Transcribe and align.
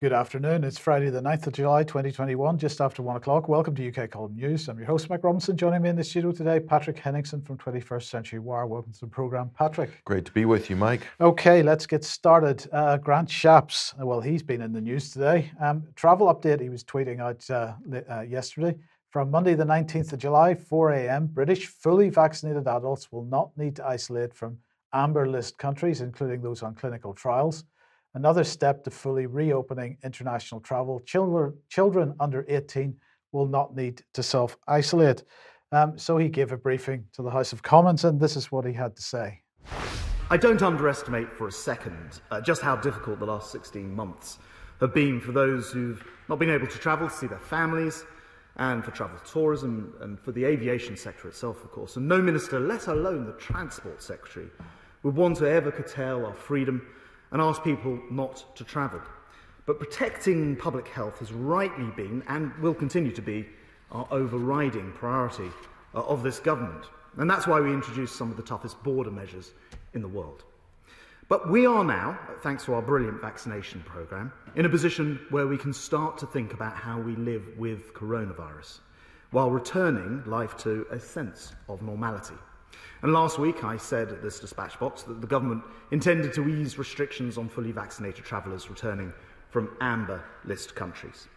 Good 0.00 0.12
afternoon. 0.12 0.62
It's 0.62 0.78
Friday, 0.78 1.10
the 1.10 1.20
9th 1.20 1.48
of 1.48 1.54
July, 1.54 1.82
2021, 1.82 2.56
just 2.56 2.80
after 2.80 3.02
one 3.02 3.16
o'clock. 3.16 3.48
Welcome 3.48 3.74
to 3.74 3.88
UK 3.88 4.08
Column 4.08 4.36
News. 4.36 4.68
I'm 4.68 4.78
your 4.78 4.86
host, 4.86 5.10
Mike 5.10 5.24
Robinson. 5.24 5.56
Joining 5.56 5.82
me 5.82 5.88
in 5.88 5.96
the 5.96 6.04
studio 6.04 6.30
today, 6.30 6.60
Patrick 6.60 6.96
Henningsen 7.00 7.42
from 7.42 7.58
21st 7.58 8.04
Century 8.04 8.38
Wire. 8.38 8.64
Welcome 8.64 8.92
to 8.92 9.00
the 9.00 9.08
programme, 9.08 9.50
Patrick. 9.58 9.90
Great 10.04 10.24
to 10.26 10.30
be 10.30 10.44
with 10.44 10.70
you, 10.70 10.76
Mike. 10.76 11.04
Okay, 11.20 11.64
let's 11.64 11.84
get 11.84 12.04
started. 12.04 12.64
Uh, 12.70 12.98
Grant 12.98 13.28
Shapps, 13.28 13.92
well, 13.98 14.20
he's 14.20 14.40
been 14.40 14.62
in 14.62 14.72
the 14.72 14.80
news 14.80 15.10
today. 15.10 15.50
Um, 15.60 15.82
travel 15.96 16.32
update 16.32 16.60
he 16.60 16.68
was 16.68 16.84
tweeting 16.84 17.18
out 17.18 17.50
uh, 17.50 17.72
uh, 18.08 18.20
yesterday. 18.20 18.78
From 19.10 19.32
Monday, 19.32 19.54
the 19.54 19.64
19th 19.64 20.12
of 20.12 20.20
July, 20.20 20.54
4 20.54 20.92
a.m., 20.92 21.26
British 21.26 21.66
fully 21.66 22.08
vaccinated 22.08 22.68
adults 22.68 23.10
will 23.10 23.24
not 23.24 23.50
need 23.56 23.74
to 23.74 23.84
isolate 23.84 24.32
from 24.32 24.58
amber 24.92 25.28
list 25.28 25.58
countries, 25.58 26.02
including 26.02 26.40
those 26.40 26.62
on 26.62 26.76
clinical 26.76 27.12
trials 27.12 27.64
another 28.14 28.44
step 28.44 28.84
to 28.84 28.90
fully 28.90 29.26
reopening 29.26 29.98
international 30.02 30.60
travel. 30.60 31.00
Children, 31.00 31.54
children 31.68 32.14
under 32.20 32.44
18 32.48 32.94
will 33.32 33.46
not 33.46 33.76
need 33.76 34.02
to 34.14 34.22
self 34.22 34.56
isolate. 34.66 35.24
Um, 35.70 35.98
so 35.98 36.16
he 36.16 36.28
gave 36.28 36.52
a 36.52 36.56
briefing 36.56 37.04
to 37.12 37.22
the 37.22 37.30
House 37.30 37.52
of 37.52 37.62
Commons, 37.62 38.04
and 38.04 38.18
this 38.18 38.36
is 38.36 38.50
what 38.50 38.64
he 38.64 38.72
had 38.72 38.96
to 38.96 39.02
say. 39.02 39.42
I 40.30 40.36
don't 40.36 40.62
underestimate 40.62 41.32
for 41.32 41.48
a 41.48 41.52
second 41.52 42.20
uh, 42.30 42.40
just 42.40 42.62
how 42.62 42.76
difficult 42.76 43.18
the 43.18 43.26
last 43.26 43.50
16 43.50 43.94
months 43.94 44.38
have 44.80 44.94
been 44.94 45.20
for 45.20 45.32
those 45.32 45.70
who've 45.70 46.02
not 46.28 46.38
been 46.38 46.50
able 46.50 46.66
to 46.66 46.78
travel 46.78 47.08
to 47.08 47.14
see 47.14 47.26
their 47.26 47.38
families, 47.38 48.04
and 48.56 48.84
for 48.84 48.90
travel 48.90 49.18
tourism, 49.24 49.94
and 50.00 50.18
for 50.18 50.32
the 50.32 50.44
aviation 50.44 50.96
sector 50.96 51.28
itself, 51.28 51.62
of 51.64 51.70
course. 51.70 51.96
And 51.96 52.08
no 52.08 52.20
minister, 52.20 52.58
let 52.58 52.88
alone 52.88 53.24
the 53.24 53.32
Transport 53.32 54.02
Secretary, 54.02 54.48
would 55.02 55.14
want 55.14 55.36
to 55.38 55.48
ever 55.48 55.70
curtail 55.70 56.26
our 56.26 56.34
freedom 56.34 56.86
and 57.30 57.40
ask 57.40 57.62
people 57.62 57.98
not 58.10 58.44
to 58.56 58.64
travel. 58.64 59.00
But 59.66 59.78
protecting 59.78 60.56
public 60.56 60.88
health 60.88 61.18
has 61.18 61.32
rightly 61.32 61.90
been 61.96 62.22
and 62.28 62.54
will 62.58 62.74
continue 62.74 63.12
to 63.12 63.22
be 63.22 63.46
our 63.92 64.06
overriding 64.10 64.92
priority 64.92 65.50
uh, 65.94 66.02
of 66.02 66.22
this 66.22 66.38
government. 66.38 66.84
And 67.16 67.28
that's 67.28 67.46
why 67.46 67.60
we 67.60 67.72
introduced 67.72 68.16
some 68.16 68.30
of 68.30 68.36
the 68.36 68.42
toughest 68.42 68.82
border 68.82 69.10
measures 69.10 69.52
in 69.94 70.02
the 70.02 70.08
world. 70.08 70.44
But 71.28 71.50
we 71.50 71.66
are 71.66 71.84
now, 71.84 72.18
thanks 72.42 72.64
to 72.64 72.74
our 72.74 72.80
brilliant 72.80 73.20
vaccination 73.20 73.82
programme, 73.84 74.32
in 74.56 74.64
a 74.64 74.68
position 74.70 75.20
where 75.28 75.46
we 75.46 75.58
can 75.58 75.74
start 75.74 76.16
to 76.18 76.26
think 76.26 76.54
about 76.54 76.74
how 76.74 76.98
we 76.98 77.16
live 77.16 77.42
with 77.58 77.92
coronavirus 77.92 78.78
while 79.30 79.50
returning 79.50 80.22
life 80.24 80.56
to 80.56 80.86
a 80.90 80.98
sense 80.98 81.52
of 81.68 81.82
normality. 81.82 82.34
And 83.02 83.12
last 83.12 83.38
week 83.38 83.62
I 83.62 83.76
said 83.76 84.08
at 84.08 84.22
this 84.22 84.40
dispatch 84.40 84.78
box 84.80 85.02
that 85.04 85.20
the 85.20 85.26
government 85.26 85.62
intended 85.92 86.32
to 86.34 86.48
ease 86.48 86.78
restrictions 86.78 87.38
on 87.38 87.48
fully 87.48 87.70
vaccinated 87.70 88.24
travellers 88.24 88.68
returning 88.68 89.12
from 89.50 89.70
amber 89.80 90.22
list 90.44 90.74
countries. 90.74 91.28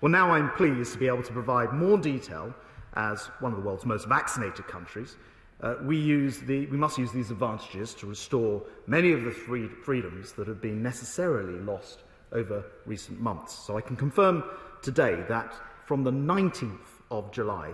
Well, 0.00 0.10
now 0.10 0.32
I'm 0.32 0.50
pleased 0.50 0.92
to 0.92 0.98
be 0.98 1.06
able 1.06 1.22
to 1.22 1.32
provide 1.32 1.72
more 1.72 1.96
detail 1.98 2.52
as 2.94 3.26
one 3.40 3.52
of 3.52 3.58
the 3.58 3.64
world's 3.64 3.86
most 3.86 4.08
vaccinated 4.08 4.66
countries. 4.66 5.16
Uh, 5.60 5.76
we, 5.82 5.96
use 5.96 6.40
the, 6.40 6.66
we 6.66 6.76
must 6.76 6.98
use 6.98 7.12
these 7.12 7.30
advantages 7.30 7.94
to 7.94 8.06
restore 8.06 8.62
many 8.86 9.12
of 9.12 9.22
the 9.22 9.30
free, 9.30 9.68
freedoms 9.68 10.32
that 10.32 10.48
have 10.48 10.60
been 10.60 10.82
necessarily 10.82 11.58
lost 11.60 12.00
over 12.32 12.64
recent 12.86 13.20
months. 13.20 13.54
So 13.54 13.78
I 13.78 13.80
can 13.80 13.96
confirm 13.96 14.44
today 14.82 15.24
that 15.28 15.54
from 15.86 16.02
the 16.02 16.10
19th 16.10 17.02
of 17.10 17.30
July, 17.30 17.72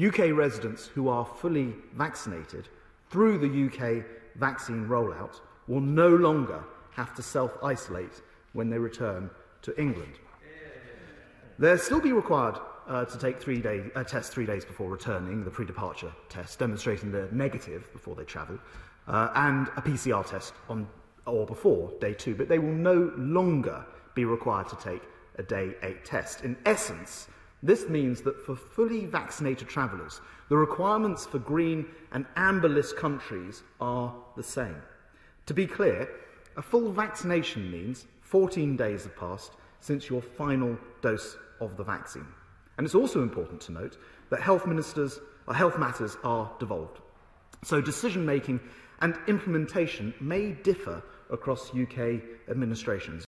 UK 0.00 0.32
residents 0.32 0.86
who 0.86 1.08
are 1.08 1.24
fully 1.24 1.74
vaccinated 1.94 2.68
through 3.10 3.38
the 3.38 3.66
UK 3.66 4.04
vaccine 4.36 4.86
rollout 4.86 5.40
will 5.68 5.80
no 5.80 6.08
longer 6.08 6.64
have 6.92 7.14
to 7.14 7.22
self 7.22 7.56
isolate 7.62 8.22
when 8.52 8.70
they 8.70 8.78
return 8.78 9.30
to 9.62 9.78
England. 9.80 10.14
They'll 11.58 11.78
still 11.78 12.00
be 12.00 12.12
required 12.12 12.56
uh, 12.88 13.04
to 13.04 13.18
take 13.18 13.40
three 13.40 13.60
day, 13.60 13.84
a 13.94 14.00
uh, 14.00 14.04
test 14.04 14.32
three 14.32 14.46
days 14.46 14.64
before 14.64 14.90
returning, 14.90 15.44
the 15.44 15.50
pre 15.50 15.64
departure 15.64 16.12
test, 16.28 16.58
demonstrating 16.58 17.12
they're 17.12 17.30
negative 17.30 17.92
before 17.92 18.14
they 18.16 18.24
travel, 18.24 18.58
uh, 19.06 19.30
and 19.34 19.68
a 19.76 19.82
PCR 19.82 20.26
test 20.26 20.54
on 20.68 20.88
or 21.26 21.46
before 21.46 21.92
day 22.00 22.14
two, 22.14 22.34
but 22.34 22.48
they 22.48 22.58
will 22.58 22.72
no 22.72 23.12
longer 23.16 23.84
be 24.14 24.24
required 24.24 24.68
to 24.68 24.76
take 24.76 25.02
a 25.36 25.42
day 25.42 25.74
eight 25.82 26.04
test. 26.04 26.42
In 26.42 26.56
essence, 26.66 27.28
This 27.62 27.88
means 27.88 28.22
that 28.22 28.44
for 28.44 28.56
fully 28.56 29.06
vaccinated 29.06 29.68
travellers, 29.68 30.20
the 30.48 30.56
requirements 30.56 31.24
for 31.24 31.38
green 31.38 31.86
and 32.10 32.26
amber 32.36 32.68
list 32.68 32.96
countries 32.96 33.62
are 33.80 34.12
the 34.36 34.42
same. 34.42 34.76
To 35.46 35.54
be 35.54 35.66
clear, 35.66 36.08
a 36.56 36.62
full 36.62 36.90
vaccination 36.90 37.70
means 37.70 38.06
14 38.22 38.76
days 38.76 39.04
have 39.04 39.16
passed 39.16 39.52
since 39.80 40.10
your 40.10 40.22
final 40.22 40.76
dose 41.02 41.36
of 41.60 41.76
the 41.76 41.84
vaccine. 41.84 42.26
And 42.76 42.84
it's 42.84 42.94
also 42.94 43.22
important 43.22 43.60
to 43.62 43.72
note 43.72 43.96
that 44.30 44.40
health 44.40 44.66
ministers 44.66 45.20
or 45.46 45.54
health 45.54 45.78
matters 45.78 46.16
are 46.24 46.50
devolved. 46.58 47.00
So 47.64 47.80
decision 47.80 48.26
making 48.26 48.60
and 49.02 49.16
implementation 49.28 50.14
may 50.20 50.52
differ 50.52 51.02
across 51.30 51.70
UK 51.74 52.22
administrations. 52.48 53.24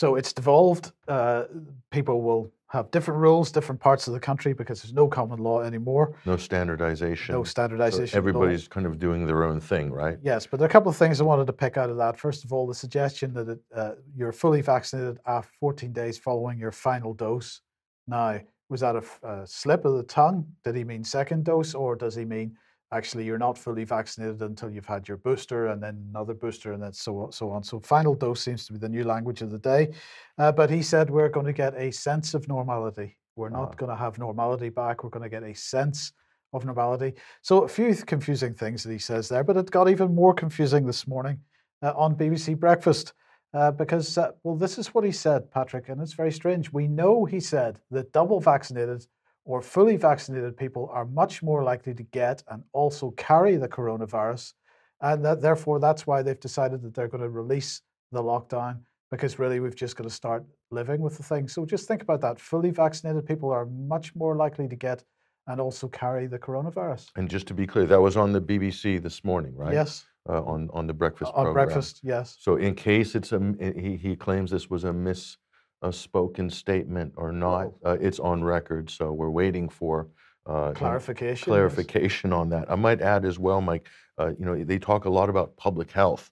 So 0.00 0.14
it's 0.14 0.32
devolved. 0.32 0.92
Uh, 1.08 1.44
people 1.90 2.22
will 2.22 2.50
have 2.68 2.90
different 2.90 3.20
rules, 3.20 3.52
different 3.52 3.78
parts 3.78 4.08
of 4.08 4.14
the 4.14 4.20
country 4.20 4.54
because 4.54 4.80
there's 4.80 4.94
no 4.94 5.06
common 5.06 5.40
law 5.40 5.60
anymore. 5.60 6.14
No 6.24 6.38
standardization. 6.38 7.34
No 7.34 7.44
standardization. 7.44 8.06
So 8.06 8.16
everybody's 8.16 8.66
kind 8.66 8.86
of 8.86 8.98
doing 8.98 9.26
their 9.26 9.44
own 9.44 9.60
thing, 9.60 9.92
right? 9.92 10.16
Yes, 10.22 10.46
but 10.46 10.58
there 10.58 10.64
are 10.64 10.70
a 10.70 10.72
couple 10.72 10.88
of 10.88 10.96
things 10.96 11.20
I 11.20 11.24
wanted 11.24 11.46
to 11.48 11.52
pick 11.52 11.76
out 11.76 11.90
of 11.90 11.98
that. 11.98 12.18
First 12.18 12.46
of 12.46 12.52
all, 12.54 12.66
the 12.66 12.74
suggestion 12.74 13.34
that 13.34 13.50
it, 13.50 13.60
uh, 13.76 13.92
you're 14.16 14.32
fully 14.32 14.62
vaccinated 14.62 15.18
after 15.26 15.52
14 15.60 15.92
days 15.92 16.16
following 16.16 16.58
your 16.58 16.72
final 16.72 17.12
dose. 17.12 17.60
Now, 18.08 18.40
was 18.70 18.80
that 18.80 18.96
a, 18.96 19.04
a 19.22 19.46
slip 19.46 19.84
of 19.84 19.98
the 19.98 20.04
tongue? 20.04 20.46
Did 20.64 20.76
he 20.76 20.84
mean 20.84 21.04
second 21.04 21.44
dose, 21.44 21.74
or 21.74 21.94
does 21.94 22.14
he 22.14 22.24
mean 22.24 22.56
actually 22.92 23.24
you're 23.24 23.38
not 23.38 23.56
fully 23.56 23.84
vaccinated 23.84 24.42
until 24.42 24.70
you've 24.70 24.86
had 24.86 25.06
your 25.06 25.16
booster 25.16 25.68
and 25.68 25.82
then 25.82 26.04
another 26.10 26.34
booster 26.34 26.72
and 26.72 26.82
then 26.82 26.92
so 26.92 27.18
on, 27.20 27.32
so 27.32 27.50
on. 27.50 27.62
So 27.62 27.80
final 27.80 28.14
dose 28.14 28.40
seems 28.40 28.66
to 28.66 28.72
be 28.72 28.78
the 28.78 28.88
new 28.88 29.04
language 29.04 29.42
of 29.42 29.50
the 29.50 29.58
day. 29.58 29.92
Uh, 30.38 30.52
but 30.52 30.70
he 30.70 30.82
said 30.82 31.08
we're 31.08 31.28
going 31.28 31.46
to 31.46 31.52
get 31.52 31.74
a 31.76 31.90
sense 31.90 32.34
of 32.34 32.48
normality. 32.48 33.16
We're 33.36 33.48
not 33.48 33.62
uh-huh. 33.62 33.74
going 33.76 33.90
to 33.90 33.96
have 33.96 34.18
normality 34.18 34.70
back. 34.70 35.04
We're 35.04 35.10
going 35.10 35.22
to 35.22 35.28
get 35.28 35.44
a 35.44 35.54
sense 35.54 36.12
of 36.52 36.64
normality. 36.64 37.14
So 37.42 37.62
a 37.62 37.68
few 37.68 37.94
confusing 37.94 38.54
things 38.54 38.82
that 38.82 38.92
he 38.92 38.98
says 38.98 39.28
there, 39.28 39.44
but 39.44 39.56
it 39.56 39.70
got 39.70 39.88
even 39.88 40.14
more 40.14 40.34
confusing 40.34 40.84
this 40.84 41.06
morning 41.06 41.38
uh, 41.82 41.92
on 41.96 42.16
BBC 42.16 42.58
Breakfast. 42.58 43.12
Uh, 43.52 43.72
because, 43.72 44.16
uh, 44.16 44.30
well, 44.44 44.54
this 44.54 44.78
is 44.78 44.94
what 44.94 45.02
he 45.02 45.10
said, 45.10 45.50
Patrick, 45.50 45.88
and 45.88 46.00
it's 46.00 46.12
very 46.12 46.30
strange. 46.30 46.72
We 46.72 46.86
know, 46.86 47.24
he 47.24 47.40
said, 47.40 47.80
that 47.90 48.12
double 48.12 48.38
vaccinated 48.38 49.04
or 49.44 49.62
fully 49.62 49.96
vaccinated 49.96 50.56
people 50.56 50.90
are 50.92 51.04
much 51.06 51.42
more 51.42 51.62
likely 51.62 51.94
to 51.94 52.02
get 52.02 52.42
and 52.48 52.62
also 52.72 53.10
carry 53.12 53.56
the 53.56 53.68
coronavirus. 53.68 54.52
And 55.00 55.24
that, 55.24 55.40
therefore, 55.40 55.80
that's 55.80 56.06
why 56.06 56.22
they've 56.22 56.38
decided 56.38 56.82
that 56.82 56.94
they're 56.94 57.08
going 57.08 57.22
to 57.22 57.30
release 57.30 57.82
the 58.12 58.22
lockdown 58.22 58.80
because 59.10 59.38
really 59.38 59.60
we've 59.60 59.74
just 59.74 59.96
got 59.96 60.04
to 60.04 60.10
start 60.10 60.44
living 60.70 61.00
with 61.00 61.16
the 61.16 61.22
thing. 61.22 61.48
So 61.48 61.66
just 61.66 61.88
think 61.88 62.02
about 62.02 62.20
that. 62.20 62.38
Fully 62.38 62.70
vaccinated 62.70 63.26
people 63.26 63.50
are 63.50 63.66
much 63.66 64.14
more 64.14 64.36
likely 64.36 64.68
to 64.68 64.76
get 64.76 65.02
and 65.46 65.60
also 65.60 65.88
carry 65.88 66.26
the 66.26 66.38
coronavirus. 66.38 67.08
And 67.16 67.28
just 67.28 67.46
to 67.48 67.54
be 67.54 67.66
clear, 67.66 67.86
that 67.86 68.00
was 68.00 68.16
on 68.16 68.32
the 68.32 68.40
BBC 68.40 69.02
this 69.02 69.24
morning, 69.24 69.54
right? 69.56 69.72
Yes. 69.72 70.06
Uh, 70.28 70.42
on 70.42 70.68
on 70.74 70.86
the 70.86 70.92
breakfast 70.92 71.32
on 71.34 71.44
program. 71.44 71.66
breakfast, 71.66 72.00
yes. 72.02 72.36
So 72.38 72.56
in 72.56 72.74
case 72.74 73.14
it's 73.14 73.32
a 73.32 73.54
he 73.74 73.96
he 73.96 74.14
claims 74.14 74.50
this 74.50 74.68
was 74.68 74.84
a 74.84 74.92
miss 74.92 75.38
a 75.82 75.92
spoken 75.92 76.50
statement 76.50 77.12
or 77.16 77.32
not. 77.32 77.72
Oh. 77.84 77.92
Uh, 77.92 77.96
it's 78.00 78.18
on 78.18 78.44
record, 78.44 78.90
so 78.90 79.12
we're 79.12 79.30
waiting 79.30 79.68
for 79.68 80.08
uh, 80.46 80.72
clarification. 80.72 81.44
Clarification 81.44 82.32
on 82.32 82.48
that. 82.50 82.70
I 82.70 82.74
might 82.74 83.00
add 83.00 83.24
as 83.24 83.38
well, 83.38 83.60
Mike. 83.60 83.86
Uh, 84.18 84.32
you 84.38 84.44
know, 84.44 84.64
they 84.64 84.78
talk 84.78 85.04
a 85.04 85.10
lot 85.10 85.28
about 85.28 85.56
public 85.56 85.90
health, 85.90 86.30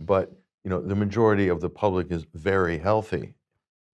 but 0.00 0.32
you 0.64 0.70
know, 0.70 0.80
the 0.80 0.94
majority 0.94 1.48
of 1.48 1.60
the 1.60 1.70
public 1.70 2.10
is 2.10 2.24
very 2.34 2.78
healthy, 2.78 3.34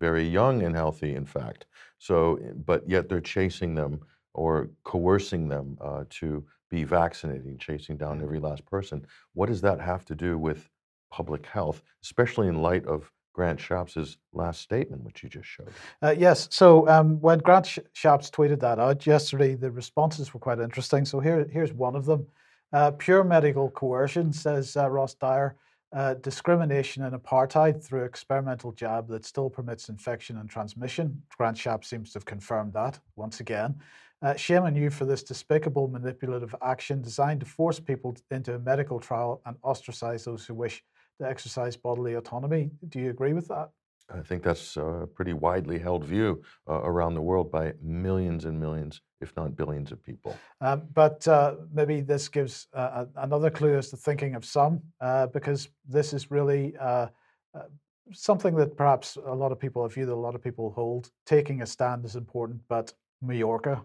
very 0.01 0.27
young 0.27 0.63
and 0.63 0.75
healthy, 0.75 1.15
in 1.15 1.25
fact. 1.25 1.67
So, 1.99 2.39
but 2.67 2.89
yet 2.89 3.09
they're 3.09 3.21
chasing 3.21 3.75
them 3.75 4.01
or 4.35 4.69
coercing 4.85 5.49
them 5.49 5.79
uh, 5.81 6.05
to 6.11 6.45
be 6.71 6.85
vaccinated, 6.85 7.59
chasing 7.59 7.97
down 7.97 8.23
every 8.23 8.39
last 8.39 8.65
person. 8.67 9.05
What 9.33 9.47
does 9.47 9.61
that 9.63 9.81
have 9.81 10.05
to 10.07 10.15
do 10.15 10.39
with 10.39 10.69
public 11.11 11.47
health, 11.47 11.83
especially 12.03 12.49
in 12.49 12.61
light 12.61 12.87
of 12.87 13.11
Grant 13.39 13.61
Shapps' 13.61 14.17
last 14.33 14.61
statement, 14.61 15.05
which 15.05 15.23
you 15.23 15.29
just 15.29 15.47
showed. 15.47 15.69
Uh, 16.03 16.13
yes. 16.19 16.49
So 16.51 16.89
um, 16.89 17.21
when 17.21 17.39
Grant 17.39 17.67
Shapps 17.95 18.33
tweeted 18.33 18.59
that 18.59 18.81
out 18.81 19.07
yesterday, 19.07 19.55
the 19.55 19.71
responses 19.71 20.35
were 20.35 20.41
quite 20.41 20.59
interesting. 20.59 21.05
So 21.05 21.21
here, 21.21 21.47
here's 21.49 21.73
one 21.73 21.95
of 21.95 22.05
them. 22.05 22.27
Uh, 22.73 22.91
pure 22.91 23.23
medical 23.23 23.71
coercion, 23.71 24.33
says 24.33 24.77
uh, 24.77 24.91
Ross 24.91 25.15
Dyer. 25.15 25.55
Uh, 25.93 26.15
discrimination 26.15 27.05
and 27.05 27.15
apartheid 27.15 27.81
through 27.81 28.03
experimental 28.03 28.73
jab 28.73 29.07
that 29.09 29.25
still 29.25 29.49
permits 29.49 29.89
infection 29.89 30.39
and 30.39 30.51
transmission. 30.51 31.23
Grant 31.37 31.57
Shapps 31.57 31.85
seems 31.85 32.11
to 32.11 32.19
have 32.19 32.27
confirmed 32.27 32.73
that 32.73 32.99
once 33.15 33.39
again. 33.39 33.77
Uh, 34.21 34.35
shame 34.35 34.65
on 34.65 34.75
you 34.75 34.91
for 34.91 35.05
this 35.05 35.23
despicable 35.23 35.87
manipulative 35.87 36.57
action 36.61 37.01
designed 37.01 37.39
to 37.39 37.47
force 37.47 37.79
people 37.79 38.17
into 38.33 38.57
a 38.57 38.59
medical 38.59 38.99
trial 38.99 39.41
and 39.47 39.57
ostracize 39.63 40.25
those 40.25 40.45
who 40.45 40.55
wish 40.55 40.83
to 41.19 41.29
exercise 41.29 41.77
bodily 41.77 42.15
autonomy. 42.15 42.71
Do 42.89 43.01
you 43.01 43.11
agree 43.11 43.33
with 43.33 43.49
that? 43.49 43.71
I 44.11 44.23
think 44.23 44.43
that's 44.43 44.77
a 44.77 45.07
pretty 45.15 45.35
widely 45.35 45.79
held 45.79 46.05
view 46.05 46.43
uh, 46.67 46.81
around 46.83 47.15
the 47.15 47.21
world 47.21 47.53
by 47.53 47.75
millions 47.83 48.47
and 48.47 48.59
millions, 48.59 49.03
if 49.21 49.37
not 49.37 49.55
billions 49.55 49.93
of 49.93 50.03
people. 50.03 50.37
Um, 50.63 50.85
but 50.95 51.29
uh, 51.29 51.57
maybe 51.73 52.01
this 52.01 52.29
gives 52.29 52.69
uh, 52.73 53.05
another 53.17 53.51
clue 53.51 53.77
as 53.77 53.91
to 53.91 53.97
thinking 53.97 54.35
of 54.35 54.47
some, 54.47 54.81
uh, 55.01 55.27
because 55.27 55.69
this 55.87 56.15
is 56.15 56.31
really 56.31 56.75
uh, 56.81 57.09
uh, 57.55 57.65
something 58.13 58.55
that 58.57 58.77
perhaps 58.79 59.17
a 59.17 59.35
lot 59.35 59.53
of 59.53 59.61
people, 59.61 59.85
a 59.85 59.89
view 59.91 60.07
that 60.07 60.15
a 60.15 60.15
lot 60.15 60.35
of 60.35 60.43
people 60.43 60.71
hold. 60.71 61.11
Taking 61.27 61.61
a 61.61 61.67
stand 61.67 62.07
is 62.07 62.17
important, 62.17 62.63
but 62.67 62.95
Majorca, 63.21 63.85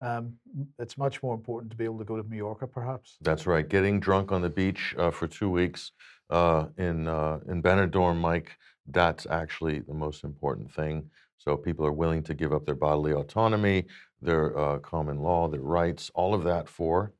um, 0.00 0.32
it's 0.78 0.96
much 0.96 1.22
more 1.22 1.34
important 1.34 1.70
to 1.72 1.76
be 1.76 1.84
able 1.84 1.98
to 1.98 2.04
go 2.04 2.16
to 2.16 2.26
Majorca, 2.26 2.66
perhaps. 2.66 3.18
That's 3.20 3.46
right. 3.46 3.68
Getting 3.68 4.00
drunk 4.00 4.32
on 4.32 4.40
the 4.40 4.48
beach 4.48 4.94
for 5.12 5.26
two 5.26 5.50
weeks 5.50 5.92
in 6.30 7.08
in 7.48 7.62
Benidorm, 7.62 8.18
Mike 8.18 8.56
that's 8.88 9.26
actually 9.30 9.80
the 9.80 9.94
most 9.94 10.24
important 10.24 10.72
thing. 10.72 11.08
So 11.36 11.56
people 11.56 11.86
are 11.86 11.92
willing 11.92 12.22
to 12.24 12.34
give 12.34 12.52
up 12.52 12.66
their 12.66 12.74
bodily 12.74 13.12
autonomy, 13.12 13.86
their 14.20 14.58
uh, 14.58 14.78
common 14.78 15.20
law, 15.20 15.48
their 15.48 15.60
rights, 15.60 16.10
all 16.14 16.34
of 16.34 16.44
that 16.44 16.68
for 16.68 17.12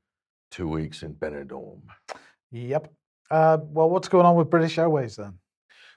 two 0.51 0.69
weeks 0.69 1.03
in 1.03 1.15
Benidorm. 1.15 1.83
Yep. 2.51 2.93
Uh, 3.31 3.59
well, 3.63 3.91
what's 3.91 4.09
going 4.09 4.27
on 4.27 4.35
with 4.35 4.51
British 4.51 4.79
Airways 4.79 5.17
then? 5.17 5.35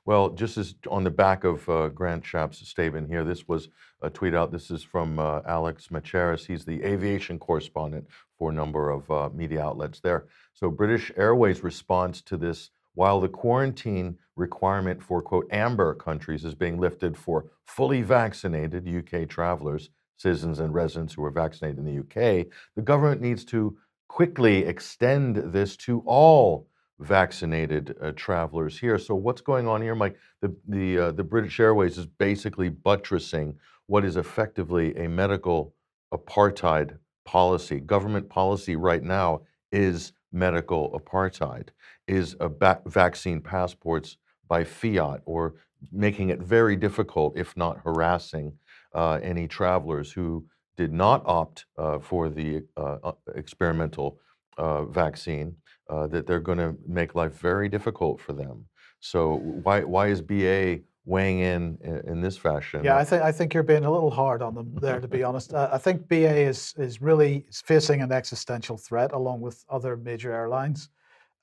Well, 0.03 0.29
just 0.31 0.57
as 0.57 0.75
on 0.89 1.03
the 1.03 1.11
back 1.11 1.43
of 1.43 1.67
uh, 1.69 1.89
Grant 1.89 2.23
Shapps' 2.23 2.65
statement 2.65 3.07
here, 3.07 3.23
this 3.23 3.47
was 3.47 3.69
a 4.01 4.09
tweet 4.09 4.33
out. 4.33 4.51
This 4.51 4.71
is 4.71 4.83
from 4.83 5.19
uh, 5.19 5.41
Alex 5.47 5.87
Macheras. 5.89 6.45
He's 6.45 6.65
the 6.65 6.83
aviation 6.83 7.37
correspondent 7.37 8.07
for 8.37 8.49
a 8.49 8.53
number 8.53 8.89
of 8.89 9.09
uh, 9.11 9.29
media 9.31 9.63
outlets 9.63 9.99
there. 9.99 10.25
So, 10.53 10.71
British 10.71 11.11
Airways' 11.15 11.63
response 11.63 12.21
to 12.23 12.35
this 12.35 12.71
while 12.93 13.19
the 13.19 13.27
quarantine 13.27 14.17
requirement 14.35 15.01
for, 15.01 15.21
quote, 15.21 15.47
amber 15.51 15.93
countries 15.93 16.45
is 16.45 16.55
being 16.55 16.79
lifted 16.79 17.17
for 17.17 17.45
fully 17.65 18.01
vaccinated 18.01 18.87
UK 18.87 19.27
travelers, 19.27 19.89
citizens 20.17 20.59
and 20.59 20.73
residents 20.73 21.13
who 21.13 21.23
are 21.23 21.31
vaccinated 21.31 21.79
in 21.79 21.85
the 21.85 21.99
UK, 21.99 22.47
the 22.75 22.81
government 22.81 23.21
needs 23.21 23.43
to 23.45 23.77
quickly 24.07 24.65
extend 24.65 25.37
this 25.53 25.75
to 25.77 26.03
all 26.05 26.67
vaccinated 26.99 27.95
uh, 28.01 28.11
travelers 28.15 28.77
here. 28.77 28.97
So 28.97 29.15
what's 29.15 29.41
going 29.41 29.67
on 29.67 29.81
here, 29.81 29.95
Mike? 29.95 30.17
The 30.41 30.55
the 30.67 30.97
uh, 30.99 31.11
the 31.11 31.23
British 31.23 31.59
Airways 31.59 31.97
is 31.97 32.05
basically 32.05 32.69
buttressing 32.69 33.55
what 33.87 34.05
is 34.05 34.17
effectively 34.17 34.95
a 34.95 35.09
medical 35.09 35.73
apartheid 36.13 36.97
policy. 37.25 37.79
Government 37.79 38.29
policy 38.29 38.75
right 38.75 39.03
now 39.03 39.41
is 39.71 40.13
medical 40.31 40.91
apartheid 40.91 41.69
is 42.07 42.35
a 42.39 42.49
ba- 42.49 42.81
vaccine 42.85 43.41
passports 43.41 44.17
by 44.47 44.63
fiat 44.63 45.21
or 45.25 45.55
making 45.91 46.29
it 46.29 46.39
very 46.39 46.75
difficult, 46.75 47.37
if 47.37 47.55
not 47.57 47.79
harassing, 47.83 48.53
uh, 48.93 49.19
any 49.23 49.47
travelers 49.47 50.11
who 50.11 50.45
did 50.77 50.91
not 50.91 51.21
opt 51.25 51.65
uh, 51.77 51.99
for 51.99 52.29
the 52.29 52.63
uh, 52.77 52.97
uh 53.03 53.11
experimental 53.35 54.19
uh, 54.57 54.85
vaccine, 54.85 55.55
uh, 55.89 56.07
that 56.07 56.25
they're 56.25 56.39
going 56.39 56.57
to 56.57 56.75
make 56.87 57.15
life 57.15 57.33
very 57.33 57.67
difficult 57.67 58.19
for 58.21 58.33
them. 58.33 58.65
So 58.99 59.37
why 59.63 59.83
why 59.83 60.07
is 60.07 60.21
BA 60.21 60.79
weighing 61.05 61.39
in 61.39 61.77
in, 62.05 62.21
this 62.21 62.37
fashion? 62.37 62.83
Yeah, 62.83 62.97
I 62.97 63.03
think 63.03 63.23
I 63.23 63.31
think 63.31 63.53
you're 63.53 63.63
being 63.63 63.85
a 63.85 63.91
little 63.91 64.11
hard 64.11 64.41
on 64.41 64.55
them 64.55 64.75
there, 64.81 64.99
to 64.99 65.07
be 65.07 65.23
honest. 65.29 65.53
I 65.53 65.77
think 65.77 66.07
BA 66.07 66.47
is 66.47 66.73
is 66.77 67.01
really 67.01 67.45
facing 67.51 68.01
an 68.01 68.11
existential 68.11 68.77
threat 68.77 69.11
along 69.11 69.41
with 69.41 69.63
other 69.69 69.97
major 69.97 70.31
airlines. 70.33 70.89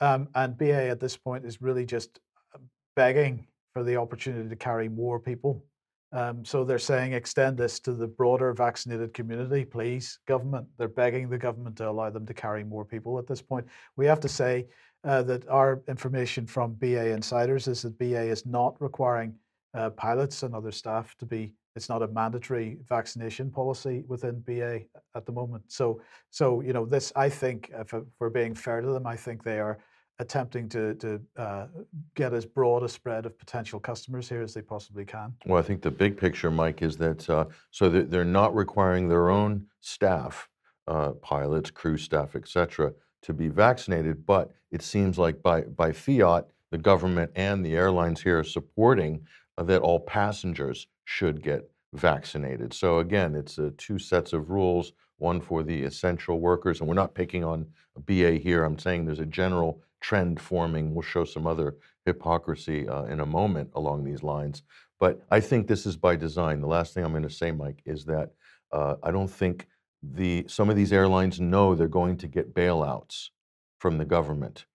Um, 0.00 0.28
and 0.34 0.56
BA 0.56 0.88
at 0.88 1.00
this 1.00 1.16
point 1.16 1.44
is 1.44 1.60
really 1.60 1.84
just 1.84 2.20
uh, 2.54 2.58
begging 2.94 3.46
for 3.72 3.82
the 3.82 3.96
opportunity 3.96 4.48
to 4.48 4.56
carry 4.56 4.88
more 4.88 5.18
people. 5.18 5.64
Um, 6.12 6.44
so 6.44 6.64
they're 6.64 6.78
saying 6.78 7.12
extend 7.12 7.58
this 7.58 7.78
to 7.80 7.92
the 7.92 8.06
broader 8.06 8.54
vaccinated 8.54 9.12
community, 9.12 9.64
please, 9.64 10.20
government. 10.26 10.66
They're 10.78 10.88
begging 10.88 11.28
the 11.28 11.36
government 11.36 11.76
to 11.76 11.88
allow 11.88 12.08
them 12.10 12.24
to 12.26 12.34
carry 12.34 12.64
more 12.64 12.84
people 12.84 13.18
at 13.18 13.26
this 13.26 13.42
point. 13.42 13.66
We 13.96 14.06
have 14.06 14.20
to 14.20 14.28
say 14.28 14.68
uh, 15.04 15.22
that 15.24 15.46
our 15.48 15.82
information 15.86 16.46
from 16.46 16.74
BA 16.74 17.10
insiders 17.10 17.68
is 17.68 17.82
that 17.82 17.98
BA 17.98 18.22
is 18.22 18.46
not 18.46 18.80
requiring 18.80 19.34
uh, 19.74 19.90
pilots 19.90 20.42
and 20.42 20.54
other 20.54 20.72
staff 20.72 21.14
to 21.18 21.26
be. 21.26 21.54
It's 21.76 21.88
not 21.88 22.02
a 22.02 22.08
mandatory 22.08 22.78
vaccination 22.88 23.50
policy 23.50 24.02
within 24.08 24.40
BA 24.40 24.80
at 25.14 25.26
the 25.26 25.32
moment. 25.32 25.62
So, 25.68 26.00
so 26.30 26.60
you 26.60 26.72
know, 26.72 26.84
this. 26.84 27.12
I 27.14 27.28
think, 27.28 27.70
if 27.72 27.94
we're 28.18 28.30
being 28.30 28.54
fair 28.54 28.80
to 28.80 28.88
them, 28.88 29.06
I 29.06 29.16
think 29.16 29.44
they 29.44 29.60
are 29.60 29.78
attempting 30.20 30.68
to, 30.68 30.94
to 30.94 31.20
uh, 31.36 31.66
get 32.14 32.32
as 32.32 32.44
broad 32.44 32.82
a 32.82 32.88
spread 32.88 33.26
of 33.26 33.38
potential 33.38 33.78
customers 33.78 34.28
here 34.28 34.42
as 34.42 34.52
they 34.52 34.62
possibly 34.62 35.04
can? 35.04 35.32
Well, 35.46 35.58
I 35.58 35.62
think 35.62 35.82
the 35.82 35.90
big 35.90 36.16
picture, 36.16 36.50
Mike, 36.50 36.82
is 36.82 36.96
that 36.96 37.28
uh, 37.30 37.46
so 37.70 37.88
they're 37.88 38.24
not 38.24 38.54
requiring 38.54 39.08
their 39.08 39.30
own 39.30 39.66
staff, 39.80 40.48
uh, 40.86 41.12
pilots, 41.12 41.70
crew 41.70 41.96
staff, 41.96 42.34
etc., 42.34 42.92
to 43.22 43.32
be 43.32 43.48
vaccinated, 43.48 44.24
but 44.26 44.52
it 44.70 44.82
seems 44.82 45.18
like 45.18 45.42
by 45.42 45.62
by 45.62 45.92
fiat, 45.92 46.46
the 46.70 46.78
government 46.78 47.30
and 47.34 47.64
the 47.64 47.74
airlines 47.74 48.22
here 48.22 48.38
are 48.38 48.44
supporting 48.44 49.20
that 49.64 49.82
all 49.82 50.00
passengers 50.00 50.86
should 51.04 51.42
get 51.42 51.70
vaccinated. 51.94 52.72
So 52.72 52.98
again, 52.98 53.34
it's 53.34 53.58
uh, 53.58 53.70
two 53.78 53.98
sets 53.98 54.32
of 54.32 54.50
rules, 54.50 54.92
one 55.16 55.40
for 55.40 55.62
the 55.62 55.82
essential 55.82 56.40
workers, 56.40 56.80
and 56.80 56.88
we're 56.88 56.94
not 56.94 57.14
picking 57.14 57.44
on 57.44 57.66
BA 58.06 58.32
here. 58.32 58.64
I'm 58.64 58.78
saying 58.78 59.04
there's 59.04 59.18
a 59.20 59.26
general 59.26 59.82
trend 60.00 60.40
forming. 60.40 60.94
We'll 60.94 61.02
show 61.02 61.24
some 61.24 61.46
other 61.46 61.76
hypocrisy 62.04 62.88
uh, 62.88 63.04
in 63.04 63.20
a 63.20 63.26
moment 63.26 63.70
along 63.74 64.04
these 64.04 64.22
lines. 64.22 64.62
But 65.00 65.22
I 65.30 65.40
think 65.40 65.66
this 65.66 65.86
is 65.86 65.96
by 65.96 66.16
design. 66.16 66.60
The 66.60 66.66
last 66.66 66.94
thing 66.94 67.04
I'm 67.04 67.12
going 67.12 67.22
to 67.22 67.30
say, 67.30 67.50
Mike, 67.52 67.82
is 67.84 68.04
that 68.06 68.30
uh, 68.72 68.96
I 69.02 69.10
don't 69.10 69.30
think 69.30 69.66
the 70.02 70.44
some 70.48 70.70
of 70.70 70.76
these 70.76 70.92
airlines 70.92 71.40
know 71.40 71.74
they're 71.74 71.88
going 71.88 72.16
to 72.18 72.28
get 72.28 72.54
bailouts 72.54 73.30
from 73.78 73.98
the 73.98 74.04
government 74.04 74.66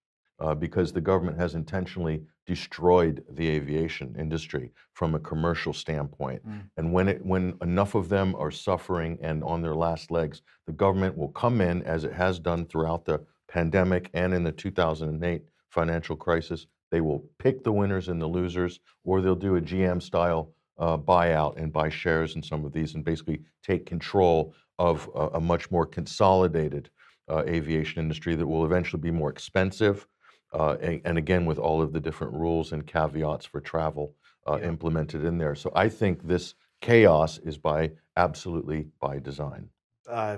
uh, 0.43 0.53
because 0.53 0.91
the 0.91 1.01
government 1.01 1.39
has 1.39 1.55
intentionally 1.55 2.21
destroyed 2.45 3.23
the 3.31 3.47
aviation 3.47 4.13
industry 4.19 4.71
from 4.91 5.15
a 5.15 5.19
commercial 5.19 5.71
standpoint. 5.71 6.45
Mm. 6.45 6.61
And 6.75 6.91
when 6.91 7.07
it 7.07 7.25
when 7.25 7.53
enough 7.61 7.95
of 7.95 8.09
them 8.09 8.35
are 8.35 8.51
suffering 8.51 9.17
and 9.21 9.41
on 9.43 9.61
their 9.61 9.73
last 9.73 10.11
legs, 10.11 10.41
the 10.67 10.73
government 10.73 11.17
will 11.17 11.29
come 11.29 11.61
in 11.61 11.81
as 11.83 12.03
it 12.03 12.11
has 12.11 12.39
done 12.39 12.65
throughout 12.65 13.05
the 13.05 13.21
pandemic 13.47 14.09
and 14.13 14.33
in 14.33 14.43
the 14.43 14.51
2008 14.51 15.43
financial 15.69 16.17
crisis. 16.17 16.67
They 16.91 16.99
will 17.01 17.23
pick 17.39 17.63
the 17.63 17.71
winners 17.71 18.09
and 18.09 18.21
the 18.21 18.27
losers, 18.27 18.81
or 19.05 19.21
they'll 19.21 19.35
do 19.35 19.55
a 19.55 19.61
GM 19.61 20.01
style 20.01 20.53
uh, 20.77 20.97
buyout 20.97 21.57
and 21.57 21.71
buy 21.71 21.89
shares 21.89 22.35
in 22.35 22.43
some 22.43 22.65
of 22.65 22.73
these 22.73 22.95
and 22.95 23.05
basically 23.05 23.41
take 23.63 23.85
control 23.85 24.53
of 24.77 25.09
a, 25.15 25.27
a 25.35 25.39
much 25.39 25.71
more 25.71 25.85
consolidated 25.85 26.89
uh, 27.29 27.43
aviation 27.47 28.01
industry 28.01 28.35
that 28.35 28.45
will 28.45 28.65
eventually 28.65 29.01
be 29.01 29.11
more 29.11 29.29
expensive. 29.29 30.05
Uh, 30.53 30.77
and, 30.81 31.01
and, 31.03 31.17
again, 31.17 31.45
with 31.45 31.57
all 31.57 31.81
of 31.81 31.93
the 31.93 31.99
different 31.99 32.31
rules 32.33 32.73
and 32.73 32.85
caveats 32.85 33.45
for 33.45 33.59
travel 33.59 34.13
uh, 34.47 34.57
yeah. 34.57 34.67
implemented 34.67 35.23
in 35.23 35.37
there. 35.37 35.55
So 35.55 35.71
I 35.75 35.89
think 35.89 36.27
this 36.27 36.53
chaos 36.79 37.39
is 37.39 37.57
by 37.57 37.91
absolutely 38.17 38.87
by 38.99 39.17
design. 39.17 39.69
Uh, 40.07 40.37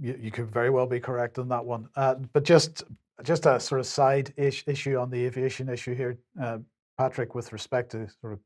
you, 0.00 0.16
you 0.20 0.30
could 0.30 0.50
very 0.50 0.70
well 0.70 0.86
be 0.86 1.00
correct 1.00 1.38
on 1.38 1.48
that 1.48 1.64
one. 1.64 1.88
Uh, 1.96 2.14
but 2.32 2.44
just 2.44 2.84
just 3.22 3.46
a 3.46 3.58
sort 3.58 3.80
of 3.80 3.86
side 3.86 4.32
ish 4.36 4.62
issue 4.66 4.96
on 4.98 5.10
the 5.10 5.24
aviation 5.24 5.68
issue 5.70 5.94
here, 5.94 6.18
uh, 6.40 6.58
Patrick, 6.98 7.34
with 7.34 7.52
respect 7.52 7.90
to 7.92 8.06
sort 8.20 8.34
of 8.34 8.40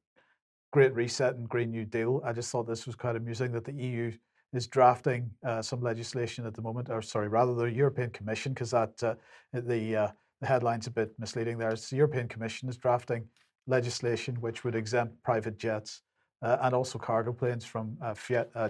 Great 0.73 0.95
Reset 0.95 1.35
and 1.35 1.49
Green 1.49 1.71
New 1.73 1.85
Deal. 1.85 2.23
I 2.25 2.33
just 2.33 2.51
thought 2.51 2.69
this 2.69 2.87
was 2.87 2.95
quite 2.95 3.17
amusing 3.17 3.51
that 3.53 3.65
the 3.65 3.73
EU 3.73 4.13
is 4.53 4.69
drafting 4.69 5.31
uh, 5.45 5.61
some 5.61 5.81
legislation 5.81 6.47
at 6.47 6.55
the 6.55 6.63
moment, 6.63 6.89
or 6.89 7.03
sorry, 7.03 7.29
rather 7.29 7.55
the 7.55 7.65
European 7.65 8.11
Commission, 8.11 8.53
because 8.53 8.71
that 8.71 9.03
uh, 9.03 9.15
the 9.53 9.97
uh, 9.97 10.09
the 10.41 10.47
headline's 10.47 10.87
a 10.87 10.91
bit 10.91 11.13
misleading. 11.19 11.59
There, 11.59 11.71
it's 11.71 11.91
the 11.91 11.97
European 11.97 12.29
Commission 12.29 12.69
is 12.69 12.77
drafting 12.77 13.27
legislation 13.67 14.35
which 14.41 14.65
would 14.65 14.75
exempt 14.75 15.23
private 15.23 15.59
jets 15.59 16.03
uh, 16.43 16.57
and 16.63 16.75
also 16.75 16.99
cargo 16.99 17.33
planes 17.33 17.65
from 17.65 17.97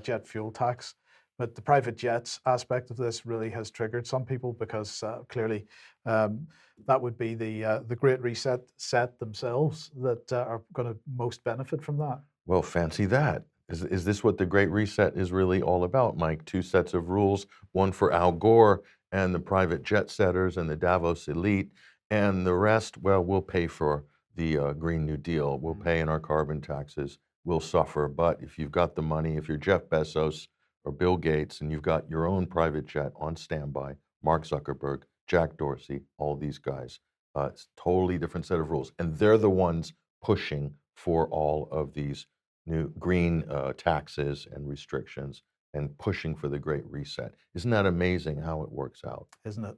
jet 0.02 0.26
fuel 0.26 0.50
tax. 0.50 0.94
But 1.38 1.54
the 1.54 1.62
private 1.62 1.96
jets 1.96 2.38
aspect 2.44 2.90
of 2.90 2.98
this 2.98 3.24
really 3.24 3.48
has 3.50 3.70
triggered 3.70 4.06
some 4.06 4.26
people 4.26 4.52
because 4.52 5.02
uh, 5.02 5.20
clearly 5.30 5.66
um, 6.04 6.46
that 6.86 7.00
would 7.00 7.16
be 7.16 7.34
the 7.34 7.64
uh, 7.64 7.80
the 7.86 7.96
Great 7.96 8.20
Reset 8.20 8.60
set 8.76 9.18
themselves 9.18 9.90
that 10.02 10.30
uh, 10.32 10.44
are 10.46 10.62
going 10.74 10.92
to 10.92 10.98
most 11.16 11.42
benefit 11.42 11.82
from 11.82 11.96
that. 11.96 12.20
Well, 12.44 12.60
fancy 12.60 13.06
that. 13.06 13.44
Is, 13.70 13.84
is 13.84 14.04
this 14.04 14.22
what 14.22 14.36
the 14.36 14.44
Great 14.44 14.68
Reset 14.68 15.16
is 15.16 15.32
really 15.32 15.62
all 15.62 15.84
about, 15.84 16.18
Mike? 16.18 16.44
Two 16.44 16.60
sets 16.60 16.92
of 16.92 17.08
rules, 17.08 17.46
one 17.72 17.92
for 17.92 18.12
Al 18.12 18.32
Gore 18.32 18.82
and 19.12 19.35
the 19.35 19.40
private 19.40 19.83
jet 19.83 20.11
setters 20.11 20.57
and 20.57 20.69
the 20.69 20.76
Davos 20.76 21.29
elite, 21.29 21.71
and 22.11 22.47
the 22.47 22.55
rest, 22.55 22.99
well, 22.99 23.23
we'll 23.23 23.43
pay 23.43 23.67
for 23.67 24.05
the 24.37 24.59
uh, 24.59 24.73
Green 24.73 25.05
New 25.05 25.17
Deal. 25.17 25.59
We'll 25.59 25.75
mm-hmm. 25.75 25.83
pay 25.83 26.00
in 26.00 26.09
our 26.09 26.21
carbon 26.21 26.61
taxes. 26.61 27.19
We'll 27.45 27.61
suffer. 27.61 28.09
But 28.09 28.43
if 28.43 28.59
you've 28.59 28.73
got 28.73 28.95
the 28.95 29.02
money, 29.02 29.37
if 29.37 29.49
you're 29.49 29.57
Jeff 29.57 29.88
Bezos, 29.88 30.49
or 30.85 30.93
Bill 30.93 31.17
Gates, 31.17 31.61
and 31.61 31.71
you've 31.71 31.83
got 31.83 32.09
your 32.09 32.26
own 32.26 32.47
private 32.47 32.87
jet 32.87 33.12
on 33.17 33.37
standby, 33.37 33.97
Mark 34.23 34.47
Zuckerberg, 34.47 35.02
Jack 35.26 35.57
Dorsey, 35.57 36.02
all 36.19 36.37
these 36.37 36.59
guys, 36.59 37.00
Uh, 37.37 37.49
it's 37.52 37.69
totally 37.76 38.19
different 38.19 38.47
set 38.47 38.59
of 38.59 38.71
rules, 38.71 38.93
and 38.99 39.17
they're 39.17 39.38
the 39.38 39.49
ones 39.50 39.93
pushing 40.21 40.75
for 40.95 41.29
all 41.29 41.69
of 41.71 41.93
these 41.95 42.26
new 42.67 42.88
green 42.99 43.45
uh, 43.49 43.73
taxes 43.76 44.49
and 44.50 44.69
restrictions 44.69 45.43
and 45.74 45.96
pushing 45.98 46.34
for 46.34 46.48
the 46.48 46.58
Great 46.58 46.84
Reset. 46.86 47.32
Isn't 47.54 47.70
that 47.70 47.86
amazing 47.86 48.40
how 48.40 48.62
it 48.62 48.70
works 48.70 49.02
out? 49.04 49.26
Isn't 49.44 49.64
it? 49.64 49.76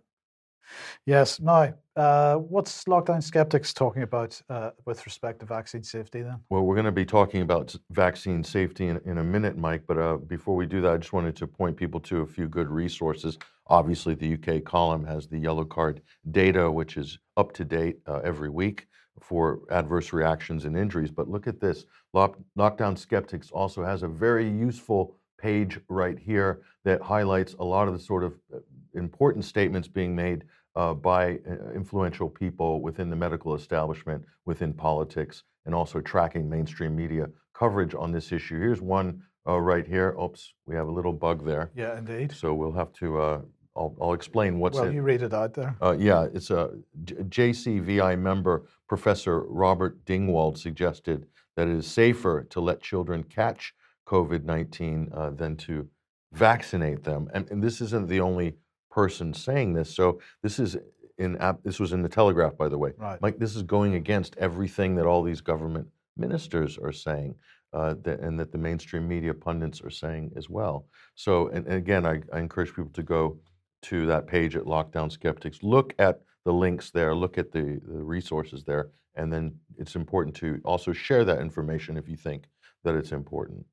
Yes. 1.06 1.40
Now, 1.40 1.75
uh, 1.96 2.37
what's 2.37 2.84
lockdown 2.84 3.22
skeptics 3.22 3.72
talking 3.72 4.02
about 4.02 4.40
uh, 4.49 4.70
with 4.87 5.04
respect 5.04 5.40
to 5.40 5.46
vaccine 5.46 5.82
safety 5.82 6.22
then? 6.22 6.38
Well, 6.50 6.62
we're 6.62 6.75
going 6.75 6.87
to 6.87 6.92
be 6.92 7.04
talking 7.04 7.42
about 7.42 7.75
vaccine 7.90 8.42
safety 8.42 8.87
in, 8.87 9.00
in 9.04 9.18
a 9.18 9.25
minute, 9.25 9.56
Mike. 9.58 9.82
But 9.87 9.99
uh, 9.99 10.16
before 10.16 10.54
we 10.54 10.66
do 10.66 10.80
that, 10.82 10.92
I 10.92 10.96
just 10.99 11.12
wanted 11.12 11.37
to 11.37 11.46
point 11.46 11.76
people 11.76 12.00
to 12.00 12.20
a 12.20 12.26
few 12.26 12.49
good 12.49 12.68
resources. 12.68 13.38
Obviously, 13.66 14.14
the 14.14 14.34
UK 14.34 14.64
column 14.64 15.04
has 15.04 15.26
the 15.26 15.38
yellow 15.38 15.64
card 15.64 16.02
data, 16.30 16.70
which 16.70 16.96
is 16.96 17.18
up 17.37 17.52
to 17.54 17.64
date 17.64 17.99
uh, 18.06 18.20
every 18.25 18.50
week 18.50 18.87
for 19.20 19.61
adverse 19.70 20.12
reactions 20.12 20.64
and 20.64 20.76
injuries. 20.76 21.11
But 21.11 21.28
look 21.28 21.46
at 21.46 21.61
this 21.61 21.84
Lock, 22.12 22.38
Lockdown 22.58 22.96
Skeptics 22.96 23.50
also 23.50 23.84
has 23.84 24.02
a 24.02 24.08
very 24.08 24.49
useful 24.49 25.16
page 25.42 25.78
right 25.88 26.18
here 26.18 26.62
that 26.84 27.02
highlights 27.02 27.54
a 27.58 27.64
lot 27.64 27.88
of 27.88 27.94
the 27.94 28.00
sort 28.00 28.22
of 28.22 28.34
uh, 28.54 28.58
important 28.94 29.44
statements 29.44 29.88
being 29.88 30.14
made 30.14 30.44
uh, 30.76 30.94
by 30.94 31.32
uh, 31.50 31.70
influential 31.75 32.28
people 32.28 32.80
within 32.80 33.11
the 33.11 33.16
medical 33.16 33.54
establishment, 33.54 34.25
within 34.46 34.72
politics, 34.72 35.42
and 35.66 35.75
also 35.75 36.00
tracking 36.00 36.49
mainstream 36.49 36.94
media 36.96 37.26
coverage 37.54 37.94
on 37.94 38.12
this 38.12 38.32
issue. 38.32 38.58
Here's 38.58 38.80
one 38.80 39.22
uh, 39.46 39.58
right 39.58 39.87
here. 39.87 40.16
Oops, 40.22 40.54
we 40.66 40.76
have 40.76 40.87
a 40.87 40.90
little 40.90 41.12
bug 41.12 41.44
there. 41.44 41.70
Yeah, 41.75 41.99
indeed. 41.99 42.32
So 42.32 42.54
we'll 42.54 42.72
have 42.72 42.92
to. 42.94 43.20
Uh, 43.20 43.40
I'll, 43.75 43.96
I'll, 44.02 44.12
explain 44.12 44.58
what's 44.58 44.78
well, 44.78 44.88
it. 44.88 44.94
you 44.94 45.00
read 45.00 45.22
it 45.22 45.32
out 45.32 45.54
there. 45.54 45.75
Uh, 45.80 45.96
yeah, 45.99 46.26
it's 46.34 46.50
a 46.50 46.70
JCVI 47.06 48.18
member, 48.18 48.66
Professor 48.87 49.40
Robert 49.44 50.04
Dingwall 50.04 50.54
suggested 50.54 51.26
that 51.56 51.68
it 51.68 51.76
is 51.76 51.87
safer 51.87 52.46
to 52.50 52.61
let 52.61 52.82
children 52.82 53.22
catch 53.25 53.75
COVID 54.06 54.44
19 54.44 55.11
uh, 55.12 55.30
than 55.30 55.56
to 55.59 55.88
vaccinate 56.32 57.04
them. 57.04 57.28
And, 57.35 57.50
and 57.50 57.62
this 57.62 57.80
isn't 57.80 58.09
the 58.09 58.21
only 58.21 58.56
person 58.90 59.32
saying 59.35 59.75
this. 59.75 59.94
So 59.94 60.21
this 60.42 60.59
is 60.59 60.76
in 61.18 61.38
this 61.62 61.78
was 61.78 61.92
in 61.92 62.02
the 62.02 62.09
Telegraph, 62.09 62.56
by 62.56 62.68
the 62.68 62.78
way. 62.78 62.92
Right. 62.97 63.21
Mike, 63.21 63.38
this 63.38 63.54
is 63.54 63.62
going 63.62 63.94
against 63.94 64.37
everything 64.38 64.94
that 64.97 65.06
all 65.06 65.23
these 65.23 65.40
government 65.40 65.88
ministers 66.16 66.78
are 66.78 66.92
saying, 66.92 67.35
uh, 67.73 67.94
that, 68.02 68.21
and 68.21 68.38
that 68.38 68.52
the 68.52 68.59
mainstream 68.59 69.09
media 69.09 69.32
pundits 69.32 69.80
are 69.80 69.90
saying 69.90 70.30
as 70.37 70.50
well. 70.50 70.87
So, 71.14 71.49
and, 71.49 71.66
and 71.66 71.76
again, 71.76 72.04
I, 72.04 72.21
I, 72.32 72.38
encourage 72.38 72.75
people 72.75 72.90
to 72.92 73.02
go 73.02 73.38
to 73.82 74.06
that 74.06 74.26
page 74.26 74.56
at 74.56 74.64
Lockdown 74.64 75.11
Skeptics. 75.11 75.62
Look 75.62 75.94
at 75.99 76.21
the 76.44 76.52
links 76.52 76.90
there. 76.90 77.14
Look 77.14 77.38
at 77.38 77.50
the, 77.50 77.80
the 77.87 78.02
resources 78.02 78.64
there, 78.64 78.90
and 79.14 79.32
then 79.32 79.54
it's 79.78 79.97
important 79.97 80.37
to 80.37 80.61
also 80.64 80.92
share 80.92 81.25
that 81.25 81.40
information 81.40 81.97
if 81.97 82.09
you 82.09 82.16
think 82.16 82.44
that 82.85 82.94
it's 82.94 83.12
important. 83.12 83.64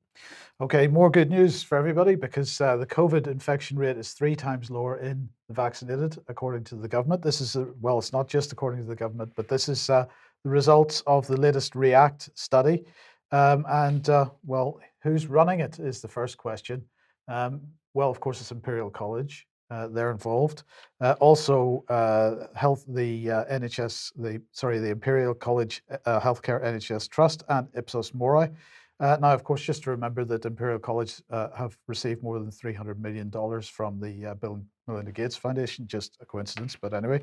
Okay, 0.60 0.86
more 0.86 1.10
good 1.10 1.30
news 1.30 1.62
for 1.62 1.78
everybody 1.78 2.14
because 2.14 2.60
uh, 2.60 2.76
the 2.76 2.86
COVID 2.86 3.26
infection 3.26 3.78
rate 3.78 3.96
is 3.96 4.12
three 4.12 4.36
times 4.36 4.70
lower 4.70 4.98
in 4.98 5.26
the 5.48 5.54
vaccinated, 5.54 6.18
according 6.28 6.64
to 6.64 6.74
the 6.74 6.86
government. 6.86 7.22
This 7.22 7.40
is, 7.40 7.56
a, 7.56 7.66
well, 7.80 7.98
it's 7.98 8.12
not 8.12 8.28
just 8.28 8.52
according 8.52 8.82
to 8.82 8.86
the 8.86 8.94
government, 8.94 9.32
but 9.36 9.48
this 9.48 9.70
is 9.70 9.88
uh, 9.88 10.04
the 10.44 10.50
results 10.50 11.02
of 11.06 11.26
the 11.26 11.36
latest 11.38 11.74
REACT 11.74 12.28
study. 12.34 12.84
Um, 13.32 13.64
and, 13.70 14.06
uh, 14.10 14.26
well, 14.44 14.80
who's 15.02 15.28
running 15.28 15.60
it 15.60 15.78
is 15.78 16.02
the 16.02 16.08
first 16.08 16.36
question. 16.36 16.84
Um, 17.26 17.62
well, 17.94 18.10
of 18.10 18.20
course, 18.20 18.42
it's 18.42 18.52
Imperial 18.52 18.90
College. 18.90 19.46
Uh, 19.70 19.88
they're 19.88 20.10
involved. 20.10 20.64
Uh, 21.00 21.14
also, 21.20 21.84
uh, 21.88 22.48
health, 22.54 22.84
the 22.88 23.26
NHS, 23.26 24.12
the 24.16 24.42
sorry, 24.52 24.78
the 24.78 24.90
Imperial 24.90 25.32
College 25.32 25.82
Healthcare 26.06 26.62
NHS 26.62 27.08
Trust 27.08 27.44
and 27.48 27.68
Ipsos 27.74 28.12
Mori. 28.12 28.50
Uh, 29.00 29.16
now, 29.18 29.32
of 29.32 29.42
course, 29.42 29.62
just 29.62 29.82
to 29.84 29.90
remember 29.90 30.26
that 30.26 30.44
Imperial 30.44 30.78
College 30.78 31.22
uh, 31.30 31.48
have 31.56 31.78
received 31.88 32.22
more 32.22 32.38
than 32.38 32.50
$300 32.50 32.98
million 32.98 33.30
from 33.62 33.98
the 33.98 34.26
uh, 34.26 34.34
Bill 34.34 34.54
and 34.54 34.66
Melinda 34.86 35.10
Gates 35.10 35.36
Foundation, 35.36 35.86
just 35.86 36.18
a 36.20 36.26
coincidence, 36.26 36.76
but 36.80 36.92
anyway. 36.92 37.22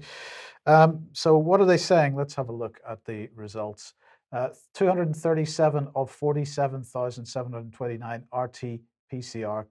Um, 0.66 1.06
so, 1.14 1.38
what 1.38 1.62
are 1.62 1.66
they 1.66 1.78
saying? 1.78 2.16
Let's 2.16 2.34
have 2.34 2.50
a 2.50 2.54
look 2.54 2.80
at 2.90 3.06
the 3.06 3.30
results. 3.36 3.94
Uh, 4.32 4.50
237 4.74 5.88
of 5.96 6.10
47,729 6.10 8.24
RT 8.36 8.80
PCR 9.14 9.66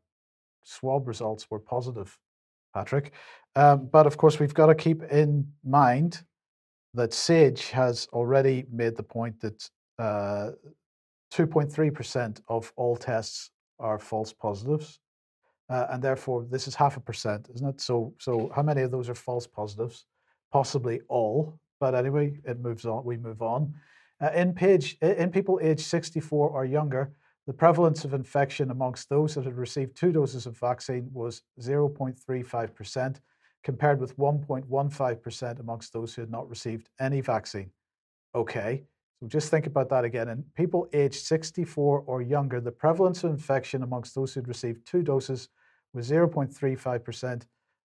swab 0.63 1.09
results 1.09 1.51
were 1.51 1.59
positive, 1.59 2.17
Patrick. 2.73 3.13
Um, 3.57 3.89
but 3.91 4.07
of 4.07 4.17
course, 4.17 4.39
we've 4.39 4.55
got 4.55 4.67
to 4.67 4.77
keep 4.77 5.03
in 5.05 5.49
mind 5.65 6.23
that 6.95 7.13
SAGE 7.13 7.71
has 7.71 8.07
already 8.13 8.65
made 8.71 8.97
the 8.97 9.03
point 9.03 9.41
that 9.41 9.69
uh, 9.99 10.51
2.3% 11.37 12.41
of 12.49 12.73
all 12.77 12.97
tests 12.97 13.51
are 13.79 13.99
false 13.99 14.33
positives. 14.33 15.01
Uh, 15.69 15.87
and 15.91 16.03
therefore, 16.03 16.47
this 16.49 16.67
is 16.67 16.75
half 16.75 16.97
a 16.97 17.01
percent, 17.01 17.49
isn't 17.55 17.69
it? 17.69 17.81
So, 17.81 18.15
so 18.19 18.51
how 18.55 18.63
many 18.63 18.83
of 18.83 18.91
those 18.91 19.09
are 19.09 19.15
false 19.15 19.47
positives? 19.47 20.07
Possibly 20.51 21.01
all. 21.09 21.59
But 21.79 21.95
anyway, 21.95 22.39
it 22.45 22.61
moves 22.61 22.87
on. 22.87 23.05
We 23.05 23.19
move 23.19 23.43
on. 23.43 23.75
Uh, 24.21 24.31
in 24.35 24.55
page 24.55 24.97
in 25.03 25.31
people 25.31 25.59
aged 25.63 25.85
64 25.85 26.49
or 26.49 26.65
younger, 26.65 27.13
the 27.47 27.53
prevalence 27.53 28.05
of 28.05 28.15
infection 28.15 28.71
amongst 28.71 29.11
those 29.11 29.35
that 29.35 29.45
had 29.45 29.59
received 29.59 29.97
two 29.97 30.13
doses 30.13 30.47
of 30.47 30.57
vaccine 30.57 31.11
was 31.13 31.43
0.35%, 31.61 33.21
compared 33.63 34.01
with 34.01 34.17
1.15% 34.17 35.61
amongst 35.61 35.93
those 35.93 36.15
who 36.15 36.23
had 36.23 36.31
not 36.31 36.49
received 36.49 36.89
any 36.99 37.21
vaccine. 37.21 37.71
Okay, 38.35 38.85
so 39.21 39.27
just 39.27 39.51
think 39.51 39.67
about 39.67 39.89
that 39.89 40.05
again. 40.05 40.29
In 40.29 40.45
people 40.55 40.89
aged 40.93 41.25
64 41.25 42.05
or 42.07 42.21
younger, 42.21 42.61
the 42.61 42.71
prevalence 42.71 43.25
of 43.25 43.31
infection 43.31 43.83
amongst 43.83 44.15
those 44.15 44.35
who'd 44.35 44.49
received 44.49 44.87
two 44.87 45.03
doses 45.03 45.49
was 45.95 46.11
0.35%, 46.11 47.47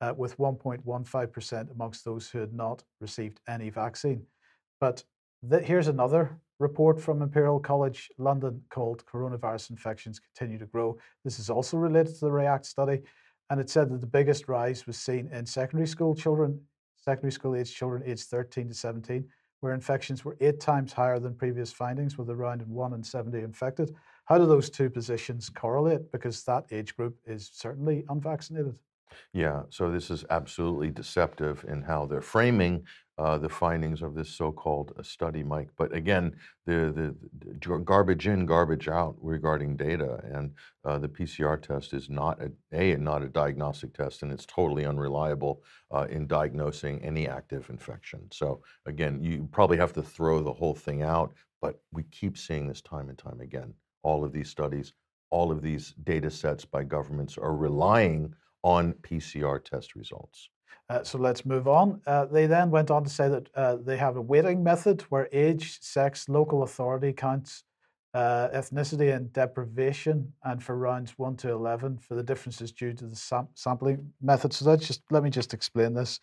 uh, 0.01 0.13
with 0.15 0.37
1.15% 0.37 1.71
amongst 1.71 2.05
those 2.05 2.29
who 2.29 2.39
had 2.39 2.53
not 2.53 2.83
received 3.01 3.41
any 3.49 3.71
vaccine. 3.71 4.21
But 4.79 5.03
th- 5.49 5.65
here's 5.65 5.87
another 5.87 6.39
report 6.59 7.01
from 7.01 7.23
Imperial 7.23 7.59
College 7.59 8.11
London 8.19 8.61
called 8.69 9.03
Coronavirus 9.05 9.71
Infections 9.71 10.19
Continue 10.19 10.59
to 10.59 10.67
Grow. 10.67 10.99
This 11.23 11.39
is 11.39 11.49
also 11.49 11.77
related 11.77 12.13
to 12.13 12.25
the 12.25 12.31
REACT 12.31 12.65
study. 12.65 13.01
And 13.49 13.59
it 13.59 13.71
said 13.71 13.89
that 13.89 14.01
the 14.01 14.07
biggest 14.07 14.47
rise 14.47 14.85
was 14.85 14.97
seen 14.97 15.29
in 15.31 15.47
secondary 15.47 15.87
school 15.87 16.13
children, 16.13 16.61
secondary 16.95 17.31
school 17.31 17.55
age 17.55 17.73
children 17.73 18.03
aged 18.05 18.25
13 18.25 18.67
to 18.67 18.73
17 18.75 19.27
where 19.59 19.73
infections 19.73 20.23
were 20.23 20.37
eight 20.39 20.59
times 20.59 20.93
higher 20.93 21.19
than 21.19 21.33
previous 21.33 21.71
findings, 21.71 22.17
with 22.17 22.29
around 22.29 22.61
1 22.61 22.93
in 22.93 23.03
70 23.03 23.39
infected. 23.39 23.95
How 24.25 24.37
do 24.37 24.45
those 24.45 24.69
two 24.69 24.89
positions 24.89 25.49
correlate? 25.49 26.11
Because 26.11 26.43
that 26.43 26.65
age 26.71 26.95
group 26.95 27.17
is 27.25 27.49
certainly 27.53 28.05
unvaccinated. 28.09 28.75
Yeah, 29.33 29.63
so 29.69 29.91
this 29.91 30.09
is 30.09 30.25
absolutely 30.29 30.91
deceptive 30.91 31.65
in 31.67 31.81
how 31.81 32.05
they're 32.05 32.21
framing 32.21 32.85
uh, 33.17 33.37
the 33.37 33.49
findings 33.49 34.03
of 34.03 34.13
this 34.13 34.29
so-called 34.29 34.93
uh, 34.97 35.01
study, 35.01 35.43
Mike. 35.43 35.69
But 35.75 35.93
again, 35.95 36.35
the, 36.67 37.15
the, 37.39 37.79
garbage 37.79 38.27
in, 38.27 38.45
garbage 38.45 38.87
out 38.87 39.15
regarding 39.19 39.75
data, 39.75 40.21
and 40.31 40.51
uh, 40.85 40.99
the 40.99 41.09
PCR 41.09 41.59
test 41.59 41.93
is 41.93 42.09
not 42.11 42.39
a, 42.39 42.51
a 42.73 42.95
not 42.97 43.23
a 43.23 43.29
diagnostic 43.29 43.93
test, 43.93 44.21
and 44.21 44.31
it's 44.31 44.45
totally 44.45 44.85
unreliable 44.85 45.63
uh, 45.89 46.05
in 46.09 46.27
diagnosing 46.27 47.03
any 47.03 47.27
active 47.27 47.67
infection. 47.71 48.21
So 48.31 48.61
again, 48.85 49.23
you 49.23 49.49
probably 49.51 49.77
have 49.77 49.93
to 49.93 50.03
throw 50.03 50.41
the 50.41 50.53
whole 50.53 50.75
thing 50.75 51.01
out. 51.01 51.33
But 51.59 51.79
we 51.91 52.03
keep 52.03 52.37
seeing 52.37 52.67
this 52.67 52.81
time 52.81 53.09
and 53.09 53.17
time 53.17 53.39
again. 53.41 53.73
All 54.03 54.23
of 54.23 54.31
these 54.31 54.49
studies, 54.49 54.93
all 55.31 55.51
of 55.51 55.63
these 55.63 55.95
data 56.03 56.29
sets 56.29 56.65
by 56.65 56.83
governments 56.83 57.35
are 57.35 57.55
relying 57.55 58.33
on 58.63 58.93
PCR 58.93 59.63
test 59.63 59.95
results. 59.95 60.49
Uh, 60.89 61.03
so 61.03 61.17
let's 61.17 61.45
move 61.45 61.67
on. 61.67 62.01
Uh, 62.07 62.25
they 62.25 62.45
then 62.45 62.71
went 62.71 62.89
on 62.89 63.03
to 63.03 63.09
say 63.09 63.27
that 63.27 63.49
uh, 63.55 63.75
they 63.75 63.97
have 63.97 64.15
a 64.15 64.21
weighting 64.21 64.63
method 64.63 65.01
where 65.09 65.27
age, 65.33 65.79
sex, 65.81 66.29
local 66.29 66.63
authority 66.63 67.11
counts, 67.11 67.63
uh, 68.13 68.47
ethnicity, 68.53 69.13
and 69.13 69.33
deprivation, 69.33 70.31
and 70.45 70.63
for 70.63 70.77
rounds 70.77 71.13
one 71.17 71.35
to 71.35 71.51
eleven 71.51 71.97
for 71.97 72.15
the 72.15 72.23
differences 72.23 72.71
due 72.71 72.93
to 72.93 73.05
the 73.05 73.15
sam- 73.15 73.49
sampling 73.53 74.13
method. 74.21 74.53
So 74.53 74.69
let's 74.69 74.87
just 74.87 75.01
let 75.11 75.23
me 75.23 75.29
just 75.29 75.53
explain 75.53 75.93
this. 75.93 76.21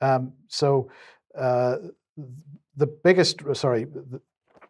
Um, 0.00 0.32
so 0.46 0.90
uh, 1.36 1.76
the 2.76 2.86
biggest, 2.86 3.42
sorry, 3.54 3.84
the, 3.84 4.20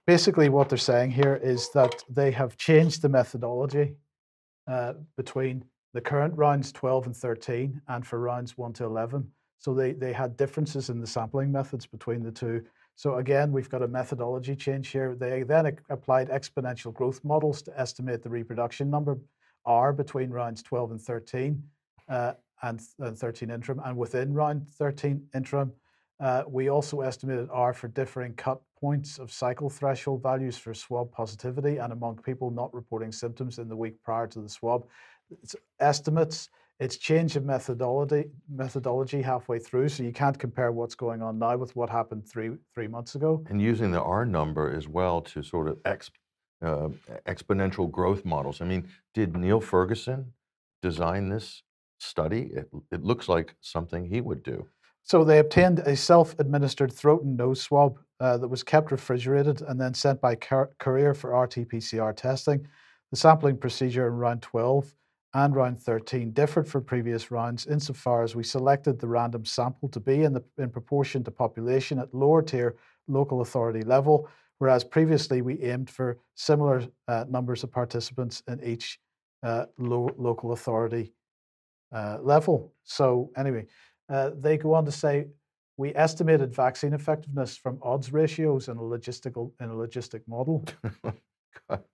basically 0.06 0.48
what 0.48 0.68
they're 0.68 0.78
saying 0.78 1.10
here 1.10 1.38
is 1.42 1.70
that 1.72 2.02
they 2.08 2.30
have 2.30 2.56
changed 2.56 3.02
the 3.02 3.08
methodology 3.08 3.96
uh, 4.66 4.94
between 5.16 5.64
the 5.94 6.00
current 6.00 6.36
rounds 6.36 6.72
12 6.72 7.06
and 7.06 7.16
13 7.16 7.80
and 7.88 8.06
for 8.06 8.18
rounds 8.18 8.58
1 8.58 8.72
to 8.74 8.84
11. 8.84 9.26
So 9.58 9.72
they, 9.72 9.92
they 9.92 10.12
had 10.12 10.36
differences 10.36 10.90
in 10.90 11.00
the 11.00 11.06
sampling 11.06 11.50
methods 11.50 11.86
between 11.86 12.22
the 12.22 12.32
two. 12.32 12.62
So 12.96 13.16
again, 13.16 13.52
we've 13.52 13.70
got 13.70 13.82
a 13.82 13.88
methodology 13.88 14.54
change 14.54 14.88
here. 14.88 15.14
They 15.14 15.44
then 15.44 15.78
applied 15.88 16.28
exponential 16.28 16.92
growth 16.92 17.24
models 17.24 17.62
to 17.62 17.80
estimate 17.80 18.22
the 18.22 18.28
reproduction 18.28 18.90
number 18.90 19.18
R 19.64 19.92
between 19.92 20.30
rounds 20.30 20.62
12 20.62 20.90
and 20.90 21.00
13 21.00 21.62
uh, 22.08 22.32
and, 22.62 22.82
and 22.98 23.16
13 23.16 23.50
interim. 23.50 23.80
And 23.84 23.96
within 23.96 24.34
round 24.34 24.68
13 24.68 25.26
interim, 25.34 25.72
Uh, 26.20 26.44
we 26.46 26.70
also 26.70 27.00
estimated 27.00 27.48
R 27.52 27.72
for 27.72 27.88
differing 27.88 28.34
cut 28.34 28.60
points 28.80 29.18
of 29.18 29.32
cycle 29.32 29.68
threshold 29.68 30.22
values 30.22 30.56
for 30.56 30.72
swab 30.72 31.10
positivity 31.10 31.78
and 31.78 31.92
among 31.92 32.18
people 32.18 32.50
not 32.50 32.72
reporting 32.72 33.10
symptoms 33.10 33.58
in 33.58 33.68
the 33.68 33.76
week 33.76 34.00
prior 34.02 34.26
to 34.28 34.40
the 34.40 34.48
swab. 34.48 34.86
It's 35.42 35.56
estimates, 35.80 36.50
it's 36.80 36.96
change 36.96 37.36
of 37.36 37.44
methodology 37.44 38.24
methodology 38.48 39.22
halfway 39.22 39.58
through, 39.58 39.88
so 39.88 40.02
you 40.02 40.12
can't 40.12 40.38
compare 40.38 40.72
what's 40.72 40.94
going 40.94 41.22
on 41.22 41.38
now 41.38 41.56
with 41.56 41.74
what 41.76 41.88
happened 41.88 42.28
three 42.28 42.50
three 42.74 42.88
months 42.88 43.14
ago. 43.14 43.44
And 43.48 43.60
using 43.60 43.90
the 43.92 44.02
R 44.02 44.24
number 44.24 44.74
as 44.74 44.88
well 44.88 45.20
to 45.22 45.42
sort 45.42 45.68
of 45.68 45.78
ex, 45.84 46.10
uh, 46.62 46.88
exponential 47.26 47.90
growth 47.90 48.24
models. 48.24 48.60
I 48.60 48.64
mean, 48.64 48.88
did 49.12 49.36
Neil 49.36 49.60
Ferguson 49.60 50.32
design 50.82 51.28
this 51.28 51.62
study? 51.98 52.50
It, 52.54 52.68
it 52.90 53.04
looks 53.04 53.28
like 53.28 53.54
something 53.60 54.06
he 54.06 54.20
would 54.20 54.42
do. 54.42 54.66
So 55.04 55.22
they 55.22 55.38
obtained 55.38 55.80
a 55.80 55.94
self-administered 55.94 56.90
throat 56.90 57.24
and 57.24 57.36
nose 57.36 57.60
swab 57.60 57.98
uh, 58.20 58.38
that 58.38 58.48
was 58.48 58.62
kept 58.62 58.90
refrigerated 58.90 59.60
and 59.60 59.78
then 59.78 59.92
sent 59.92 60.20
by 60.20 60.34
car- 60.34 60.70
courier 60.78 61.12
for 61.12 61.38
RT-PCR 61.38 62.16
testing. 62.16 62.66
The 63.10 63.18
sampling 63.18 63.58
procedure 63.58 64.06
in 64.06 64.14
round 64.14 64.40
12 64.40 64.94
and 65.34 65.56
round 65.56 65.78
13 65.78 66.30
differed 66.30 66.66
from 66.66 66.84
previous 66.84 67.30
rounds 67.30 67.66
insofar 67.66 68.22
as 68.22 68.36
we 68.36 68.44
selected 68.44 68.98
the 68.98 69.06
random 69.06 69.44
sample 69.44 69.88
to 69.88 70.00
be 70.00 70.22
in, 70.22 70.32
the, 70.32 70.42
in 70.58 70.70
proportion 70.70 71.24
to 71.24 71.30
population 71.30 71.98
at 71.98 72.14
lower 72.14 72.40
tier 72.40 72.76
local 73.08 73.40
authority 73.40 73.82
level, 73.82 74.28
whereas 74.58 74.84
previously 74.84 75.42
we 75.42 75.60
aimed 75.60 75.90
for 75.90 76.18
similar 76.36 76.82
uh, 77.08 77.24
numbers 77.28 77.64
of 77.64 77.72
participants 77.72 78.42
in 78.48 78.62
each 78.62 79.00
uh, 79.42 79.66
lo- 79.78 80.14
local 80.16 80.52
authority 80.52 81.12
uh, 81.92 82.18
level. 82.22 82.72
So 82.84 83.30
anyway, 83.36 83.66
uh, 84.08 84.30
they 84.38 84.56
go 84.56 84.72
on 84.72 84.84
to 84.84 84.92
say 84.92 85.26
we 85.76 85.94
estimated 85.96 86.54
vaccine 86.54 86.94
effectiveness 86.94 87.56
from 87.56 87.78
odds 87.82 88.12
ratios 88.12 88.68
in 88.68 88.76
a 88.76 88.80
logistical 88.80 89.50
in 89.60 89.70
a 89.70 89.74
logistic 89.74 90.22
model. 90.28 90.64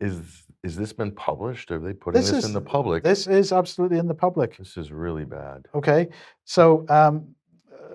is 0.00 0.44
is 0.62 0.76
this 0.76 0.92
been 0.92 1.12
published? 1.12 1.70
Are 1.70 1.78
they 1.78 1.92
putting 1.92 2.20
this, 2.20 2.30
This 2.30 2.44
in 2.44 2.52
the 2.52 2.60
public? 2.60 3.04
This 3.04 3.26
is 3.26 3.52
absolutely 3.52 3.98
in 3.98 4.08
the 4.08 4.14
public. 4.14 4.56
This 4.56 4.76
is 4.76 4.90
really 4.92 5.24
bad. 5.24 5.66
Okay, 5.74 6.08
so 6.44 6.84
um, 6.88 7.34
uh, 7.72 7.86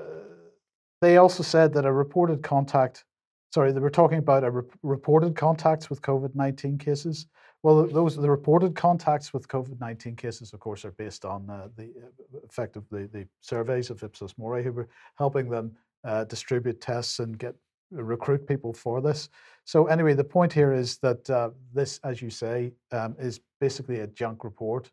they 1.02 1.18
also 1.18 1.44
said 1.44 1.74
that 1.74 1.86
a 1.86 1.92
reported 1.92 2.42
contact. 2.42 3.06
Sorry, 3.54 3.72
they 3.72 3.82
were 3.82 3.90
talking 3.90 4.20
about 4.20 4.44
a 4.44 4.52
re- 4.52 4.70
reported 4.84 5.36
contacts 5.36 5.90
with 5.90 6.02
COVID 6.02 6.34
nineteen 6.36 6.78
cases. 6.78 7.28
Well, 7.64 7.86
those 7.86 8.16
the 8.16 8.30
reported 8.30 8.76
contacts 8.76 9.34
with 9.34 9.48
COVID 9.48 9.80
nineteen 9.80 10.16
cases, 10.16 10.54
of 10.54 10.60
course, 10.60 10.86
are 10.86 10.92
based 10.92 11.26
on 11.26 11.50
uh, 11.50 11.68
the 11.76 11.84
uh, 11.84 12.40
effect 12.48 12.76
of 12.78 12.88
the, 12.90 13.10
the 13.12 13.28
surveys 13.42 13.90
of 13.90 14.02
Ipsos 14.02 14.34
Mori, 14.38 14.64
who 14.64 14.72
were 14.72 14.90
helping 15.18 15.50
them 15.50 15.76
uh, 16.04 16.24
distribute 16.24 16.82
tests 16.82 17.20
and 17.20 17.38
get 17.38 17.54
recruit 17.92 18.48
people 18.48 18.74
for 18.74 19.02
this. 19.02 19.30
So 19.66 19.88
anyway, 19.88 20.14
the 20.14 20.24
point 20.24 20.54
here 20.54 20.74
is 20.74 20.98
that 21.00 21.30
uh, 21.30 21.50
this, 21.74 22.00
as 22.04 22.22
you 22.22 22.30
say, 22.30 22.74
um, 22.92 23.16
is 23.20 23.40
basically 23.60 24.00
a 24.00 24.08
junk 24.08 24.44
report. 24.44 24.92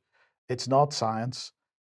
It's 0.48 0.68
not 0.68 0.92
science. 0.92 1.52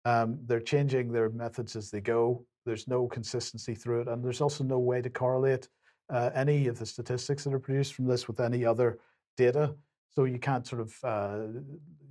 Um, 0.06 0.40
they're 0.46 0.60
changing 0.60 1.12
their 1.12 1.30
methods 1.30 1.76
as 1.76 1.92
they 1.92 2.02
go. 2.02 2.46
There's 2.66 2.88
no 2.88 3.08
consistency 3.08 3.76
through 3.76 4.02
it, 4.02 4.08
and 4.08 4.24
there's 4.24 4.42
also 4.42 4.64
no 4.64 4.80
way 4.80 5.02
to 5.02 5.10
correlate 5.10 5.68
uh, 6.10 6.30
any 6.34 6.68
of 6.68 6.80
the 6.80 6.86
statistics 6.86 7.44
that 7.44 7.54
are 7.54 7.60
produced 7.60 7.94
from 7.94 8.06
this 8.06 8.28
with 8.28 8.40
any 8.40 8.66
other 8.66 9.00
data. 9.38 9.76
So 10.10 10.26
you 10.26 10.40
can't 10.40 10.66
sort 10.66 10.82
of 10.82 10.96
uh, 11.04 11.60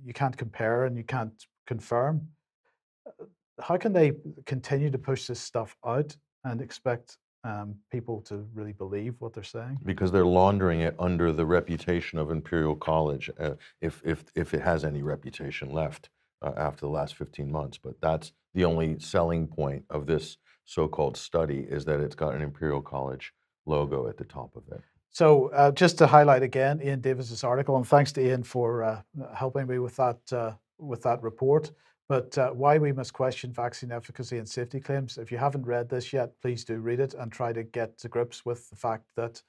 you 0.05 0.13
can't 0.13 0.35
compare 0.35 0.85
and 0.85 0.97
you 0.97 1.03
can't 1.03 1.33
confirm. 1.67 2.27
How 3.59 3.77
can 3.77 3.91
they 3.91 4.13
continue 4.45 4.89
to 4.89 4.97
push 4.97 5.27
this 5.27 5.39
stuff 5.39 5.75
out 5.85 6.15
and 6.43 6.61
expect 6.61 7.17
um, 7.43 7.75
people 7.91 8.21
to 8.21 8.45
really 8.53 8.73
believe 8.73 9.15
what 9.19 9.33
they're 9.33 9.43
saying? 9.43 9.77
because 9.85 10.11
they're 10.11 10.25
laundering 10.25 10.81
it 10.81 10.95
under 10.99 11.31
the 11.31 11.45
reputation 11.45 12.19
of 12.19 12.31
Imperial 12.31 12.75
College, 12.75 13.29
uh, 13.39 13.51
if, 13.81 14.01
if, 14.03 14.25
if 14.35 14.53
it 14.53 14.61
has 14.61 14.83
any 14.83 15.01
reputation 15.01 15.71
left 15.71 16.09
uh, 16.41 16.51
after 16.57 16.81
the 16.81 16.91
last 16.91 17.15
15 17.15 17.51
months. 17.51 17.77
But 17.77 17.99
that's 18.01 18.33
the 18.53 18.65
only 18.65 18.99
selling 18.99 19.47
point 19.47 19.85
of 19.89 20.05
this 20.05 20.37
so-called 20.65 21.17
study 21.17 21.65
is 21.69 21.85
that 21.85 21.99
it's 21.99 22.15
got 22.15 22.35
an 22.35 22.41
Imperial 22.41 22.81
College 22.81 23.33
logo 23.65 24.07
at 24.07 24.17
the 24.17 24.23
top 24.25 24.55
of 24.55 24.63
it. 24.71 24.81
So, 25.11 25.49
uh, 25.49 25.71
just 25.71 25.97
to 25.97 26.07
highlight 26.07 26.43
again, 26.43 26.81
Ian 26.83 27.01
Davis's 27.01 27.43
article, 27.43 27.75
and 27.77 27.87
thanks 27.87 28.11
to 28.13 28.21
Ian 28.25 28.43
for 28.43 28.83
uh, 28.83 29.01
helping 29.33 29.65
me 29.67 29.79
with 29.79 29.95
that 29.95 30.19
uh, 30.31 30.53
with 30.77 31.01
that 31.03 31.21
report. 31.23 31.71
But 32.09 32.35
uh, 32.39 32.49
why 32.49 32.79
we 32.79 32.91
must 32.91 33.13
question 33.13 33.53
vaccine 33.53 33.91
efficacy 33.91 34.39
and 34.39 34.49
safety 34.49 34.79
claims. 34.79 35.19
If 35.19 35.31
you 35.31 35.37
haven't 35.37 35.65
read 35.65 35.87
this 35.87 36.11
yet, 36.11 36.31
please 36.41 36.65
do 36.65 36.79
read 36.79 36.99
it 36.99 37.13
and 37.13 37.31
try 37.31 37.53
to 37.53 37.63
get 37.63 37.99
to 37.99 38.09
grips 38.09 38.43
with 38.43 38.67
the 38.71 38.75
fact 38.75 39.11
that, 39.15 39.43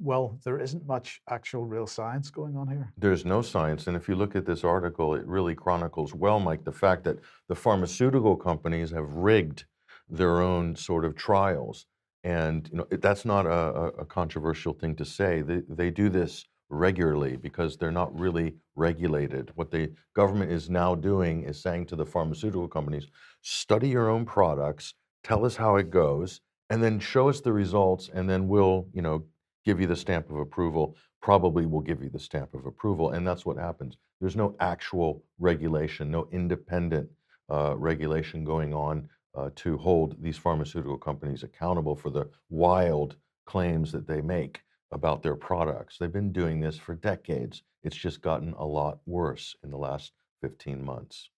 well, 0.00 0.38
there 0.42 0.58
isn't 0.58 0.86
much 0.86 1.20
actual 1.28 1.66
real 1.66 1.86
science 1.86 2.30
going 2.30 2.56
on 2.56 2.66
here. 2.66 2.90
There's 2.96 3.26
no 3.26 3.42
science, 3.42 3.86
and 3.86 3.96
if 3.96 4.08
you 4.08 4.14
look 4.14 4.34
at 4.34 4.46
this 4.46 4.64
article, 4.64 5.14
it 5.14 5.26
really 5.26 5.54
chronicles 5.54 6.14
well, 6.14 6.40
Mike, 6.40 6.64
the 6.64 6.72
fact 6.72 7.04
that 7.04 7.18
the 7.48 7.54
pharmaceutical 7.54 8.36
companies 8.36 8.90
have 8.90 9.08
rigged 9.12 9.66
their 10.08 10.40
own 10.40 10.74
sort 10.74 11.04
of 11.04 11.14
trials, 11.14 11.86
and 12.24 12.68
you 12.72 12.78
know 12.78 12.86
that's 12.90 13.24
not 13.24 13.44
a, 13.46 13.92
a- 13.98 14.04
controversial 14.06 14.72
thing 14.72 14.96
to 14.96 15.04
say. 15.04 15.42
They 15.42 15.62
they 15.68 15.90
do 15.90 16.08
this 16.08 16.46
regularly 16.72 17.36
because 17.36 17.76
they're 17.76 17.92
not 17.92 18.18
really 18.18 18.54
regulated. 18.74 19.52
What 19.54 19.70
the 19.70 19.92
government 20.14 20.50
is 20.50 20.70
now 20.70 20.94
doing 20.94 21.44
is 21.44 21.60
saying 21.60 21.86
to 21.86 21.96
the 21.96 22.06
pharmaceutical 22.06 22.68
companies, 22.68 23.06
study 23.42 23.88
your 23.88 24.08
own 24.08 24.24
products, 24.24 24.94
tell 25.22 25.44
us 25.44 25.56
how 25.56 25.76
it 25.76 25.90
goes, 25.90 26.40
and 26.70 26.82
then 26.82 26.98
show 26.98 27.28
us 27.28 27.40
the 27.40 27.52
results, 27.52 28.10
and 28.12 28.28
then 28.28 28.48
we'll 28.48 28.88
you 28.92 29.02
know 29.02 29.24
give 29.64 29.80
you 29.80 29.86
the 29.86 29.96
stamp 29.96 30.30
of 30.30 30.36
approval 30.36 30.96
probably 31.22 31.66
will 31.66 31.80
give 31.80 32.02
you 32.02 32.10
the 32.10 32.18
stamp 32.18 32.52
of 32.52 32.66
approval. 32.66 33.12
And 33.12 33.26
that's 33.26 33.46
what 33.46 33.56
happens. 33.56 33.96
There's 34.20 34.36
no 34.36 34.56
actual 34.60 35.22
regulation, 35.38 36.10
no 36.10 36.28
independent 36.32 37.08
uh, 37.48 37.76
regulation 37.76 38.44
going 38.44 38.74
on 38.74 39.08
uh, 39.34 39.50
to 39.56 39.78
hold 39.78 40.20
these 40.20 40.36
pharmaceutical 40.36 40.98
companies 40.98 41.44
accountable 41.44 41.96
for 41.96 42.10
the 42.10 42.28
wild 42.50 43.16
claims 43.46 43.92
that 43.92 44.06
they 44.06 44.20
make 44.20 44.60
about 44.92 45.22
their 45.22 45.36
products. 45.36 45.96
They've 45.98 46.12
been 46.12 46.32
doing 46.32 46.60
this 46.60 46.76
for 46.76 46.94
decades. 46.94 47.62
It's 47.82 47.96
just 47.96 48.22
gotten 48.22 48.54
a 48.54 48.64
lot 48.64 49.00
worse 49.06 49.56
in 49.64 49.70
the 49.70 49.78
last 49.78 50.12
15 50.42 50.84
months. 50.84 51.30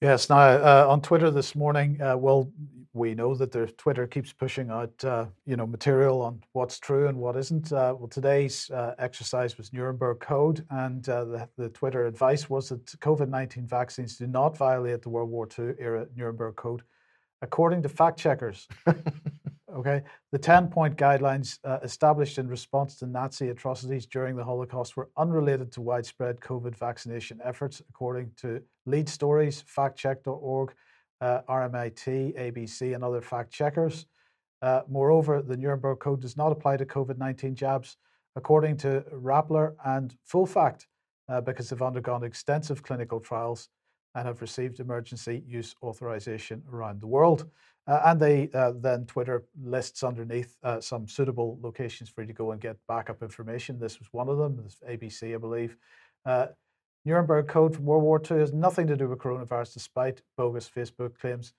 Yes. 0.00 0.28
Now, 0.28 0.40
uh, 0.40 0.86
on 0.88 1.00
Twitter 1.00 1.30
this 1.30 1.54
morning, 1.54 2.00
uh, 2.02 2.16
well, 2.16 2.50
we 2.92 3.14
know 3.14 3.36
that 3.36 3.52
their 3.52 3.68
Twitter 3.68 4.06
keeps 4.06 4.32
pushing 4.32 4.68
out, 4.68 4.92
uh, 5.04 5.26
you 5.46 5.56
know, 5.56 5.66
material 5.66 6.20
on 6.20 6.42
what's 6.54 6.80
true 6.80 7.06
and 7.06 7.16
what 7.16 7.36
isn't. 7.36 7.72
Uh, 7.72 7.94
well, 7.96 8.08
today's 8.08 8.68
uh, 8.70 8.94
exercise 8.98 9.56
was 9.56 9.72
Nuremberg 9.72 10.18
Code, 10.18 10.66
and 10.70 11.08
uh, 11.08 11.24
the, 11.24 11.48
the 11.56 11.68
Twitter 11.68 12.06
advice 12.06 12.50
was 12.50 12.68
that 12.70 12.84
COVID 12.84 13.28
nineteen 13.28 13.66
vaccines 13.66 14.16
do 14.16 14.26
not 14.26 14.56
violate 14.56 15.02
the 15.02 15.08
World 15.08 15.30
War 15.30 15.48
II 15.56 15.74
era 15.78 16.06
Nuremberg 16.16 16.56
Code, 16.56 16.82
according 17.40 17.82
to 17.82 17.88
fact 17.88 18.18
checkers. 18.18 18.66
Okay, 19.74 20.02
the 20.32 20.38
10 20.38 20.68
point 20.68 20.96
guidelines 20.96 21.58
uh, 21.64 21.78
established 21.82 22.36
in 22.36 22.46
response 22.46 22.96
to 22.96 23.06
Nazi 23.06 23.48
atrocities 23.48 24.04
during 24.04 24.36
the 24.36 24.44
Holocaust 24.44 24.96
were 24.96 25.08
unrelated 25.16 25.72
to 25.72 25.80
widespread 25.80 26.40
COVID 26.40 26.76
vaccination 26.76 27.40
efforts, 27.42 27.80
according 27.88 28.32
to 28.38 28.62
lead 28.84 29.08
stories, 29.08 29.64
factcheck.org, 29.64 30.74
uh, 31.22 31.40
RMIT, 31.48 32.36
ABC, 32.36 32.94
and 32.94 33.02
other 33.02 33.22
fact 33.22 33.50
checkers. 33.50 34.06
Uh, 34.60 34.82
moreover, 34.88 35.40
the 35.40 35.56
Nuremberg 35.56 36.00
Code 36.00 36.20
does 36.20 36.36
not 36.36 36.52
apply 36.52 36.76
to 36.76 36.84
COVID 36.84 37.16
19 37.16 37.54
jabs, 37.54 37.96
according 38.36 38.76
to 38.78 39.04
Rappler 39.10 39.74
and 39.86 40.14
Full 40.24 40.46
Fact, 40.46 40.86
uh, 41.30 41.40
because 41.40 41.70
they've 41.70 41.80
undergone 41.80 42.24
extensive 42.24 42.82
clinical 42.82 43.20
trials 43.20 43.70
and 44.14 44.26
have 44.26 44.40
received 44.40 44.80
emergency 44.80 45.42
use 45.46 45.74
authorization 45.82 46.62
around 46.72 47.00
the 47.00 47.06
world. 47.06 47.50
Uh, 47.86 48.00
and 48.06 48.20
they 48.20 48.48
uh, 48.54 48.72
then 48.76 49.04
Twitter 49.06 49.44
lists 49.60 50.04
underneath 50.04 50.56
uh, 50.62 50.80
some 50.80 51.08
suitable 51.08 51.58
locations 51.62 52.08
for 52.08 52.20
you 52.22 52.28
to 52.28 52.32
go 52.32 52.52
and 52.52 52.60
get 52.60 52.76
backup 52.86 53.22
information. 53.22 53.78
This 53.78 53.98
was 53.98 54.08
one 54.12 54.28
of 54.28 54.38
them, 54.38 54.60
this 54.62 54.76
ABC, 54.88 55.34
I 55.34 55.38
believe. 55.38 55.76
Uh, 56.24 56.46
Nuremberg 57.04 57.48
Code 57.48 57.74
from 57.74 57.84
World 57.84 58.04
War 58.04 58.22
II 58.30 58.38
has 58.38 58.52
nothing 58.52 58.86
to 58.86 58.96
do 58.96 59.08
with 59.08 59.18
coronavirus, 59.18 59.74
despite 59.74 60.22
bogus 60.36 60.70
Facebook 60.70 61.18
claims. 61.18 61.52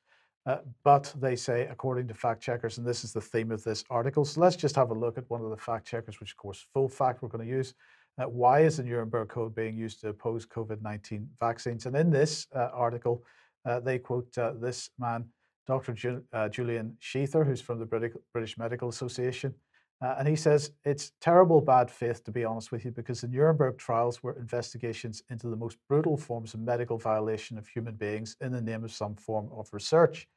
Uh, 0.45 0.57
but 0.83 1.13
they 1.19 1.35
say, 1.35 1.67
according 1.67 2.07
to 2.07 2.13
fact 2.13 2.41
checkers, 2.41 2.77
and 2.77 2.85
this 2.85 3.03
is 3.03 3.13
the 3.13 3.21
theme 3.21 3.51
of 3.51 3.63
this 3.63 3.83
article. 3.89 4.25
So 4.25 4.41
let's 4.41 4.57
just 4.57 4.75
have 4.75 4.91
a 4.91 4.93
look 4.93 5.17
at 5.17 5.29
one 5.29 5.41
of 5.41 5.49
the 5.49 5.57
fact 5.57 5.87
checkers, 5.87 6.19
which, 6.19 6.31
of 6.31 6.37
course, 6.37 6.65
full 6.73 6.89
fact 6.89 7.21
we're 7.21 7.29
going 7.29 7.45
to 7.45 7.51
use. 7.51 7.73
Uh, 8.19 8.25
why 8.25 8.59
is 8.59 8.77
the 8.77 8.83
Nuremberg 8.83 9.29
Code 9.29 9.55
being 9.55 9.75
used 9.75 10.01
to 10.01 10.09
oppose 10.09 10.45
COVID 10.45 10.81
19 10.81 11.27
vaccines? 11.39 11.85
And 11.85 11.95
in 11.95 12.11
this 12.11 12.47
uh, 12.55 12.69
article, 12.71 13.23
uh, 13.65 13.79
they 13.79 13.97
quote 13.97 14.37
uh, 14.37 14.53
this 14.59 14.91
man, 14.99 15.25
Dr. 15.65 15.93
Ju- 15.93 16.23
uh, 16.31 16.49
Julian 16.49 16.95
Sheather, 17.01 17.45
who's 17.45 17.61
from 17.61 17.79
the 17.79 17.85
British, 17.85 18.13
British 18.31 18.57
Medical 18.57 18.89
Association. 18.89 19.53
Uh, 20.01 20.15
and 20.19 20.27
he 20.27 20.35
says, 20.35 20.71
It's 20.83 21.13
terrible 21.21 21.61
bad 21.61 21.89
faith, 21.89 22.23
to 22.25 22.31
be 22.31 22.45
honest 22.45 22.71
with 22.71 22.85
you, 22.85 22.91
because 22.91 23.21
the 23.21 23.27
Nuremberg 23.27 23.77
trials 23.77 24.21
were 24.21 24.37
investigations 24.37 25.23
into 25.29 25.47
the 25.47 25.55
most 25.55 25.77
brutal 25.87 26.17
forms 26.17 26.53
of 26.53 26.59
medical 26.59 26.97
violation 26.97 27.57
of 27.57 27.67
human 27.67 27.95
beings 27.95 28.35
in 28.41 28.51
the 28.51 28.61
name 28.61 28.83
of 28.83 28.91
some 28.91 29.15
form 29.15 29.49
of 29.55 29.69
research. 29.71 30.27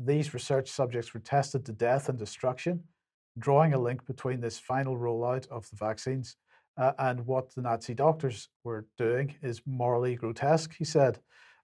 These 0.00 0.34
research 0.34 0.70
subjects 0.70 1.14
were 1.14 1.20
tested 1.20 1.64
to 1.66 1.72
death 1.72 2.08
and 2.08 2.18
destruction, 2.18 2.82
drawing 3.38 3.74
a 3.74 3.78
link 3.78 4.04
between 4.06 4.40
this 4.40 4.58
final 4.58 4.96
rollout 4.96 5.46
of 5.48 5.68
the 5.70 5.76
vaccines 5.76 6.36
uh, 6.76 6.92
and 6.98 7.26
what 7.26 7.54
the 7.54 7.62
Nazi 7.62 7.94
doctors 7.94 8.48
were 8.64 8.86
doing 8.98 9.34
is 9.42 9.62
morally 9.66 10.16
grotesque, 10.16 10.74
he 10.76 10.84
said. 10.84 11.18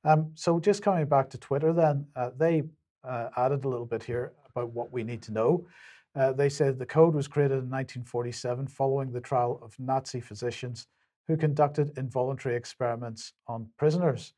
Um, 0.05 0.31
so, 0.35 0.61
just 0.61 0.83
coming 0.83 1.07
back 1.07 1.31
to 1.31 1.39
Twitter, 1.39 1.73
then, 1.73 2.07
uh, 2.15 2.31
they 2.37 2.63
uh, 3.05 3.29
added 3.37 3.65
a 3.65 3.69
little 3.69 3.87
bit 3.87 4.03
here 4.03 4.33
about 4.51 4.71
what 4.71 4.93
we 4.93 5.03
need 5.03 5.23
to 5.23 5.33
know. 5.33 5.67
Uh, 6.15 6.33
they 6.33 6.49
said 6.49 6.79
the 6.79 6.87
code 6.87 7.15
was 7.15 7.29
created 7.29 7.55
in 7.55 7.71
1947 7.71 8.67
following 8.67 9.13
the 9.13 9.21
trial 9.21 9.61
of 9.63 9.75
Nazi 9.79 10.21
physicians 10.21 10.87
who 11.27 11.37
conducted 11.37 11.97
involuntary 11.99 12.57
experiments 12.57 13.35
on 13.47 13.69
prisoners. 13.79 14.33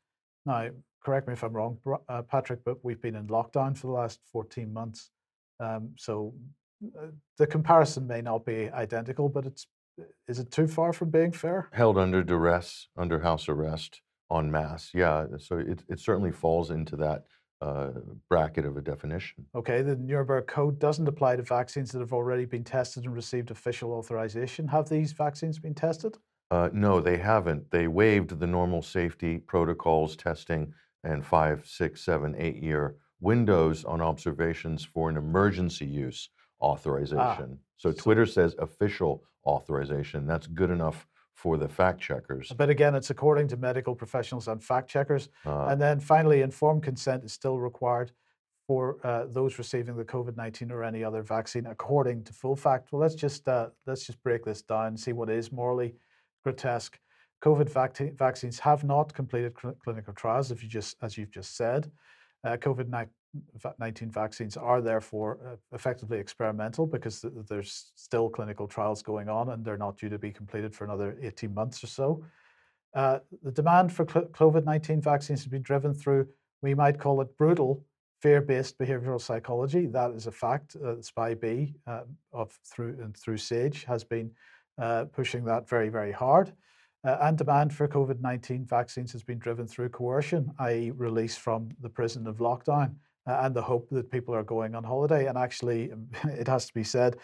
Now, 0.45 0.69
correct 1.03 1.27
me 1.27 1.33
if 1.33 1.43
I'm 1.43 1.53
wrong, 1.53 1.77
uh, 2.09 2.21
Patrick, 2.23 2.59
but 2.65 2.83
we've 2.83 3.01
been 3.01 3.15
in 3.15 3.27
lockdown 3.27 3.77
for 3.77 3.87
the 3.87 3.93
last 3.93 4.19
14 4.31 4.71
months. 4.71 5.09
Um, 5.59 5.91
so 5.95 6.33
uh, 6.99 7.07
the 7.37 7.47
comparison 7.47 8.07
may 8.07 8.21
not 8.21 8.45
be 8.45 8.69
identical, 8.71 9.29
but 9.29 9.45
it's 9.45 9.67
is 10.27 10.39
it 10.39 10.51
too 10.51 10.67
far 10.67 10.93
from 10.93 11.09
being 11.09 11.31
fair? 11.31 11.69
Held 11.73 11.97
under 11.97 12.23
duress, 12.23 12.87
under 12.97 13.19
house 13.19 13.49
arrest, 13.49 14.01
en 14.31 14.51
masse. 14.51 14.91
Yeah, 14.93 15.25
so 15.37 15.57
it, 15.57 15.83
it 15.89 15.99
certainly 15.99 16.31
falls 16.31 16.71
into 16.71 16.95
that 16.97 17.25
uh, 17.61 17.89
bracket 18.29 18.65
of 18.65 18.77
a 18.77 18.81
definition. 18.81 19.45
Okay, 19.55 19.81
the 19.81 19.95
Nuremberg 19.95 20.47
Code 20.47 20.79
doesn't 20.79 21.07
apply 21.07 21.35
to 21.35 21.43
vaccines 21.43 21.91
that 21.91 21.99
have 21.99 22.13
already 22.13 22.45
been 22.45 22.63
tested 22.63 23.05
and 23.05 23.13
received 23.13 23.51
official 23.51 23.91
authorization. 23.93 24.67
Have 24.67 24.89
these 24.89 25.11
vaccines 25.11 25.59
been 25.59 25.75
tested? 25.75 26.17
Uh, 26.49 26.69
no, 26.73 26.99
they 26.99 27.17
haven't. 27.17 27.69
They 27.71 27.87
waived 27.87 28.39
the 28.39 28.47
normal 28.47 28.81
safety 28.81 29.37
protocols, 29.37 30.15
testing, 30.15 30.73
and 31.03 31.25
five, 31.25 31.65
six, 31.65 32.01
seven, 32.01 32.35
eight 32.37 32.61
year 32.61 32.95
windows 33.21 33.85
on 33.85 34.01
observations 34.01 34.83
for 34.83 35.09
an 35.09 35.15
emergency 35.15 35.85
use 35.85 36.29
ah, 36.61 36.65
authorization. 36.65 37.17
Ah, 37.19 37.57
so, 37.81 37.91
Twitter 37.91 38.27
says 38.27 38.53
official 38.59 39.23
authorization. 39.43 40.27
That's 40.27 40.45
good 40.45 40.69
enough 40.69 41.07
for 41.33 41.57
the 41.57 41.67
fact 41.67 41.99
checkers. 41.99 42.53
But 42.55 42.69
again, 42.69 42.93
it's 42.93 43.09
according 43.09 43.47
to 43.47 43.57
medical 43.57 43.95
professionals 43.95 44.47
and 44.47 44.63
fact 44.63 44.87
checkers. 44.87 45.29
Uh, 45.43 45.65
and 45.65 45.81
then 45.81 45.99
finally, 45.99 46.43
informed 46.43 46.83
consent 46.83 47.23
is 47.23 47.33
still 47.33 47.59
required 47.59 48.11
for 48.67 48.97
uh, 49.03 49.25
those 49.31 49.57
receiving 49.57 49.95
the 49.97 50.05
COVID 50.05 50.37
nineteen 50.37 50.69
or 50.71 50.83
any 50.83 51.03
other 51.03 51.23
vaccine, 51.23 51.65
according 51.65 52.23
to 52.25 52.33
full 52.33 52.55
fact. 52.55 52.91
Well, 52.91 53.01
let's 53.01 53.15
just 53.15 53.47
uh, 53.47 53.69
let's 53.87 54.05
just 54.05 54.21
break 54.21 54.45
this 54.45 54.61
down 54.61 54.85
and 54.85 54.99
see 54.99 55.13
what 55.13 55.31
is 55.31 55.51
morally 55.51 55.95
grotesque. 56.43 56.99
COVID 57.43 57.67
vac- 57.67 58.15
vaccines 58.15 58.59
have 58.59 58.83
not 58.83 59.11
completed 59.11 59.53
cl- 59.59 59.73
clinical 59.83 60.13
trials, 60.13 60.51
if 60.51 60.61
you 60.61 60.69
just 60.69 60.97
as 61.01 61.17
you've 61.17 61.31
just 61.31 61.57
said. 61.57 61.91
Uh, 62.43 62.57
COVID 62.57 62.87
19 63.79 64.11
vaccines 64.11 64.57
are 64.57 64.81
therefore 64.81 65.39
uh, 65.45 65.55
effectively 65.73 66.17
experimental 66.17 66.85
because 66.85 67.25
there's 67.47 67.91
still 67.95 68.29
clinical 68.29 68.67
trials 68.67 69.01
going 69.01 69.29
on 69.29 69.49
and 69.49 69.63
they're 69.63 69.77
not 69.77 69.97
due 69.97 70.09
to 70.09 70.19
be 70.19 70.31
completed 70.31 70.75
for 70.75 70.83
another 70.83 71.17
18 71.21 71.53
months 71.53 71.83
or 71.83 71.87
so. 71.87 72.23
Uh, 72.93 73.19
the 73.43 73.51
demand 73.51 73.91
for 73.93 74.05
COVID 74.05 74.65
19 74.65 75.01
vaccines 75.01 75.41
has 75.41 75.47
been 75.47 75.61
driven 75.61 75.93
through, 75.93 76.27
we 76.61 76.73
might 76.73 76.99
call 76.99 77.21
it 77.21 77.37
brutal, 77.37 77.85
fear 78.21 78.41
based 78.41 78.77
behavioral 78.77 79.21
psychology. 79.21 79.85
That 79.85 80.11
is 80.11 80.27
a 80.27 80.31
fact. 80.31 80.75
Uh, 80.75 81.01
SPI 81.01 81.35
B 81.35 81.75
uh, 81.87 82.01
of 82.33 82.51
through, 82.65 82.97
and 83.01 83.15
through 83.15 83.37
SAGE 83.37 83.85
has 83.85 84.03
been 84.03 84.31
uh, 84.77 85.05
pushing 85.05 85.45
that 85.45 85.69
very, 85.69 85.89
very 85.89 86.11
hard. 86.11 86.51
Uh, 87.03 87.17
and 87.21 87.37
demand 87.37 87.73
for 87.73 87.87
COVID 87.87 88.19
19 88.19 88.65
vaccines 88.65 89.11
has 89.13 89.23
been 89.23 89.39
driven 89.39 89.65
through 89.65 89.89
coercion, 89.89 90.51
i.e., 90.59 90.91
release 90.91 91.37
from 91.37 91.69
the 91.79 91.89
prison 91.89 92.27
of 92.27 92.37
lockdown 92.37 92.93
uh, 92.93 93.10
and 93.25 93.55
the 93.55 93.61
hope 93.61 93.89
that 93.91 94.11
people 94.11 94.33
are 94.33 94.43
going 94.43 94.75
on 94.75 94.83
holiday. 94.83 95.27
And 95.27 95.37
actually, 95.37 95.91
it 96.23 96.47
has 96.47 96.65
to 96.67 96.73
be 96.73 96.83
said, 96.83 97.17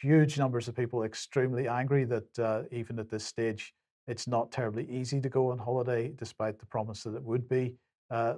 huge 0.00 0.38
numbers 0.38 0.68
of 0.68 0.76
people 0.76 1.02
extremely 1.02 1.68
angry 1.68 2.04
that 2.04 2.38
uh, 2.38 2.62
even 2.70 2.98
at 2.98 3.10
this 3.10 3.24
stage, 3.24 3.74
it's 4.06 4.26
not 4.26 4.52
terribly 4.52 4.86
easy 4.90 5.20
to 5.20 5.28
go 5.28 5.50
on 5.50 5.58
holiday, 5.58 6.12
despite 6.16 6.58
the 6.58 6.66
promise 6.66 7.02
that 7.04 7.14
it 7.14 7.22
would 7.22 7.48
be 7.48 7.74
uh, 8.10 8.34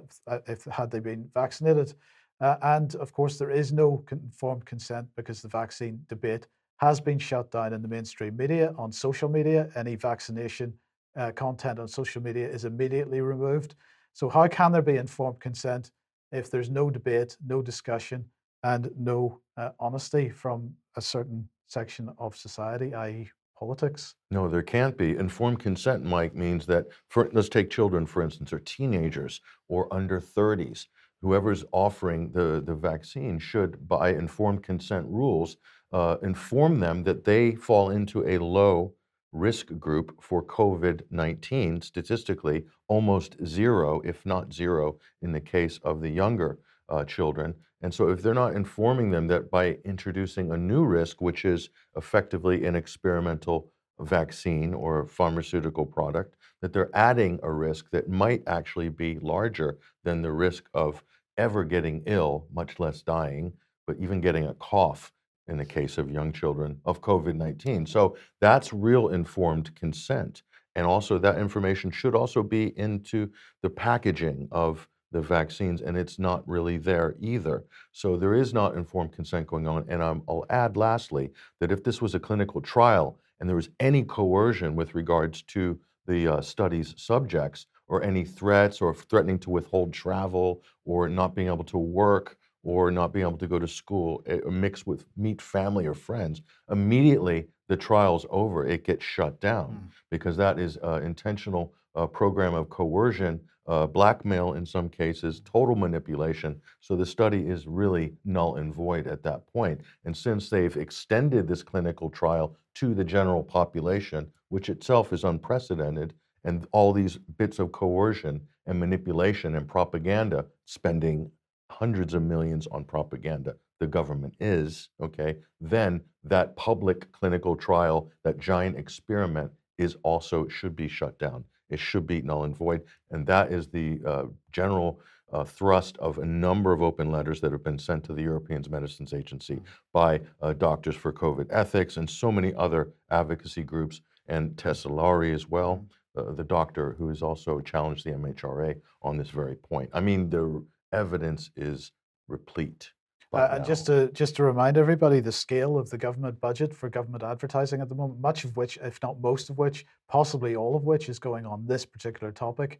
if 0.47 0.63
had 0.65 0.89
they 0.89 0.99
been 0.99 1.29
vaccinated. 1.33 1.93
Uh, 2.39 2.55
and 2.61 2.95
of 2.95 3.11
course, 3.11 3.37
there 3.37 3.51
is 3.51 3.73
no 3.73 4.03
informed 4.11 4.65
consent 4.65 5.07
because 5.15 5.41
the 5.41 5.47
vaccine 5.47 5.99
debate 6.07 6.47
has 6.77 7.01
been 7.01 7.17
shut 7.17 7.51
down 7.51 7.73
in 7.73 7.81
the 7.81 7.87
mainstream 7.87 8.37
media. 8.37 8.73
On 8.77 8.91
social 8.91 9.27
media, 9.27 9.69
any 9.75 9.95
vaccination 9.95 10.73
uh, 11.17 11.31
content 11.31 11.79
on 11.79 11.87
social 11.87 12.21
media 12.21 12.47
is 12.47 12.65
immediately 12.65 13.21
removed. 13.21 13.75
So, 14.13 14.29
how 14.29 14.47
can 14.47 14.71
there 14.71 14.81
be 14.81 14.97
informed 14.97 15.39
consent 15.39 15.91
if 16.31 16.49
there's 16.51 16.69
no 16.69 16.89
debate, 16.89 17.37
no 17.45 17.61
discussion, 17.61 18.25
and 18.63 18.89
no 18.97 19.39
uh, 19.57 19.69
honesty 19.79 20.29
from 20.29 20.73
a 20.95 21.01
certain 21.01 21.47
section 21.67 22.09
of 22.17 22.35
society, 22.35 22.93
i.e., 22.93 23.29
politics? 23.57 24.15
No, 24.31 24.47
there 24.47 24.63
can't 24.63 24.97
be. 24.97 25.15
Informed 25.15 25.59
consent, 25.59 26.03
Mike, 26.03 26.35
means 26.35 26.65
that, 26.67 26.85
for, 27.09 27.29
let's 27.33 27.49
take 27.49 27.69
children, 27.69 28.05
for 28.05 28.21
instance, 28.21 28.53
or 28.53 28.59
teenagers 28.59 29.41
or 29.67 29.91
under 29.93 30.21
30s. 30.21 30.85
Whoever's 31.21 31.65
offering 31.71 32.31
the, 32.31 32.61
the 32.65 32.75
vaccine 32.75 33.39
should, 33.39 33.87
by 33.87 34.09
informed 34.09 34.63
consent 34.63 35.07
rules, 35.07 35.57
uh, 35.91 36.17
inform 36.21 36.79
them 36.79 37.03
that 37.03 37.23
they 37.23 37.55
fall 37.55 37.89
into 37.89 38.27
a 38.27 38.37
low 38.37 38.93
risk 39.31 39.67
group 39.79 40.21
for 40.21 40.43
COVID 40.43 41.01
19, 41.11 41.81
statistically 41.81 42.65
almost 42.87 43.35
zero, 43.45 44.01
if 44.03 44.25
not 44.25 44.53
zero, 44.53 44.99
in 45.21 45.31
the 45.31 45.41
case 45.41 45.79
of 45.83 46.01
the 46.01 46.09
younger 46.09 46.59
uh, 46.89 47.03
children. 47.03 47.53
And 47.81 47.93
so, 47.93 48.09
if 48.09 48.21
they're 48.21 48.33
not 48.33 48.55
informing 48.55 49.11
them 49.11 49.27
that 49.27 49.51
by 49.51 49.77
introducing 49.85 50.51
a 50.51 50.57
new 50.57 50.83
risk, 50.83 51.21
which 51.21 51.45
is 51.45 51.69
effectively 51.95 52.65
an 52.65 52.75
experimental 52.75 53.71
vaccine 53.99 54.73
or 54.73 55.07
pharmaceutical 55.07 55.85
product, 55.85 56.35
that 56.61 56.73
they're 56.73 56.95
adding 56.95 57.39
a 57.43 57.51
risk 57.51 57.89
that 57.91 58.09
might 58.09 58.43
actually 58.47 58.89
be 58.89 59.19
larger 59.19 59.77
than 60.03 60.21
the 60.21 60.31
risk 60.31 60.65
of 60.73 61.03
ever 61.37 61.63
getting 61.63 62.01
ill, 62.07 62.47
much 62.51 62.79
less 62.79 63.01
dying, 63.01 63.53
but 63.85 63.97
even 63.99 64.21
getting 64.21 64.47
a 64.47 64.53
cough 64.55 65.13
in 65.47 65.57
the 65.57 65.65
case 65.65 65.97
of 65.97 66.09
young 66.11 66.31
children 66.31 66.79
of 66.85 67.01
COVID 67.01 67.35
19. 67.35 67.85
So 67.85 68.17
that's 68.41 68.73
real 68.73 69.09
informed 69.09 69.75
consent. 69.75 70.43
And 70.75 70.85
also, 70.85 71.17
that 71.17 71.39
information 71.39 71.89
should 71.89 72.13
also 72.13 72.43
be 72.43 72.77
into 72.77 73.31
the 73.63 73.69
packaging 73.69 74.47
of 74.51 74.87
the 75.11 75.21
vaccines, 75.21 75.81
and 75.81 75.97
it's 75.97 76.19
not 76.19 76.47
really 76.47 76.77
there 76.77 77.15
either. 77.19 77.63
So 77.93 78.15
there 78.17 78.35
is 78.35 78.53
not 78.53 78.75
informed 78.75 79.13
consent 79.13 79.47
going 79.47 79.67
on. 79.67 79.85
And 79.87 80.03
um, 80.03 80.21
I'll 80.27 80.45
add 80.49 80.77
lastly 80.77 81.31
that 81.59 81.71
if 81.71 81.83
this 81.83 82.01
was 82.01 82.13
a 82.13 82.19
clinical 82.19 82.61
trial 82.61 83.17
and 83.39 83.49
there 83.49 83.55
was 83.55 83.69
any 83.79 84.03
coercion 84.03 84.75
with 84.75 84.93
regards 84.93 85.41
to 85.43 85.79
the 86.05 86.27
uh, 86.27 86.41
study's 86.41 86.93
subjects, 86.97 87.65
or 87.87 88.03
any 88.03 88.23
threats 88.23 88.81
or 88.81 88.93
threatening 88.93 89.39
to 89.39 89.49
withhold 89.49 89.93
travel 89.93 90.61
or 90.85 91.07
not 91.07 91.35
being 91.35 91.47
able 91.47 91.63
to 91.63 91.77
work 91.77 92.37
or 92.63 92.91
not 92.91 93.13
being 93.13 93.25
able 93.25 93.37
to 93.37 93.47
go 93.47 93.59
to 93.59 93.67
school, 93.67 94.21
eh, 94.25 94.39
mixed 94.49 94.85
with 94.85 95.05
meet 95.15 95.41
family 95.41 95.85
or 95.85 95.93
friends, 95.93 96.41
immediately 96.69 97.47
the 97.67 97.77
trial's 97.77 98.25
over. 98.29 98.65
It 98.65 98.83
gets 98.83 99.03
shut 99.03 99.39
down 99.39 99.67
mm. 99.67 99.91
because 100.09 100.37
that 100.37 100.59
is 100.59 100.77
uh, 100.83 101.01
intentional 101.03 101.73
uh, 101.95 102.07
program 102.07 102.53
of 102.53 102.69
coercion, 102.69 103.39
uh, 103.67 103.85
blackmail 103.85 104.53
in 104.53 104.65
some 104.65 104.87
cases, 104.89 105.41
total 105.41 105.75
manipulation. 105.75 106.59
So 106.79 106.95
the 106.95 107.05
study 107.05 107.47
is 107.47 107.67
really 107.67 108.13
null 108.23 108.55
and 108.55 108.73
void 108.73 109.07
at 109.07 109.23
that 109.23 109.45
point. 109.51 109.81
And 110.05 110.15
since 110.15 110.49
they've 110.49 110.77
extended 110.77 111.47
this 111.47 111.63
clinical 111.63 112.09
trial 112.09 112.55
to 112.75 112.93
the 112.93 113.03
general 113.03 113.43
population, 113.43 114.27
which 114.49 114.69
itself 114.69 115.11
is 115.11 115.23
unprecedented, 115.23 116.13
and 116.45 116.65
all 116.71 116.93
these 116.93 117.17
bits 117.17 117.59
of 117.59 117.73
coercion 117.73 118.39
and 118.67 118.79
manipulation 118.79 119.55
and 119.55 119.67
propaganda, 119.67 120.45
spending 120.65 121.29
hundreds 121.69 122.13
of 122.13 122.21
millions 122.23 122.67
on 122.67 122.83
propaganda, 122.83 123.55
the 123.79 123.87
government 123.87 124.33
is, 124.39 124.89
okay, 125.01 125.37
then 125.61 126.01
that 126.23 126.55
public 126.55 127.11
clinical 127.11 127.55
trial, 127.55 128.09
that 128.23 128.39
giant 128.39 128.77
experiment 128.77 129.51
is 129.77 129.95
also 130.03 130.47
should 130.47 130.75
be 130.75 130.87
shut 130.87 131.17
down. 131.19 131.43
It 131.69 131.79
should 131.79 132.07
be 132.07 132.21
null 132.21 132.43
and 132.45 132.55
void. 132.55 132.83
And 133.11 133.25
that 133.27 133.51
is 133.51 133.67
the 133.67 133.99
uh, 134.05 134.23
general 134.51 134.99
uh, 135.31 135.43
thrust 135.43 135.97
of 135.97 136.17
a 136.17 136.25
number 136.25 136.71
of 136.71 136.81
open 136.81 137.11
letters 137.11 137.41
that 137.41 137.51
have 137.51 137.63
been 137.63 137.77
sent 137.77 138.03
to 138.05 138.13
the 138.13 138.21
European 138.21 138.63
Medicines 138.69 139.13
Agency 139.13 139.61
by 139.91 140.21
uh, 140.41 140.53
Doctors 140.53 140.95
for 140.95 141.11
COVID 141.11 141.47
Ethics 141.49 141.97
and 141.97 142.09
so 142.09 142.31
many 142.31 142.53
other 142.55 142.93
advocacy 143.11 143.63
groups, 143.63 144.01
and 144.27 144.57
Tessa 144.57 144.89
as 145.33 145.47
well, 145.47 145.85
uh, 146.15 146.31
the 146.31 146.43
doctor 146.43 146.95
who 146.97 147.09
has 147.09 147.21
also 147.21 147.59
challenged 147.59 148.05
the 148.05 148.11
MHRA 148.11 148.79
on 149.01 149.17
this 149.17 149.29
very 149.29 149.55
point. 149.55 149.89
I 149.93 149.99
mean, 149.99 150.29
the 150.29 150.63
evidence 150.91 151.51
is 151.55 151.91
replete. 152.27 152.91
Uh, 153.33 153.49
and 153.51 153.65
just 153.65 153.85
to 153.85 154.09
just 154.13 154.37
to 154.37 154.43
remind 154.43 154.77
everybody, 154.77 155.19
the 155.19 155.31
scale 155.31 155.77
of 155.77 155.89
the 155.89 155.97
government 155.97 156.39
budget 156.39 156.73
for 156.73 156.89
government 156.89 157.23
advertising 157.23 157.81
at 157.81 157.89
the 157.89 157.95
moment, 157.95 158.21
much 158.21 158.45
of 158.45 158.55
which, 158.55 158.77
if 158.81 159.01
not 159.03 159.19
most 159.19 159.49
of 159.49 159.57
which, 159.57 159.85
possibly 160.07 160.55
all 160.55 160.75
of 160.77 160.85
which, 160.85 161.09
is 161.09 161.19
going 161.19 161.45
on 161.45 161.65
this 161.65 161.85
particular 161.85 162.31
topic, 162.31 162.79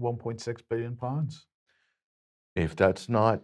1.6 0.00 0.62
billion 0.68 0.96
pounds. 0.96 1.46
If 2.56 2.74
that's 2.74 3.08
not 3.08 3.42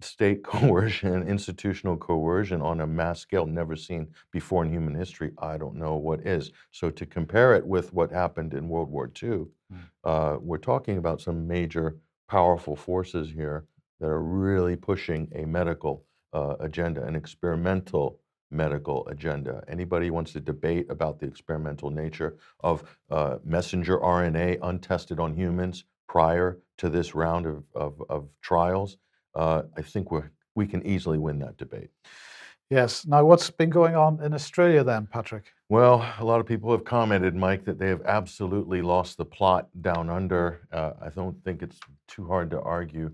state 0.00 0.44
coercion, 0.54 1.26
institutional 1.26 1.96
coercion 1.96 2.62
on 2.62 2.80
a 2.80 2.86
mass 2.86 3.18
scale 3.20 3.44
never 3.46 3.74
seen 3.74 4.06
before 4.30 4.64
in 4.64 4.70
human 4.72 4.94
history, 4.94 5.32
I 5.38 5.58
don't 5.58 5.74
know 5.74 5.96
what 5.96 6.24
is. 6.24 6.52
So 6.70 6.90
to 6.90 7.04
compare 7.06 7.56
it 7.56 7.66
with 7.66 7.92
what 7.92 8.12
happened 8.12 8.54
in 8.54 8.68
World 8.68 8.90
War 8.90 9.10
II, 9.22 9.46
Mm. 9.72 9.78
uh, 10.04 10.36
we're 10.40 10.58
talking 10.58 10.98
about 10.98 11.22
some 11.22 11.48
major 11.48 11.96
powerful 12.28 12.76
forces 12.76 13.30
here 13.30 13.66
that 14.00 14.08
are 14.08 14.22
really 14.22 14.76
pushing 14.76 15.30
a 15.34 15.44
medical 15.44 16.04
uh, 16.32 16.56
agenda, 16.60 17.04
an 17.04 17.14
experimental 17.14 18.18
medical 18.50 19.06
agenda. 19.08 19.62
Anybody 19.68 20.10
wants 20.10 20.32
to 20.32 20.40
debate 20.40 20.86
about 20.90 21.18
the 21.18 21.26
experimental 21.26 21.90
nature 21.90 22.36
of 22.60 22.84
uh, 23.10 23.38
messenger 23.44 23.98
RNA 23.98 24.58
untested 24.62 25.18
on 25.18 25.34
humans 25.34 25.84
prior 26.08 26.58
to 26.78 26.88
this 26.88 27.14
round 27.14 27.46
of, 27.46 27.64
of, 27.74 28.02
of 28.08 28.28
trials, 28.40 28.98
uh, 29.34 29.62
I 29.76 29.82
think 29.82 30.10
we're, 30.10 30.30
we 30.54 30.66
can 30.66 30.86
easily 30.86 31.18
win 31.18 31.40
that 31.40 31.56
debate. 31.56 31.90
Yes. 32.70 33.06
Now, 33.06 33.24
what's 33.24 33.50
been 33.50 33.70
going 33.70 33.94
on 33.94 34.22
in 34.22 34.32
Australia 34.32 34.82
then, 34.82 35.06
Patrick? 35.06 35.52
Well, 35.68 36.06
a 36.18 36.24
lot 36.24 36.40
of 36.40 36.46
people 36.46 36.70
have 36.72 36.84
commented, 36.84 37.34
Mike, 37.34 37.64
that 37.64 37.78
they 37.78 37.88
have 37.88 38.02
absolutely 38.06 38.82
lost 38.82 39.16
the 39.16 39.24
plot 39.24 39.68
down 39.82 40.08
under. 40.08 40.66
Uh, 40.72 40.92
I 41.00 41.08
don't 41.10 41.42
think 41.44 41.62
it's 41.62 41.78
too 42.08 42.26
hard 42.26 42.50
to 42.50 42.60
argue 42.60 43.12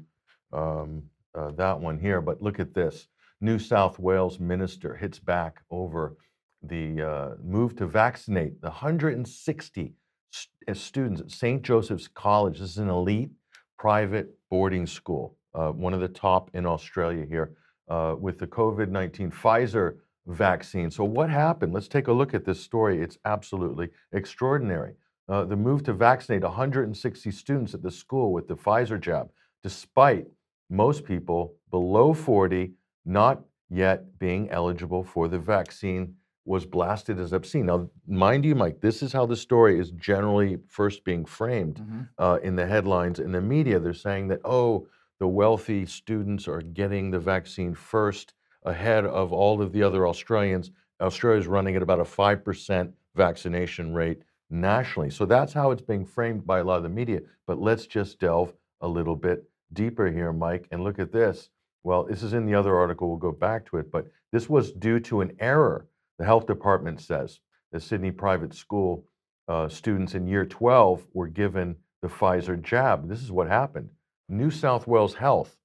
um, 0.52 1.02
uh, 1.34 1.50
that 1.52 1.78
one 1.78 1.98
here, 1.98 2.20
but 2.20 2.42
look 2.42 2.60
at 2.60 2.74
this. 2.74 3.08
New 3.40 3.58
South 3.58 3.98
Wales 3.98 4.38
minister 4.38 4.94
hits 4.94 5.18
back 5.18 5.62
over 5.70 6.16
the 6.62 7.02
uh, 7.02 7.28
move 7.42 7.74
to 7.76 7.86
vaccinate 7.86 8.60
the 8.60 8.68
160 8.68 9.94
st- 10.30 10.50
uh, 10.68 10.74
students 10.74 11.20
at 11.20 11.30
St. 11.30 11.62
Joseph's 11.62 12.08
College. 12.08 12.58
This 12.58 12.70
is 12.70 12.78
an 12.78 12.90
elite 12.90 13.30
private 13.78 14.28
boarding 14.50 14.86
school, 14.86 15.36
uh, 15.54 15.70
one 15.70 15.94
of 15.94 16.00
the 16.00 16.08
top 16.08 16.50
in 16.52 16.66
Australia 16.66 17.24
here, 17.26 17.52
uh, 17.90 18.14
with 18.18 18.38
the 18.38 18.46
COVID 18.46 18.88
19 18.88 19.30
Pfizer 19.30 19.96
vaccine. 20.26 20.90
So, 20.90 21.04
what 21.04 21.28
happened? 21.28 21.72
Let's 21.72 21.88
take 21.88 22.08
a 22.08 22.12
look 22.12 22.34
at 22.34 22.44
this 22.44 22.60
story. 22.60 23.02
It's 23.02 23.18
absolutely 23.24 23.88
extraordinary. 24.12 24.94
Uh, 25.28 25.44
the 25.44 25.56
move 25.56 25.82
to 25.84 25.92
vaccinate 25.92 26.42
160 26.42 27.30
students 27.30 27.74
at 27.74 27.82
the 27.82 27.90
school 27.90 28.32
with 28.32 28.48
the 28.48 28.56
Pfizer 28.56 29.00
jab, 29.00 29.30
despite 29.62 30.26
most 30.68 31.04
people 31.04 31.54
below 31.70 32.14
40 32.14 32.72
not 33.04 33.42
yet 33.68 34.18
being 34.18 34.50
eligible 34.50 35.04
for 35.04 35.28
the 35.28 35.38
vaccine, 35.38 36.14
was 36.44 36.66
blasted 36.66 37.20
as 37.20 37.32
obscene. 37.32 37.66
Now, 37.66 37.88
mind 38.08 38.44
you, 38.44 38.54
Mike, 38.54 38.80
this 38.80 39.02
is 39.02 39.12
how 39.12 39.26
the 39.26 39.36
story 39.36 39.78
is 39.78 39.90
generally 39.92 40.58
first 40.68 41.04
being 41.04 41.24
framed 41.24 41.78
uh, 42.18 42.38
in 42.42 42.56
the 42.56 42.66
headlines 42.66 43.20
in 43.20 43.30
the 43.30 43.40
media. 43.40 43.78
They're 43.78 43.94
saying 43.94 44.28
that, 44.28 44.40
oh, 44.44 44.88
the 45.20 45.28
wealthy 45.28 45.84
students 45.84 46.48
are 46.48 46.62
getting 46.62 47.10
the 47.10 47.18
vaccine 47.18 47.74
first 47.74 48.32
ahead 48.64 49.04
of 49.04 49.32
all 49.32 49.60
of 49.62 49.72
the 49.72 49.82
other 49.82 50.08
Australians. 50.08 50.70
Australia 51.00 51.38
is 51.38 51.46
running 51.46 51.76
at 51.76 51.82
about 51.82 52.00
a 52.00 52.04
5% 52.04 52.92
vaccination 53.14 53.94
rate 53.94 54.22
nationally. 54.48 55.10
So 55.10 55.26
that's 55.26 55.52
how 55.52 55.70
it's 55.70 55.82
being 55.82 56.06
framed 56.06 56.46
by 56.46 56.60
a 56.60 56.64
lot 56.64 56.78
of 56.78 56.82
the 56.82 56.88
media. 56.88 57.20
But 57.46 57.60
let's 57.60 57.86
just 57.86 58.18
delve 58.18 58.52
a 58.80 58.88
little 58.88 59.14
bit 59.14 59.44
deeper 59.74 60.10
here, 60.10 60.32
Mike, 60.32 60.66
and 60.70 60.82
look 60.82 60.98
at 60.98 61.12
this. 61.12 61.50
Well, 61.84 62.04
this 62.04 62.22
is 62.22 62.32
in 62.32 62.46
the 62.46 62.54
other 62.54 62.74
article. 62.74 63.08
We'll 63.08 63.18
go 63.18 63.32
back 63.32 63.66
to 63.66 63.76
it. 63.76 63.92
But 63.92 64.06
this 64.32 64.48
was 64.48 64.72
due 64.72 65.00
to 65.00 65.20
an 65.20 65.36
error, 65.38 65.86
the 66.18 66.24
health 66.24 66.46
department 66.46 67.00
says. 67.00 67.40
The 67.72 67.80
Sydney 67.80 68.10
private 68.10 68.54
school 68.54 69.04
uh, 69.48 69.68
students 69.68 70.14
in 70.14 70.26
year 70.26 70.46
12 70.46 71.06
were 71.12 71.28
given 71.28 71.76
the 72.02 72.08
Pfizer 72.08 72.60
jab. 72.60 73.08
This 73.08 73.22
is 73.22 73.30
what 73.30 73.48
happened. 73.48 73.90
New 74.30 74.50
South 74.50 74.86
Wales 74.86 75.14
Health 75.14 75.56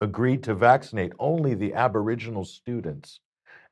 agreed 0.00 0.42
to 0.44 0.54
vaccinate 0.54 1.12
only 1.18 1.54
the 1.54 1.74
Aboriginal 1.74 2.44
students 2.44 3.20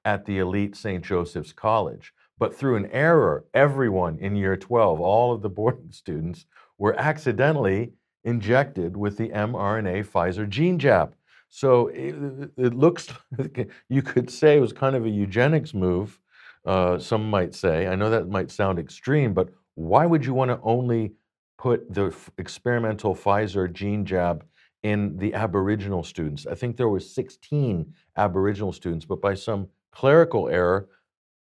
at 0.04 0.26
the 0.26 0.38
elite 0.38 0.74
St. 0.74 1.04
Joseph's 1.04 1.52
College. 1.52 2.12
But 2.36 2.54
through 2.54 2.76
an 2.76 2.90
error, 2.90 3.44
everyone 3.54 4.18
in 4.18 4.34
year 4.34 4.56
12, 4.56 5.00
all 5.00 5.32
of 5.32 5.42
the 5.42 5.48
boarding 5.48 5.92
students, 5.92 6.46
were 6.76 6.98
accidentally 6.98 7.92
injected 8.24 8.96
with 8.96 9.16
the 9.16 9.28
mRNA 9.28 10.06
Pfizer 10.06 10.48
gene 10.48 10.78
jab. 10.78 11.14
So 11.48 11.88
it, 11.88 12.14
it 12.56 12.74
looks 12.74 13.08
you 13.88 14.02
could 14.02 14.30
say 14.30 14.56
it 14.56 14.60
was 14.60 14.72
kind 14.72 14.96
of 14.96 15.04
a 15.04 15.10
eugenics 15.10 15.74
move, 15.74 16.18
uh, 16.64 16.98
some 16.98 17.30
might 17.30 17.54
say. 17.54 17.86
I 17.86 17.94
know 17.94 18.10
that 18.10 18.28
might 18.28 18.50
sound 18.50 18.78
extreme, 18.78 19.34
but 19.34 19.50
why 19.74 20.06
would 20.06 20.24
you 20.24 20.34
want 20.34 20.50
to 20.50 20.60
only 20.62 21.12
put 21.60 21.92
the 21.92 22.06
f- 22.06 22.30
experimental 22.38 23.14
Pfizer 23.14 23.70
gene 23.70 24.02
jab 24.06 24.46
in 24.82 25.14
the 25.18 25.34
Aboriginal 25.34 26.02
students? 26.02 26.46
I 26.46 26.54
think 26.54 26.78
there 26.78 26.88
were 26.88 27.00
16 27.00 27.92
Aboriginal 28.16 28.72
students, 28.72 29.04
but 29.04 29.20
by 29.20 29.34
some 29.34 29.68
clerical 29.92 30.48
error, 30.48 30.88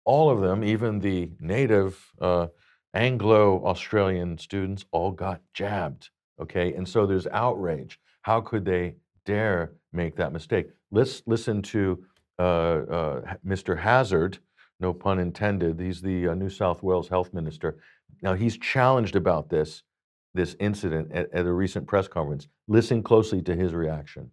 all 0.05 0.29
of 0.29 0.43
them, 0.43 0.63
even 0.65 0.99
the 0.99 1.31
native 1.41 2.13
uh, 2.21 2.49
Anglo 2.93 3.65
Australian 3.65 4.37
students, 4.37 4.85
all 4.91 5.13
got 5.13 5.41
jabbed. 5.55 6.11
Okay, 6.39 6.75
and 6.75 6.87
so 6.87 7.07
there's 7.07 7.27
outrage. 7.29 7.99
How 8.21 8.43
could 8.43 8.67
they 8.67 8.97
dare 9.25 9.73
make 9.95 10.15
that 10.17 10.35
mistake? 10.35 10.67
Let's 10.91 11.23
listen 11.25 11.63
to 11.63 12.05
uh, 12.39 12.43
uh, 12.43 13.35
Mr. 13.47 13.79
Hazzard, 13.79 14.41
no 14.79 14.93
pun 14.93 15.19
intended. 15.19 15.81
He's 15.81 16.03
the 16.03 16.29
uh, 16.29 16.35
New 16.35 16.51
South 16.51 16.83
Wales 16.83 17.09
Health 17.09 17.33
Minister. 17.33 17.79
Now 18.21 18.35
he's 18.35 18.59
challenged 18.59 19.17
about 19.17 19.49
this 19.49 19.83
this 20.35 20.57
incident 20.59 21.13
at, 21.13 21.33
at 21.33 21.47
a 21.47 21.53
recent 21.53 21.87
press 21.87 22.09
conference. 22.09 22.49
Listen 22.69 23.03
closely 23.03 23.43
to 23.43 23.55
his 23.55 23.75
reaction. 23.75 24.31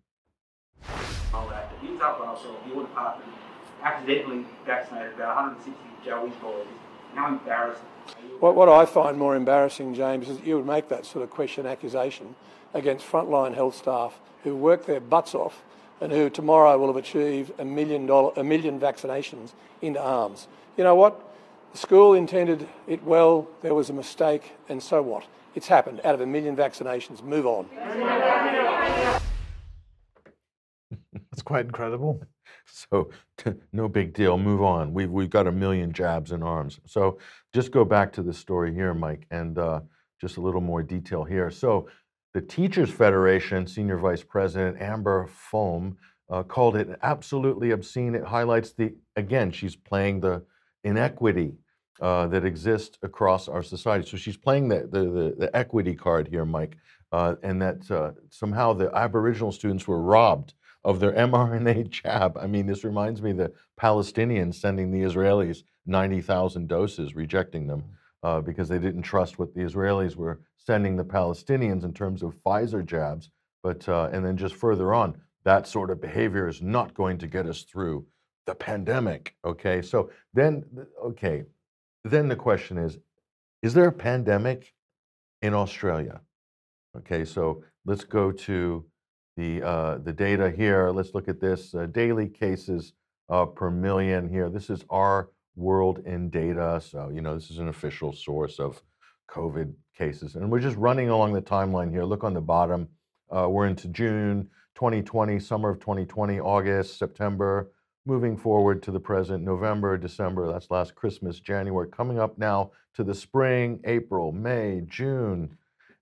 all 1.34 1.48
that. 1.50 1.72
The 1.82 1.88
New 1.88 2.00
South 2.00 2.20
Wales 2.20 2.42
Health, 2.42 2.58
your 2.68 2.84
department, 2.84 3.32
accidentally 3.84 4.46
vaccinated 4.66 5.14
about 5.14 5.36
160 5.36 5.74
Joey's 6.06 6.34
boys. 6.42 6.66
How 7.16 7.28
embarrassing. 7.30 7.86
What, 8.40 8.56
what 8.56 8.70
I 8.70 8.86
find 8.86 9.18
more 9.18 9.36
embarrassing, 9.36 9.94
James, 9.94 10.30
is 10.30 10.38
that 10.38 10.46
you 10.46 10.56
would 10.58 10.66
make 10.66 10.90
that 10.90 11.06
sort 11.06 11.24
of 11.24 11.30
question 11.30 11.66
accusation 11.66 12.36
against 12.74 13.06
frontline 13.06 13.56
health 13.56 13.76
staff 13.76 14.20
who 14.44 14.56
work 14.56 14.86
their 14.86 15.00
butts 15.00 15.34
off 15.34 15.64
and 16.02 16.12
who 16.12 16.30
tomorrow 16.30 16.78
will 16.78 16.88
have 16.88 16.96
achieved 16.96 17.52
a 17.60 17.66
million, 17.66 18.06
dollar, 18.06 18.32
a 18.38 18.44
million 18.44 18.80
vaccinations 18.80 19.54
into 19.82 20.02
arms. 20.02 20.48
You 20.78 20.84
know 20.84 20.96
what? 20.96 21.20
The 21.74 21.78
school 21.78 22.14
intended 22.14 22.68
it 22.88 23.04
well, 23.04 23.48
there 23.62 23.74
was 23.74 23.90
a 23.90 23.94
mistake, 23.94 24.54
and 24.70 24.82
so 24.82 25.02
what? 25.02 25.26
It's 25.56 25.68
happened. 25.68 26.02
Out 26.04 26.16
of 26.16 26.22
a 26.22 26.26
million 26.26 26.56
vaccinations, 26.56 27.24
move 27.24 27.46
on. 27.46 27.68
That's 31.14 31.42
quite 31.44 31.66
incredible. 31.66 32.22
So 32.66 33.10
no 33.74 33.88
big 33.88 34.14
deal. 34.14 34.38
Move 34.38 34.62
on. 34.62 34.94
We've 34.94 35.10
we've 35.10 35.30
got 35.30 35.48
a 35.48 35.52
million 35.52 35.92
jabs 35.92 36.32
in 36.32 36.44
arms. 36.44 36.80
So 36.86 37.18
just 37.54 37.72
go 37.72 37.84
back 37.84 38.14
to 38.14 38.22
the 38.22 38.34
story 38.34 38.74
here, 38.74 38.94
Mike, 38.94 39.26
and 39.32 39.58
uh, 39.58 39.82
just 40.22 40.38
a 40.38 40.42
little 40.42 40.62
more 40.62 40.84
detail 40.84 41.24
here. 41.24 41.50
So 41.50 41.88
the 42.34 42.42
Teachers 42.42 42.92
Federation 42.92 43.66
Senior 43.66 43.98
Vice 43.98 44.24
President 44.24 44.82
Amber 44.82 45.28
Flohm 45.28 45.96
uh, 46.30 46.44
called 46.44 46.76
it 46.76 46.90
absolutely 47.02 47.72
obscene. 47.72 48.14
It 48.14 48.24
highlights 48.24 48.74
the 48.74 48.94
again 49.16 49.52
she's 49.52 49.76
playing 49.76 50.22
the 50.22 50.44
inequity 50.84 51.54
uh, 52.02 52.28
that 52.28 52.46
exists 52.46 52.98
across 53.02 53.48
our 53.48 53.64
society. 53.64 54.08
So 54.08 54.18
she's 54.18 54.38
playing 54.38 54.70
the 54.70 54.88
the, 54.92 55.04
the, 55.04 55.36
the 55.38 55.56
equity 55.56 55.96
card 55.96 56.28
here, 56.28 56.46
Mike, 56.46 56.78
uh, 57.12 57.36
and 57.44 57.62
that 57.62 57.90
uh, 57.92 58.12
somehow 58.30 58.74
the 58.74 58.94
Aboriginal 58.96 59.52
students 59.52 59.88
were 59.88 60.02
robbed 60.02 60.54
of 60.84 61.00
their 61.00 61.12
mRNA 61.28 61.90
jab. 61.90 62.38
I 62.38 62.48
mean, 62.48 62.66
this 62.66 62.84
reminds 62.84 63.22
me 63.22 63.32
of 63.32 63.38
the 63.38 63.54
Palestinians 63.80 64.56
sending 64.56 64.92
the 64.92 65.02
Israelis 65.02 65.64
90,000 65.86 66.68
doses, 66.68 67.16
rejecting 67.16 67.68
them 67.68 67.84
uh, 68.24 68.42
because 68.42 68.70
they 68.70 68.80
didn't 68.80 69.02
trust 69.02 69.40
what 69.40 69.54
the 69.54 69.62
Israelis 69.62 70.16
were 70.16 70.40
sending 70.58 70.96
the 70.96 71.06
Palestinians 71.06 71.84
in 71.84 71.94
terms 71.94 72.22
of 72.22 72.36
Pfizer 72.44 72.86
jabs. 72.86 73.30
But 73.64 73.88
uh, 73.90 74.10
and 74.14 74.26
then 74.26 74.38
just 74.38 74.56
further 74.56 74.94
on, 74.94 75.18
that 75.44 75.68
sort 75.68 75.90
of 75.90 76.00
behavior 76.00 76.48
is 76.48 76.62
not 76.62 76.94
going 76.94 77.18
to 77.18 77.28
get 77.28 77.46
us 77.46 77.64
through 77.64 78.06
the 78.46 78.56
pandemic. 78.56 79.36
Okay, 79.44 79.82
so 79.82 80.10
then 80.34 80.64
okay, 81.04 81.44
then 82.04 82.28
the 82.28 82.36
question 82.36 82.78
is, 82.78 82.98
is 83.62 83.74
there 83.74 83.88
a 83.88 83.92
pandemic 83.92 84.74
in 85.42 85.54
Australia? 85.54 86.22
Okay, 86.98 87.26
so 87.26 87.64
let's 87.86 88.04
go 88.04 88.32
to 88.32 88.86
the, 89.38 89.62
uh, 89.62 89.98
the 90.00 90.14
data 90.14 90.52
here. 90.52 90.90
Let's 90.90 91.14
look 91.14 91.28
at 91.28 91.40
this 91.40 91.74
uh, 91.76 91.86
daily 91.88 92.28
cases 92.28 92.94
uh, 93.30 93.46
per 93.46 93.70
million 93.70 94.28
here. 94.28 94.50
This 94.50 94.70
is 94.70 94.84
our 94.90 95.30
world 95.56 96.00
in 96.06 96.30
data. 96.30 96.82
So, 96.84 97.10
you 97.14 97.22
know, 97.22 97.36
this 97.36 97.52
is 97.52 97.60
an 97.60 97.68
official 97.68 98.14
source 98.14 98.60
of 98.60 98.82
COVID 99.30 99.74
cases. 99.98 100.36
And 100.36 100.50
we're 100.50 100.60
just 100.60 100.78
running 100.78 101.10
along 101.10 101.34
the 101.34 101.42
timeline 101.42 101.92
here. 101.92 102.04
Look 102.04 102.24
on 102.24 102.34
the 102.34 102.42
bottom. 102.42 102.88
Uh, 103.30 103.48
we're 103.50 103.68
into 103.68 103.88
June 103.90 104.50
2020, 104.76 105.40
summer 105.40 105.70
of 105.70 105.80
2020, 105.80 106.40
August, 106.40 106.98
September, 106.98 107.72
moving 108.06 108.38
forward 108.38 108.82
to 108.84 108.92
the 108.92 109.00
present, 109.00 109.44
November, 109.44 109.98
December, 109.98 110.52
that's 110.52 110.72
last 110.72 110.96
Christmas, 110.96 111.40
January, 111.40 111.88
coming 111.90 112.20
up 112.20 112.38
now 112.38 112.72
to 112.96 113.04
the 113.04 113.14
spring, 113.14 113.80
April, 113.86 114.32
May, 114.32 114.82
June. 114.88 115.58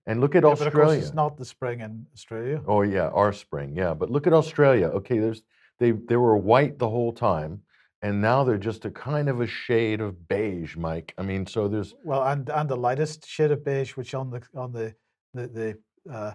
And 0.06 0.22
look 0.22 0.36
at 0.36 0.44
Yeah, 0.44 0.56
but 0.58 0.68
of 0.68 0.74
course, 0.74 0.94
it's 0.94 1.14
not 1.14 1.38
the 1.38 1.46
spring 1.46 1.82
in 1.82 2.06
Australia. 2.14 2.62
Oh 2.66 2.82
yeah, 2.82 3.10
our 3.10 3.34
spring, 3.34 3.76
yeah. 3.76 3.94
But 3.94 4.10
look 4.10 4.26
at 4.26 4.34
Australia. 4.34 4.88
Okay, 4.88 5.20
there's 5.20 5.44
they 5.80 5.92
they 5.92 6.16
were 6.16 6.38
white 6.38 6.80
the 6.80 6.88
whole 6.90 7.12
time, 7.12 7.64
and 8.02 8.22
now 8.22 8.46
they're 8.46 8.58
just 8.58 8.86
a 8.86 8.90
kind 8.90 9.28
of 9.28 9.42
a 9.42 9.48
shade 9.48 10.00
of 10.00 10.28
beige, 10.30 10.78
Mike. 10.78 11.14
I 11.18 11.24
mean, 11.24 11.46
so 11.46 11.68
there's 11.68 11.94
Well, 12.06 12.24
and 12.24 12.50
and 12.50 12.70
the 12.70 12.78
lightest 12.78 13.28
shade 13.28 13.52
of 13.52 13.66
beige, 13.66 13.98
which 13.98 14.14
on 14.14 14.30
the 14.30 14.42
on 14.56 14.72
the 14.72 14.96
the, 15.34 15.48
the 15.48 16.14
uh, 16.14 16.34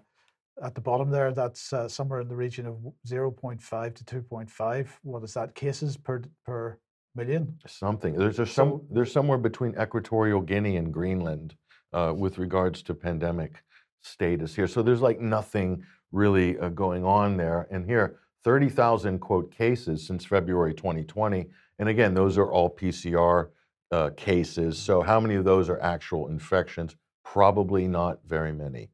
at 0.62 0.74
the 0.74 0.80
bottom 0.80 1.10
there, 1.10 1.32
that's 1.32 1.72
uh, 1.72 1.88
somewhere 1.88 2.20
in 2.20 2.28
the 2.28 2.36
region 2.36 2.66
of 2.66 2.76
zero 3.06 3.30
point 3.30 3.62
five 3.62 3.94
to 3.94 4.04
two 4.04 4.22
point 4.22 4.50
five. 4.50 4.98
What 5.02 5.22
is 5.22 5.34
that? 5.34 5.54
Cases 5.54 5.96
per 5.96 6.22
per 6.44 6.78
million. 7.14 7.58
something. 7.66 8.14
There's 8.14 8.36
there's 8.36 8.52
some 8.52 8.68
So- 8.70 8.84
there's 8.90 9.12
somewhere 9.12 9.38
between 9.38 9.74
Equatorial 9.80 10.40
Guinea 10.40 10.76
and 10.76 10.92
Greenland 10.92 11.54
uh, 11.92 12.12
with 12.16 12.38
regards 12.38 12.82
to 12.84 12.94
pandemic 12.94 13.62
status 14.02 14.54
here. 14.54 14.66
So 14.66 14.82
there's 14.82 15.00
like 15.00 15.20
nothing 15.20 15.84
really 16.10 16.58
uh, 16.58 16.68
going 16.70 17.04
on 17.04 17.36
there. 17.36 17.68
And 17.70 17.86
here, 17.86 18.18
30,000 18.44 19.18
quote 19.20 19.50
cases 19.54 20.06
since 20.06 20.24
February 20.24 20.74
2020. 20.74 21.46
And 21.78 21.88
again, 21.88 22.12
those 22.12 22.36
are 22.38 22.50
all 22.50 22.68
PCR 22.74 23.48
uh, 23.92 24.10
cases. 24.16 24.78
So 24.78 25.02
how 25.02 25.20
many 25.20 25.36
of 25.36 25.44
those 25.44 25.68
are 25.68 25.80
actual 25.80 26.28
infections? 26.28 26.96
Probably 27.24 27.86
not 27.88 28.18
very 28.26 28.52
many. 28.52 28.90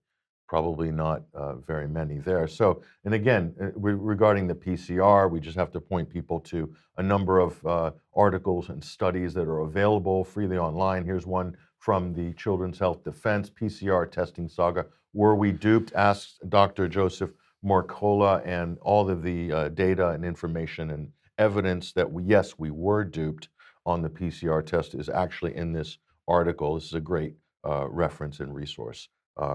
Probably 0.48 0.90
not 0.90 1.24
uh, 1.34 1.56
very 1.56 1.86
many 1.86 2.18
there. 2.20 2.48
So, 2.48 2.80
and 3.04 3.12
again, 3.12 3.54
uh, 3.60 3.66
re- 3.76 3.92
regarding 3.92 4.46
the 4.46 4.54
PCR, 4.54 5.30
we 5.30 5.40
just 5.40 5.58
have 5.58 5.70
to 5.72 5.80
point 5.80 6.08
people 6.08 6.40
to 6.40 6.74
a 6.96 7.02
number 7.02 7.38
of 7.38 7.66
uh, 7.66 7.90
articles 8.14 8.70
and 8.70 8.82
studies 8.82 9.34
that 9.34 9.42
are 9.42 9.60
available 9.60 10.24
freely 10.24 10.56
online. 10.56 11.04
Here's 11.04 11.26
one 11.26 11.54
from 11.78 12.14
the 12.14 12.32
Children's 12.32 12.78
Health 12.78 13.04
Defense 13.04 13.50
PCR 13.50 14.10
testing 14.10 14.48
saga. 14.48 14.86
Were 15.12 15.34
we 15.34 15.52
duped? 15.52 15.92
Asks 15.94 16.38
Dr. 16.48 16.88
Joseph 16.88 17.30
Mercola, 17.62 18.40
and 18.46 18.78
all 18.80 19.10
of 19.10 19.22
the 19.22 19.52
uh, 19.52 19.68
data 19.68 20.08
and 20.10 20.24
information 20.24 20.92
and 20.92 21.12
evidence 21.36 21.92
that 21.92 22.10
we, 22.10 22.22
yes, 22.24 22.58
we 22.58 22.70
were 22.70 23.04
duped 23.04 23.48
on 23.84 24.00
the 24.00 24.08
PCR 24.08 24.64
test 24.64 24.94
is 24.94 25.10
actually 25.10 25.54
in 25.56 25.74
this 25.74 25.98
article. 26.26 26.74
This 26.74 26.84
is 26.84 26.94
a 26.94 27.00
great 27.00 27.34
uh, 27.66 27.86
reference 27.90 28.40
and 28.40 28.54
resource 28.54 29.08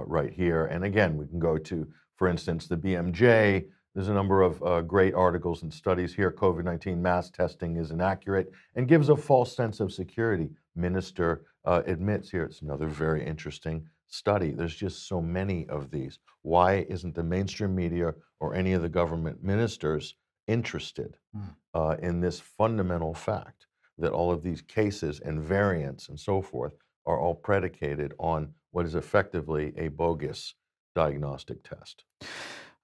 right 0.05 0.31
here. 0.31 0.65
And 0.65 0.83
again, 0.83 1.17
we 1.17 1.27
can 1.27 1.39
go 1.39 1.57
to, 1.57 1.87
for 2.15 2.27
instance, 2.27 2.67
the 2.67 2.77
BMJ. 2.77 3.65
There's 3.93 4.07
a 4.07 4.13
number 4.13 4.41
of 4.41 4.61
uh, 4.63 4.81
great 4.81 5.13
articles 5.13 5.61
and 5.63 5.73
studies 5.73 6.13
here. 6.15 6.31
COVID 6.31 6.63
19 6.63 7.01
mass 7.01 7.29
testing 7.29 7.77
is 7.77 7.91
inaccurate 7.91 8.51
and 8.75 8.87
gives 8.87 9.09
a 9.09 9.15
false 9.17 9.55
sense 9.55 9.79
of 9.79 9.91
security. 9.93 10.49
Minister 10.75 11.43
uh, 11.65 11.83
admits 11.85 12.29
here. 12.31 12.43
It's 12.45 12.61
another 12.61 12.87
very 12.87 13.23
interesting 13.25 13.85
study. 14.07 14.51
There's 14.51 14.75
just 14.75 15.07
so 15.07 15.21
many 15.21 15.67
of 15.69 15.91
these. 15.91 16.19
Why 16.41 16.85
isn't 16.89 17.13
the 17.15 17.23
mainstream 17.23 17.75
media 17.75 18.13
or 18.39 18.55
any 18.55 18.73
of 18.73 18.81
the 18.81 18.89
government 18.89 19.43
ministers 19.43 20.15
interested 20.47 21.17
Hmm. 21.33 21.41
uh, 21.73 21.95
in 22.01 22.19
this 22.19 22.39
fundamental 22.39 23.13
fact 23.13 23.65
that 23.97 24.11
all 24.11 24.31
of 24.31 24.43
these 24.43 24.61
cases 24.61 25.19
and 25.19 25.41
variants 25.41 26.09
and 26.09 26.19
so 26.19 26.41
forth 26.41 26.73
are 27.05 27.19
all 27.19 27.35
predicated 27.35 28.13
on 28.19 28.53
what 28.73 28.85
is 28.85 28.95
effectively 28.95 29.71
a 29.77 29.87
bogus 29.87 30.55
diagnostic 30.95 31.63
test? 31.63 32.03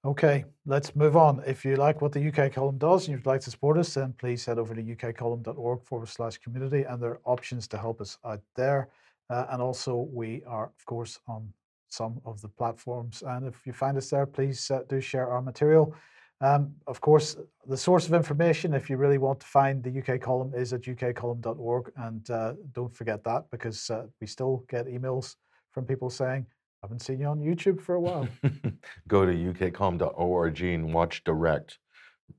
Okay, 0.05 0.45
let's 0.65 0.95
move 0.95 1.17
on. 1.17 1.43
If 1.45 1.65
you 1.65 1.75
like 1.75 2.01
what 2.01 2.13
the 2.13 2.25
UK 2.25 2.53
column 2.53 2.77
does 2.77 3.07
and 3.07 3.17
you'd 3.17 3.25
like 3.25 3.41
to 3.41 3.51
support 3.51 3.77
us, 3.77 3.95
then 3.95 4.13
please 4.17 4.45
head 4.45 4.57
over 4.57 4.73
to 4.73 4.81
ukcolumn.org 4.81 5.83
forward 5.83 6.07
slash 6.07 6.37
community, 6.37 6.83
and 6.83 7.03
there 7.03 7.11
are 7.11 7.21
options 7.25 7.67
to 7.67 7.77
help 7.77 7.99
us 7.99 8.17
out 8.23 8.41
there. 8.55 8.87
Uh, 9.29 9.47
and 9.49 9.61
also, 9.61 10.07
we 10.13 10.41
are, 10.47 10.71
of 10.79 10.85
course, 10.85 11.19
on 11.27 11.51
some 11.89 12.21
of 12.23 12.39
the 12.39 12.47
platforms. 12.47 13.23
And 13.27 13.45
if 13.45 13.67
you 13.67 13.73
find 13.73 13.97
us 13.97 14.09
there, 14.09 14.25
please 14.25 14.71
uh, 14.71 14.83
do 14.87 15.01
share 15.01 15.29
our 15.29 15.41
material. 15.41 15.93
Um, 16.39 16.73
of 16.87 17.01
course, 17.01 17.35
the 17.67 17.75
source 17.75 18.07
of 18.07 18.13
information, 18.13 18.73
if 18.73 18.89
you 18.89 18.95
really 18.95 19.17
want 19.17 19.41
to 19.41 19.47
find 19.47 19.83
the 19.83 19.99
UK 19.99 20.21
column, 20.21 20.53
is 20.55 20.71
at 20.71 20.83
ukcolumn.org. 20.83 21.91
And 21.97 22.29
uh, 22.29 22.53
don't 22.71 22.95
forget 22.95 23.23
that 23.25 23.51
because 23.51 23.89
uh, 23.89 24.05
we 24.21 24.27
still 24.27 24.63
get 24.69 24.87
emails 24.87 25.35
from 25.71 25.85
people 25.85 26.09
saying, 26.09 26.45
I 26.81 26.87
haven't 26.87 27.01
seen 27.01 27.19
you 27.19 27.27
on 27.27 27.39
YouTube 27.39 27.81
for 27.81 27.95
a 27.95 28.01
while. 28.01 28.27
Go 29.07 29.25
to 29.25 29.33
ukcom.org 29.33 30.61
and 30.61 30.93
watch 30.93 31.23
direct, 31.25 31.77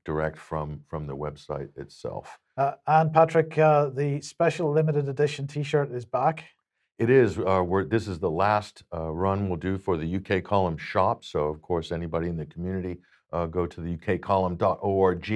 direct 0.03 0.37
from 0.37 0.81
from 0.89 1.05
the 1.05 1.15
website 1.15 1.69
itself. 1.77 2.39
Uh, 2.57 2.73
and 2.87 3.13
Patrick, 3.13 3.57
uh, 3.57 3.89
the 3.89 4.19
special 4.21 4.71
limited 4.71 5.07
edition 5.07 5.47
T-shirt 5.47 5.91
is 5.91 6.05
back. 6.05 6.45
It 6.97 7.09
is. 7.09 7.37
Uh, 7.39 7.63
we're, 7.65 7.85
this 7.85 8.07
is 8.07 8.19
the 8.19 8.29
last 8.29 8.83
uh, 8.93 9.11
run 9.11 9.47
we'll 9.47 9.57
do 9.57 9.77
for 9.77 9.97
the 9.97 10.15
UK 10.17 10.43
Column 10.43 10.77
shop. 10.77 11.23
So, 11.23 11.47
of 11.47 11.61
course, 11.61 11.91
anybody 11.91 12.27
in 12.27 12.37
the 12.37 12.45
community, 12.45 12.99
uh, 13.33 13.47
go 13.47 13.65
to 13.65 13.81
the 13.81 13.97
ukcolumn.org. 13.97 15.31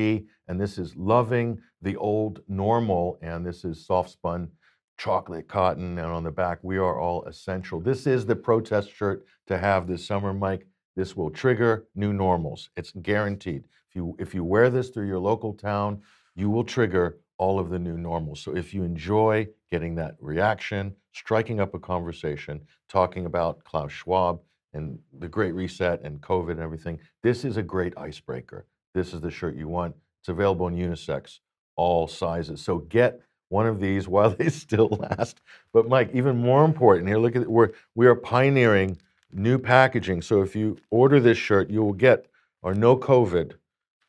And 0.48 0.62
this 0.62 0.78
is 0.78 0.96
Loving 0.96 1.60
the 1.82 1.96
Old 1.96 2.42
Normal. 2.48 3.18
And 3.22 3.46
this 3.46 3.66
is 3.66 3.86
soft 3.86 4.12
spun 4.12 4.50
chocolate 4.98 5.48
cotton. 5.48 5.98
And 5.98 6.08
on 6.08 6.24
the 6.24 6.32
back, 6.32 6.60
we 6.62 6.78
are 6.78 7.00
all 7.00 7.24
essential. 7.26 7.80
This 7.80 8.08
is 8.08 8.26
the 8.26 8.36
protest 8.36 8.94
shirt 8.94 9.26
to 9.48 9.58
have 9.58 9.88
this 9.88 10.06
summer, 10.06 10.34
Mike. 10.34 10.66
This 10.96 11.16
will 11.16 11.30
trigger 11.30 11.88
new 11.96 12.14
normals. 12.14 12.70
It's 12.78 12.92
guaranteed. 13.02 13.66
If 13.90 13.96
you, 13.96 14.16
if 14.20 14.34
you 14.34 14.44
wear 14.44 14.70
this 14.70 14.90
through 14.90 15.08
your 15.08 15.20
local 15.20 15.54
town, 15.54 16.02
you 16.36 16.50
will 16.50 16.64
trigger 16.64 17.20
all 17.38 17.60
of 17.60 17.70
the 17.70 17.80
new 17.80 17.98
normals. 17.98 18.40
So 18.40 18.56
if 18.56 18.74
you 18.74 18.84
enjoy 18.84 19.48
getting 19.70 19.96
that 19.96 20.16
reaction, 20.20 20.96
striking 21.14 21.60
up 21.60 21.74
a 21.74 21.80
conversation, 21.80 22.62
talking 22.88 23.26
about 23.26 23.64
Klaus 23.64 23.92
Schwab 23.92 24.40
and 24.74 24.98
the 25.20 25.28
Great 25.28 25.54
Reset 25.54 26.02
and 26.04 26.22
COVID 26.22 26.52
and 26.52 26.62
everything, 26.62 27.00
this 27.24 27.44
is 27.44 27.58
a 27.58 27.64
great 27.64 27.98
icebreaker. 27.98 28.68
This 28.94 29.14
is 29.14 29.20
the 29.20 29.32
shirt 29.32 29.56
you 29.58 29.68
want. 29.68 29.96
It's 30.22 30.30
available 30.30 30.68
in 30.68 30.76
unisex, 30.76 31.40
all 31.76 32.08
sizes. 32.08 32.62
So 32.62 32.80
get 32.80 33.22
one 33.50 33.68
of 33.68 33.80
these 33.80 34.08
while 34.16 34.30
they 34.30 34.50
still 34.50 34.88
last. 34.88 35.42
But 35.74 35.88
Mike, 35.88 36.12
even 36.14 36.38
more 36.38 36.66
important 36.66 37.08
here, 37.08 37.18
look 37.18 37.36
at. 37.36 37.48
We're 37.48 37.72
we 37.96 38.08
are 38.08 38.16
pioneering 38.16 38.98
new 39.32 39.58
packaging. 39.58 40.22
So 40.22 40.42
if 40.42 40.56
you 40.56 40.78
order 40.90 41.20
this 41.20 41.38
shirt, 41.38 41.70
you 41.70 41.84
will 41.84 41.94
get 41.94 42.28
our 42.64 42.74
no 42.74 42.98
COVID 42.98 43.54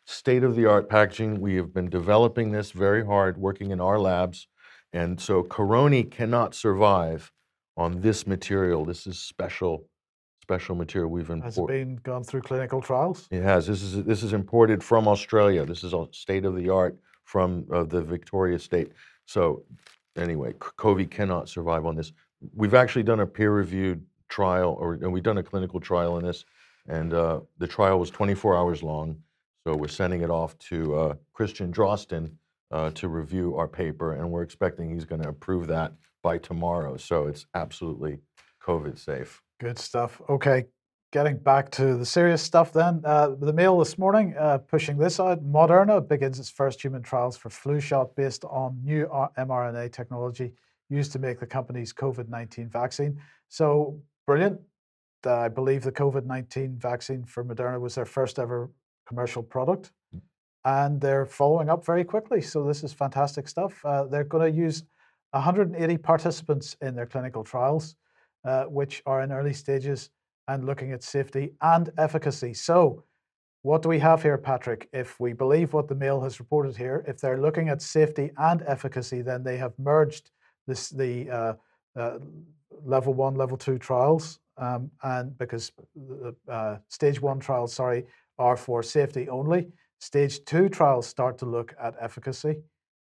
state 0.04 0.44
of 0.44 0.56
the 0.56 0.66
art 0.66 0.88
packaging. 0.88 1.40
We 1.40 1.56
have 1.56 1.74
been 1.74 1.90
developing 1.90 2.52
this 2.52 2.70
very 2.70 3.04
hard, 3.04 3.36
working 3.36 3.70
in 3.70 3.80
our 3.80 3.98
labs. 3.98 4.46
And 4.92 5.20
so 5.20 5.42
Coroni 5.42 6.10
cannot 6.10 6.54
survive 6.54 7.32
on 7.76 8.00
this 8.00 8.26
material. 8.26 8.84
This 8.84 9.06
is 9.06 9.18
special, 9.18 9.84
special 10.40 10.74
material 10.74 11.10
we've 11.10 11.28
imported. 11.28 11.44
Has 11.44 11.58
it 11.58 11.66
been 11.66 11.96
gone 11.96 12.24
through 12.24 12.42
clinical 12.42 12.80
trials? 12.80 13.28
It 13.30 13.42
has. 13.42 13.66
This 13.66 13.82
is 13.82 14.04
this 14.04 14.22
is 14.22 14.32
imported 14.32 14.82
from 14.82 15.06
Australia. 15.08 15.66
This 15.66 15.84
is 15.84 15.92
a 15.92 16.06
state 16.12 16.44
of 16.44 16.56
the 16.56 16.70
art 16.70 16.96
from 17.24 17.66
uh, 17.72 17.82
the 17.82 18.00
Victoria 18.00 18.58
State. 18.58 18.92
So 19.26 19.64
anyway, 20.16 20.52
C- 20.52 20.70
COVID 20.78 21.10
cannot 21.10 21.48
survive 21.48 21.84
on 21.84 21.96
this. 21.96 22.12
We've 22.54 22.74
actually 22.74 23.02
done 23.02 23.20
a 23.20 23.26
peer-reviewed 23.26 24.04
trial, 24.28 24.76
or 24.80 24.94
and 24.94 25.12
we've 25.12 25.22
done 25.22 25.38
a 25.38 25.42
clinical 25.42 25.80
trial 25.80 26.14
on 26.14 26.22
this, 26.22 26.44
and 26.88 27.12
uh, 27.12 27.40
the 27.58 27.66
trial 27.66 27.98
was 27.98 28.10
24 28.10 28.56
hours 28.56 28.82
long. 28.82 29.16
So 29.66 29.74
we're 29.74 29.88
sending 29.88 30.22
it 30.22 30.30
off 30.30 30.56
to 30.70 30.96
uh, 30.96 31.14
Christian 31.32 31.72
Drosten 31.72 32.30
uh, 32.70 32.90
to 32.90 33.08
review 33.08 33.56
our 33.56 33.68
paper, 33.68 34.14
and 34.14 34.30
we're 34.30 34.42
expecting 34.42 34.90
he's 34.90 35.04
going 35.04 35.22
to 35.22 35.28
approve 35.28 35.66
that 35.68 35.92
by 36.22 36.38
tomorrow. 36.38 36.96
So 36.96 37.26
it's 37.26 37.46
absolutely 37.54 38.18
COVID 38.62 38.98
safe. 38.98 39.42
Good 39.60 39.78
stuff. 39.78 40.20
Okay, 40.28 40.66
getting 41.12 41.36
back 41.36 41.70
to 41.70 41.96
the 41.96 42.06
serious 42.06 42.42
stuff 42.42 42.72
then. 42.72 43.00
Uh, 43.04 43.28
the 43.38 43.52
Mail 43.52 43.78
this 43.78 43.96
morning 43.98 44.34
uh, 44.38 44.58
pushing 44.58 44.98
this 44.98 45.20
out. 45.20 45.44
Moderna 45.44 46.06
begins 46.06 46.38
its 46.38 46.50
first 46.50 46.82
human 46.82 47.02
trials 47.02 47.36
for 47.36 47.50
flu 47.50 47.80
shot 47.80 48.14
based 48.16 48.44
on 48.44 48.78
new 48.82 49.08
R- 49.10 49.30
mRNA 49.38 49.92
technology 49.92 50.52
used 50.88 51.12
to 51.12 51.18
make 51.18 51.40
the 51.40 51.46
company's 51.46 51.92
COVID 51.92 52.28
19 52.28 52.68
vaccine. 52.68 53.20
So 53.48 54.00
brilliant. 54.26 54.60
Uh, 55.24 55.36
I 55.38 55.48
believe 55.48 55.82
the 55.82 55.92
COVID 55.92 56.26
19 56.26 56.78
vaccine 56.78 57.24
for 57.24 57.44
Moderna 57.44 57.80
was 57.80 57.94
their 57.94 58.04
first 58.04 58.38
ever 58.38 58.70
commercial 59.06 59.42
product. 59.42 59.92
And 60.64 61.00
they're 61.00 61.26
following 61.26 61.68
up 61.68 61.84
very 61.84 62.02
quickly. 62.02 62.40
So 62.40 62.64
this 62.64 62.82
is 62.82 62.92
fantastic 62.92 63.48
stuff. 63.48 63.84
Uh, 63.84 64.04
they're 64.04 64.24
going 64.24 64.52
to 64.52 64.58
use 64.58 64.82
180 65.30 65.96
participants 65.98 66.76
in 66.80 66.96
their 66.96 67.06
clinical 67.06 67.44
trials 67.44 67.94
uh, 68.46 68.64
which 68.64 69.02
are 69.06 69.22
in 69.22 69.32
early 69.32 69.52
stages 69.52 70.10
and 70.48 70.64
looking 70.64 70.92
at 70.92 71.02
safety 71.02 71.52
and 71.60 71.90
efficacy. 71.98 72.54
So, 72.54 73.04
what 73.62 73.82
do 73.82 73.88
we 73.88 73.98
have 73.98 74.22
here, 74.22 74.38
Patrick? 74.38 74.88
If 74.92 75.18
we 75.18 75.32
believe 75.32 75.72
what 75.72 75.88
the 75.88 75.94
Mail 75.94 76.20
has 76.20 76.38
reported 76.38 76.76
here, 76.76 77.04
if 77.08 77.20
they're 77.20 77.40
looking 77.40 77.68
at 77.68 77.82
safety 77.82 78.30
and 78.38 78.62
efficacy, 78.66 79.22
then 79.22 79.42
they 79.42 79.56
have 79.56 79.76
merged 79.78 80.30
this 80.68 80.88
the 80.88 81.28
uh, 81.30 81.54
uh, 81.96 82.18
level 82.84 83.12
one, 83.12 83.34
level 83.34 83.56
two 83.56 83.78
trials, 83.78 84.38
um, 84.58 84.90
and 85.02 85.36
because 85.38 85.72
the 85.96 86.34
uh, 86.48 86.76
stage 86.88 87.20
one 87.20 87.40
trials, 87.40 87.72
sorry, 87.72 88.04
are 88.38 88.56
for 88.56 88.82
safety 88.82 89.28
only. 89.28 89.68
Stage 89.98 90.44
two 90.44 90.68
trials 90.68 91.06
start 91.06 91.38
to 91.38 91.46
look 91.46 91.74
at 91.80 91.94
efficacy, 92.00 92.56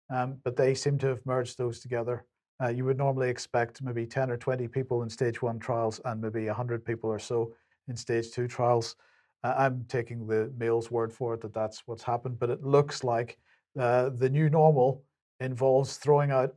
um, 0.09 0.37
but 0.43 0.55
they 0.55 0.73
seem 0.73 0.97
to 0.97 1.07
have 1.07 1.25
merged 1.25 1.57
those 1.57 1.79
together 1.79 2.25
Uh, 2.63 2.69
you 2.69 2.85
would 2.85 2.97
normally 2.97 3.29
expect 3.29 3.81
maybe 3.81 4.05
10 4.05 4.31
or 4.31 4.37
20 4.37 4.67
people 4.67 5.03
in 5.03 5.09
stage 5.09 5.41
one 5.41 5.59
trials 5.59 5.99
and 6.05 6.21
maybe 6.21 6.45
100 6.45 6.85
people 6.85 7.09
or 7.09 7.19
so 7.19 7.53
in 7.87 7.95
stage 7.95 8.31
two 8.31 8.47
trials. 8.47 8.95
Uh, 9.43 9.53
I'm 9.57 9.85
taking 9.89 10.25
the 10.25 10.51
Mail's 10.57 10.89
word 10.89 11.11
for 11.11 11.33
it 11.33 11.41
that 11.41 11.53
that's 11.53 11.83
what's 11.85 12.03
happened, 12.03 12.39
but 12.39 12.49
it 12.49 12.63
looks 12.63 13.03
like 13.03 13.37
uh, 13.77 14.09
the 14.09 14.29
new 14.29 14.49
normal 14.49 15.03
involves 15.41 15.97
throwing 15.97 16.31
out 16.31 16.55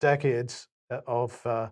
decades 0.00 0.68
uh, 0.90 1.00
of 1.06 1.44
uh, 1.44 1.68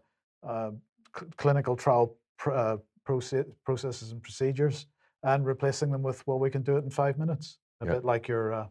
uh, 0.46 0.70
cl- 1.16 1.30
clinical 1.36 1.76
trial 1.76 2.16
pr- 2.36 2.52
uh, 2.52 2.76
proce- 3.08 3.46
processes 3.64 4.10
and 4.10 4.22
procedures 4.22 4.86
and 5.22 5.46
replacing 5.46 5.90
them 5.92 6.02
with, 6.02 6.26
well, 6.26 6.38
we 6.40 6.50
can 6.50 6.62
do 6.62 6.76
it 6.76 6.84
in 6.84 6.90
five 6.90 7.16
minutes, 7.16 7.58
a 7.80 7.86
Yeah. 7.86 7.92
bit 7.94 8.04
like 8.04 8.26
your. 8.28 8.68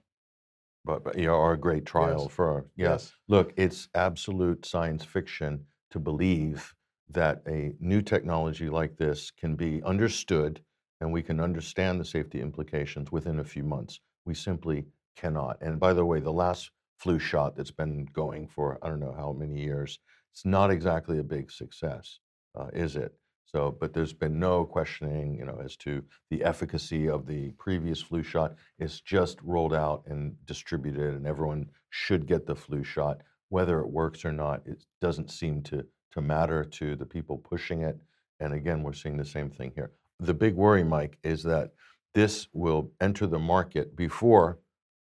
But, 0.87 1.03
but 1.03 1.19
yeah, 1.19 1.31
our 1.31 1.57
great 1.57 1.85
trial 1.85 2.23
Yes. 2.23 2.33
for, 2.33 2.65
yeah. 2.77 2.91
Yes. 2.91 3.13
Look, 3.27 3.53
it's 3.57 3.89
absolute 3.93 4.65
science 4.65 5.03
fiction 5.03 5.65
to 5.91 5.99
believe 5.99 6.73
that 7.09 7.43
a 7.47 7.73
new 7.79 8.01
technology 8.01 8.69
like 8.69 8.97
this 8.97 9.29
can 9.29 9.55
be 9.55 9.83
understood 9.83 10.61
and 11.01 11.11
we 11.11 11.21
can 11.21 11.39
understand 11.41 11.99
the 11.99 12.05
safety 12.05 12.41
implications 12.41 13.11
within 13.11 13.39
a 13.39 13.43
few 13.43 13.63
months. 13.63 13.99
We 14.25 14.33
simply 14.33 14.87
cannot. 15.15 15.57
And 15.61 15.79
by 15.79 15.93
the 15.93 16.05
way, 16.05 16.21
the 16.21 16.33
last 16.33 16.71
flu 16.97 17.19
shot 17.19 17.55
that's 17.55 17.71
been 17.71 18.05
going 18.13 18.47
for 18.47 18.79
I 18.81 18.87
don't 18.87 18.99
know 18.99 19.13
how 19.13 19.33
many 19.33 19.61
years, 19.61 19.99
it's 20.31 20.45
not 20.45 20.71
exactly 20.71 21.19
a 21.19 21.23
big 21.23 21.51
success, 21.51 22.19
uh, 22.55 22.69
is 22.73 22.95
it? 22.95 23.13
So, 23.47 23.75
but 23.79 23.93
there's 23.93 24.13
been 24.13 24.39
no 24.39 24.65
questioning, 24.65 25.37
you 25.37 25.45
know, 25.45 25.59
as 25.63 25.77
to 25.77 26.03
the 26.29 26.43
efficacy 26.43 27.07
of 27.07 27.25
the 27.25 27.51
previous 27.51 28.01
flu 28.01 28.21
shot. 28.21 28.55
It's 28.77 28.99
just 28.99 29.39
rolled 29.41 29.73
out 29.73 30.03
and 30.05 30.35
distributed, 30.45 31.15
and 31.15 31.25
everyone 31.25 31.69
should 31.89 32.27
get 32.27 32.45
the 32.45 32.55
flu 32.55 32.83
shot. 32.83 33.21
Whether 33.49 33.79
it 33.79 33.89
works 33.89 34.25
or 34.25 34.33
not, 34.33 34.63
it 34.65 34.85
doesn't 35.01 35.31
seem 35.31 35.63
to 35.63 35.85
to 36.11 36.21
matter 36.21 36.63
to 36.63 36.95
the 36.95 37.05
people 37.05 37.37
pushing 37.37 37.83
it. 37.83 37.97
And 38.39 38.53
again, 38.53 38.83
we're 38.83 38.93
seeing 38.93 39.17
the 39.17 39.25
same 39.25 39.49
thing 39.49 39.71
here. 39.75 39.91
The 40.19 40.33
big 40.33 40.55
worry, 40.55 40.83
Mike, 40.83 41.17
is 41.23 41.43
that 41.43 41.73
this 42.13 42.47
will 42.53 42.91
enter 42.99 43.27
the 43.27 43.39
market 43.39 43.95
before 43.95 44.59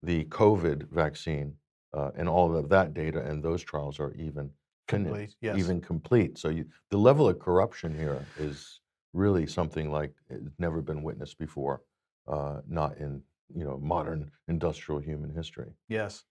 the 0.01 0.25
COVID 0.25 0.89
vaccine 0.89 1.53
uh, 1.93 2.11
and 2.15 2.27
all 2.27 2.55
of 2.55 2.69
that 2.69 2.93
data 2.93 3.19
and 3.19 3.43
those 3.43 3.63
trials 3.63 3.99
are 3.99 4.13
even 4.13 4.49
Complete, 4.87 5.35
yes. 5.41 5.57
even 5.57 5.81
complete. 5.81 6.37
So 6.37 6.49
you, 6.49 6.65
the 6.89 6.97
level 6.97 7.27
of 7.29 7.39
corruption 7.39 7.93
here 7.93 8.25
is 8.39 8.79
really 9.13 9.45
something 9.45 9.91
like 9.91 10.13
it's 10.29 10.59
never 10.59 10.81
been 10.81 11.03
witnessed 11.03 11.37
before, 11.37 11.81
uh, 12.27 12.61
not 12.67 12.97
in 12.97 13.21
you 13.53 13.63
know 13.63 13.77
modern 13.77 14.31
industrial 14.47 14.99
human 14.99 15.29
history. 15.29 15.71
Yes. 15.89 16.23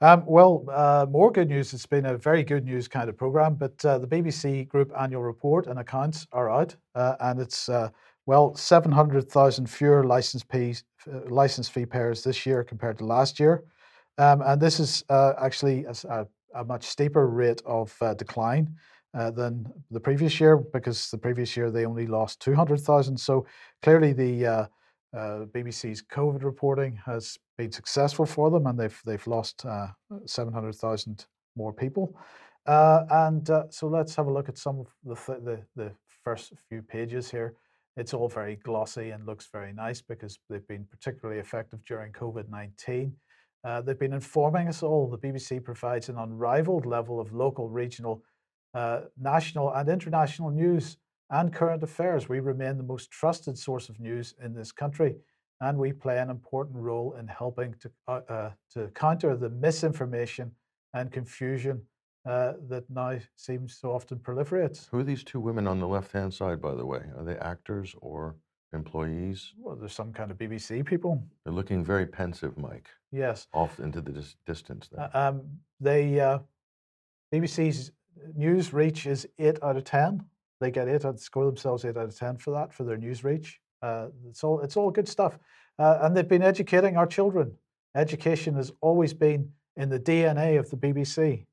Um, 0.00 0.24
well, 0.26 0.64
uh, 0.70 1.06
more 1.08 1.30
good 1.30 1.48
news. 1.48 1.72
It's 1.72 1.86
been 1.86 2.06
a 2.06 2.16
very 2.16 2.42
good 2.42 2.64
news 2.64 2.88
kind 2.88 3.08
of 3.08 3.16
program, 3.16 3.54
but 3.54 3.82
uh, 3.84 3.98
the 3.98 4.06
BBC 4.06 4.68
Group 4.68 4.92
annual 4.98 5.22
report 5.22 5.66
and 5.68 5.78
accounts 5.78 6.26
are 6.32 6.50
out, 6.50 6.74
uh, 6.94 7.14
and 7.20 7.40
it's 7.40 7.68
uh, 7.68 7.88
well 8.26 8.54
700,000 8.54 9.66
fewer 9.70 10.04
license 10.04 10.42
fees, 10.50 10.84
uh, 11.12 11.20
license 11.28 11.68
fee 11.68 11.86
payers 11.86 12.24
this 12.24 12.44
year 12.44 12.64
compared 12.64 12.98
to 12.98 13.06
last 13.06 13.38
year, 13.38 13.62
um, 14.18 14.42
and 14.42 14.60
this 14.60 14.80
is 14.80 15.04
uh, 15.08 15.34
actually 15.40 15.84
a, 15.84 15.90
s- 15.90 16.04
a- 16.04 16.26
a 16.54 16.64
much 16.64 16.84
steeper 16.84 17.28
rate 17.28 17.62
of 17.64 17.94
uh, 18.00 18.14
decline. 18.14 18.74
Uh, 19.14 19.30
than 19.30 19.70
the 19.90 20.00
previous 20.00 20.40
year 20.40 20.56
because 20.56 21.10
the 21.10 21.18
previous 21.18 21.54
year 21.54 21.70
they 21.70 21.84
only 21.84 22.06
lost 22.06 22.40
200,000. 22.40 23.14
So 23.14 23.44
clearly 23.82 24.14
the 24.14 24.46
uh, 24.46 24.66
uh, 25.14 25.44
BBC's 25.54 26.00
COVID 26.00 26.42
reporting 26.42 26.98
has 27.04 27.36
been 27.58 27.70
successful 27.70 28.24
for 28.24 28.50
them, 28.50 28.66
and 28.66 28.78
they've 28.80 28.98
they've 29.04 29.26
lost 29.26 29.66
uh, 29.66 29.88
seven 30.24 30.54
hundred 30.54 30.76
thousand 30.76 31.26
more 31.56 31.74
people. 31.74 32.16
And 32.66 33.46
so 33.68 33.88
let's 33.88 34.14
have 34.14 34.28
a 34.28 34.32
look 34.32 34.48
at 34.48 34.56
some 34.56 34.80
of 34.80 34.86
the, 35.04 35.14
th- 35.14 35.44
the 35.44 35.60
the 35.76 35.92
first 36.24 36.54
few 36.70 36.80
pages 36.80 37.30
here. 37.30 37.52
It's 37.98 38.14
all 38.14 38.30
very 38.30 38.56
glossy 38.56 39.10
and 39.10 39.26
looks 39.26 39.46
very 39.52 39.74
nice 39.74 40.00
because 40.00 40.38
they've 40.48 40.66
been 40.66 40.86
particularly 40.90 41.38
effective 41.38 41.84
during 41.84 42.12
COVID 42.12 42.48
nineteen. 42.48 43.14
Uh, 43.64 43.80
they've 43.80 43.98
been 43.98 44.12
informing 44.12 44.68
us 44.68 44.82
all. 44.82 45.08
The 45.08 45.18
BBC 45.18 45.62
provides 45.62 46.08
an 46.08 46.18
unrivaled 46.18 46.86
level 46.86 47.20
of 47.20 47.32
local, 47.32 47.68
regional, 47.68 48.22
uh, 48.74 49.02
national, 49.20 49.72
and 49.72 49.88
international 49.88 50.50
news 50.50 50.96
and 51.30 51.52
current 51.52 51.82
affairs. 51.82 52.28
We 52.28 52.40
remain 52.40 52.76
the 52.76 52.82
most 52.82 53.10
trusted 53.10 53.56
source 53.56 53.88
of 53.88 54.00
news 54.00 54.34
in 54.42 54.52
this 54.52 54.72
country, 54.72 55.14
and 55.60 55.78
we 55.78 55.92
play 55.92 56.18
an 56.18 56.28
important 56.28 56.76
role 56.76 57.14
in 57.18 57.28
helping 57.28 57.74
to, 57.80 57.90
uh, 58.08 58.20
uh, 58.28 58.50
to 58.72 58.88
counter 58.94 59.36
the 59.36 59.50
misinformation 59.50 60.52
and 60.92 61.12
confusion 61.12 61.82
uh, 62.28 62.54
that 62.68 62.84
now 62.90 63.18
seems 63.36 63.78
so 63.80 63.92
often 63.92 64.18
proliferates. 64.18 64.88
Who 64.90 64.98
are 64.98 65.04
these 65.04 65.24
two 65.24 65.40
women 65.40 65.66
on 65.66 65.78
the 65.78 65.88
left-hand 65.88 66.34
side, 66.34 66.60
by 66.60 66.74
the 66.74 66.86
way? 66.86 67.02
Are 67.16 67.24
they 67.24 67.36
actors 67.36 67.94
or 68.00 68.36
employees? 68.72 69.52
Well, 69.58 69.76
there's 69.76 69.92
some 69.92 70.12
kind 70.12 70.30
of 70.30 70.38
BBC 70.38 70.84
people. 70.84 71.22
They're 71.44 71.52
looking 71.52 71.84
very 71.84 72.06
pensive, 72.06 72.56
Mike, 72.58 72.88
Yes. 73.10 73.46
off 73.52 73.78
into 73.80 74.00
the 74.00 74.12
dis- 74.12 74.36
distance 74.46 74.88
there. 74.88 75.10
Uh, 75.14 75.28
um, 75.30 75.42
they 75.80 76.20
uh, 76.20 76.38
BBC's 77.32 77.92
news 78.34 78.72
reach 78.72 79.06
is 79.06 79.26
eight 79.38 79.62
out 79.62 79.76
of 79.76 79.84
ten. 79.84 80.24
They 80.60 80.70
get 80.70 80.88
eight 80.88 81.04
out, 81.04 81.18
score 81.20 81.46
themselves 81.46 81.84
eight 81.84 81.96
out 81.96 82.04
of 82.04 82.16
ten 82.16 82.36
for 82.36 82.52
that 82.52 82.72
for 82.72 82.84
their 82.84 82.96
news 82.98 83.24
reach. 83.24 83.60
Uh, 83.82 84.08
it's 84.28 84.44
all 84.44 84.60
it's 84.60 84.76
all 84.76 84.90
good 84.90 85.08
stuff, 85.08 85.38
uh, 85.78 85.98
and 86.02 86.16
they've 86.16 86.28
been 86.28 86.42
educating 86.42 86.96
our 86.96 87.06
children. 87.06 87.52
Education 87.94 88.54
has 88.54 88.72
always 88.80 89.12
been 89.12 89.50
in 89.76 89.88
the 89.88 89.98
DNA 90.00 90.58
of 90.58 90.70
the 90.70 90.76
BBC. 90.76 91.46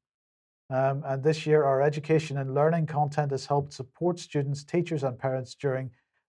Um, 0.72 1.02
and 1.08 1.24
this 1.24 1.48
year, 1.48 1.64
our 1.64 1.82
education 1.82 2.38
and 2.38 2.54
learning 2.54 2.86
content 2.86 3.32
has 3.32 3.48
helped 3.48 3.74
support 3.74 4.20
students, 4.20 4.64
teachers, 4.64 5.04
and 5.04 5.18
parents 5.18 5.56
during 5.56 5.90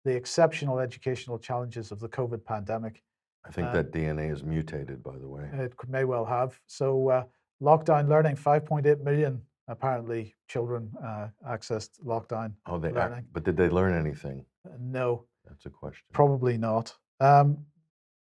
the 0.06 0.14
exceptional 0.14 0.78
educational 0.78 1.36
challenges 1.36 1.90
of 1.90 1.98
the 1.98 2.08
COVID 2.08 2.44
pandemic. 2.44 3.02
I 3.44 3.50
think 3.50 3.68
uh, 3.68 3.72
that 3.72 3.92
DNA 3.92 4.32
is 4.32 4.44
mutated, 4.44 5.02
by 5.02 5.18
the 5.18 5.28
way. 5.28 5.50
It 5.52 5.74
may 5.88 6.04
well 6.04 6.24
have. 6.24 6.58
So, 6.68 7.08
uh, 7.10 7.24
lockdown 7.60 8.08
learning, 8.08 8.36
5.8 8.36 9.02
million 9.02 9.42
apparently 9.68 10.32
children 10.46 10.90
uh, 11.04 11.26
accessed 11.48 12.00
lockdown. 12.04 12.52
Oh, 12.66 12.78
they 12.78 12.92
learning. 12.92 13.18
act, 13.18 13.26
but 13.32 13.42
did 13.42 13.56
they 13.56 13.68
learn 13.68 13.94
anything? 13.94 14.44
Uh, 14.64 14.76
No, 14.80 15.24
That's 15.46 15.66
a 15.66 15.70
question. 15.70 16.04
probably 16.12 16.56
not. 16.56 16.94
Um, 17.18 17.58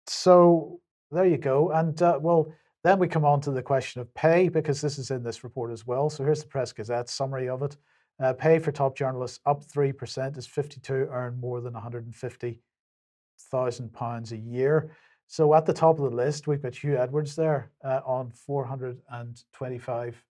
so, 0.08 0.80
there 1.12 1.26
you 1.26 1.38
go. 1.38 1.70
And 1.70 2.00
uh, 2.02 2.18
well, 2.20 2.52
then 2.82 2.98
we 2.98 3.06
come 3.06 3.24
on 3.24 3.40
to 3.42 3.52
the 3.52 3.62
question 3.62 4.00
of 4.00 4.12
pay 4.14 4.48
because 4.48 4.80
this 4.80 4.98
is 4.98 5.12
in 5.12 5.22
this 5.22 5.44
report 5.44 5.70
as 5.70 5.86
well. 5.86 6.10
So, 6.10 6.24
here's 6.24 6.42
the 6.42 6.48
Press 6.48 6.72
Gazette 6.72 7.08
summary 7.08 7.48
of 7.48 7.62
it. 7.62 7.76
Uh, 8.18 8.32
pay 8.32 8.58
for 8.58 8.72
top 8.72 8.96
journalists 8.96 9.40
up 9.44 9.62
3% 9.64 10.38
as 10.38 10.46
52 10.46 11.08
earn 11.10 11.38
more 11.38 11.60
than 11.60 11.74
150,000 11.74 13.92
pounds 13.92 14.32
a 14.32 14.36
year. 14.36 14.90
So 15.26 15.54
at 15.54 15.66
the 15.66 15.72
top 15.72 15.98
of 15.98 16.10
the 16.10 16.16
list, 16.16 16.46
we've 16.46 16.62
got 16.62 16.72
Huw 16.72 16.96
Edwards 16.98 17.36
there 17.36 17.72
uh, 17.84 18.00
on 18.06 18.30
425. 18.30 20.24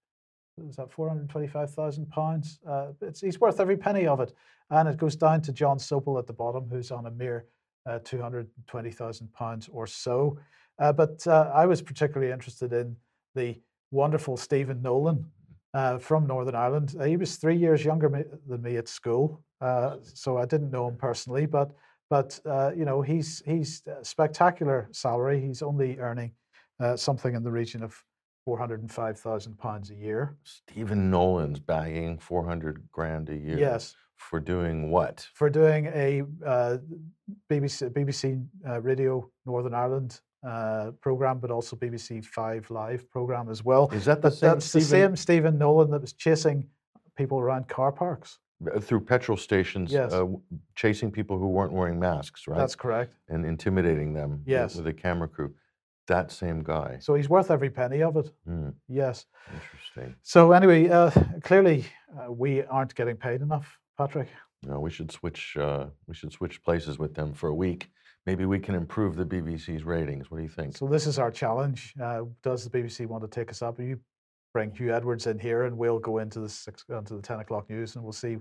Is 0.69 0.77
that 0.77 0.91
425,000 0.91 2.09
pounds? 2.09 2.59
Uh, 2.67 2.87
it's 3.03 3.21
he's 3.21 3.39
worth 3.39 3.61
every 3.61 3.77
penny 3.77 4.07
of 4.07 4.21
it, 4.21 4.33
and 4.71 4.89
it 4.89 4.97
goes 4.97 5.15
down 5.15 5.43
to 5.43 5.53
Jon 5.53 5.77
Sopel 5.79 6.19
at 6.19 6.27
the 6.27 6.33
bottom, 6.33 6.67
who's 6.71 6.91
on 6.91 7.05
a 7.07 7.11
mere 7.11 7.45
uh, 7.85 7.99
220,000 8.05 9.31
pounds 9.33 9.69
or 9.71 9.87
so. 9.87 10.39
Uh, 10.79 10.93
but 10.93 11.27
uh, 11.27 11.51
I 11.55 11.67
was 11.67 11.83
particularly 11.83 12.33
interested 12.33 12.73
in 12.73 12.97
the 13.35 13.61
wonderful 13.91 14.39
Stephen 14.39 14.83
Nolan 14.83 15.27
uh, 15.77 15.99
from 15.99 16.27
Northern 16.27 16.55
Ireland. 16.55 16.97
Uh, 16.99 17.05
he 17.05 17.19
was 17.19 17.37
three 17.37 17.57
years 17.57 17.85
younger 17.85 18.09
me, 18.09 18.23
than 18.49 18.63
me 18.63 18.79
at 18.79 18.89
school, 18.89 19.45
uh, 19.61 19.97
so 20.03 20.39
I 20.39 20.47
didn't 20.47 20.71
know 20.71 20.89
him 20.89 20.97
personally, 20.97 21.45
but 21.45 21.73
but 22.09 22.41
uh, 22.47 22.71
you 22.75 22.87
know 22.87 23.03
he's 23.03 23.43
he's 23.45 23.83
a 23.87 24.03
spectacular 24.05 24.89
salary. 24.93 25.39
He's 25.41 25.61
only 25.63 25.99
earning 25.99 26.33
uh, 26.81 26.97
something 26.97 27.35
in 27.35 27.43
the 27.43 27.51
region 27.51 27.83
of 27.83 28.03
four 28.47 28.57
hundred 28.59 28.81
and 28.81 28.91
five 28.91 29.19
thousand 29.21 29.59
pounds 29.59 29.91
a 29.91 29.95
year. 29.95 30.37
Stephen 30.45 31.11
Nolan's 31.11 31.61
bagging 31.61 32.19
400 32.19 32.89
grand 32.91 33.29
a 33.29 33.37
year. 33.37 33.59
Yes, 33.59 33.95
For 34.17 34.41
doing 34.41 34.91
what? 34.91 35.29
for 35.35 35.51
doing 35.51 35.87
a 35.89 36.23
uh, 36.47 36.79
BBC 37.51 37.91
BBC 37.91 38.47
uh, 38.67 38.81
Radio 38.81 39.31
Northern 39.45 39.75
Ireland 39.75 40.21
uh, 40.51 40.93
program, 41.01 41.39
but 41.39 41.51
also 41.51 41.77
BBC 41.77 42.25
Five 42.25 42.71
Live 42.71 43.11
program 43.11 43.49
as 43.51 43.65
well. 43.65 43.89
Is 43.93 44.05
that 44.05 44.23
the 44.23 44.29
But 44.31 44.35
same 44.35 44.51
that's 44.51 44.73
the 44.73 44.81
Stephen- 44.81 45.09
same 45.11 45.17
Stephen 45.17 45.59
Nolan 45.59 45.91
that 45.91 46.01
was 46.01 46.13
chasing 46.13 46.69
people 47.17 47.39
around 47.41 47.69
car 47.69 47.93
parks. 47.93 48.39
uh, 48.75 48.81
through 48.81 49.01
petrol 49.01 49.37
stations, 49.37 49.93
Yes. 49.93 50.15
uh, 50.15 50.25
chasing 50.75 51.11
people 51.13 51.37
who 51.39 51.49
weren't 51.49 51.73
wearing 51.75 51.99
masks, 52.01 52.49
right? 52.49 52.57
That's 52.57 52.75
correct. 52.75 53.13
and 53.29 53.45
intimidating 53.45 54.15
them 54.15 54.31
with- 54.31 54.49
Yes. 54.49 54.77
with 54.77 54.87
a 54.87 54.95
camera 54.95 55.29
crew. 55.29 55.55
That 56.07 56.31
same 56.31 56.63
guy. 56.63 56.99
So 57.01 57.15
he's 57.15 57.29
worth 57.29 57.51
every 57.51 57.69
penny 57.69 58.03
of 58.03 58.17
it. 58.17 58.33
Hmm, 58.47 58.71
Yes. 58.89 59.27
interesting. 59.53 60.15
So 60.23 60.53
anyway, 60.53 60.89
uh, 60.89 61.11
clearly 61.43 61.85
uh, 62.19 62.33
we 62.33 62.63
aren't 62.65 62.95
getting 62.95 63.17
paid 63.19 63.43
enough, 63.43 63.79
Patrick. 63.99 64.29
No, 64.63 64.81
we 64.81 64.89
should 64.91 65.11
switch. 65.13 65.57
Uh, 65.59 65.87
we 66.07 66.15
should 66.15 66.33
switch 66.33 66.63
places 66.63 66.99
with 66.99 67.13
them 67.15 67.35
for 67.35 67.49
a 67.51 67.55
week. 67.55 67.91
Maybe 68.27 68.45
we 68.45 68.59
can 68.59 68.75
improve 68.75 69.15
the 69.15 69.25
BBC's 69.25 69.85
ratings. 69.85 70.31
What 70.31 70.39
do 70.39 70.43
you 70.43 70.49
think? 70.49 70.77
So 70.77 70.89
this 70.89 71.07
is 71.07 71.19
our 71.19 71.31
challenge. 71.31 71.95
Uh, 72.03 72.23
does 72.43 72.69
the 72.69 72.71
BBC 72.71 73.07
want 73.07 73.23
to 73.23 73.29
take 73.29 73.51
us 73.51 73.63
up? 73.63 73.79
You 73.79 74.01
bring 74.53 74.73
Huw 74.73 74.93
Edwards 74.93 75.29
in 75.29 75.39
here, 75.39 75.63
and 75.63 75.79
we'll 75.79 76.01
go 76.01 76.19
into 76.19 76.41
the 76.41 76.49
six, 76.49 76.85
into 76.89 77.15
the 77.15 77.23
ten 77.23 77.39
o'clock 77.39 77.71
news, 77.71 77.95
and 77.95 78.03
we'll 78.03 78.13
see. 78.13 78.39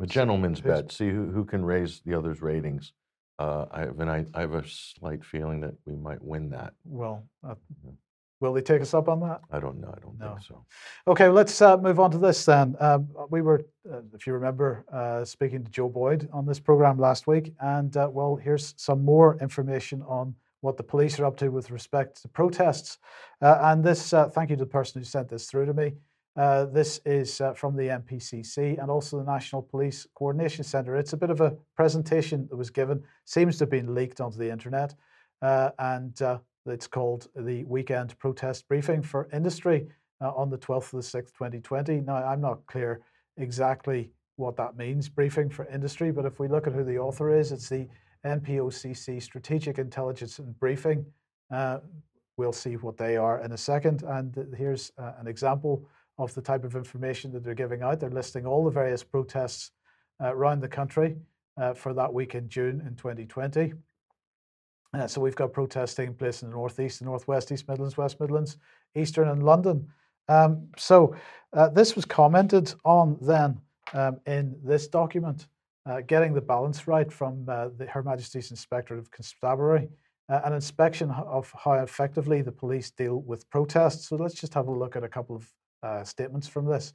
A 0.00 0.06
gentleman's 0.06 0.60
bet. 0.60 0.90
See 0.90 1.10
who, 1.10 1.30
who 1.30 1.44
can 1.44 1.64
raise 1.64 2.00
the 2.06 2.16
other's 2.16 2.40
ratings. 2.40 2.92
Uh, 3.38 3.66
I 3.70 3.80
have, 3.80 4.00
and 4.00 4.08
I, 4.08 4.24
I 4.32 4.40
have 4.42 4.54
a 4.54 4.62
slight 4.66 5.22
feeling 5.24 5.60
that 5.60 5.74
we 5.84 5.96
might 5.96 6.22
win 6.22 6.48
that. 6.50 6.72
Well, 6.84 7.24
uh, 7.46 7.56
will 8.44 8.52
they 8.52 8.60
take 8.62 8.82
us 8.82 8.92
up 8.94 9.08
on 9.08 9.20
that? 9.20 9.40
I 9.50 9.58
don't 9.58 9.80
know. 9.80 9.92
I 9.96 10.00
don't 10.00 10.18
No. 10.18 10.28
think 10.28 10.42
so. 10.42 10.64
Okay, 11.08 11.28
let's 11.28 11.60
uh, 11.62 11.76
move 11.78 11.98
on 11.98 12.10
to 12.10 12.18
this 12.18 12.44
then. 12.44 12.76
Um, 12.78 13.08
we 13.30 13.40
were, 13.42 13.64
uh, 13.90 14.02
if 14.12 14.26
you 14.26 14.34
remember, 14.34 14.84
uh, 14.92 15.24
speaking 15.24 15.64
to 15.64 15.70
Joe 15.70 15.88
Boyd 15.88 16.28
on 16.32 16.44
this 16.46 16.60
program 16.60 16.98
last 16.98 17.26
week, 17.26 17.54
and 17.60 17.96
uh, 17.96 18.08
well, 18.12 18.36
here's 18.36 18.74
some 18.76 19.02
more 19.04 19.38
information 19.40 20.02
on 20.02 20.34
what 20.60 20.76
the 20.76 20.82
police 20.82 21.18
are 21.18 21.24
up 21.26 21.36
to 21.38 21.48
with 21.50 21.70
respect 21.70 22.20
to 22.22 22.28
protests. 22.28 22.98
Uh, 23.42 23.58
and 23.62 23.82
this, 23.84 24.12
uh, 24.12 24.28
thank 24.28 24.50
you 24.50 24.56
to 24.56 24.64
the 24.64 24.70
person 24.70 25.00
who 25.00 25.04
sent 25.04 25.28
this 25.28 25.46
through 25.46 25.66
to 25.66 25.74
me. 25.74 25.94
Uh, 26.36 26.64
this 26.64 27.00
is 27.04 27.40
uh, 27.40 27.52
from 27.54 27.76
the 27.76 27.88
NPCC 27.88 28.80
and 28.80 28.90
also 28.90 29.18
the 29.18 29.24
National 29.30 29.62
Police 29.62 30.06
Coordination 30.14 30.64
Centre. 30.64 30.96
It's 30.96 31.12
a 31.12 31.16
bit 31.16 31.30
of 31.30 31.40
a 31.40 31.56
presentation 31.76 32.46
that 32.50 32.56
was 32.56 32.70
given, 32.70 33.02
seems 33.24 33.56
to 33.58 33.62
have 33.64 33.70
been 33.70 33.94
leaked 33.94 34.20
onto 34.20 34.36
the 34.38 34.50
internet, 34.50 34.94
uh, 35.42 35.70
and 35.78 36.20
uh, 36.22 36.38
it's 36.66 36.86
called 36.86 37.28
the 37.36 37.64
Weekend 37.64 38.18
Protest 38.18 38.66
Briefing 38.68 39.02
for 39.02 39.28
Industry 39.32 39.86
uh, 40.20 40.30
on 40.30 40.50
the 40.50 40.58
12th 40.58 40.92
of 40.94 41.02
the 41.02 41.18
6th, 41.18 41.32
2020. 41.32 42.00
Now, 42.00 42.16
I'm 42.16 42.40
not 42.40 42.64
clear 42.66 43.02
exactly 43.36 44.10
what 44.36 44.56
that 44.56 44.76
means, 44.76 45.08
briefing 45.08 45.48
for 45.48 45.66
industry, 45.66 46.10
but 46.10 46.24
if 46.24 46.38
we 46.40 46.48
look 46.48 46.66
at 46.66 46.72
who 46.72 46.84
the 46.84 46.98
author 46.98 47.36
is, 47.36 47.52
it's 47.52 47.68
the 47.68 47.86
NPOCC 48.24 49.22
Strategic 49.22 49.78
Intelligence 49.78 50.38
and 50.38 50.58
Briefing. 50.58 51.04
Uh, 51.50 51.78
we'll 52.36 52.52
see 52.52 52.74
what 52.74 52.96
they 52.96 53.16
are 53.16 53.40
in 53.40 53.52
a 53.52 53.56
second. 53.56 54.02
And 54.02 54.54
here's 54.56 54.90
uh, 54.98 55.12
an 55.18 55.26
example 55.26 55.86
of 56.18 56.34
the 56.34 56.42
type 56.42 56.64
of 56.64 56.74
information 56.74 57.32
that 57.32 57.44
they're 57.44 57.54
giving 57.54 57.82
out. 57.82 58.00
They're 58.00 58.10
listing 58.10 58.46
all 58.46 58.64
the 58.64 58.70
various 58.70 59.04
protests 59.04 59.70
uh, 60.22 60.34
around 60.34 60.60
the 60.60 60.68
country 60.68 61.16
uh, 61.60 61.74
for 61.74 61.92
that 61.94 62.12
week 62.12 62.34
in 62.34 62.48
June 62.48 62.82
in 62.86 62.96
2020. 62.96 63.74
Uh, 64.94 65.06
so 65.06 65.20
we've 65.20 65.34
got 65.34 65.52
protests 65.52 65.94
taking 65.94 66.14
place 66.14 66.42
in 66.42 66.50
the 66.50 66.54
northeast, 66.54 67.00
the 67.00 67.04
northwest, 67.04 67.50
East 67.50 67.68
Midlands, 67.68 67.96
West 67.96 68.20
Midlands, 68.20 68.58
Eastern, 68.94 69.28
and 69.28 69.42
London. 69.42 69.88
Um, 70.28 70.68
so 70.76 71.14
uh, 71.52 71.68
this 71.68 71.96
was 71.96 72.04
commented 72.04 72.72
on 72.84 73.18
then 73.20 73.60
um, 73.92 74.20
in 74.26 74.56
this 74.62 74.86
document, 74.86 75.48
uh, 75.86 76.00
getting 76.06 76.32
the 76.32 76.40
balance 76.40 76.86
right 76.86 77.12
from 77.12 77.44
uh, 77.48 77.68
the, 77.76 77.86
Her 77.86 78.02
Majesty's 78.02 78.50
Inspectorate 78.50 79.00
of 79.00 79.10
Constabulary, 79.10 79.88
uh, 80.28 80.40
an 80.44 80.52
inspection 80.52 81.10
of 81.10 81.52
how 81.62 81.74
effectively 81.74 82.40
the 82.40 82.52
police 82.52 82.90
deal 82.90 83.20
with 83.22 83.48
protests. 83.50 84.08
So 84.08 84.16
let's 84.16 84.34
just 84.34 84.54
have 84.54 84.68
a 84.68 84.72
look 84.72 84.96
at 84.96 85.04
a 85.04 85.08
couple 85.08 85.36
of 85.36 85.52
uh, 85.82 86.04
statements 86.04 86.48
from 86.48 86.66
this. 86.66 86.94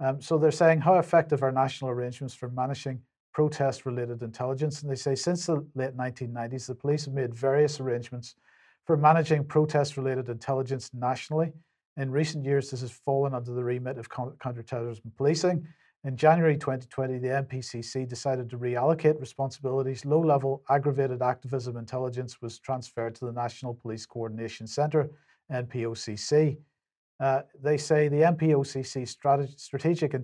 Um, 0.00 0.20
so 0.20 0.36
they're 0.36 0.50
saying 0.50 0.80
how 0.80 0.98
effective 0.98 1.42
are 1.42 1.52
national 1.52 1.90
arrangements 1.90 2.34
for 2.34 2.50
managing 2.50 3.00
protest 3.36 3.84
related 3.84 4.22
intelligence. 4.22 4.80
And 4.80 4.90
they 4.90 4.96
say 4.96 5.14
since 5.14 5.44
the 5.44 5.62
late 5.74 5.94
1990s, 5.94 6.68
the 6.68 6.74
police 6.74 7.04
have 7.04 7.12
made 7.12 7.34
various 7.34 7.80
arrangements 7.80 8.34
for 8.86 8.96
managing 8.96 9.44
protest 9.44 9.98
related 9.98 10.30
intelligence 10.30 10.88
nationally. 10.94 11.52
In 11.98 12.10
recent 12.10 12.46
years, 12.46 12.70
this 12.70 12.80
has 12.80 12.92
fallen 12.92 13.34
under 13.34 13.52
the 13.52 13.62
remit 13.62 13.98
of 13.98 14.08
counterterrorism 14.08 15.12
policing. 15.18 15.68
In 16.04 16.16
January 16.16 16.56
2020, 16.56 17.18
the 17.18 17.28
NPCC 17.28 18.08
decided 18.08 18.48
to 18.48 18.56
reallocate 18.56 19.20
responsibilities. 19.20 20.06
Low 20.06 20.20
level 20.20 20.62
aggravated 20.70 21.20
activism 21.20 21.76
intelligence 21.76 22.40
was 22.40 22.58
transferred 22.58 23.14
to 23.16 23.26
the 23.26 23.32
National 23.32 23.74
Police 23.74 24.06
Coordination 24.06 24.66
Centre, 24.66 25.10
NPOCC. 25.52 26.56
Uh, 27.20 27.42
they 27.62 27.76
say 27.76 28.08
the 28.08 28.22
NPOCC 28.22 29.06
Strate- 29.06 29.60
Strategic 29.60 30.14
uh, 30.14 30.18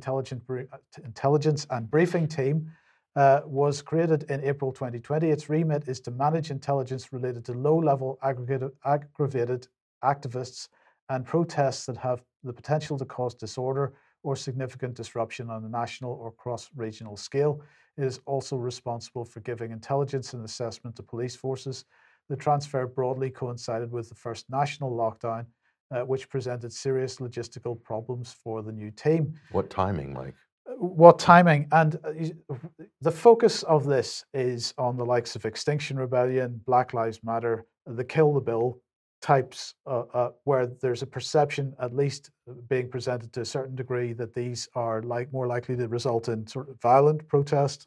Intelligence 1.05 1.67
and 1.69 1.91
Briefing 1.91 2.27
Team 2.27 2.71
uh, 3.17 3.41
was 3.45 3.83
created 3.83 4.25
in 4.31 4.43
April 4.43 4.73
2020. 4.73 5.29
Its 5.31 5.49
remit 5.49 5.89
is 5.89 6.01
to 6.01 6.11
manage 6.11 6.51
intelligence 6.51 7.13
related 7.13 7.45
to 7.45 7.53
low 7.53 7.79
level 7.79 8.19
aggravated, 8.23 9.69
activists 10.05 10.69
and 11.11 11.27
protests 11.27 11.87
that 11.87 11.97
have 11.97 12.23
the 12.43 12.53
potential 12.53 12.99
to 12.99 13.05
cause 13.05 13.35
disorder 13.35 13.93
or 14.23 14.37
significant 14.37 14.95
disruption 14.95 15.51
on 15.51 15.65
a 15.65 15.69
national 15.69 16.13
or 16.13 16.31
cross 16.33 16.71
regional 16.75 17.17
scale. 17.17 17.61
It 17.99 18.05
is 18.05 18.21
also 18.25 18.57
responsible 18.57 19.25
for 19.25 19.41
giving 19.41 19.73
intelligence 19.73 20.33
and 20.33 20.45
assessment 20.45 20.97
to 20.97 21.03
police 21.03 21.37
forces. 21.37 21.85
The 22.29 22.37
transfer 22.37 22.87
broadly 22.87 23.31
coincided 23.31 23.91
with 23.91 24.09
the 24.09 24.15
first 24.15 24.49
national 24.49 24.93
lockdown, 24.93 25.47
uh, 25.91 26.01
which 26.01 26.31
presented 26.31 26.73
serious 26.73 27.17
logistical 27.17 27.81
problems 27.83 28.33
for 28.33 28.63
the 28.63 28.73
new 28.73 28.91
team 28.91 29.35
What 29.51 29.69
timing, 29.69 30.15
Mike? 30.15 30.37
What 30.67 31.19
timing? 31.19 31.69
And 31.73 31.97
uh, 32.05 32.55
the 33.01 33.11
focus 33.11 33.63
of 33.65 33.85
this 33.85 34.25
is 34.35 34.75
on 34.79 34.97
the 34.97 35.05
likes 35.05 35.37
of 35.37 35.45
extinction 35.45 35.97
rebellion 35.97 36.61
black 36.67 36.95
lives 36.95 37.21
matter 37.23 37.67
the 37.87 38.05
kill 38.05 38.33
the 38.33 38.41
bill 38.41 38.81
types 39.21 39.75
uh, 39.87 40.03
uh, 40.15 40.31
where 40.45 40.67
there's 40.67 41.03
a 41.03 41.07
perception 41.07 41.75
at 41.81 41.95
least 41.95 42.31
uh, 42.49 42.55
being 42.69 42.91
presented 42.91 43.33
to 43.33 43.41
a 43.41 43.45
certain 43.45 43.75
degree 43.75 44.13
that 44.13 44.35
these 44.35 44.69
are 44.75 45.03
like 45.03 45.33
more 45.33 45.47
likely 45.47 45.77
to 45.77 45.89
result 45.89 46.29
in 46.29 46.47
sort 46.47 46.69
of 46.69 46.81
violent 46.81 47.27
protest. 47.29 47.87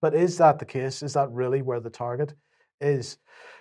But 0.00 0.14
is 0.14 0.38
that 0.38 0.58
the 0.58 0.64
case? 0.64 1.02
Is 1.02 1.12
that 1.14 1.30
really 1.30 1.62
where 1.62 1.80
the 1.80 1.90
target 1.90 2.34
is 2.80 3.18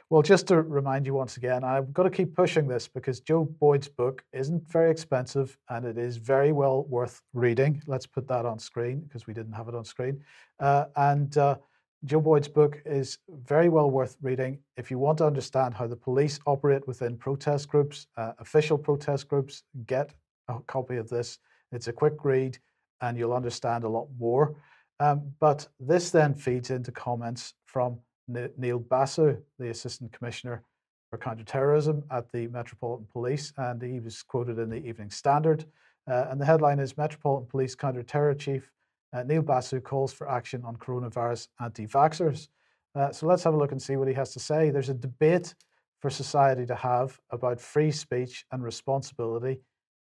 well, 0.10 0.22
just 0.22 0.48
to 0.48 0.62
remind 0.62 1.06
you 1.06 1.14
once 1.14 1.36
again, 1.36 1.66
I've 1.66 1.92
got 1.92 2.04
to 2.04 2.10
keep 2.10 2.34
pushing 2.34 2.68
this 2.68 2.88
because 2.88 3.20
Joe 3.20 3.44
Boyd's 3.44 3.90
book 3.90 4.24
isn't 4.32 4.70
very 4.70 4.90
expensive 4.90 5.58
and 5.70 5.86
it 5.86 5.98
is 5.98 6.16
very 6.16 6.54
well 6.54 6.84
worth 6.84 7.22
reading. 7.34 7.82
Let's 7.88 8.06
put 8.06 8.26
that 8.30 8.46
on 8.46 8.58
screen 8.58 9.02
because 9.02 9.28
we 9.28 9.34
didn't 9.34 9.52
have 9.52 9.68
it 9.68 9.76
on 9.76 9.84
screen. 9.84 10.24
Uh, 10.62 10.86
and 10.96 11.38
uh, 11.38 11.58
Joe 12.06 12.22
Boyd's 12.22 12.48
book 12.48 12.82
is 12.86 13.18
very 13.46 13.68
well 13.68 13.92
worth 13.92 14.16
reading 14.22 14.60
if 14.78 14.90
you 14.90 14.98
want 14.98 15.18
to 15.18 15.26
understand 15.26 15.74
how 15.74 15.88
the 15.88 15.96
police 15.98 16.40
operate 16.46 16.88
within 16.88 17.18
protest 17.18 17.68
groups, 17.68 18.08
uh, 18.16 18.32
official 18.40 18.78
protest 18.78 19.28
groups. 19.28 19.64
Get 19.88 20.14
a 20.48 20.60
copy 20.68 20.96
of 20.96 21.10
this. 21.10 21.40
It's 21.74 21.90
a 21.90 21.94
quick 21.94 22.24
read 22.24 22.58
and 23.02 23.18
you'll 23.18 23.34
understand 23.34 23.84
a 23.84 23.90
lot 23.90 24.08
more. 24.18 24.56
Um, 25.02 25.34
but 25.42 25.68
this 25.82 26.12
then 26.12 26.34
feeds 26.34 26.70
into 26.70 26.94
comments 26.94 27.54
from 27.66 28.00
Neil 28.28 28.80
Basu, 28.80 29.38
the 29.60 29.70
Assistant 29.70 30.12
Commissioner 30.12 30.64
for 31.10 31.18
Counterterrorism 31.18 32.04
at 32.12 32.32
the 32.32 32.48
Metropolitan 32.48 33.08
Police, 33.12 33.54
and 33.58 33.82
he 33.82 34.00
was 34.00 34.22
quoted 34.24 34.60
in 34.60 34.70
the 34.70 34.86
Evening 34.86 35.10
Standard. 35.10 35.66
Uh, 36.10 36.28
and 36.30 36.40
the 36.40 36.46
headline 36.46 36.80
is 36.80 36.98
Metropolitan 36.98 37.48
Police 37.48 37.76
Counter-Terror 37.76 38.36
Chief 38.36 38.72
uh, 39.14 39.24
Neil 39.24 39.42
Basu 39.42 39.80
calls 39.80 40.14
for 40.14 40.30
action 40.30 40.64
on 40.66 40.76
coronavirus 40.76 41.48
anti-vaxxers. 41.62 42.50
Uh, 42.96 43.12
so 43.12 43.26
let's 43.26 43.44
have 43.44 43.54
a 43.54 43.58
look 43.58 43.72
and 43.72 43.82
see 43.82 43.96
what 43.96 44.08
he 44.08 44.14
has 44.14 44.34
to 44.34 44.40
say. 44.40 44.70
There's 44.70 44.90
a 44.90 44.94
debate 44.94 45.56
for 46.00 46.10
society 46.10 46.66
to 46.66 46.76
have 46.76 47.20
about 47.32 47.60
free 47.60 47.92
speech 47.92 48.46
and 48.52 48.64
responsibility 48.64 49.62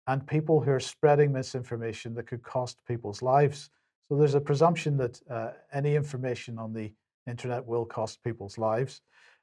and 0.07 0.27
people 0.27 0.61
who 0.61 0.71
are 0.71 0.81
spreading 0.81 1.33
misinformation 1.33 2.15
that 2.15 2.27
could 2.27 2.43
cost 2.43 2.79
people's 2.87 3.23
lives. 3.23 3.71
So 4.09 4.17
there's 4.17 4.35
a 4.35 4.41
presumption 4.41 4.97
that 4.99 5.21
uh, 5.31 5.51
any 5.73 5.95
information 5.95 6.59
on 6.59 6.73
the 6.73 6.93
internet 7.27 7.67
will 7.67 7.85
cost 7.85 8.23
people's 8.23 8.59
lives. 8.59 9.01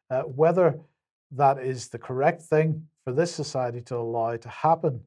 Uh, 0.10 0.22
whether 0.22 0.80
that 1.32 1.60
is 1.60 1.90
the 1.90 2.00
correct 2.00 2.42
thing 2.42 2.88
for 3.04 3.14
this 3.14 3.34
society 3.34 3.82
to 3.82 3.96
allow 3.96 4.36
to 4.36 4.50
happen, 4.50 5.02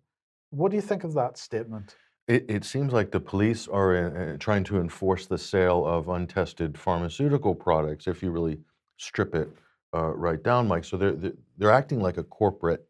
what 0.50 0.70
do 0.70 0.76
you 0.76 0.82
think 0.82 1.04
of 1.04 1.14
that 1.14 1.36
statement? 1.38 1.96
It, 2.28 2.44
it 2.48 2.64
seems 2.64 2.92
like 2.92 3.10
the 3.10 3.20
police 3.20 3.66
are 3.66 3.96
uh, 3.96 4.34
uh, 4.34 4.36
trying 4.38 4.64
to 4.64 4.78
enforce 4.78 5.26
the 5.26 5.38
sale 5.38 5.84
of 5.84 6.08
untested 6.08 6.78
pharmaceutical 6.78 7.54
products. 7.54 8.06
If 8.06 8.22
you 8.22 8.30
really 8.30 8.58
strip 8.96 9.34
it 9.34 9.48
uh, 9.94 10.14
right 10.14 10.42
down, 10.42 10.68
Mike, 10.68 10.84
so 10.84 10.96
they're 10.96 11.32
they're 11.58 11.72
acting 11.72 12.00
like 12.00 12.16
a 12.18 12.22
corporate 12.22 12.86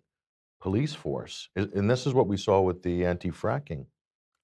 police 0.61 0.95
force, 0.95 1.49
and 1.57 1.91
this 1.91 2.07
is 2.07 2.14
what 2.14 2.28
we 2.28 2.37
saw 2.37 2.61
with 2.61 2.83
the 2.83 3.05
anti-fracking 3.05 3.87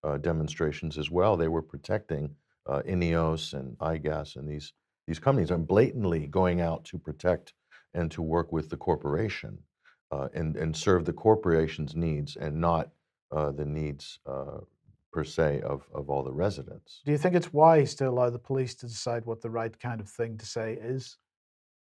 uh, 0.02 0.16
demonstrations 0.16 0.98
as 0.98 1.10
well. 1.10 1.36
They 1.36 1.48
were 1.48 1.62
protecting 1.62 2.34
uh, 2.66 2.82
Ineos 2.82 3.52
and 3.52 3.76
iGas 3.78 4.36
and 4.36 4.48
these 4.48 4.72
these 5.08 5.18
companies 5.18 5.50
are 5.50 5.58
blatantly 5.58 6.26
going 6.26 6.60
out 6.60 6.84
to 6.84 6.98
protect 6.98 7.54
and 7.94 8.10
to 8.10 8.20
work 8.20 8.52
with 8.52 8.68
the 8.68 8.76
corporation 8.76 9.58
uh, 10.12 10.28
and 10.34 10.54
and 10.56 10.76
serve 10.76 11.06
the 11.06 11.12
corporation's 11.12 11.96
needs 11.96 12.36
and 12.36 12.54
not 12.60 12.90
uh, 13.32 13.50
the 13.50 13.64
needs 13.64 14.18
uh, 14.26 14.58
per 15.10 15.24
se 15.24 15.62
of, 15.62 15.88
of 15.94 16.10
all 16.10 16.22
the 16.22 16.32
residents. 16.32 17.00
Do 17.06 17.12
you 17.12 17.18
think 17.18 17.34
it's 17.34 17.52
wise 17.54 17.94
to 17.96 18.08
allow 18.08 18.28
the 18.28 18.38
police 18.38 18.74
to 18.76 18.86
decide 18.86 19.24
what 19.24 19.40
the 19.40 19.50
right 19.50 19.78
kind 19.80 20.00
of 20.00 20.08
thing 20.10 20.36
to 20.36 20.46
say 20.46 20.74
is? 20.74 21.16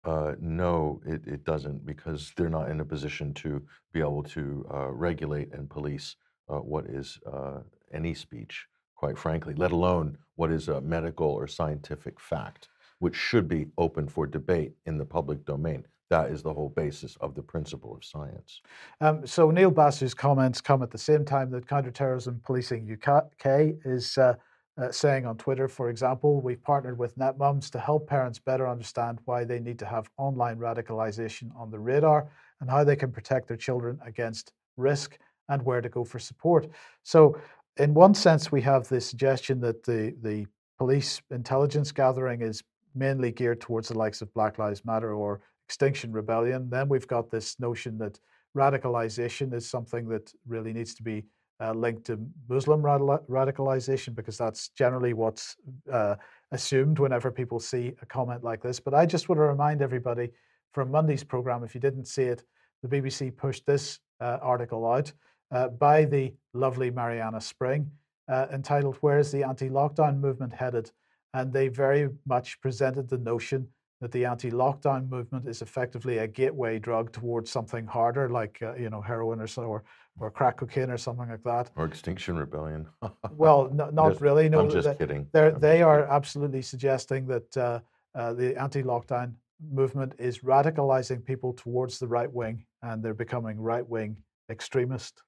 Uh, 0.05 0.35
no, 0.39 1.01
it, 1.07 1.27
it 1.27 1.45
doesn't 1.45 1.87
because 1.87 2.31
they're 2.37 2.51
not 2.51 2.69
in 2.71 2.81
a 2.81 2.85
position 2.85 3.33
to 3.33 3.63
be 3.95 4.01
able 4.01 4.23
to 4.23 4.67
uh, 4.71 4.91
regulate 4.91 5.51
and 5.55 5.71
police 5.71 6.17
uh, 6.51 6.59
what 6.59 6.85
is 6.85 7.19
uh, 7.33 7.61
any 7.91 8.13
speech, 8.13 8.67
quite 8.95 9.17
frankly, 9.17 9.55
let 9.55 9.73
alone 9.73 10.19
what 10.37 10.51
is 10.51 10.69
a 10.69 10.83
medical 10.83 11.29
or 11.29 11.47
scientific 11.47 12.21
fact. 12.21 12.69
Which 12.99 13.17
should 13.17 13.49
be 13.49 13.67
open 13.79 14.09
for 14.09 14.27
debate 14.27 14.73
in 14.87 14.99
the 14.99 15.05
public 15.05 15.45
domain. 15.45 15.85
That 16.11 16.31
is 16.31 16.43
the 16.43 16.53
whole 16.53 16.69
basis 16.69 17.17
of 17.21 17.35
the 17.35 17.43
principle 17.43 17.95
of 17.95 18.05
science. 18.05 18.61
Um, 19.01 19.27
so 19.27 19.51
Neil 19.51 19.71
Basu's 19.71 20.15
comments 20.15 20.61
come 20.61 20.83
at 20.83 20.91
the 20.91 20.99
same 20.99 21.25
time 21.25 21.51
that 21.51 21.67
Counterterrorism 21.67 22.41
Policing 22.45 22.99
UK 23.03 23.75
is 23.85 24.19
uh, 24.19 24.35
uh, 24.77 24.91
saying 24.91 25.25
on 25.25 25.37
Twitter, 25.37 25.69
for 25.69 25.89
example, 25.89 26.41
we've 26.41 26.63
partnered 26.63 26.99
with 26.99 27.17
NetMums 27.17 27.71
to 27.71 27.79
help 27.79 28.09
parents 28.09 28.39
better 28.39 28.69
understand 28.69 29.19
why 29.25 29.45
they 29.45 29.61
need 29.61 29.79
to 29.79 29.87
have 29.87 30.11
online 30.17 30.59
radicalization 30.59 31.49
on 31.57 31.71
the 31.71 31.79
radar 31.79 32.29
and 32.61 32.69
how 32.69 32.85
they 32.85 32.97
can 32.97 33.13
protect 33.13 33.49
their 33.49 33.57
children 33.57 33.99
against 34.05 34.53
risk 34.77 35.19
and 35.49 35.63
where 35.63 35.81
to 35.81 35.89
go 35.89 36.05
for 36.05 36.19
support. 36.19 36.69
So, 37.03 37.39
in 37.77 37.93
one 37.93 38.15
sense, 38.15 38.53
we 38.53 38.63
have 38.63 38.89
the 38.89 39.01
suggestion 39.01 39.61
that 39.61 39.83
the, 39.83 40.15
the 40.23 40.47
police 40.79 41.21
intelligence 41.31 41.91
gathering 41.91 42.41
is 42.41 42.63
mainly 42.95 43.33
geared 43.33 43.61
towards 43.61 43.89
the 43.89 43.99
likes 43.99 44.23
of 44.23 44.33
Black 44.35 44.59
Lives 44.59 44.85
Matter 44.85 45.13
or 45.15 45.41
Extinction 45.69 46.13
Rebellion. 46.13 46.69
Then 46.71 46.89
we've 46.89 47.07
got 47.07 47.31
this 47.31 47.59
notion 47.59 47.99
that 47.99 48.19
radicalization 48.57 49.53
is 49.53 49.69
something 49.69 50.09
that 50.09 50.33
really 50.47 50.73
needs 50.73 50.95
to 50.95 51.03
be 51.03 51.25
uh, 51.61 51.73
linked 51.73 52.05
to 52.07 52.19
Muslim 52.49 52.83
radicalization 52.83 54.15
because 54.15 54.37
that's 54.37 54.69
generally 54.71 55.13
what's 55.13 55.57
uh, 55.93 56.17
assumed 56.53 56.99
whenever 56.99 57.31
people 57.31 57.61
see 57.61 57.93
a 58.03 58.07
comment 58.07 58.43
like 58.43 58.63
this. 58.63 58.81
But 58.81 58.95
I 58.95 59.07
just 59.07 59.29
want 59.29 59.39
to 59.39 59.45
remind 59.45 59.83
everybody 59.83 60.31
from 60.73 60.91
Monday's 60.91 61.25
program, 61.25 61.63
if 61.63 61.75
you 61.75 61.81
didn't 61.81 62.07
see 62.07 62.25
it, 62.25 62.45
the 62.83 62.89
BBC 62.89 63.35
pushed 63.37 63.65
this 63.67 64.01
uh, 64.21 64.39
article 64.43 64.87
out 64.87 65.13
uh, 65.53 65.69
by 65.69 66.05
the 66.05 66.35
lovely 66.53 66.91
Marianna 66.91 67.41
Spring 67.41 67.91
uh, 68.29 68.47
entitled 68.53 68.97
Where's 69.01 69.31
the 69.31 69.45
Anti 69.45 69.69
Lockdown 69.69 70.19
Movement 70.19 70.53
Headed? 70.53 70.91
And 71.35 71.53
they 71.53 71.69
very 71.69 72.09
much 72.27 72.61
presented 72.63 73.09
the 73.11 73.19
notion 73.19 73.69
that 74.01 74.13
the 74.13 74.25
anti-lockdown 74.25 75.09
movement 75.09 75.49
is 75.49 75.63
effectively 75.63 76.19
a 76.19 76.27
gateway 76.27 76.79
drug 76.79 77.13
towards 77.13 77.51
something 77.51 77.87
harder, 77.87 78.29
like 78.29 78.59
uh, 78.63 78.75
you 78.75 78.91
know 78.91 79.01
heroin 79.01 79.41
or, 79.41 79.49
or 79.65 79.85
or 80.21 80.31
crack 80.31 80.57
cocaine 80.59 80.91
or 80.91 80.99
something 80.99 81.29
like 81.29 81.43
that. 81.43 81.71
Or 81.77 81.87
Extinction 81.87 82.37
Rebellion. 82.37 82.87
well, 83.33 83.71
no, 83.73 83.91
not 84.03 84.21
really. 84.21 84.49
No, 84.49 84.61
I'm 84.61 84.71
just 84.71 84.99
kidding. 84.99 85.27
They're, 85.33 85.55
I'm 85.55 85.61
they 85.61 85.79
just 85.79 85.87
are 85.87 86.01
kidding. 86.03 86.15
absolutely 86.17 86.63
suggesting 86.63 87.27
that 87.27 87.57
uh, 87.57 87.81
uh, 88.15 88.33
the 88.35 88.57
anti-lockdown 88.61 89.33
movement 89.73 90.13
is 90.19 90.41
radicalizing 90.41 91.25
people 91.25 91.53
towards 91.53 91.99
the 91.99 92.07
right 92.07 92.33
wing, 92.33 92.65
and 92.83 93.03
they're 93.03 93.15
becoming 93.15 93.59
right 93.59 93.87
wing 93.89 94.17
extremist. 94.51 95.23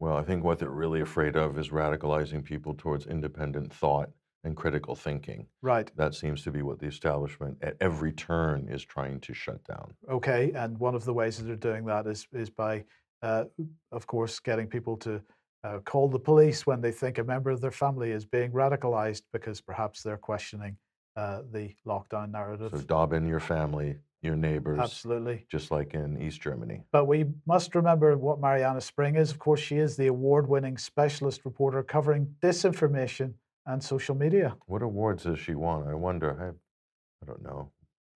Well, 0.00 0.16
I 0.16 0.22
think 0.22 0.42
what 0.42 0.58
they're 0.58 0.70
really 0.70 1.00
afraid 1.02 1.36
of 1.36 1.58
is 1.58 1.68
radicalizing 1.68 2.42
people 2.42 2.74
towards 2.74 3.06
independent 3.06 3.72
thought 3.72 4.10
and 4.44 4.56
critical 4.56 4.94
thinking. 4.94 5.46
Right. 5.60 5.90
That 5.96 6.14
seems 6.14 6.42
to 6.42 6.50
be 6.50 6.62
what 6.62 6.78
the 6.78 6.86
establishment 6.86 7.58
at 7.62 7.76
every 7.80 8.12
turn 8.12 8.68
is 8.68 8.84
trying 8.84 9.20
to 9.20 9.34
shut 9.34 9.62
down. 9.64 9.94
Okay, 10.10 10.52
and 10.54 10.78
one 10.78 10.94
of 10.94 11.04
the 11.04 11.12
ways 11.12 11.38
that 11.38 11.44
they're 11.44 11.56
doing 11.56 11.84
that 11.86 12.06
is 12.06 12.26
is 12.32 12.50
by, 12.50 12.84
uh, 13.22 13.44
of 13.92 14.06
course, 14.06 14.40
getting 14.40 14.66
people 14.66 14.96
to 14.98 15.20
uh, 15.64 15.78
call 15.84 16.08
the 16.08 16.18
police 16.18 16.66
when 16.66 16.80
they 16.80 16.90
think 16.90 17.18
a 17.18 17.24
member 17.24 17.50
of 17.50 17.60
their 17.60 17.70
family 17.70 18.10
is 18.10 18.24
being 18.24 18.50
radicalized 18.50 19.22
because 19.32 19.60
perhaps 19.60 20.02
they're 20.02 20.16
questioning 20.16 20.76
uh, 21.16 21.42
the 21.52 21.74
lockdown 21.86 22.32
narrative. 22.32 22.72
So 22.74 22.82
dob 22.82 23.12
in 23.12 23.28
your 23.28 23.40
family, 23.40 23.96
your 24.22 24.34
neighbors, 24.34 24.80
Absolutely. 24.80 25.46
just 25.48 25.70
like 25.70 25.94
in 25.94 26.20
East 26.20 26.40
Germany. 26.40 26.82
But 26.90 27.06
we 27.06 27.26
must 27.46 27.74
remember 27.74 28.16
what 28.16 28.40
Marianna 28.40 28.80
Spring 28.80 29.16
is. 29.16 29.30
Of 29.30 29.38
course, 29.38 29.60
she 29.60 29.76
is 29.76 29.96
the 29.96 30.08
award 30.08 30.48
winning 30.48 30.78
specialist 30.78 31.44
reporter 31.44 31.82
covering 31.82 32.34
disinformation 32.42 33.34
and 33.66 33.82
social 33.82 34.14
media. 34.14 34.56
What 34.66 34.82
awards 34.82 35.24
has 35.24 35.38
she 35.38 35.54
won? 35.54 35.86
I 35.88 35.94
wonder. 35.94 36.30
I, 36.40 37.24
I 37.24 37.26
don't 37.26 37.42
know. 37.42 37.70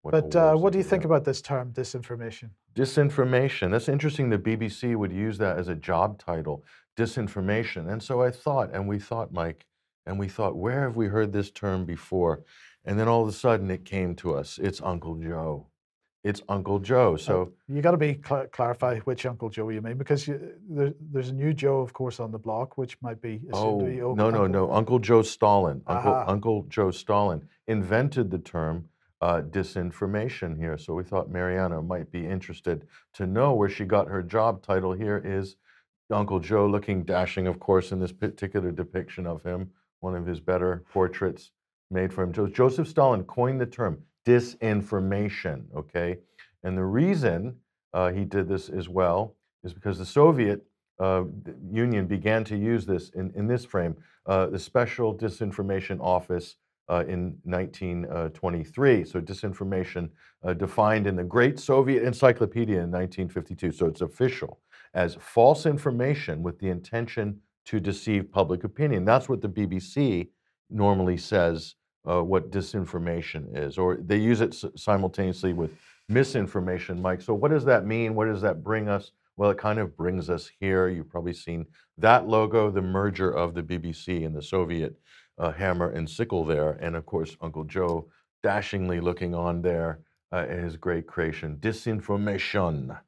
What 0.03 0.13
But 0.13 0.37
uh, 0.37 0.55
what 0.55 0.73
do 0.73 0.79
you 0.79 0.85
think 0.85 1.03
have? 1.03 1.11
about 1.11 1.25
this 1.25 1.41
term, 1.41 1.73
disinformation? 1.73 2.51
Disinformation. 2.75 3.71
That's 3.71 3.89
interesting. 3.89 4.29
The 4.29 4.39
BBC 4.39 4.97
would 4.97 5.13
use 5.13 5.39
that 5.39 5.59
as 5.59 5.69
a 5.69 5.75
job 5.75 6.19
title, 6.19 6.65
disinformation. 6.97 7.91
And 7.91 8.03
so 8.03 8.23
I 8.23 8.31
thought, 8.31 8.71
and 8.75 8.87
we 8.87 8.99
thought, 8.99 9.33
Mike, 9.33 9.67
and 10.07 10.19
we 10.19 10.29
thought, 10.29 10.57
where 10.57 10.83
have 10.83 10.97
we 10.97 11.07
heard 11.07 11.33
this 11.33 11.51
term 11.51 11.87
before? 11.87 12.45
And 12.85 12.99
then 12.99 13.09
all 13.09 13.23
of 13.23 13.29
a 13.29 13.33
sudden 13.33 13.71
it 13.71 13.87
came 13.87 14.15
to 14.17 14.35
us. 14.35 14.59
It's 14.63 14.83
Uncle 14.83 15.17
Joe. 15.17 15.69
It's 16.25 16.41
Uncle 16.49 16.79
Joe. 16.79 17.17
So 17.17 17.53
you 17.69 17.83
got 17.83 17.91
to 17.91 17.99
be 17.99 18.19
cl- 18.27 18.47
clarify 18.47 18.99
which 19.01 19.27
Uncle 19.27 19.51
Joe 19.51 19.69
you 19.69 19.83
mean 19.83 19.99
because 19.99 20.27
you, 20.27 20.41
there, 20.71 20.95
there's 21.13 21.29
a 21.29 21.35
new 21.35 21.53
Joe, 21.53 21.81
of 21.81 21.93
course, 21.93 22.19
on 22.19 22.33
the 22.33 22.39
block, 22.39 22.79
which 22.79 22.97
might 23.03 23.21
be 23.21 23.43
assumed 23.53 23.55
Oh, 23.55 23.79
to 23.81 23.85
be 23.85 23.97
no, 23.97 24.15
no, 24.15 24.27
Uncle- 24.29 24.49
no. 24.49 24.73
Uncle 24.73 24.99
Joe 24.99 25.21
Stalin. 25.21 25.83
Uncle, 25.87 26.13
Aha. 26.13 26.25
Uncle 26.27 26.65
Joe 26.71 26.91
Stalin 26.91 27.47
invented 27.67 28.31
the 28.31 28.39
term 28.39 28.89
uh, 29.21 29.43
disinformation 29.43 30.57
here. 30.57 30.79
So 30.79 30.95
we 30.95 31.05
thought 31.05 31.31
Marianna 31.31 31.83
might 31.83 32.11
be 32.11 32.27
interested 32.27 32.87
to 33.15 33.27
know 33.27 33.53
where 33.53 33.69
she 33.69 33.85
got 33.85 34.09
her 34.09 34.23
job 34.23 34.63
title. 34.63 34.93
Here 34.95 35.21
is 35.23 35.57
Uncle 36.11 36.41
Joe 36.41 36.67
looking 36.67 37.03
dashing, 37.05 37.47
of 37.47 37.61
course, 37.61 37.93
in 37.93 38.01
this 38.01 38.13
particular 38.13 38.71
depiction 38.73 39.27
of 39.27 39.43
him, 39.43 39.71
one 40.01 40.17
of 40.17 40.25
his 40.27 40.41
better 40.41 40.85
portraits 40.91 41.51
made 41.91 42.15
for 42.15 42.23
him. 42.25 42.33
Joseph 42.53 42.89
Stalin 42.89 43.25
coined 43.25 43.61
the 43.61 43.67
term 43.67 44.03
disinformation, 44.25 45.65
okay? 45.77 46.19
And 46.63 46.77
the 46.77 46.85
reason 46.85 47.57
uh, 47.93 48.11
he 48.11 48.25
did 48.25 48.49
this 48.49 48.69
as 48.69 48.89
well 48.89 49.37
is 49.63 49.73
because 49.73 49.99
the 49.99 50.07
Soviet 50.07 50.65
uh, 51.01 51.25
Union 51.71 52.07
began 52.07 52.45
to 52.45 52.57
use 52.57 52.87
this 52.87 53.11
in, 53.11 53.33
in 53.35 53.47
this 53.47 53.65
frame, 53.65 53.97
uh, 54.27 54.47
the 54.47 54.59
Special 54.59 55.15
Disinformation 55.17 55.99
Office 56.01 56.57
uh, 56.89 57.05
in 57.09 57.37
1923. 57.45 59.05
So, 59.05 59.21
disinformation 59.21 60.11
uh, 60.45 60.53
defined 60.53 61.07
in 61.07 61.17
the 61.17 61.25
Great 61.25 61.59
Soviet 61.59 62.03
Encyclopedia 62.03 62.77
in 62.77 62.91
1952. 62.91 63.73
So, 63.73 63.87
it's 63.87 64.03
official 64.03 64.61
as 64.93 65.17
false 65.19 65.67
information 65.67 66.43
with 66.43 66.59
the 66.59 66.69
intention 66.69 67.41
to 67.67 67.81
deceive 67.81 68.31
public 68.31 68.65
opinion. 68.65 69.05
That's 69.05 69.29
what 69.29 69.41
the 69.41 69.49
BBC 69.49 70.29
normally 70.71 71.17
says 71.17 71.75
uh, 72.09 72.23
what 72.23 72.51
disinformation 72.51 73.57
is, 73.57 73.79
or 73.79 73.97
they 73.97 74.19
use 74.19 74.41
it 74.41 74.55
simultaneously 74.77 75.53
with 75.53 75.73
misinformation, 76.09 77.01
Mike. 77.01 77.23
So, 77.23 77.35
what 77.35 77.51
does 77.51 77.65
that 77.65 77.87
mean? 77.87 78.15
What 78.15 78.27
does 78.27 78.43
that 78.43 78.63
bring 78.63 78.89
us? 78.89 79.13
Well, 79.37 79.51
it 79.51 79.59
kind 79.59 79.79
of 79.79 79.97
brings 79.97 80.31
us 80.31 80.51
here. 80.61 80.89
You've 80.89 81.09
probably 81.09 81.33
seen 81.33 81.67
that 81.99 82.29
logo, 82.29 82.71
the 82.71 82.83
merger 82.83 83.31
of 83.31 83.55
the 83.55 83.63
BBC 83.63 84.25
and 84.25 84.35
the 84.35 84.43
Soviet 84.43 84.97
uh, 85.39 85.53
hammer 85.53 85.91
and 85.91 86.09
sickle 86.09 86.45
there. 86.45 86.73
And 86.81 86.95
of 86.95 87.07
course, 87.07 87.37
Uncle 87.41 87.65
Joe 87.65 88.09
dashingly 88.43 89.01
looking 89.01 89.35
on 89.35 89.63
there 89.63 90.01
uh, 90.33 90.47
in 90.49 90.63
his 90.63 90.77
great 90.77 91.07
creation, 91.07 91.57
disinformation. 91.61 92.99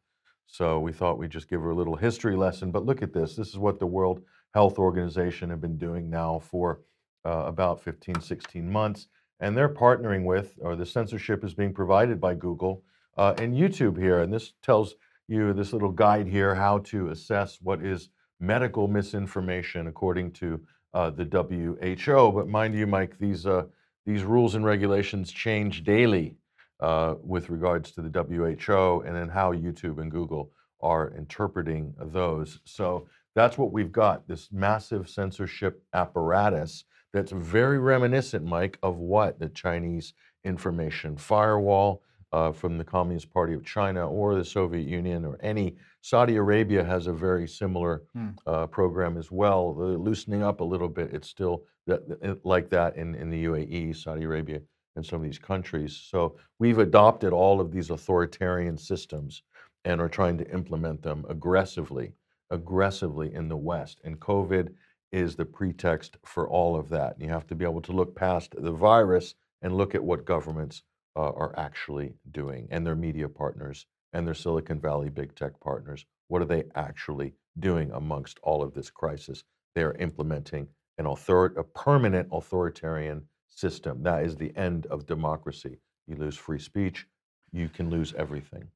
So 0.47 0.81
we 0.81 0.93
thought 0.93 1.19
we'd 1.19 1.31
just 1.31 1.49
give 1.49 1.61
her 1.61 1.71
a 1.71 1.75
little 1.75 1.97
history 1.97 2.37
lesson. 2.37 2.71
But 2.71 2.87
look 2.87 3.03
at 3.03 3.13
this. 3.13 3.37
This 3.37 3.49
is 3.49 3.59
what 3.59 3.79
the 3.79 3.87
World 3.87 4.23
Health 4.55 4.79
Organization 4.79 5.51
have 5.51 5.61
been 5.61 5.77
doing 5.77 6.09
now 6.09 6.41
for 6.41 6.81
uh, 7.27 7.45
about 7.47 7.83
15, 7.83 8.21
16 8.21 8.71
months. 8.71 9.09
And 9.41 9.57
they're 9.57 9.69
partnering 9.69 10.25
with, 10.25 10.55
or 10.61 10.77
the 10.77 10.87
censorship 10.87 11.45
is 11.45 11.55
being 11.55 11.75
provided 11.75 12.21
by 12.21 12.35
Google 12.35 12.85
uh, 13.19 13.35
and 13.39 13.55
YouTube 13.55 13.99
here. 13.99 14.21
And 14.21 14.33
this 14.33 14.53
tells 14.63 14.95
you 15.29 15.53
this 15.53 15.73
little 15.73 15.91
guide 15.91 16.29
here 16.29 16.55
how 16.55 16.79
to 16.79 17.11
assess 17.11 17.59
what 17.61 17.85
is 17.85 18.11
medical 18.39 18.87
misinformation 18.87 19.89
according 19.89 20.31
to 20.33 20.61
uh, 20.95 21.11
the 21.11 21.25
WHO. 21.25 22.33
But 22.33 22.49
mind 22.49 22.75
you, 22.75 22.87
Mike, 22.87 23.19
these, 23.19 23.45
uh, 23.45 23.65
these 24.07 24.23
rules 24.23 24.55
and 24.55 24.65
regulations 24.65 25.33
change 25.33 25.83
daily 25.83 26.37
uh, 26.81 27.15
with 27.23 27.51
regards 27.51 27.91
to 27.93 28.03
the 28.03 28.11
WHO 28.11 29.03
and 29.07 29.17
then 29.17 29.29
how 29.29 29.53
YouTube 29.53 29.99
and 30.01 30.11
Google 30.11 30.53
are 30.81 31.13
interpreting 31.17 31.95
those. 31.99 32.61
So 32.65 33.09
that's 33.35 33.59
what 33.59 33.73
we've 33.73 33.93
got 33.93 34.27
this 34.29 34.49
massive 34.53 35.09
censorship 35.09 35.83
apparatus 35.93 36.85
that's 37.13 37.33
very 37.33 37.79
reminiscent, 37.79 38.45
Mike, 38.45 38.79
of 38.83 38.99
what 38.99 39.39
the 39.39 39.49
Chinese 39.49 40.13
information 40.45 41.17
firewall 41.17 42.03
uh, 42.33 42.53
from 42.53 42.77
the 42.79 42.85
Communist 42.85 43.33
Party 43.33 43.55
of 43.55 43.65
China 43.65 44.09
or 44.09 44.35
the 44.35 44.45
Soviet 44.45 44.87
Union 44.87 45.25
or 45.25 45.39
any. 45.41 45.77
Saudi 46.03 46.37
Arabia 46.37 46.85
has 46.85 47.07
a 47.07 47.13
very 47.13 47.49
similar 47.49 48.03
Hmm. 48.15 48.29
uh, 48.47 48.67
program 48.67 49.17
as 49.17 49.31
well. 49.31 49.73
They're 49.75 49.97
loosening 49.99 50.43
up 50.43 50.61
a 50.61 50.65
little 50.65 50.89
bit. 50.89 51.15
It's 51.15 51.29
still 51.29 51.65
that, 51.87 52.45
like 52.45 52.69
that 52.71 52.97
in, 52.97 53.15
in 53.15 53.31
the 53.31 53.45
UAE, 53.45 53.95
Saudi 53.97 54.25
Arabia, 54.25 54.61
and 54.97 55.07
some 55.07 55.19
of 55.21 55.25
these 55.25 55.39
countries. 55.39 55.97
So 55.97 56.37
we've 56.59 56.79
adopted 56.79 57.33
all 57.33 57.61
of 57.61 57.71
these 57.71 57.91
authoritarian 57.91 58.77
systems 58.77 59.43
and 59.85 60.01
are 60.01 60.09
trying 60.09 60.37
to 60.39 60.51
implement 60.53 61.03
them 61.03 61.25
aggressively, 61.29 62.13
aggressively 62.51 63.33
in 63.33 63.49
the 63.49 63.57
West. 63.57 64.01
And 64.05 64.19
COVID 64.19 64.73
is 65.13 65.37
the 65.37 65.45
pretext 65.45 66.17
for 66.25 66.49
all 66.49 66.77
of 66.77 66.89
that. 66.91 67.15
And 67.15 67.25
you 67.25 67.31
have 67.31 67.47
to 67.49 67.55
be 67.55 67.65
able 67.65 67.83
to 67.83 67.93
look 67.93 68.15
past 68.17 68.55
the 68.57 68.73
virus 68.73 69.35
and 69.63 69.77
look 69.77 69.95
at 69.95 70.05
what 70.05 70.25
governments 70.25 70.83
uh, 71.17 71.31
are 71.31 71.55
actually 71.59 72.15
doing 72.31 72.69
and 72.71 72.87
their 72.87 72.95
media 72.95 73.29
partners 73.29 73.87
and 74.13 74.27
their 74.27 74.35
Silicon 74.35 74.81
Valley 74.81 75.09
big 75.09 75.35
tech 75.35 75.59
partners. 75.61 76.05
What 76.29 76.43
are 76.43 76.47
they 76.47 76.65
actually 76.75 77.35
doing 77.59 77.91
amongst 77.93 78.39
all 78.43 78.63
of 78.63 78.75
this 78.75 78.91
crisis? 78.91 79.45
They 79.75 79.83
are 79.83 79.95
implementing 79.95 80.69
an 80.99 81.07
author- 81.07 81.59
a 81.59 81.65
permanent 81.65 82.29
authoritarian 82.33 83.29
system. 83.49 84.03
That 84.03 84.25
is 84.25 84.37
the 84.37 84.57
end 84.57 84.87
of 84.87 85.07
democracy. 85.07 85.79
you 86.07 86.15
lose 86.17 86.37
free 86.37 86.61
speech, 86.61 87.07
you 87.51 87.69
can 87.69 87.91
lose 87.91 88.15
everything. 88.15 88.69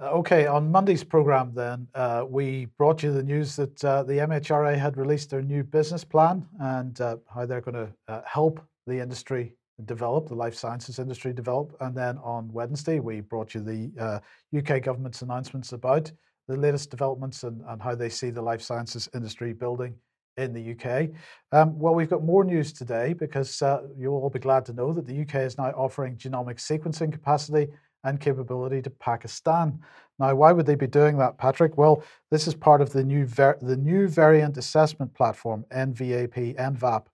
Uh, 0.00 0.10
Okay, 0.10 0.46
on 0.46 0.70
Monday's 0.70 1.04
program, 1.04 1.52
then 1.54 1.88
uh, 1.94 2.24
we 2.28 2.66
brought 2.76 3.02
you 3.02 3.12
the 3.12 3.22
news 3.22 3.56
that 3.56 3.84
uh, 3.84 4.02
the 4.02 4.14
MHRA 4.14 4.76
had 4.76 4.96
released 4.96 5.30
their 5.30 5.42
new 5.42 5.64
business 5.64 6.04
plan 6.04 6.46
and 6.60 7.00
uh, 7.00 7.16
how 7.32 7.46
they're 7.46 7.60
going 7.60 7.86
to 7.86 7.92
uh, 8.08 8.20
help 8.24 8.60
the 8.86 9.00
industry 9.00 9.54
develop, 9.84 10.28
the 10.28 10.34
life 10.34 10.54
sciences 10.54 10.98
industry 10.98 11.32
develop. 11.32 11.76
And 11.80 11.96
then 11.96 12.18
on 12.18 12.52
Wednesday, 12.52 13.00
we 13.00 13.20
brought 13.20 13.54
you 13.54 13.60
the 13.60 13.90
uh, 13.98 14.18
UK 14.56 14.82
government's 14.82 15.22
announcements 15.22 15.72
about 15.72 16.10
the 16.48 16.56
latest 16.56 16.90
developments 16.90 17.44
and, 17.44 17.62
and 17.68 17.80
how 17.80 17.94
they 17.94 18.08
see 18.08 18.30
the 18.30 18.42
life 18.42 18.62
sciences 18.62 19.08
industry 19.14 19.52
building 19.52 19.94
in 20.38 20.52
the 20.52 20.72
UK. 20.72 21.10
Um, 21.52 21.78
well, 21.78 21.94
we've 21.94 22.08
got 22.08 22.22
more 22.22 22.44
news 22.44 22.72
today 22.72 23.12
because 23.12 23.60
uh, 23.60 23.82
you'll 23.96 24.14
all 24.14 24.30
be 24.30 24.38
glad 24.38 24.64
to 24.66 24.72
know 24.72 24.92
that 24.92 25.06
the 25.06 25.20
UK 25.20 25.36
is 25.36 25.58
now 25.58 25.70
offering 25.70 26.16
genomic 26.16 26.56
sequencing 26.56 27.12
capacity 27.12 27.68
and 28.04 28.20
capability 28.20 28.82
to 28.82 28.90
Pakistan. 28.90 29.80
Now, 30.18 30.34
why 30.34 30.52
would 30.52 30.66
they 30.66 30.74
be 30.74 30.86
doing 30.86 31.16
that, 31.18 31.38
Patrick? 31.38 31.76
Well, 31.76 32.02
this 32.30 32.48
is 32.48 32.54
part 32.54 32.80
of 32.80 32.90
the 32.90 33.04
new 33.04 33.26
var- 33.26 33.58
the 33.62 33.76
new 33.76 34.08
variant 34.08 34.56
assessment 34.56 35.14
platform, 35.14 35.64
NVAP, 35.70 36.56
NVAP. 36.56 37.04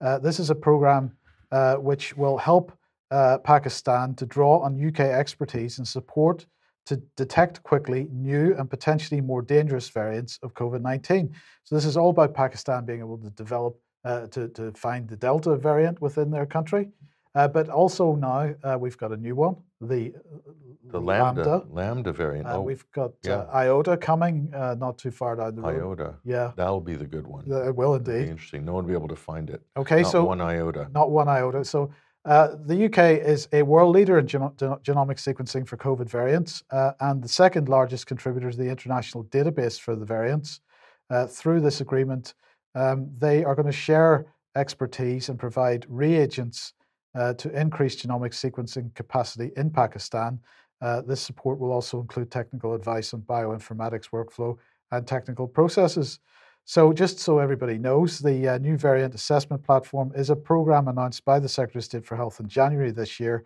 Uh, 0.00 0.18
this 0.18 0.40
is 0.40 0.50
a 0.50 0.54
program 0.54 1.16
uh, 1.52 1.76
which 1.76 2.16
will 2.16 2.38
help 2.38 2.72
uh, 3.10 3.38
Pakistan 3.38 4.14
to 4.14 4.26
draw 4.26 4.58
on 4.60 4.84
UK 4.84 5.00
expertise 5.00 5.78
and 5.78 5.86
support 5.86 6.46
to 6.86 6.96
detect 7.16 7.62
quickly 7.62 8.08
new 8.12 8.54
and 8.56 8.70
potentially 8.70 9.20
more 9.20 9.42
dangerous 9.42 9.88
variants 9.88 10.38
of 10.42 10.54
COVID 10.54 10.80
19. 10.80 11.34
So, 11.64 11.74
this 11.74 11.84
is 11.84 11.96
all 11.96 12.10
about 12.10 12.34
Pakistan 12.34 12.84
being 12.84 13.00
able 13.00 13.18
to 13.18 13.30
develop, 13.30 13.78
uh, 14.04 14.26
to, 14.28 14.48
to 14.48 14.72
find 14.72 15.08
the 15.08 15.16
Delta 15.16 15.56
variant 15.56 16.00
within 16.00 16.30
their 16.30 16.46
country. 16.46 16.88
Uh, 17.36 17.46
but 17.46 17.68
also 17.68 18.14
now 18.14 18.54
uh, 18.64 18.78
we've 18.80 18.96
got 18.96 19.12
a 19.12 19.16
new 19.16 19.36
one, 19.36 19.56
the, 19.80 20.14
uh, 20.16 20.52
The 20.92 21.00
lambda 21.00 21.64
lambda, 21.70 22.12
variant. 22.12 22.46
Uh, 22.46 22.56
oh, 22.56 22.62
we've 22.62 22.84
got 22.92 23.12
yeah. 23.24 23.34
uh, 23.40 23.50
IOTA 23.54 23.96
coming 23.98 24.50
uh, 24.54 24.74
not 24.78 24.96
too 24.98 25.10
far 25.10 25.36
down 25.36 25.54
the 25.56 25.62
road. 25.62 26.00
iota. 26.00 26.14
Yeah, 26.24 26.52
That'll 26.56 26.80
be 26.80 26.94
the 26.94 27.06
good 27.06 27.26
one. 27.26 27.44
uh, 27.50 27.68
it 27.68 27.76
will 27.76 27.94
indeed. 27.94 28.28
interesting. 28.28 28.64
No 28.64 28.72
one 28.74 28.84
will 28.84 28.88
be 28.88 28.94
able 28.96 29.08
to 29.08 29.16
find 29.16 29.50
it. 29.50 29.60
Okay, 29.76 30.02
Not 30.02 30.10
so 30.12 30.24
one 30.24 30.40
iota. 30.40 30.88
not 30.94 31.10
one 31.10 31.28
iota. 31.28 31.64
So 31.64 31.90
uh, 32.24 32.56
the 32.64 32.86
UK 32.86 32.98
is 33.24 33.48
a 33.52 33.62
world 33.62 33.94
leader 33.94 34.18
in 34.18 34.26
geno- 34.26 34.54
geno- 34.56 34.80
genomic 34.82 35.18
sequencing 35.18 35.66
for 35.68 35.76
COVID 35.76 36.08
variants 36.08 36.62
uh, 36.70 36.92
and 37.00 37.22
the 37.22 37.28
second 37.28 37.68
largest 37.68 38.06
contributor 38.06 38.50
to 38.50 38.56
the 38.56 38.68
international 38.68 39.24
database 39.24 39.78
for 39.78 39.94
the 39.94 40.06
variants. 40.06 40.60
Uh, 41.08 41.26
through 41.26 41.60
this 41.60 41.80
agreement, 41.80 42.34
um, 42.74 43.08
they 43.18 43.44
are 43.44 43.54
going 43.54 43.66
to 43.66 43.72
share 43.72 44.26
expertise 44.56 45.28
and 45.28 45.38
provide 45.38 45.86
reagents 45.88 46.72
uh, 47.16 47.34
to 47.34 47.50
increase 47.58 47.96
genomic 47.96 48.32
sequencing 48.32 48.94
capacity 48.94 49.50
in 49.56 49.70
Pakistan. 49.70 50.38
Uh, 50.80 51.00
this 51.00 51.20
support 51.20 51.58
will 51.58 51.72
also 51.72 52.00
include 52.00 52.30
technical 52.30 52.74
advice 52.74 53.14
on 53.14 53.22
bioinformatics 53.22 54.10
workflow 54.10 54.56
and 54.92 55.06
technical 55.06 55.48
processes. 55.48 56.20
So, 56.64 56.92
just 56.92 57.18
so 57.18 57.38
everybody 57.38 57.78
knows, 57.78 58.18
the 58.18 58.48
uh, 58.48 58.58
new 58.58 58.76
variant 58.76 59.14
assessment 59.14 59.62
platform 59.62 60.12
is 60.16 60.30
a 60.30 60.36
program 60.36 60.88
announced 60.88 61.24
by 61.24 61.38
the 61.38 61.48
Secretary 61.48 61.80
of 61.80 61.84
State 61.84 62.04
for 62.04 62.16
Health 62.16 62.40
in 62.40 62.48
January 62.48 62.90
this 62.90 63.18
year. 63.20 63.44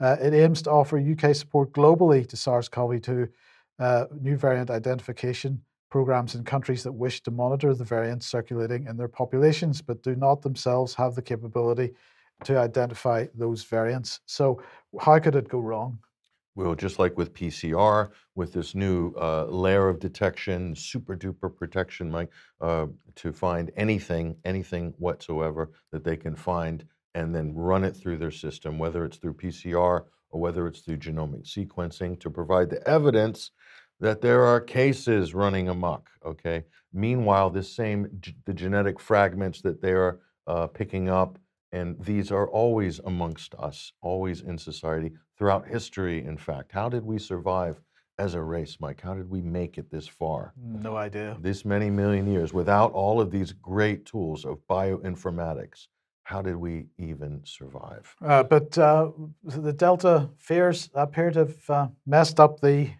Uh, 0.00 0.16
it 0.20 0.34
aims 0.34 0.62
to 0.62 0.70
offer 0.70 0.98
UK 0.98 1.34
support 1.36 1.70
globally 1.72 2.26
to 2.26 2.36
SARS 2.36 2.68
CoV 2.68 3.00
2 3.00 3.28
uh, 3.78 4.06
new 4.20 4.36
variant 4.36 4.70
identification 4.70 5.60
programs 5.90 6.34
in 6.34 6.42
countries 6.44 6.82
that 6.82 6.92
wish 6.92 7.22
to 7.22 7.30
monitor 7.30 7.74
the 7.74 7.84
variants 7.84 8.26
circulating 8.26 8.86
in 8.86 8.96
their 8.96 9.08
populations 9.08 9.82
but 9.82 10.02
do 10.02 10.16
not 10.16 10.40
themselves 10.40 10.94
have 10.94 11.14
the 11.14 11.20
capability 11.20 11.92
to 12.44 12.58
identify 12.58 13.26
those 13.34 13.64
variants. 13.64 14.20
So, 14.26 14.62
how 15.00 15.18
could 15.18 15.36
it 15.36 15.48
go 15.48 15.58
wrong? 15.58 15.98
Well, 16.54 16.74
just 16.74 16.98
like 16.98 17.16
with 17.16 17.32
PCR, 17.32 18.10
with 18.34 18.52
this 18.52 18.74
new 18.74 19.14
uh, 19.14 19.46
layer 19.46 19.88
of 19.88 19.98
detection, 19.98 20.74
super 20.74 21.16
duper 21.16 21.54
protection, 21.54 22.10
Mike, 22.10 22.30
uh, 22.60 22.86
to 23.16 23.32
find 23.32 23.70
anything, 23.76 24.36
anything 24.44 24.92
whatsoever 24.98 25.70
that 25.92 26.04
they 26.04 26.16
can 26.16 26.36
find 26.36 26.84
and 27.14 27.34
then 27.34 27.54
run 27.54 27.84
it 27.84 27.96
through 27.96 28.18
their 28.18 28.30
system, 28.30 28.78
whether 28.78 29.04
it's 29.04 29.16
through 29.16 29.34
PCR 29.34 30.04
or 30.30 30.40
whether 30.40 30.66
it's 30.66 30.80
through 30.80 30.98
genomic 30.98 31.44
sequencing, 31.44 32.20
to 32.20 32.30
provide 32.30 32.68
the 32.68 32.86
evidence 32.86 33.50
that 34.00 34.20
there 34.20 34.44
are 34.44 34.60
cases 34.60 35.34
running 35.34 35.68
amok. 35.68 36.10
Okay. 36.24 36.64
Meanwhile, 36.92 37.50
this 37.50 37.74
same 37.74 38.20
the 38.44 38.52
genetic 38.52 39.00
fragments 39.00 39.62
that 39.62 39.80
they 39.80 39.92
are 39.92 40.20
uh, 40.46 40.66
picking 40.66 41.08
up 41.08 41.38
and 41.72 41.96
these 42.04 42.30
are 42.30 42.48
always 42.48 43.00
amongst 43.00 43.54
us, 43.58 43.92
always 44.02 44.42
in 44.42 44.58
society, 44.58 45.12
throughout 45.36 45.66
history, 45.66 46.24
in 46.24 46.36
fact. 46.36 46.70
How 46.72 46.88
did 46.88 47.04
we 47.04 47.18
survive 47.18 47.80
as 48.18 48.34
a 48.34 48.42
race, 48.42 48.76
Mike? 48.78 49.00
How 49.00 49.14
did 49.14 49.28
we 49.28 49.40
make 49.40 49.78
it 49.78 49.90
this 49.90 50.06
far? 50.06 50.52
No 50.56 50.96
idea. 50.96 51.36
This 51.40 51.64
many 51.64 51.90
million 51.90 52.30
years 52.30 52.52
without 52.52 52.92
all 52.92 53.20
of 53.20 53.30
these 53.30 53.52
great 53.52 54.04
tools 54.04 54.44
of 54.44 54.58
bioinformatics? 54.68 55.88
How 56.24 56.42
did 56.42 56.56
we 56.56 56.86
even 56.98 57.40
survive? 57.44 58.14
Uh, 58.24 58.42
but 58.44 58.78
uh, 58.78 59.10
the 59.42 59.72
Delta 59.72 60.28
fears 60.38 60.88
appear 60.94 61.30
to 61.32 61.40
have 61.40 61.70
uh, 61.70 61.88
messed 62.06 62.38
up 62.38 62.60
the 62.60 62.90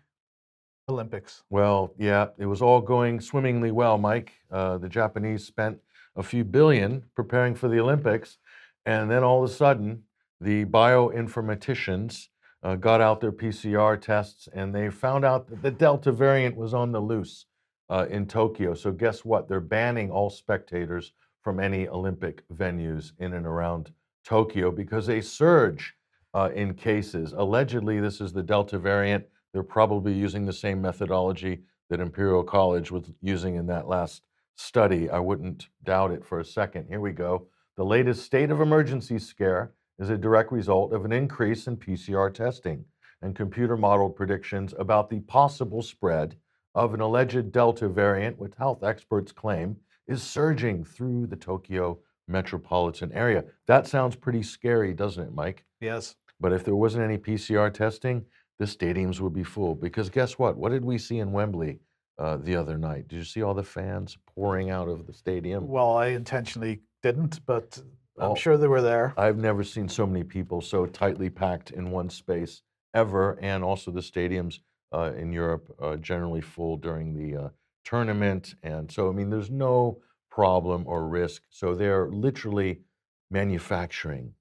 Olympics. 0.89 1.45
Well, 1.49 1.95
yeah, 1.99 2.29
it 2.39 2.47
was 2.47 2.61
all 2.61 2.81
going 2.81 3.21
swimmingly 3.21 3.71
well, 3.71 3.97
Mike. 3.99 4.33
Uh, 4.51 4.79
the 4.79 4.89
Japanese 4.89 5.47
spent 5.47 5.79
a 6.17 6.23
few 6.23 6.45
billion 6.45 7.05
preparing 7.15 7.55
for 7.55 7.69
the 7.69 7.79
Olympics, 7.79 8.39
and 8.87 9.11
then 9.11 9.23
all 9.23 9.45
of 9.45 9.51
a 9.51 9.53
sudden, 9.53 10.05
the 10.41 10.65
bioinformaticians 10.67 12.29
uh, 12.63 12.77
got 12.77 13.01
out 13.01 13.21
their 13.21 13.33
PCR 13.33 14.01
tests 14.01 14.49
and 14.53 14.75
they 14.75 14.91
found 14.91 15.25
out 15.25 15.49
that 15.49 15.63
the 15.63 15.71
Delta 15.71 16.13
variant 16.13 16.57
was 16.57 16.75
on 16.75 16.93
the 16.93 17.01
loose 17.01 17.47
uh, 17.91 18.07
in 18.11 18.27
Tokyo. 18.27 18.75
So, 18.75 18.93
guess 18.93 19.25
what? 19.25 19.49
They're 19.49 19.61
banning 19.61 20.11
all 20.11 20.31
spectators 20.31 21.13
from 21.43 21.61
any 21.61 21.89
Olympic 21.89 22.49
venues 22.49 23.13
in 23.19 23.35
and 23.35 23.47
around 23.47 23.93
Tokyo 24.25 24.71
because 24.71 25.09
a 25.09 25.21
surge 25.21 25.95
uh, 26.35 26.51
in 26.55 26.75
cases. 26.75 27.33
Allegedly, 27.33 28.01
this 28.01 28.21
is 28.21 28.33
the 28.33 28.43
Delta 28.43 28.79
variant. 28.79 29.25
They're 29.53 29.63
probably 29.63 30.13
using 30.13 30.47
the 30.47 30.53
same 30.53 30.81
methodology 30.81 31.63
that 31.91 32.01
Imperial 32.01 32.43
College 32.43 32.91
was 32.91 33.13
using 33.21 33.57
in 33.57 33.67
that 33.67 33.87
last 33.87 34.23
study. 34.57 35.11
I 35.11 35.19
wouldn't 35.19 35.69
doubt 35.85 36.13
it 36.13 36.25
for 36.25 36.41
a 36.41 36.45
second. 36.45 36.87
Here 36.89 37.01
we 37.01 37.13
go. 37.13 37.49
The 37.77 37.85
latest 37.85 38.27
state 38.27 38.51
of 38.51 38.61
emergency 38.61 39.19
scare 39.19 39.73
is 39.99 40.11
a 40.11 40.19
direct 40.19 40.53
result 40.53 40.93
of 40.93 41.07
an 41.07 41.13
increase 41.13 41.67
in 41.67 41.79
PCR 41.79 42.33
testing 42.33 42.85
and 43.23 43.35
computer 43.35 43.79
modeled 43.79 44.15
predictions 44.15 44.75
about 44.79 45.09
the 45.09 45.21
possible 45.21 45.81
spread 45.81 46.37
of 46.75 46.93
an 46.93 47.01
alleged 47.01 47.51
Delta 47.51 47.89
variant, 47.89 48.39
which 48.39 48.53
health 48.59 48.83
experts 48.85 49.33
claim 49.33 49.77
is 50.07 50.23
surging 50.23 50.85
through 50.85 51.27
the 51.27 51.37
Tokyo 51.37 51.99
metropolitan 52.29 53.11
area. 53.13 53.43
That 53.67 53.87
sounds 53.87 54.17
pretty 54.17 54.43
scary, 54.43 54.93
doesn't 54.93 55.23
it, 55.23 55.35
Mike? 55.35 55.65
Yes. 55.81 56.17
But 56.41 56.53
if 56.53 56.65
there 56.65 56.77
wasn't 56.77 57.05
any 57.05 57.17
PCR 57.17 57.73
testing, 57.73 58.23
the 58.59 58.67
stadiums 58.67 59.19
would 59.21 59.33
be 59.33 59.45
full. 59.45 59.75
Because 59.75 60.11
guess 60.11 60.39
what? 60.39 60.59
What 60.59 60.73
did 60.73 60.85
we 60.85 60.99
see 60.99 61.21
in 61.21 61.33
Wembley 61.33 61.81
uh, 62.19 62.37
the 62.37 62.55
other 62.55 62.77
night? 62.77 63.09
Did 63.09 63.17
you 63.17 63.25
see 63.25 63.43
all 63.43 63.55
the 63.55 63.63
fans 63.63 64.19
pouring 64.35 64.69
out 64.69 64.89
of 64.89 65.07
the 65.07 65.15
stadium? 65.15 65.69
Well, 65.69 65.97
I 65.97 66.09
intentionally 66.09 66.83
didn't, 67.03 67.45
but 67.47 67.79
I'm 68.19 68.33
Oh. 68.33 68.35
sure 68.35 68.57
they 68.57 68.69
were 68.69 68.83
there. 68.83 69.15
I've 69.17 69.39
never 69.39 69.65
seen 69.65 69.89
so 69.89 70.07
many 70.07 70.25
people 70.25 70.61
so 70.61 70.87
tightly 70.87 71.31
packed 71.31 71.71
in 71.71 71.91
one 71.91 72.11
space 72.11 72.63
ever, 72.95 73.39
and 73.41 73.65
also 73.65 73.91
the 73.91 74.01
stadiums 74.01 74.61
uh, 74.93 75.13
in 75.17 75.33
Europe 75.33 75.75
uh, 75.81 75.97
generally 75.97 76.43
full 76.43 76.77
during 76.77 77.15
the 77.15 77.45
uh, 77.45 77.49
tournament. 77.85 78.55
And 78.63 78.91
so, 78.93 79.09
I 79.09 79.13
mean, 79.13 79.31
there's 79.31 79.51
no 79.51 80.03
problem 80.31 80.85
or 80.87 81.09
risk. 81.09 81.43
So 81.51 81.75
they're 81.75 82.09
literally 82.09 82.81
manufacturing 83.31 84.35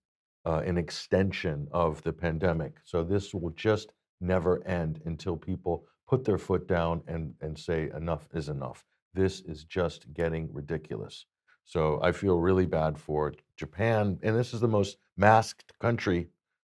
uh, 0.45 0.61
an 0.65 0.77
extension 0.77 1.67
of 1.71 2.01
the 2.03 2.13
pandemic. 2.13 2.73
So 2.83 3.03
this 3.03 3.33
will 3.33 3.51
just 3.51 3.91
never 4.19 4.65
end 4.67 5.01
until 5.05 5.37
people 5.37 5.85
put 6.07 6.25
their 6.25 6.37
foot 6.37 6.67
down 6.67 7.01
and, 7.07 7.33
and 7.41 7.57
say 7.57 7.89
enough 7.95 8.27
is 8.33 8.49
enough. 8.49 8.83
This 9.13 9.39
is 9.41 9.63
just 9.63 10.11
getting 10.13 10.49
ridiculous. 10.53 11.25
So 11.65 11.99
I 12.01 12.11
feel 12.11 12.39
really 12.39 12.65
bad 12.65 12.97
for 12.97 13.33
Japan, 13.55 14.19
and 14.23 14.35
this 14.35 14.53
is 14.53 14.59
the 14.59 14.67
most 14.67 14.97
masked 15.17 15.71
country 15.79 16.27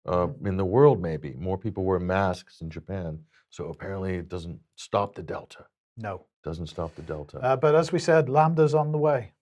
uh, 0.07 0.27
in 0.43 0.57
the 0.57 0.65
world. 0.65 1.01
Maybe 1.01 1.33
more 1.37 1.57
people 1.57 1.83
wear 1.83 1.99
masks 1.99 2.61
in 2.61 2.69
Japan. 2.69 3.19
So 3.49 3.65
apparently, 3.69 4.15
it 4.15 4.29
doesn't 4.29 4.59
stop 4.75 5.15
the 5.15 5.23
Delta. 5.23 5.65
No. 5.97 6.25
Doesn't 6.43 6.67
stop 6.67 6.95
the 6.95 7.01
Delta. 7.01 7.37
Uh, 7.39 7.55
but 7.55 7.75
as 7.75 7.91
we 7.91 7.99
said, 7.99 8.29
Lambda's 8.29 8.73
on 8.73 8.91
the 8.91 8.97
way. 8.97 9.33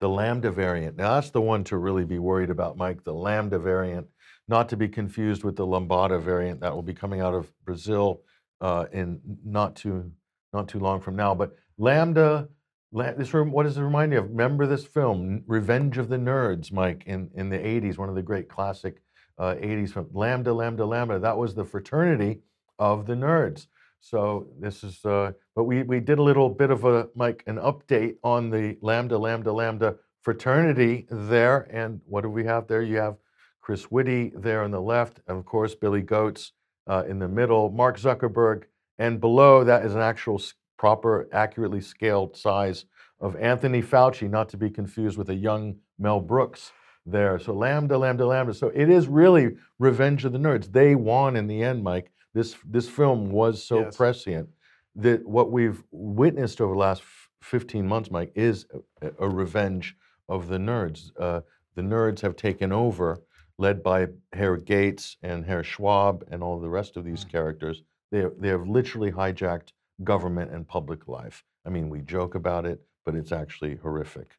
The 0.00 0.08
Lambda 0.08 0.50
variant. 0.50 0.96
Now, 0.96 1.14
that's 1.14 1.30
the 1.30 1.40
one 1.40 1.64
to 1.64 1.76
really 1.76 2.04
be 2.04 2.18
worried 2.18 2.50
about, 2.50 2.76
Mike. 2.76 3.04
The 3.04 3.12
Lambda 3.12 3.58
variant, 3.58 4.06
not 4.46 4.68
to 4.70 4.76
be 4.76 4.88
confused 4.88 5.44
with 5.44 5.56
the 5.56 5.66
Lambda 5.66 6.18
variant 6.18 6.60
that 6.60 6.74
will 6.74 6.82
be 6.82 6.94
coming 6.94 7.20
out 7.20 7.34
of 7.34 7.52
Brazil 7.64 8.22
uh, 8.60 8.86
in 8.92 9.20
not 9.44 9.76
too 9.76 10.10
not 10.52 10.68
too 10.68 10.78
long 10.78 11.00
from 11.00 11.16
now. 11.16 11.34
But 11.34 11.54
Lambda, 11.76 12.30
la- 12.32 12.46
this 12.92 13.34
room, 13.34 13.50
what 13.50 13.64
does 13.64 13.76
it 13.76 13.82
remind 13.82 14.12
you 14.12 14.18
of? 14.18 14.30
Remember 14.30 14.66
this 14.66 14.86
film, 14.86 15.42
Revenge 15.46 15.98
of 15.98 16.08
the 16.08 16.16
Nerds, 16.16 16.72
Mike, 16.72 17.04
in 17.06 17.30
in 17.34 17.50
the 17.50 17.58
'80s, 17.58 17.98
one 17.98 18.08
of 18.08 18.14
the 18.14 18.22
great 18.22 18.48
classic 18.48 19.02
uh, 19.38 19.54
80s 19.54 19.90
from 19.90 20.08
Lambda, 20.12 20.52
Lambda, 20.52 20.84
Lambda. 20.84 21.18
That 21.18 21.38
was 21.38 21.54
the 21.54 21.64
fraternity 21.64 22.40
of 22.78 23.06
the 23.06 23.14
nerds. 23.14 23.66
So 24.00 24.48
this 24.60 24.84
is, 24.84 25.04
uh, 25.04 25.32
but 25.54 25.64
we, 25.64 25.82
we 25.82 26.00
did 26.00 26.18
a 26.18 26.22
little 26.22 26.48
bit 26.48 26.70
of 26.70 26.84
a, 26.84 27.08
Mike, 27.14 27.42
an 27.46 27.56
update 27.56 28.16
on 28.22 28.50
the 28.50 28.76
Lambda, 28.80 29.18
Lambda, 29.18 29.52
Lambda 29.52 29.96
fraternity 30.22 31.06
there. 31.10 31.68
And 31.70 32.00
what 32.06 32.22
do 32.22 32.30
we 32.30 32.44
have 32.44 32.68
there? 32.68 32.82
You 32.82 32.98
have 32.98 33.16
Chris 33.60 33.84
Whitty 33.84 34.32
there 34.34 34.62
on 34.62 34.70
the 34.70 34.80
left, 34.80 35.20
and 35.26 35.36
of 35.36 35.44
course, 35.44 35.74
Billy 35.74 36.02
Goats 36.02 36.52
uh, 36.86 37.04
in 37.08 37.18
the 37.18 37.28
middle, 37.28 37.70
Mark 37.70 37.98
Zuckerberg, 37.98 38.64
and 38.98 39.20
below 39.20 39.62
that 39.64 39.84
is 39.84 39.94
an 39.94 40.00
actual 40.00 40.40
proper, 40.78 41.28
accurately 41.32 41.80
scaled 41.80 42.36
size 42.36 42.86
of 43.20 43.36
Anthony 43.36 43.82
Fauci, 43.82 44.30
not 44.30 44.48
to 44.50 44.56
be 44.56 44.70
confused 44.70 45.18
with 45.18 45.28
a 45.28 45.34
young 45.34 45.76
Mel 45.98 46.20
Brooks 46.20 46.72
there. 47.04 47.38
So 47.38 47.52
Lambda, 47.52 47.98
Lambda, 47.98 48.24
Lambda. 48.26 48.54
So 48.54 48.68
it 48.74 48.88
is 48.88 49.08
really 49.08 49.56
Revenge 49.78 50.24
of 50.24 50.32
the 50.32 50.38
Nerds. 50.38 50.72
They 50.72 50.94
won 50.94 51.36
in 51.36 51.46
the 51.46 51.62
end, 51.62 51.82
Mike. 51.82 52.12
This 52.34 52.56
this 52.64 52.88
film 52.88 53.30
was 53.30 53.62
so 53.62 53.80
Yes. 53.80 53.96
prescient 53.96 54.48
that 54.94 55.26
what 55.26 55.50
we've 55.50 55.82
witnessed 55.90 56.60
over 56.60 56.72
the 56.74 56.78
last 56.78 57.02
15 57.42 57.86
months, 57.86 58.10
Mike, 58.10 58.32
is 58.34 58.66
a, 59.02 59.10
a 59.20 59.28
revenge 59.28 59.96
of 60.28 60.48
the 60.48 60.58
nerds. 60.58 61.10
Uh, 61.18 61.40
the 61.74 61.82
nerds 61.82 62.20
have 62.20 62.36
taken 62.36 62.72
over, 62.72 63.18
led 63.58 63.82
by 63.82 64.08
Herr 64.32 64.56
Gates 64.56 65.16
and 65.22 65.44
Herr 65.44 65.62
Schwab 65.64 66.24
and 66.30 66.42
all 66.42 66.60
the 66.60 66.68
rest 66.68 66.96
of 66.96 67.04
these 67.04 67.24
characters. 67.24 67.82
They 68.12 68.24
they 68.38 68.48
have 68.48 68.68
literally 68.68 69.10
hijacked 69.12 69.72
government 70.04 70.52
and 70.52 70.66
public 70.66 71.08
life. 71.08 71.44
I 71.66 71.70
mean, 71.70 71.88
we 71.88 72.00
joke 72.00 72.34
about 72.34 72.64
it, 72.64 72.80
but 73.04 73.14
it's 73.14 73.32
actually 73.32 73.76
horrific 73.76 74.36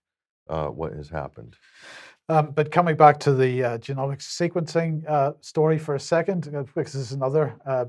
uh, 0.50 0.68
what 0.68 0.94
has 0.94 1.10
happened. 1.10 1.56
Um, 2.28 2.52
but 2.52 2.72
coming 2.72 2.96
back 2.96 3.20
to 3.22 3.34
the 3.34 3.64
uh, 3.64 3.78
genomics 3.80 4.24
sequencing 4.24 5.08
uh, 5.10 5.34
story 5.42 5.80
for 5.80 5.96
a 5.96 6.00
second, 6.00 6.54
uh, 6.56 6.64
because 6.64 6.94
this 6.94 7.02
is 7.02 7.12
another 7.12 7.56
uh, 7.66 7.86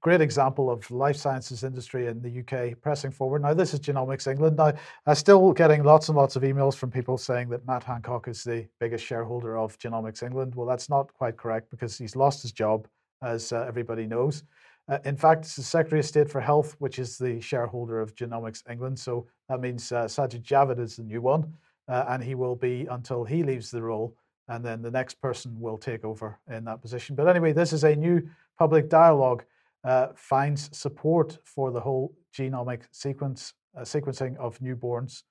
great 0.00 0.20
example 0.20 0.70
of 0.70 0.88
life 0.90 1.16
sciences 1.16 1.64
industry 1.64 2.06
in 2.06 2.22
the 2.22 2.40
UK 2.40 2.80
pressing 2.80 3.10
forward. 3.10 3.42
Now, 3.42 3.54
this 3.54 3.74
is 3.74 3.80
Genomics 3.80 4.30
England. 4.30 4.56
Now, 4.56 4.72
I'm 5.06 5.14
still 5.14 5.52
getting 5.52 5.82
lots 5.82 6.08
and 6.08 6.16
lots 6.16 6.36
of 6.36 6.42
emails 6.42 6.76
from 6.76 6.90
people 6.90 7.18
saying 7.18 7.48
that 7.50 7.66
Matt 7.66 7.82
Hancock 7.82 8.28
is 8.28 8.44
the 8.44 8.66
biggest 8.80 9.04
shareholder 9.04 9.58
of 9.58 9.78
Genomics 9.78 10.22
England. 10.22 10.54
Well, 10.54 10.66
that's 10.66 10.88
not 10.88 11.12
quite 11.14 11.36
correct 11.36 11.70
because 11.70 11.98
he's 11.98 12.16
lost 12.16 12.42
his 12.42 12.52
job, 12.52 12.86
as 13.22 13.52
uh, 13.52 13.64
everybody 13.68 14.06
knows. 14.06 14.44
Uh, 14.88 14.98
in 15.04 15.16
fact, 15.16 15.44
it's 15.44 15.56
the 15.56 15.62
Secretary 15.62 16.00
of 16.00 16.06
State 16.06 16.28
for 16.28 16.40
Health, 16.40 16.74
which 16.78 16.98
is 16.98 17.16
the 17.16 17.40
shareholder 17.40 18.00
of 18.00 18.14
Genomics 18.14 18.68
England. 18.68 18.98
So 18.98 19.26
that 19.48 19.60
means 19.60 19.92
uh, 19.92 20.04
Sajid 20.04 20.42
Javid 20.42 20.80
is 20.80 20.96
the 20.96 21.04
new 21.04 21.20
one 21.20 21.52
uh, 21.88 22.04
and 22.08 22.22
he 22.22 22.34
will 22.34 22.56
be 22.56 22.86
until 22.90 23.24
he 23.24 23.42
leaves 23.42 23.70
the 23.70 23.82
role, 23.82 24.16
and 24.48 24.64
then 24.64 24.82
the 24.82 24.90
next 24.90 25.20
person 25.20 25.58
will 25.60 25.78
take 25.78 26.04
over 26.04 26.38
in 26.50 26.64
that 26.64 26.80
position. 26.80 27.16
But 27.16 27.28
anyway, 27.28 27.52
this 27.52 27.72
is 27.72 27.84
a 27.84 27.94
new 27.94 28.28
public 28.58 28.88
dialogue 28.88 29.44
uh, 29.84 30.08
finds 30.14 30.76
support 30.76 31.38
for 31.44 31.70
the 31.70 31.80
whole 31.80 32.14
genomic 32.36 32.82
sequence 32.92 33.54
uh, 33.76 33.80
sequencing 33.80 34.36
of 34.36 34.58
newborns, 34.60 35.22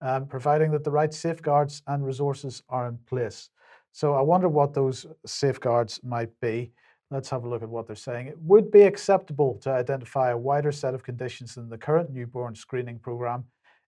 um, 0.00 0.26
providing 0.26 0.70
that 0.70 0.84
the 0.84 0.90
right 0.90 1.12
safeguards 1.12 1.82
and 1.88 2.06
resources 2.06 2.62
are 2.68 2.88
in 2.88 2.98
place. 3.06 3.50
So 3.92 4.14
I 4.14 4.22
wonder 4.22 4.48
what 4.48 4.72
those 4.72 5.06
safeguards 5.26 6.00
might 6.02 6.30
be. 6.40 6.72
Let's 7.10 7.30
have 7.30 7.44
a 7.44 7.48
look 7.48 7.62
at 7.62 7.68
what 7.68 7.86
they're 7.86 7.96
saying. 7.96 8.26
It 8.26 8.38
would 8.40 8.70
be 8.70 8.82
acceptable 8.82 9.58
to 9.62 9.70
identify 9.70 10.30
a 10.30 10.36
wider 10.36 10.72
set 10.72 10.94
of 10.94 11.02
conditions 11.02 11.54
than 11.54 11.70
the 11.70 11.78
current 11.78 12.10
newborn 12.10 12.54
screening 12.54 12.98
program 12.98 13.44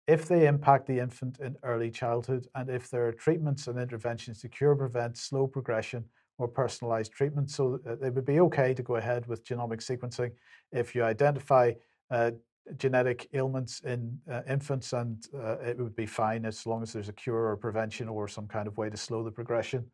if 0.07 0.27
they 0.27 0.47
impact 0.47 0.87
the 0.87 0.99
infant 0.99 1.39
in 1.39 1.57
early 1.62 1.91
childhood 1.91 2.49
and 2.55 2.71
if 2.71 2.91
there 2.91 3.07
are 3.07 3.12
treatments 3.12 3.66
and 3.66 3.79
interventions 3.79 4.41
to 4.41 4.49
cure, 4.49 4.75
prevent 4.75 5.16
slow 5.16 5.47
progression 5.47 6.05
or 6.39 6.49
personalized 6.49 7.12
treatment. 7.12 7.51
So 7.51 7.79
uh, 7.87 7.99
it 8.05 8.14
would 8.14 8.25
be 8.25 8.41
okay 8.41 8.73
to 8.73 8.83
go 8.83 8.97
ahead 8.97 9.27
with 9.27 9.45
genomic 9.45 9.85
sequencing 9.85 10.33
if 10.73 10.95
you 10.95 11.05
identify 11.05 11.73
uh, 12.11 12.33
genetic 12.77 13.29
ailments 13.35 13.81
in 13.81 14.18
uh, 14.31 14.41
infants 14.49 14.93
and 14.95 15.27
uh, 15.35 15.59
it 15.59 15.79
would 15.79 15.95
be 15.95 16.07
fine 16.07 16.45
as 16.47 16.66
long 16.66 16.83
as 16.83 16.93
there's 16.93 17.09
a 17.09 17.12
cure 17.12 17.49
or 17.49 17.57
prevention 17.57 18.09
or 18.09 18.27
some 18.27 18.47
kind 18.47 18.66
of 18.66 18.77
way 18.79 18.89
to 18.89 18.97
slow 18.97 19.23
the 19.23 19.31
progression 19.31 19.85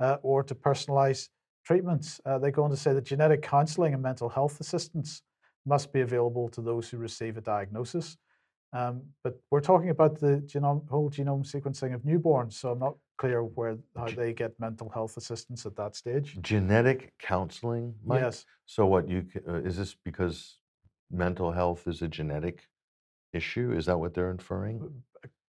uh, 0.00 0.16
or 0.22 0.42
to 0.42 0.54
personalize 0.54 1.28
treatments. 1.66 2.20
Uh, 2.24 2.38
they 2.38 2.50
go 2.50 2.62
on 2.62 2.70
to 2.70 2.76
say 2.76 2.94
that 2.94 3.04
genetic 3.04 3.42
counseling 3.42 3.92
and 3.92 4.02
mental 4.02 4.28
health 4.28 4.60
assistance 4.60 5.22
must 5.66 5.92
be 5.92 6.00
available 6.00 6.48
to 6.50 6.62
those 6.62 6.88
who 6.88 6.96
receive 6.96 7.36
a 7.36 7.40
diagnosis. 7.40 8.16
Um, 8.72 9.02
but 9.24 9.34
we're 9.50 9.60
talking 9.60 9.90
about 9.90 10.20
the 10.20 10.42
genome, 10.46 10.88
whole 10.88 11.10
genome 11.10 11.44
sequencing 11.44 11.94
of 11.94 12.02
newborns, 12.02 12.54
so 12.54 12.70
I'm 12.70 12.78
not 12.78 12.96
clear 13.18 13.42
where 13.42 13.78
how 13.96 14.06
they 14.06 14.32
get 14.32 14.52
mental 14.60 14.88
health 14.90 15.16
assistance 15.16 15.64
at 15.66 15.74
that 15.76 15.96
stage. 15.96 16.38
Genetic 16.40 17.12
counseling, 17.18 17.94
Mike? 18.04 18.20
Yes, 18.22 18.44
So 18.66 18.86
what 18.86 19.08
you 19.08 19.24
uh, 19.48 19.62
is 19.62 19.76
this 19.76 19.96
because 20.04 20.58
mental 21.10 21.52
health 21.52 21.86
is 21.86 22.02
a 22.02 22.08
genetic 22.08 22.68
issue? 23.32 23.72
Is 23.76 23.86
that 23.86 23.98
what 23.98 24.14
they're 24.14 24.30
inferring? 24.30 25.02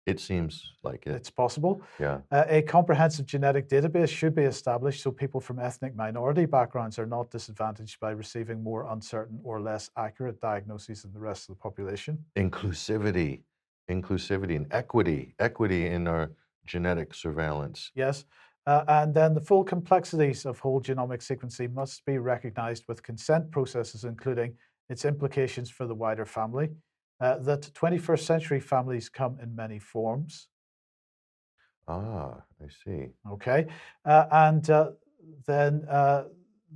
It 0.08 0.22
seems 0.22 0.72
like 0.84 1.05
it. 1.05 1.12
it's 1.12 1.30
possible. 1.30 1.82
Yeah. 1.99 2.22
Uh, 2.32 2.45
a 2.47 2.62
comprehensive 2.62 3.26
genetic 3.26 3.68
database 3.68 4.08
should 4.08 4.34
be 4.34 4.43
established 4.43 5.03
so 5.03 5.12
people 5.12 5.41
from 5.41 5.60
ethnic 5.60 5.97
minority 5.97 6.45
backgrounds 6.45 6.97
are 6.97 7.05
not 7.05 7.30
disadvantaged 7.30 7.99
by 7.99 8.12
receiving 8.12 8.64
more 8.64 8.89
uncertain 8.93 9.38
or 9.43 9.60
less 9.60 9.89
accurate 9.97 10.39
diagnoses 10.39 11.01
than 11.01 11.12
the 11.12 11.20
rest 11.20 11.49
of 11.49 11.58
the 11.58 11.62
population. 11.62 12.18
Inclusivity, 12.38 13.41
inclusivity 13.91 14.55
and 14.55 14.68
equity, 14.72 15.36
equity 15.39 15.88
in 15.88 16.08
our 16.08 16.32
genetic 16.66 17.14
surveillance. 17.14 17.91
Yes. 17.93 18.24
Uh, 18.66 18.86
and 18.88 19.14
then 19.14 19.34
the 19.34 19.41
full 19.41 19.64
complexities 19.64 20.45
of 20.45 20.58
whole 20.60 20.82
genomic 20.82 21.20
sequencing 21.20 21.74
must 21.74 22.05
be 22.05 22.18
recognized 22.18 22.86
with 22.88 23.03
consent 23.03 23.51
processes, 23.51 24.05
including 24.05 24.53
its 24.89 25.03
implications 25.03 25.70
for 25.70 25.86
the 25.86 25.95
wider 25.95 26.26
family. 26.26 26.70
Uh, 27.20 27.38
that 27.39 27.61
21st 27.74 28.20
century 28.20 28.59
families 28.59 29.09
come 29.09 29.38
in 29.41 29.55
many 29.55 29.80
forms. 29.80 30.47
Ah, 31.88 32.43
I 32.61 32.68
see. 32.84 33.07
Okay. 33.32 33.65
Uh, 34.05 34.26
and 34.32 34.70
uh, 34.70 34.91
then 35.45 35.86
uh, 35.89 36.26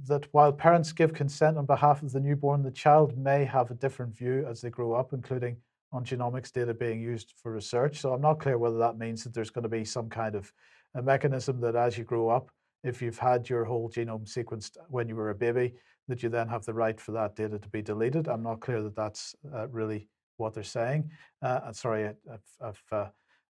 that 0.08 0.28
while 0.32 0.52
parents 0.52 0.92
give 0.92 1.14
consent 1.14 1.58
on 1.58 1.66
behalf 1.66 2.02
of 2.02 2.12
the 2.12 2.20
newborn, 2.20 2.64
the 2.64 2.72
child 2.72 3.18
may 3.18 3.46
have 3.46 3.72
a 3.72 3.76
different 3.76 4.16
view 4.16 4.46
as 4.50 4.62
they 4.62 4.70
grow 4.70 4.94
up, 4.94 5.14
including 5.14 5.58
on 5.92 6.06
genomics 6.06 6.52
data 6.52 6.74
being 6.74 7.02
used 7.02 7.34
for 7.42 7.52
research. 7.52 8.00
So 8.00 8.14
I'm 8.14 8.22
not 8.22 8.40
clear 8.40 8.58
whether 8.58 8.78
that 8.78 8.98
means 8.98 9.24
that 9.24 9.34
there's 9.34 9.50
going 9.50 9.64
to 9.64 9.70
be 9.70 9.84
some 9.84 10.10
kind 10.10 10.36
of 10.36 10.52
a 10.96 11.02
mechanism 11.02 11.60
that 11.62 11.76
as 11.76 11.98
you 11.98 12.04
grow 12.04 12.30
up, 12.30 12.50
if 12.84 13.02
you've 13.02 13.20
had 13.20 13.50
your 13.50 13.66
whole 13.66 13.90
genome 13.90 14.26
sequenced 14.26 14.78
when 14.90 15.08
you 15.08 15.16
were 15.16 15.30
a 15.30 15.36
baby, 15.36 15.74
that 16.08 16.24
you 16.24 16.30
then 16.30 16.48
have 16.48 16.66
the 16.66 16.74
right 16.74 17.00
for 17.00 17.12
that 17.12 17.36
data 17.36 17.60
to 17.60 17.70
be 17.70 17.82
deleted. 17.82 18.28
I'm 18.28 18.44
not 18.44 18.60
clear 18.60 18.82
that 18.82 18.96
that's 18.96 19.36
uh, 19.54 19.68
really 19.68 20.10
what 20.42 20.54
they're 20.54 20.64
saying. 20.64 21.10
Uh, 21.42 21.62
and 21.66 21.76
sorry, 21.76 22.08
I've, 22.08 22.50
I've 22.62 22.84
uh, 22.92 23.10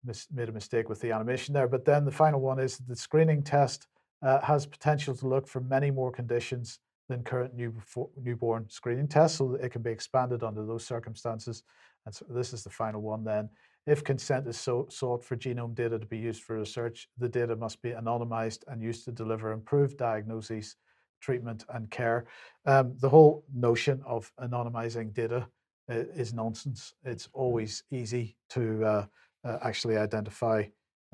mis- 0.05 0.27
made 0.31 0.49
a 0.49 0.51
mistake 0.51 0.89
with 0.89 1.01
the 1.01 1.11
animation 1.11 1.53
there. 1.53 1.67
But 1.67 1.86
then 1.86 2.05
the 2.05 2.11
final 2.11 2.41
one 2.41 2.59
is 2.59 2.77
the 2.77 2.95
screening 2.95 3.43
test 3.43 3.88
uh, 4.21 4.39
has 4.41 4.65
potential 4.65 5.15
to 5.15 5.27
look 5.27 5.47
for 5.47 5.61
many 5.61 5.91
more 5.91 6.11
conditions 6.11 6.79
than 7.09 7.23
current 7.23 7.53
new, 7.53 7.73
newborn 8.21 8.65
screening 8.69 9.07
tests, 9.07 9.38
so 9.38 9.49
that 9.49 9.61
it 9.61 9.69
can 9.69 9.81
be 9.81 9.91
expanded 9.91 10.43
under 10.43 10.65
those 10.65 10.86
circumstances. 10.86 11.63
And 12.05 12.15
so 12.15 12.25
this 12.29 12.53
is 12.53 12.63
the 12.63 12.69
final 12.69 13.01
one 13.01 13.23
then. 13.23 13.49
If 13.86 14.03
consent 14.03 14.47
is 14.47 14.57
so, 14.57 14.88
sought 14.89 15.23
for 15.23 15.36
genome 15.36 15.75
data 15.75 15.99
to 15.99 16.05
be 16.05 16.17
used 16.17 16.43
for 16.43 16.57
research, 16.57 17.09
the 17.17 17.27
data 17.27 17.55
must 17.55 17.81
be 17.81 17.91
anonymized 17.91 18.59
and 18.67 18.81
used 18.81 19.03
to 19.05 19.11
deliver 19.11 19.51
improved 19.51 19.97
diagnoses, 19.97 20.77
treatment, 21.19 21.65
and 21.73 21.91
care. 21.91 22.25
Um, 22.65 22.95
the 23.01 23.09
whole 23.09 23.43
notion 23.53 24.01
of 24.05 24.31
anonymizing 24.39 25.13
data 25.13 25.47
is 25.88 26.34
nonsense. 26.34 26.93
It's 27.03 27.29
always 27.34 27.84
easy 27.91 28.38
to 28.49 28.86
uh, 28.86 29.05
uh, 29.43 29.57
actually 29.61 29.97
identify 29.97 30.63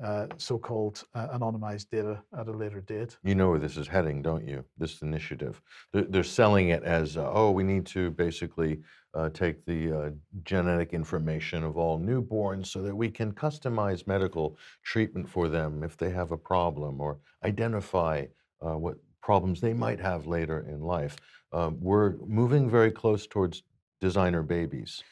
uh, 0.02 0.26
so-called 0.38 1.04
uh, 1.14 1.28
anonymized 1.28 1.90
data 1.90 2.22
at 2.38 2.48
a 2.48 2.52
later 2.52 2.80
date. 2.80 3.18
You 3.22 3.34
know 3.34 3.50
where 3.50 3.58
this 3.58 3.76
is 3.76 3.86
heading, 3.86 4.22
don't 4.22 4.46
you? 4.48 4.64
This 4.78 5.02
initiative. 5.02 5.60
They're, 5.92 6.04
they're 6.04 6.22
selling 6.24 6.70
it 6.70 6.82
as, 6.84 7.16
uh, 7.16 7.30
oh, 7.30 7.50
we 7.50 7.64
need 7.64 7.84
to 7.86 8.10
basically 8.12 8.80
uh, 9.12 9.28
take 9.30 9.64
the 9.66 9.92
uh, 9.92 10.10
genetic 10.44 10.94
information 10.94 11.64
of 11.64 11.76
all 11.76 11.98
newborns 11.98 12.68
so 12.68 12.80
that 12.82 12.94
we 12.94 13.10
can 13.10 13.32
customize 13.32 14.06
medical 14.06 14.56
treatment 14.84 15.28
for 15.28 15.48
them 15.48 15.82
if 15.82 15.96
they 15.96 16.10
have 16.10 16.32
a 16.32 16.38
problem 16.38 17.00
or 17.00 17.18
identify 17.44 18.24
uh, 18.66 18.78
what 18.78 18.96
problems 19.22 19.60
they 19.60 19.74
might 19.74 20.00
have 20.00 20.26
later 20.26 20.66
in 20.68 20.80
life. 20.80 21.16
Um, 21.52 21.76
we're 21.80 22.14
moving 22.26 22.70
very 22.70 22.90
close 22.90 23.26
towards 23.26 23.64
designer 24.00 24.42
babies. 24.42 25.02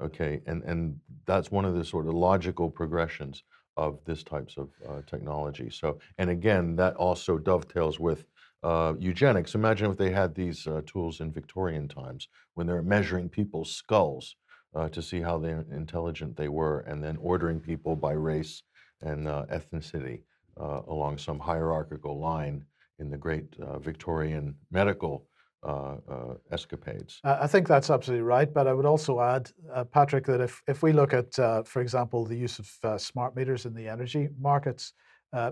Okay, 0.00 0.40
and, 0.46 0.62
and 0.64 0.98
that's 1.24 1.50
one 1.50 1.64
of 1.64 1.74
the 1.74 1.84
sort 1.84 2.08
of 2.08 2.14
logical 2.14 2.68
progressions 2.70 3.44
of 3.76 3.98
this 4.04 4.22
types 4.22 4.56
of 4.56 4.70
uh, 4.88 5.02
technology. 5.06 5.70
So, 5.70 5.98
and 6.18 6.30
again, 6.30 6.76
that 6.76 6.94
also 6.96 7.38
dovetails 7.38 8.00
with 8.00 8.26
uh, 8.62 8.94
eugenics. 8.98 9.54
Imagine 9.54 9.90
if 9.90 9.96
they 9.96 10.10
had 10.10 10.34
these 10.34 10.66
uh, 10.66 10.80
tools 10.86 11.20
in 11.20 11.32
Victorian 11.32 11.86
times 11.86 12.28
when 12.54 12.66
they're 12.66 12.82
measuring 12.82 13.28
people's 13.28 13.70
skulls 13.70 14.36
uh, 14.74 14.88
to 14.88 15.02
see 15.02 15.20
how 15.20 15.38
they, 15.38 15.50
intelligent 15.70 16.36
they 16.36 16.48
were, 16.48 16.80
and 16.80 17.02
then 17.02 17.16
ordering 17.18 17.60
people 17.60 17.94
by 17.94 18.12
race 18.12 18.62
and 19.02 19.28
uh, 19.28 19.44
ethnicity 19.52 20.22
uh, 20.60 20.80
along 20.88 21.18
some 21.18 21.38
hierarchical 21.38 22.18
line. 22.18 22.64
in 22.98 23.10
the 23.10 23.18
great 23.18 23.56
Victorian 23.80 24.54
medical 24.70 25.26
uh, 25.64 25.96
uh, 26.10 26.34
escapades. 26.50 27.20
I 27.24 27.46
think 27.46 27.66
that's 27.66 27.88
absolutely 27.88 28.22
right, 28.22 28.52
but 28.52 28.66
I 28.66 28.74
would 28.74 28.84
also 28.84 29.20
add, 29.20 29.50
uh, 29.72 29.84
Patrick, 29.84 30.26
that 30.26 30.40
if, 30.40 30.62
if 30.68 30.82
we 30.82 30.92
look 30.92 31.14
at, 31.14 31.38
uh, 31.38 31.62
for 31.62 31.80
example, 31.80 32.26
the 32.26 32.36
use 32.36 32.58
of 32.58 32.70
uh, 32.82 32.98
smart 32.98 33.34
meters 33.34 33.64
in 33.64 33.72
the 33.74 33.88
energy 33.88 34.28
markets, 34.38 34.92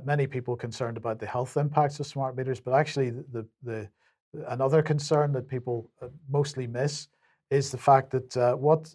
many 0.04 0.26
people 0.26 0.54
concerned 0.54 0.96
about 0.96 1.18
the 1.18 1.26
health 1.26 1.56
impacts 1.56 1.98
of 1.98 2.06
smart 2.06 2.36
meters, 2.36 2.60
but 2.60 2.74
actually 2.74 3.10
the, 3.10 3.46
the, 3.62 3.88
another 4.48 4.82
concern 4.82 5.32
that 5.32 5.48
people 5.48 5.90
mostly 6.30 6.66
miss 6.66 7.08
is 7.50 7.70
the 7.70 7.78
fact 7.78 8.10
that 8.10 8.58
what 8.58 8.94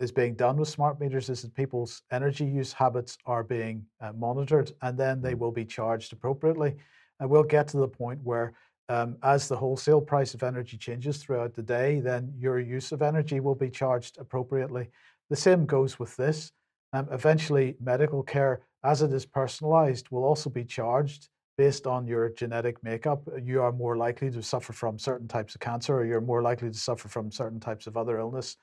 is 0.00 0.12
being 0.12 0.34
done 0.34 0.56
with 0.56 0.68
smart 0.68 0.98
meters 0.98 1.28
is 1.28 1.42
that 1.42 1.54
people's 1.54 2.02
energy 2.10 2.44
use 2.44 2.72
habits 2.72 3.18
are 3.26 3.44
being 3.44 3.84
monitored 4.14 4.72
and 4.82 4.98
then 4.98 5.20
they 5.20 5.34
mm. 5.34 5.38
will 5.38 5.52
be 5.52 5.64
charged 5.64 6.12
appropriately. 6.12 6.74
And 7.20 7.30
we'll 7.30 7.44
get 7.44 7.68
to 7.68 7.78
the 7.78 7.88
point 7.88 8.20
where 8.24 8.54
um, 8.88 9.16
as 9.22 9.48
the 9.48 9.56
wholesale 9.56 10.00
price 10.00 10.34
of 10.34 10.42
energy 10.42 10.76
changes 10.76 11.18
throughout 11.18 11.54
the 11.54 11.62
day, 11.62 12.00
then 12.00 12.32
your 12.38 12.60
use 12.60 12.92
of 12.92 13.02
energy 13.02 13.40
will 13.40 13.54
be 13.54 13.70
charged 13.70 14.18
appropriately. 14.18 14.88
The 15.28 15.36
same 15.36 15.66
goes 15.66 15.98
with 15.98 16.16
this. 16.16 16.52
Um, 16.92 17.08
eventually, 17.10 17.76
medical 17.80 18.22
care, 18.22 18.62
as 18.84 19.02
it 19.02 19.12
is 19.12 19.26
personalized, 19.26 20.08
will 20.10 20.24
also 20.24 20.50
be 20.50 20.64
charged 20.64 21.28
based 21.58 21.86
on 21.86 22.06
your 22.06 22.28
genetic 22.30 22.82
makeup. 22.84 23.26
You 23.42 23.62
are 23.62 23.72
more 23.72 23.96
likely 23.96 24.30
to 24.30 24.42
suffer 24.42 24.72
from 24.72 24.98
certain 24.98 25.26
types 25.26 25.54
of 25.54 25.60
cancer, 25.60 25.96
or 25.96 26.04
you're 26.04 26.20
more 26.20 26.42
likely 26.42 26.70
to 26.70 26.78
suffer 26.78 27.08
from 27.08 27.30
certain 27.30 27.58
types 27.58 27.86
of 27.86 27.96
other 27.96 28.18
illness. 28.18 28.56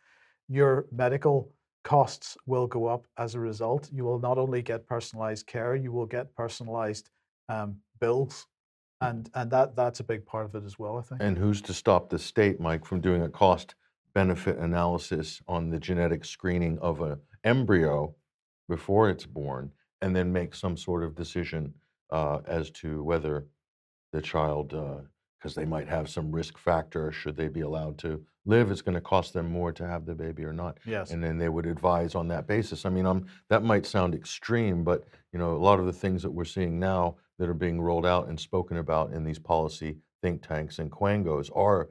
Your 0.47 0.85
medical 0.91 1.51
costs 1.83 2.37
will 2.45 2.67
go 2.67 2.87
up 2.87 3.05
as 3.17 3.35
a 3.35 3.39
result. 3.39 3.89
You 3.91 4.05
will 4.05 4.19
not 4.19 4.37
only 4.37 4.61
get 4.61 4.87
personalized 4.87 5.47
care, 5.47 5.75
you 5.75 5.91
will 5.91 6.05
get 6.05 6.33
personalized 6.33 7.09
um, 7.49 7.77
bills 7.99 8.47
and 9.09 9.29
and 9.33 9.51
that 9.51 9.75
that's 9.75 9.99
a 9.99 10.03
big 10.03 10.25
part 10.25 10.45
of 10.45 10.55
it 10.55 10.65
as 10.65 10.79
well. 10.79 10.97
I 10.97 11.01
think. 11.01 11.21
And 11.21 11.37
who's 11.37 11.61
to 11.63 11.73
stop 11.73 12.09
the 12.09 12.19
state, 12.19 12.59
Mike, 12.59 12.85
from 12.85 13.01
doing 13.01 13.21
a 13.21 13.29
cost 13.29 13.75
benefit 14.13 14.57
analysis 14.57 15.41
on 15.47 15.69
the 15.69 15.79
genetic 15.79 16.23
screening 16.25 16.77
of 16.79 17.01
an 17.01 17.17
embryo 17.43 18.15
before 18.69 19.09
it's 19.09 19.25
born, 19.25 19.71
and 20.01 20.15
then 20.15 20.31
make 20.31 20.55
some 20.55 20.77
sort 20.77 21.03
of 21.03 21.15
decision 21.15 21.73
uh, 22.11 22.39
as 22.47 22.69
to 22.71 23.03
whether 23.03 23.45
the 24.13 24.21
child, 24.21 24.69
because 24.69 25.57
uh, 25.57 25.61
they 25.61 25.65
might 25.65 25.87
have 25.87 26.09
some 26.09 26.31
risk 26.31 26.57
factor, 26.57 27.11
should 27.11 27.35
they 27.35 27.47
be 27.47 27.61
allowed 27.61 27.97
to 27.97 28.23
live? 28.45 28.71
It's 28.71 28.81
going 28.81 28.95
to 28.95 29.01
cost 29.01 29.33
them 29.33 29.49
more 29.49 29.71
to 29.73 29.87
have 29.87 30.05
the 30.05 30.13
baby 30.13 30.43
or 30.45 30.53
not. 30.53 30.77
Yes. 30.85 31.11
And 31.11 31.23
then 31.23 31.37
they 31.37 31.49
would 31.49 31.65
advise 31.65 32.13
on 32.13 32.27
that 32.27 32.45
basis. 32.45 32.85
I 32.85 32.89
mean, 32.89 33.05
I'm, 33.05 33.25
that 33.49 33.63
might 33.63 33.85
sound 33.85 34.13
extreme, 34.13 34.83
but 34.83 35.05
you 35.31 35.39
know, 35.39 35.55
a 35.55 35.57
lot 35.57 35.79
of 35.79 35.87
the 35.87 35.93
things 35.93 36.21
that 36.21 36.31
we're 36.31 36.45
seeing 36.45 36.79
now 36.79 37.15
that 37.39 37.49
are 37.49 37.53
being 37.53 37.81
rolled 37.81 38.05
out 38.05 38.27
and 38.27 38.39
spoken 38.39 38.77
about 38.77 39.11
in 39.11 39.23
these 39.23 39.39
policy 39.39 39.97
think 40.21 40.45
tanks 40.47 40.79
and 40.79 40.91
quangos 40.91 41.49
are 41.55 41.89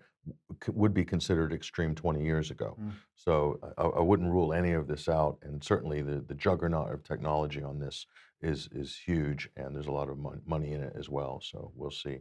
would 0.69 0.95
be 0.95 1.05
considered 1.05 1.53
extreme 1.53 1.95
20 1.95 2.23
years 2.23 2.51
ago. 2.51 2.77
Mm. 2.81 2.93
So 3.17 3.59
I, 3.77 3.83
I, 3.83 4.01
wouldn't 4.01 4.31
rule 4.31 4.53
any 4.53 4.73
of 4.73 4.87
this 4.87 5.09
out, 5.09 5.39
and 5.43 5.63
certainly 5.63 6.01
the, 6.01 6.21
the 6.21 6.35
juggernaut 6.35 6.93
of 6.93 7.03
technology 7.03 7.61
on 7.63 7.81
this 7.81 8.07
is 8.41 8.69
is 8.73 8.97
huge, 8.97 9.49
and 9.57 9.75
there's 9.75 9.89
a 9.89 9.93
lot 9.93 10.09
of 10.09 10.19
money 10.47 10.73
in 10.73 10.81
it 10.81 10.95
as 10.97 11.09
well. 11.09 11.41
So 11.43 11.73
we'll 11.75 11.91
see. 11.91 12.19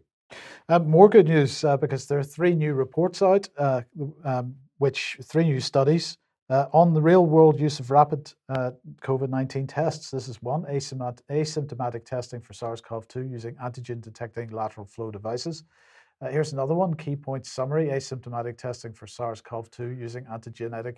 Uh, 0.69 0.79
more 0.79 1.09
good 1.09 1.27
news 1.27 1.63
uh, 1.63 1.77
because 1.77 2.05
there 2.05 2.17
are 2.17 2.23
three 2.23 2.55
new 2.55 2.73
reports 2.73 3.21
out, 3.21 3.47
uh, 3.57 3.81
um, 4.23 4.55
which 4.77 5.17
three 5.23 5.43
new 5.43 5.59
studies 5.59 6.17
uh, 6.51 6.67
on 6.73 6.93
the 6.93 7.01
real 7.01 7.25
world 7.25 7.61
use 7.61 7.79
of 7.79 7.89
rapid 7.91 8.33
uh, 8.49 8.71
COVID 9.01 9.29
19 9.29 9.67
tests, 9.67 10.11
this 10.11 10.27
is 10.27 10.41
one 10.41 10.63
asymptomatic 10.63 12.03
testing 12.03 12.41
for 12.41 12.51
SARS 12.51 12.81
CoV 12.81 13.07
2 13.07 13.21
using 13.21 13.55
antigen 13.55 14.01
detecting 14.01 14.49
lateral 14.49 14.85
flow 14.85 15.11
devices. 15.11 15.63
Uh, 16.21 16.27
here's 16.27 16.51
another 16.51 16.75
one 16.75 16.93
key 16.93 17.15
point 17.15 17.45
summary 17.45 17.87
asymptomatic 17.87 18.57
testing 18.57 18.91
for 18.91 19.07
SARS 19.07 19.39
CoV 19.39 19.71
2 19.71 19.91
using 19.91 20.25
antigenetic, 20.25 20.97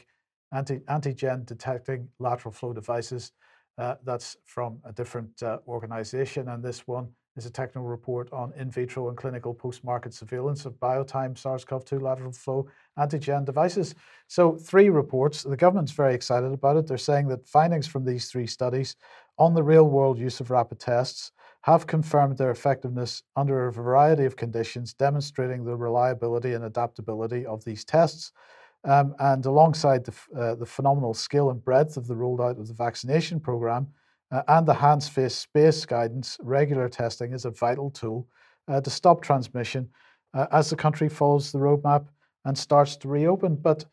anti, 0.52 0.80
antigen 0.90 1.46
detecting 1.46 2.10
lateral 2.18 2.52
flow 2.52 2.74
devices. 2.74 3.32
Uh, 3.78 3.94
that's 4.04 4.36
from 4.46 4.80
a 4.86 4.92
different 4.92 5.44
uh, 5.44 5.60
organization, 5.68 6.50
and 6.50 6.64
this 6.64 6.88
one 6.88 7.08
is 7.36 7.46
a 7.46 7.50
technical 7.50 7.88
report 7.88 8.32
on 8.32 8.54
in 8.56 8.70
vitro 8.70 9.10
and 9.10 9.18
clinical 9.18 9.54
post-market 9.54 10.14
surveillance 10.14 10.66
of 10.66 10.80
BioTime 10.80 11.38
SARS-CoV-2 11.38 12.02
lateral 12.02 12.32
flow 12.32 12.68
antigen 12.98 13.44
devices. 13.46 13.96
So 14.28 14.56
three 14.56 14.90
reports. 14.90 15.44
The 15.44 15.58
government's 15.58 15.92
very 15.92 16.14
excited 16.14 16.52
about 16.52 16.78
it. 16.78 16.88
They're 16.88 16.98
saying 16.98 17.28
that 17.30 17.48
findings 17.48 17.88
from 17.88 18.06
these 18.06 18.30
three 18.30 18.48
studies 18.48 18.96
on 19.38 19.54
the 19.54 19.64
real-world 19.64 20.20
use 20.20 20.40
of 20.40 20.52
rapid 20.52 20.80
tests 20.80 21.32
have 21.62 21.88
confirmed 21.88 22.38
their 22.38 22.52
effectiveness 22.52 23.24
under 23.36 23.68
a 23.68 23.72
variety 23.72 24.26
of 24.26 24.36
conditions, 24.36 24.94
demonstrating 24.94 25.64
the 25.64 25.76
reliability 25.76 26.54
and 26.54 26.66
adaptability 26.66 27.46
of 27.46 27.64
these 27.64 27.86
tests. 27.86 28.32
Um, 28.86 29.16
and 29.20 29.46
alongside 29.46 30.04
the, 30.04 30.14
uh, 30.38 30.56
the 30.56 30.66
phenomenal 30.66 31.14
skill 31.14 31.52
and 31.52 31.64
breadth 31.64 31.96
of 31.96 32.06
the 32.06 32.18
rolled 32.18 32.42
out 32.42 32.60
of 32.60 32.68
the 32.68 32.74
vaccination 32.74 33.40
program, 33.40 33.88
uh, 34.34 34.42
and 34.48 34.68
the 34.68 34.74
hands 34.74 35.08
face 35.08 35.36
space 35.36 35.86
guidance, 35.86 36.38
regular 36.42 36.90
testing 36.90 37.34
is 37.34 37.46
a 37.46 37.52
vital 37.52 37.92
tool 37.92 38.28
uh, 38.68 38.82
to 38.82 38.90
stop 38.90 39.22
transmission 39.22 39.88
uh, 40.34 40.48
as 40.52 40.72
the 40.72 40.76
country 40.76 41.08
follows 41.08 41.52
the 41.52 41.60
roadmap 41.60 42.08
and 42.46 42.58
starts 42.58 42.98
to 42.98 43.08
reopen. 43.08 43.56
But 43.56 43.86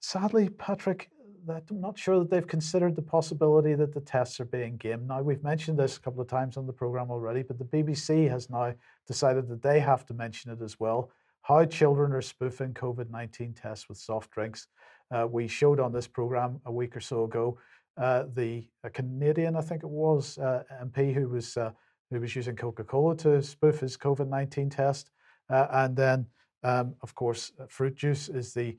sadly, 0.00 0.50
Patrick, 0.50 1.08
I'm 1.48 1.80
not 1.80 1.98
sure 1.98 2.18
that 2.18 2.30
they've 2.30 2.46
considered 2.46 2.94
the 2.94 3.02
possibility 3.02 3.74
that 3.74 3.94
the 3.94 4.02
tests 4.02 4.38
are 4.40 4.44
being 4.44 4.76
gamed. 4.76 5.08
Now, 5.08 5.22
we've 5.22 5.42
mentioned 5.42 5.78
this 5.78 5.96
a 5.96 6.00
couple 6.00 6.20
of 6.20 6.28
times 6.28 6.58
on 6.58 6.66
the 6.66 6.72
program 6.74 7.10
already, 7.10 7.42
but 7.42 7.58
the 7.58 7.64
BBC 7.64 8.28
has 8.28 8.50
now 8.50 8.74
decided 9.06 9.48
that 9.48 9.62
they 9.62 9.80
have 9.80 10.04
to 10.06 10.14
mention 10.14 10.50
it 10.50 10.60
as 10.60 10.78
well. 10.78 11.10
How 11.40 11.64
children 11.64 12.12
are 12.12 12.20
spoofing 12.20 12.74
COVID 12.74 13.08
19 13.08 13.54
tests 13.54 13.88
with 13.88 13.96
soft 13.96 14.30
drinks. 14.32 14.66
Uh, 15.10 15.26
we 15.26 15.48
showed 15.48 15.80
on 15.80 15.92
this 15.92 16.06
program 16.06 16.60
a 16.66 16.72
week 16.72 16.94
or 16.94 17.00
so 17.00 17.24
ago 17.24 17.56
the 17.98 18.64
Canadian, 18.92 19.56
I 19.56 19.60
think 19.60 19.82
it 19.82 19.90
was, 19.90 20.38
uh, 20.38 20.62
MP 20.82 21.12
who 21.12 21.28
was 21.28 21.56
uh, 21.56 21.72
who 22.10 22.20
was 22.20 22.34
using 22.34 22.56
Coca-Cola 22.56 23.16
to 23.18 23.42
spoof 23.42 23.80
his 23.80 23.96
COVID-19 23.96 24.74
test, 24.74 25.10
uh, 25.50 25.66
and 25.72 25.94
then, 25.94 26.26
um, 26.62 26.94
of 27.02 27.14
course, 27.14 27.52
uh, 27.60 27.66
fruit 27.68 27.94
juice 27.96 28.28
is 28.28 28.54
the 28.54 28.76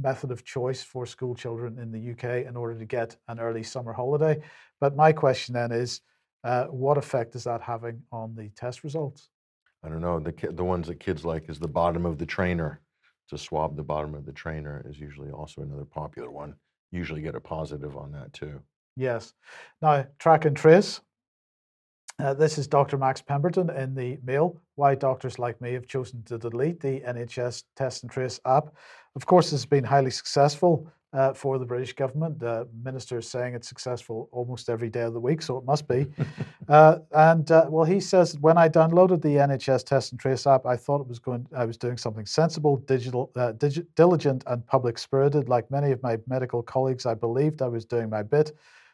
method 0.00 0.30
of 0.30 0.44
choice 0.44 0.82
for 0.82 1.04
school 1.04 1.34
children 1.34 1.78
in 1.78 1.92
the 1.92 2.12
UK 2.12 2.46
in 2.46 2.56
order 2.56 2.78
to 2.78 2.86
get 2.86 3.16
an 3.28 3.38
early 3.38 3.62
summer 3.62 3.92
holiday. 3.92 4.40
But 4.80 4.96
my 4.96 5.12
question 5.12 5.54
then 5.54 5.72
is, 5.72 6.00
what 6.70 6.96
effect 6.98 7.34
is 7.34 7.44
that 7.44 7.60
having 7.60 8.02
on 8.10 8.34
the 8.34 8.48
test 8.50 8.82
results? 8.82 9.28
I 9.84 9.88
don't 9.88 10.00
know. 10.00 10.18
The 10.18 10.32
the 10.52 10.64
ones 10.64 10.88
that 10.88 11.00
kids 11.00 11.24
like 11.24 11.48
is 11.48 11.58
the 11.58 11.68
bottom 11.68 12.06
of 12.06 12.18
the 12.18 12.26
trainer. 12.26 12.80
To 13.30 13.36
swab 13.36 13.76
the 13.76 13.82
bottom 13.82 14.14
of 14.14 14.24
the 14.24 14.32
trainer 14.32 14.86
is 14.88 15.00
usually 15.00 15.30
also 15.32 15.60
another 15.60 15.84
popular 15.84 16.30
one 16.30 16.54
usually 16.90 17.20
get 17.20 17.34
a 17.34 17.40
positive 17.40 17.96
on 17.96 18.12
that 18.12 18.32
too. 18.32 18.60
Yes. 18.96 19.32
Now, 19.82 20.06
track 20.18 20.44
and 20.44 20.56
trace. 20.56 21.00
Uh, 22.18 22.32
this 22.32 22.56
is 22.56 22.66
Dr. 22.66 22.96
Max 22.96 23.20
Pemberton 23.20 23.68
in 23.68 23.94
the 23.94 24.18
Mail. 24.24 24.60
Why 24.76 24.94
doctors 24.94 25.38
like 25.38 25.60
me 25.60 25.74
have 25.74 25.86
chosen 25.86 26.22
to 26.24 26.38
delete 26.38 26.80
the 26.80 27.00
NHS 27.00 27.64
Test 27.76 28.04
and 28.04 28.10
Trace 28.10 28.40
app. 28.46 28.74
Of 29.14 29.26
course, 29.26 29.52
it's 29.52 29.66
been 29.66 29.84
highly 29.84 30.10
successful 30.10 30.90
uh, 31.12 31.32
for 31.32 31.58
the 31.58 31.64
British 31.64 31.92
government. 31.92 32.42
Uh, 32.42 32.64
ministers 32.84 33.28
saying 33.28 33.54
it's 33.54 33.68
successful 33.68 34.28
almost 34.32 34.68
every 34.68 34.88
day 34.88 35.02
of 35.02 35.12
the 35.12 35.20
week, 35.20 35.42
so 35.42 35.56
it 35.56 35.64
must 35.64 35.88
be. 35.88 36.06
uh, 36.68 36.98
and 37.12 37.50
uh, 37.50 37.66
well, 37.68 37.84
he 37.84 38.00
says 38.00 38.38
when 38.40 38.58
I 38.58 38.68
downloaded 38.68 39.22
the 39.22 39.36
NHS 39.36 39.84
Test 39.84 40.12
and 40.12 40.20
Trace 40.20 40.46
app, 40.46 40.66
I 40.66 40.76
thought 40.76 41.00
it 41.00 41.08
was 41.08 41.18
going. 41.18 41.46
I 41.56 41.64
was 41.64 41.76
doing 41.76 41.96
something 41.96 42.26
sensible, 42.26 42.78
digital, 42.78 43.30
uh, 43.36 43.52
digi- 43.52 43.86
diligent, 43.94 44.44
and 44.46 44.66
public 44.66 44.98
spirited. 44.98 45.48
Like 45.48 45.70
many 45.70 45.92
of 45.92 46.02
my 46.02 46.18
medical 46.26 46.62
colleagues, 46.62 47.06
I 47.06 47.14
believed 47.14 47.62
I 47.62 47.68
was 47.68 47.84
doing 47.84 48.10
my 48.10 48.22
bit 48.22 48.52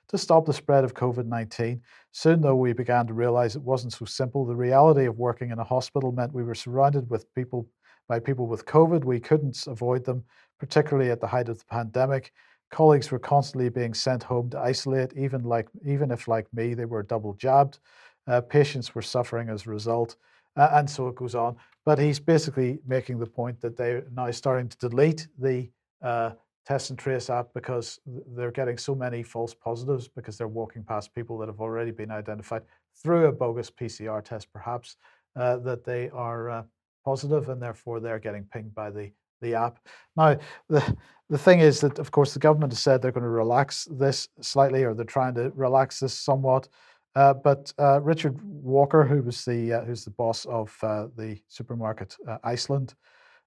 to 0.08 0.18
stop 0.18 0.44
the 0.44 0.52
spread 0.52 0.84
of 0.84 0.94
COVID 0.94 1.26
19. 1.26 1.80
Soon, 2.12 2.40
though, 2.42 2.56
we 2.56 2.72
began 2.72 3.06
to 3.06 3.14
realize 3.14 3.56
it 3.56 3.62
wasn't 3.62 3.94
so 3.94 4.04
simple. 4.04 4.44
The 4.44 4.54
reality 4.54 5.06
of 5.06 5.18
working 5.18 5.50
in 5.50 5.58
a 5.58 5.64
hospital 5.64 6.12
meant 6.12 6.34
we 6.34 6.44
were 6.44 6.54
surrounded 6.54 7.08
with 7.08 7.32
people 7.34 7.66
by 8.08 8.18
people 8.18 8.46
with 8.46 8.66
COVID. 8.66 9.04
We 9.04 9.20
couldn't 9.20 9.66
avoid 9.66 10.04
them 10.04 10.24
particularly 10.62 11.10
at 11.10 11.20
the 11.20 11.26
height 11.26 11.48
of 11.48 11.58
the 11.58 11.64
pandemic. 11.64 12.30
Colleagues 12.70 13.10
were 13.10 13.18
constantly 13.18 13.68
being 13.68 13.92
sent 13.92 14.22
home 14.22 14.48
to 14.50 14.60
isolate, 14.60 15.12
even 15.16 15.42
like 15.42 15.68
even 15.84 16.12
if, 16.12 16.28
like 16.28 16.46
me, 16.54 16.72
they 16.72 16.84
were 16.84 17.02
double 17.02 17.34
jabbed. 17.34 17.80
Uh, 18.28 18.40
patients 18.40 18.94
were 18.94 19.02
suffering 19.02 19.48
as 19.48 19.66
a 19.66 19.70
result, 19.70 20.14
uh, 20.56 20.68
and 20.74 20.88
so 20.88 21.08
it 21.08 21.16
goes 21.16 21.34
on. 21.34 21.56
But 21.84 21.98
he's 21.98 22.20
basically 22.20 22.78
making 22.86 23.18
the 23.18 23.26
point 23.26 23.60
that 23.60 23.76
they're 23.76 24.04
now 24.14 24.30
starting 24.30 24.68
to 24.68 24.78
delete 24.88 25.26
the 25.36 25.68
uh, 26.00 26.30
test 26.64 26.90
and 26.90 26.98
trace 26.98 27.28
app 27.28 27.48
because 27.54 27.98
they're 28.36 28.52
getting 28.52 28.78
so 28.78 28.94
many 28.94 29.24
false 29.24 29.52
positives 29.52 30.06
because 30.06 30.38
they're 30.38 30.46
walking 30.60 30.84
past 30.84 31.12
people 31.12 31.36
that 31.38 31.48
have 31.48 31.60
already 31.60 31.90
been 31.90 32.12
identified 32.12 32.62
through 33.02 33.26
a 33.26 33.32
bogus 33.32 33.68
PCR 33.68 34.22
test, 34.22 34.46
perhaps, 34.52 34.94
uh, 35.34 35.56
that 35.56 35.82
they 35.82 36.08
are 36.10 36.50
uh, 36.50 36.62
positive 37.04 37.48
and 37.48 37.60
therefore 37.60 37.98
they're 37.98 38.20
getting 38.20 38.44
pinged 38.44 38.72
by 38.76 38.90
the 38.90 39.10
the 39.42 39.54
app. 39.54 39.78
Now, 40.16 40.38
the, 40.68 40.96
the 41.28 41.38
thing 41.38 41.60
is 41.60 41.80
that, 41.80 41.98
of 41.98 42.10
course, 42.10 42.32
the 42.32 42.40
government 42.40 42.72
has 42.72 42.80
said 42.80 43.02
they're 43.02 43.12
going 43.12 43.22
to 43.22 43.28
relax 43.28 43.86
this 43.90 44.28
slightly, 44.40 44.84
or 44.84 44.94
they're 44.94 45.04
trying 45.04 45.34
to 45.34 45.50
relax 45.54 46.00
this 46.00 46.14
somewhat. 46.14 46.68
Uh, 47.14 47.34
but 47.34 47.72
uh, 47.78 48.00
Richard 48.00 48.40
Walker, 48.42 49.04
who 49.04 49.22
was 49.22 49.44
the 49.44 49.72
uh, 49.74 49.84
who's 49.84 50.04
the 50.04 50.10
boss 50.10 50.46
of 50.46 50.74
uh, 50.82 51.08
the 51.16 51.38
supermarket 51.48 52.16
uh, 52.26 52.38
Iceland, 52.42 52.94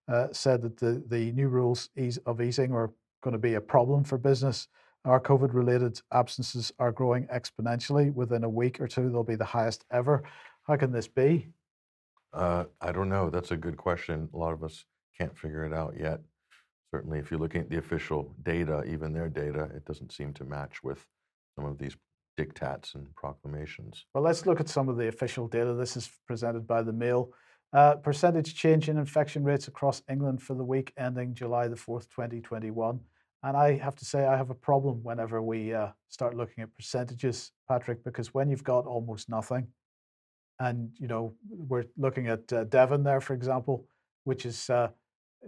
uh, 0.08 0.28
said 0.32 0.62
that 0.62 0.78
the 0.78 1.04
the 1.08 1.32
new 1.32 1.48
rules 1.48 1.89
of 2.26 2.41
easing 2.41 2.74
are 2.74 2.91
going 3.22 3.34
to 3.34 3.39
be 3.39 3.56
a 3.56 3.62
problem 3.62 4.04
for 4.04 4.20
business. 4.20 4.68
Our 5.04 5.20
COVID-related 5.20 6.02
absences 6.12 6.72
are 6.78 6.91
growing 6.91 7.28
exponentially. 7.28 8.14
Within 8.14 8.43
a 8.43 8.50
week 8.50 8.80
or 8.80 8.88
two, 8.88 9.10
they'll 9.10 9.24
be 9.24 9.36
the 9.36 9.46
highest 9.46 9.86
ever. 9.91 10.24
How 10.64 10.78
can 10.78 10.91
this 10.91 11.08
be? 11.08 11.50
I 12.34 12.91
don't 12.91 13.10
know. 13.10 13.30
That's 13.30 13.52
a 13.52 13.58
good 13.58 13.78
question. 13.78 14.30
A 14.34 14.38
lot 14.38 14.54
of 14.54 14.64
us 14.64 14.86
can't 15.18 15.38
figure 15.38 15.66
it 15.66 15.74
out 15.74 15.93
yet. 15.99 16.20
Certainly, 16.93 17.20
if 17.20 17.32
you're 17.32 17.39
looking 17.39 17.61
at 17.61 17.70
the 17.70 17.78
official 17.78 18.34
data, 18.43 18.84
even 18.84 19.11
their 19.11 19.30
data, 19.30 19.70
it 19.76 19.86
doesn't 19.86 20.11
seem 20.11 20.34
to 20.34 20.45
match 20.45 20.84
with 20.84 21.05
some 21.57 21.66
of 21.66 21.78
these 21.78 21.95
diktats 22.38 22.95
and 22.95 23.13
proclamations. 23.16 24.05
Well, 24.13 24.24
let's 24.24 24.45
look 24.45 24.59
at 24.59 24.70
some 24.70 24.89
of 24.89 24.97
the 24.97 25.07
official 25.07 25.47
data. 25.47 25.74
This 25.74 25.97
is 25.97 26.09
presented 26.28 26.68
by 26.68 26.84
the 26.84 26.93
Mail. 26.93 27.32
Uh, 27.74 27.95
percentage 27.95 28.55
change 28.55 28.88
in 28.88 28.97
infection 28.97 29.43
rates 29.43 29.68
across 29.68 30.01
England 30.09 30.41
for 30.41 30.53
the 30.53 30.63
week 30.63 30.93
ending 30.97 31.34
July 31.34 31.68
the 31.68 31.76
4th, 31.76 32.07
2021. 32.09 32.99
And 33.43 33.57
I 33.57 33.78
have 33.78 33.95
to 33.97 34.05
say, 34.05 34.26
I 34.26 34.38
have 34.38 34.49
a 34.49 34.55
problem 34.55 35.01
whenever 35.03 35.41
we 35.41 35.74
uh, 35.74 35.89
start 36.09 36.36
looking 36.36 36.63
at 36.63 36.76
percentages, 36.76 37.51
Patrick, 37.68 38.03
because 38.03 38.34
when 38.34 38.49
you've 38.49 38.63
got 38.63 38.86
almost 38.86 39.30
nothing, 39.30 39.68
and 40.59 40.89
you 40.97 41.07
know 41.07 41.34
we're 41.49 41.86
looking 41.97 42.28
at 42.28 42.51
uh, 42.53 42.63
Devon 42.63 43.03
there, 43.03 43.22
for 43.22 43.34
example, 43.34 43.86
which 44.24 44.45
is 44.45 44.70
uh, 44.70 44.88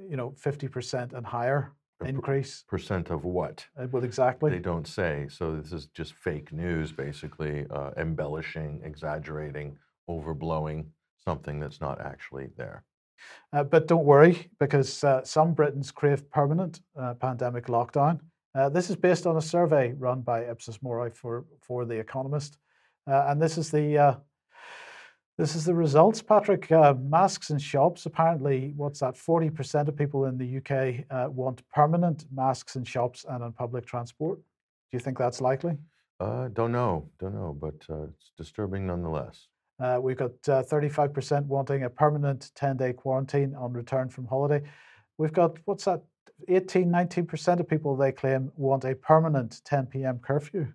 you 0.09 0.17
know 0.17 0.31
50% 0.31 1.13
and 1.13 1.25
higher 1.25 1.73
increase. 2.05 2.63
Percent 2.67 3.09
of 3.09 3.25
what? 3.25 3.65
Uh, 3.79 3.87
well, 3.91 4.03
exactly. 4.03 4.51
They 4.51 4.59
don't 4.59 4.87
say. 4.87 5.27
So 5.29 5.55
this 5.55 5.73
is 5.73 5.87
just 5.87 6.13
fake 6.13 6.51
news, 6.51 6.91
basically, 6.91 7.65
uh, 7.71 7.91
embellishing, 7.97 8.81
exaggerating, 8.83 9.77
overblowing 10.09 10.85
something 11.23 11.59
that's 11.59 11.81
not 11.81 11.99
actually 11.99 12.49
there. 12.55 12.83
Uh, 13.51 13.63
but 13.63 13.87
don't 13.87 14.05
worry, 14.05 14.49
because 14.59 15.03
uh, 15.03 15.23
some 15.23 15.53
Britons 15.53 15.91
crave 15.91 16.29
permanent 16.29 16.81
uh, 16.99 17.15
pandemic 17.15 17.65
lockdown. 17.65 18.19
Uh, 18.53 18.69
this 18.69 18.89
is 18.89 18.95
based 18.95 19.25
on 19.25 19.37
a 19.37 19.41
survey 19.41 19.93
run 19.97 20.21
by 20.21 20.41
Ipsos 20.41 20.79
Mori 20.81 21.11
for, 21.11 21.45
for 21.61 21.85
The 21.85 21.99
Economist. 21.99 22.57
Uh, 23.09 23.25
and 23.27 23.41
this 23.41 23.57
is 23.57 23.71
the 23.71 23.97
uh, 23.97 24.15
this 25.37 25.55
is 25.55 25.65
the 25.65 25.73
results, 25.75 26.21
Patrick. 26.21 26.71
Uh, 26.71 26.93
masks 26.95 27.49
in 27.49 27.59
shops. 27.59 28.05
Apparently, 28.05 28.73
what's 28.75 28.99
that? 28.99 29.15
Forty 29.17 29.49
percent 29.49 29.87
of 29.89 29.95
people 29.95 30.25
in 30.25 30.37
the 30.37 30.57
UK 30.57 31.05
uh, 31.09 31.29
want 31.29 31.61
permanent 31.69 32.25
masks 32.33 32.75
in 32.75 32.83
shops 32.83 33.25
and 33.29 33.43
on 33.43 33.53
public 33.53 33.85
transport. 33.85 34.39
Do 34.39 34.97
you 34.97 34.99
think 34.99 35.17
that's 35.17 35.41
likely? 35.41 35.77
Uh, 36.19 36.47
don't 36.49 36.71
know, 36.71 37.07
don't 37.19 37.35
know, 37.35 37.55
but 37.59 37.75
uh, 37.89 38.03
it's 38.03 38.31
disturbing 38.37 38.87
nonetheless. 38.87 39.47
Uh, 39.79 39.99
we've 40.01 40.17
got 40.17 40.31
uh, 40.49 40.63
35% 40.63 41.45
wanting 41.45 41.83
a 41.83 41.89
permanent 41.89 42.51
10 42.55 42.77
day 42.77 42.93
quarantine 42.93 43.53
on 43.55 43.73
return 43.73 44.09
from 44.09 44.25
holiday. 44.25 44.61
We've 45.19 45.33
got, 45.33 45.57
what's 45.65 45.85
that, 45.85 46.01
18, 46.47 46.89
19% 46.89 47.59
of 47.59 47.67
people 47.67 47.95
they 47.95 48.11
claim 48.11 48.51
want 48.55 48.85
a 48.85 48.95
permanent 48.95 49.61
10 49.65 49.87
p.m. 49.87 50.19
curfew. 50.19 50.67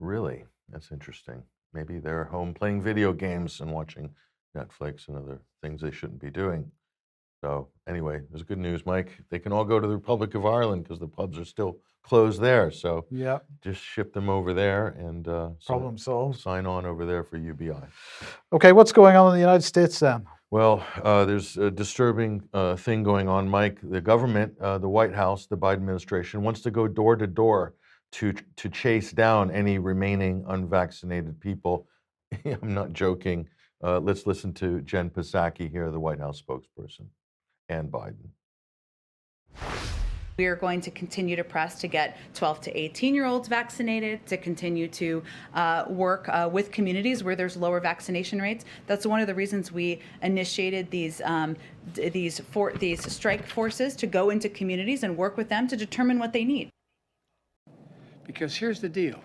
Really, 0.00 0.44
that's 0.68 0.90
interesting. 0.90 1.42
Maybe 1.76 1.98
they're 1.98 2.24
home 2.24 2.54
playing 2.54 2.80
video 2.80 3.12
games 3.12 3.60
and 3.60 3.70
watching 3.70 4.08
Netflix 4.56 5.08
and 5.08 5.16
other 5.18 5.42
things 5.62 5.82
they 5.82 5.90
shouldn't 5.90 6.20
be 6.22 6.30
doing. 6.30 6.70
So 7.42 7.68
anyway, 7.86 8.22
there's 8.30 8.42
good 8.42 8.58
news, 8.58 8.86
Mike. 8.86 9.10
They 9.28 9.38
can 9.38 9.52
all 9.52 9.64
go 9.64 9.78
to 9.78 9.86
the 9.86 9.94
Republic 9.94 10.34
of 10.34 10.46
Ireland 10.46 10.84
because 10.84 10.98
the 10.98 11.06
pubs 11.06 11.38
are 11.38 11.44
still 11.44 11.76
closed 12.02 12.40
there. 12.40 12.70
So 12.70 13.04
Yeah, 13.10 13.40
just 13.62 13.82
ship 13.82 14.14
them 14.14 14.30
over 14.30 14.54
there 14.54 14.88
and 14.88 15.28
uh, 15.28 15.50
problem 15.66 15.98
solved. 15.98 16.40
sign 16.40 16.64
on 16.64 16.86
over 16.86 17.04
there 17.04 17.22
for 17.22 17.36
UBI. 17.36 17.74
Okay, 18.54 18.72
what's 18.72 18.92
going 18.92 19.14
on 19.14 19.26
in 19.28 19.34
the 19.34 19.40
United 19.40 19.64
States 19.64 19.98
then? 19.98 20.24
Well, 20.50 20.82
uh, 21.02 21.26
there's 21.26 21.58
a 21.58 21.70
disturbing 21.70 22.48
uh, 22.54 22.76
thing 22.76 23.02
going 23.02 23.28
on, 23.28 23.50
Mike. 23.50 23.80
The 23.82 24.00
government, 24.00 24.54
uh, 24.62 24.78
the 24.78 24.88
White 24.88 25.14
House, 25.14 25.46
the 25.46 25.58
Biden 25.58 25.74
administration 25.74 26.42
wants 26.42 26.62
to 26.62 26.70
go 26.70 26.88
door 26.88 27.16
to 27.16 27.26
door 27.26 27.74
to 28.16 28.32
to 28.56 28.70
chase 28.70 29.12
down 29.12 29.50
any 29.50 29.78
remaining 29.78 30.42
unvaccinated 30.48 31.38
people. 31.38 31.86
I'm 32.44 32.72
not 32.72 32.94
joking. 32.94 33.46
Uh, 33.84 34.00
let's 34.00 34.26
listen 34.26 34.54
to 34.54 34.80
Jen 34.80 35.10
Psaki 35.10 35.70
here, 35.70 35.90
the 35.90 36.00
White 36.00 36.18
House 36.18 36.42
spokesperson, 36.42 37.08
and 37.68 37.90
Biden. 37.90 38.30
We 40.38 40.46
are 40.46 40.56
going 40.56 40.80
to 40.82 40.90
continue 40.90 41.36
to 41.36 41.44
press 41.44 41.78
to 41.80 41.88
get 41.88 42.16
12 42.34 42.60
to 42.62 42.78
18 42.78 43.14
year 43.14 43.26
olds 43.26 43.48
vaccinated, 43.48 44.26
to 44.26 44.38
continue 44.38 44.88
to 44.88 45.22
uh, 45.54 45.84
work 45.88 46.26
uh, 46.30 46.48
with 46.50 46.70
communities 46.70 47.22
where 47.22 47.36
there's 47.36 47.56
lower 47.56 47.80
vaccination 47.80 48.40
rates. 48.40 48.64
That's 48.86 49.06
one 49.06 49.20
of 49.20 49.26
the 49.26 49.34
reasons 49.34 49.72
we 49.72 50.00
initiated 50.22 50.90
these 50.90 51.20
um, 51.22 51.54
these 51.94 52.40
for, 52.40 52.72
these 52.72 53.12
strike 53.12 53.46
forces 53.46 53.94
to 53.96 54.06
go 54.06 54.30
into 54.30 54.48
communities 54.48 55.02
and 55.02 55.18
work 55.18 55.36
with 55.36 55.50
them 55.50 55.68
to 55.68 55.76
determine 55.76 56.18
what 56.18 56.32
they 56.32 56.44
need. 56.44 56.70
Because 58.26 58.56
here's 58.56 58.80
the 58.80 58.88
deal 58.88 59.20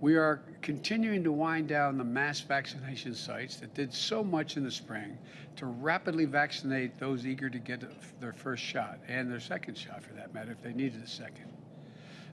we 0.00 0.16
are 0.16 0.40
continuing 0.62 1.22
to 1.24 1.32
wind 1.32 1.68
down 1.68 1.98
the 1.98 2.04
mass 2.04 2.40
vaccination 2.40 3.14
sites 3.14 3.56
that 3.56 3.74
did 3.74 3.92
so 3.92 4.24
much 4.24 4.56
in 4.56 4.64
the 4.64 4.70
spring 4.70 5.18
to 5.56 5.66
rapidly 5.66 6.24
vaccinate 6.24 6.98
those 6.98 7.26
eager 7.26 7.50
to 7.50 7.58
get 7.58 7.82
their 8.18 8.32
first 8.32 8.62
shot 8.62 8.98
and 9.08 9.30
their 9.30 9.40
second 9.40 9.76
shot, 9.76 10.02
for 10.02 10.14
that 10.14 10.32
matter, 10.32 10.52
if 10.52 10.62
they 10.62 10.72
needed 10.72 11.02
a 11.02 11.06
second. 11.06 11.52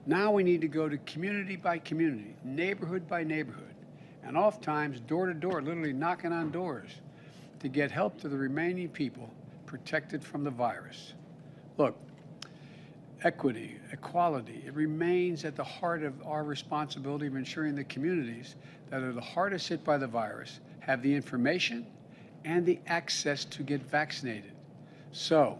Now 0.05 0.31
we 0.31 0.43
need 0.43 0.61
to 0.61 0.69
go 0.69 0.87
to 0.87 0.97
community 0.99 1.57
by 1.57 1.79
community, 1.79 2.35
neighborhood 2.45 3.05
by 3.09 3.25
neighborhood, 3.25 3.75
and 4.23 4.37
oftentimes 4.37 5.01
door 5.01 5.25
to 5.25 5.33
door, 5.33 5.61
literally 5.61 5.91
knocking 5.91 6.31
on 6.31 6.51
doors 6.51 6.91
to 7.59 7.67
get 7.67 7.91
help 7.91 8.17
to 8.21 8.29
the 8.29 8.37
remaining 8.37 8.87
people 8.87 9.29
protected 9.65 10.23
from 10.23 10.45
the 10.45 10.51
virus. 10.51 11.13
Look, 11.77 11.99
equity, 13.23 13.77
equality. 13.91 14.63
It 14.65 14.73
remains 14.73 15.45
at 15.45 15.55
the 15.55 15.63
heart 15.63 16.03
of 16.03 16.13
our 16.25 16.43
responsibility 16.43 17.27
of 17.27 17.35
ensuring 17.35 17.75
the 17.75 17.83
communities 17.85 18.55
that 18.89 19.01
are 19.01 19.13
the 19.13 19.21
hardest 19.21 19.67
hit 19.69 19.83
by 19.83 19.97
the 19.97 20.07
virus 20.07 20.59
have 20.79 21.01
the 21.01 21.13
information 21.13 21.85
and 22.45 22.65
the 22.65 22.79
access 22.87 23.43
to 23.45 23.63
get 23.63 23.81
vaccinated. 23.81 24.53
So, 25.11 25.59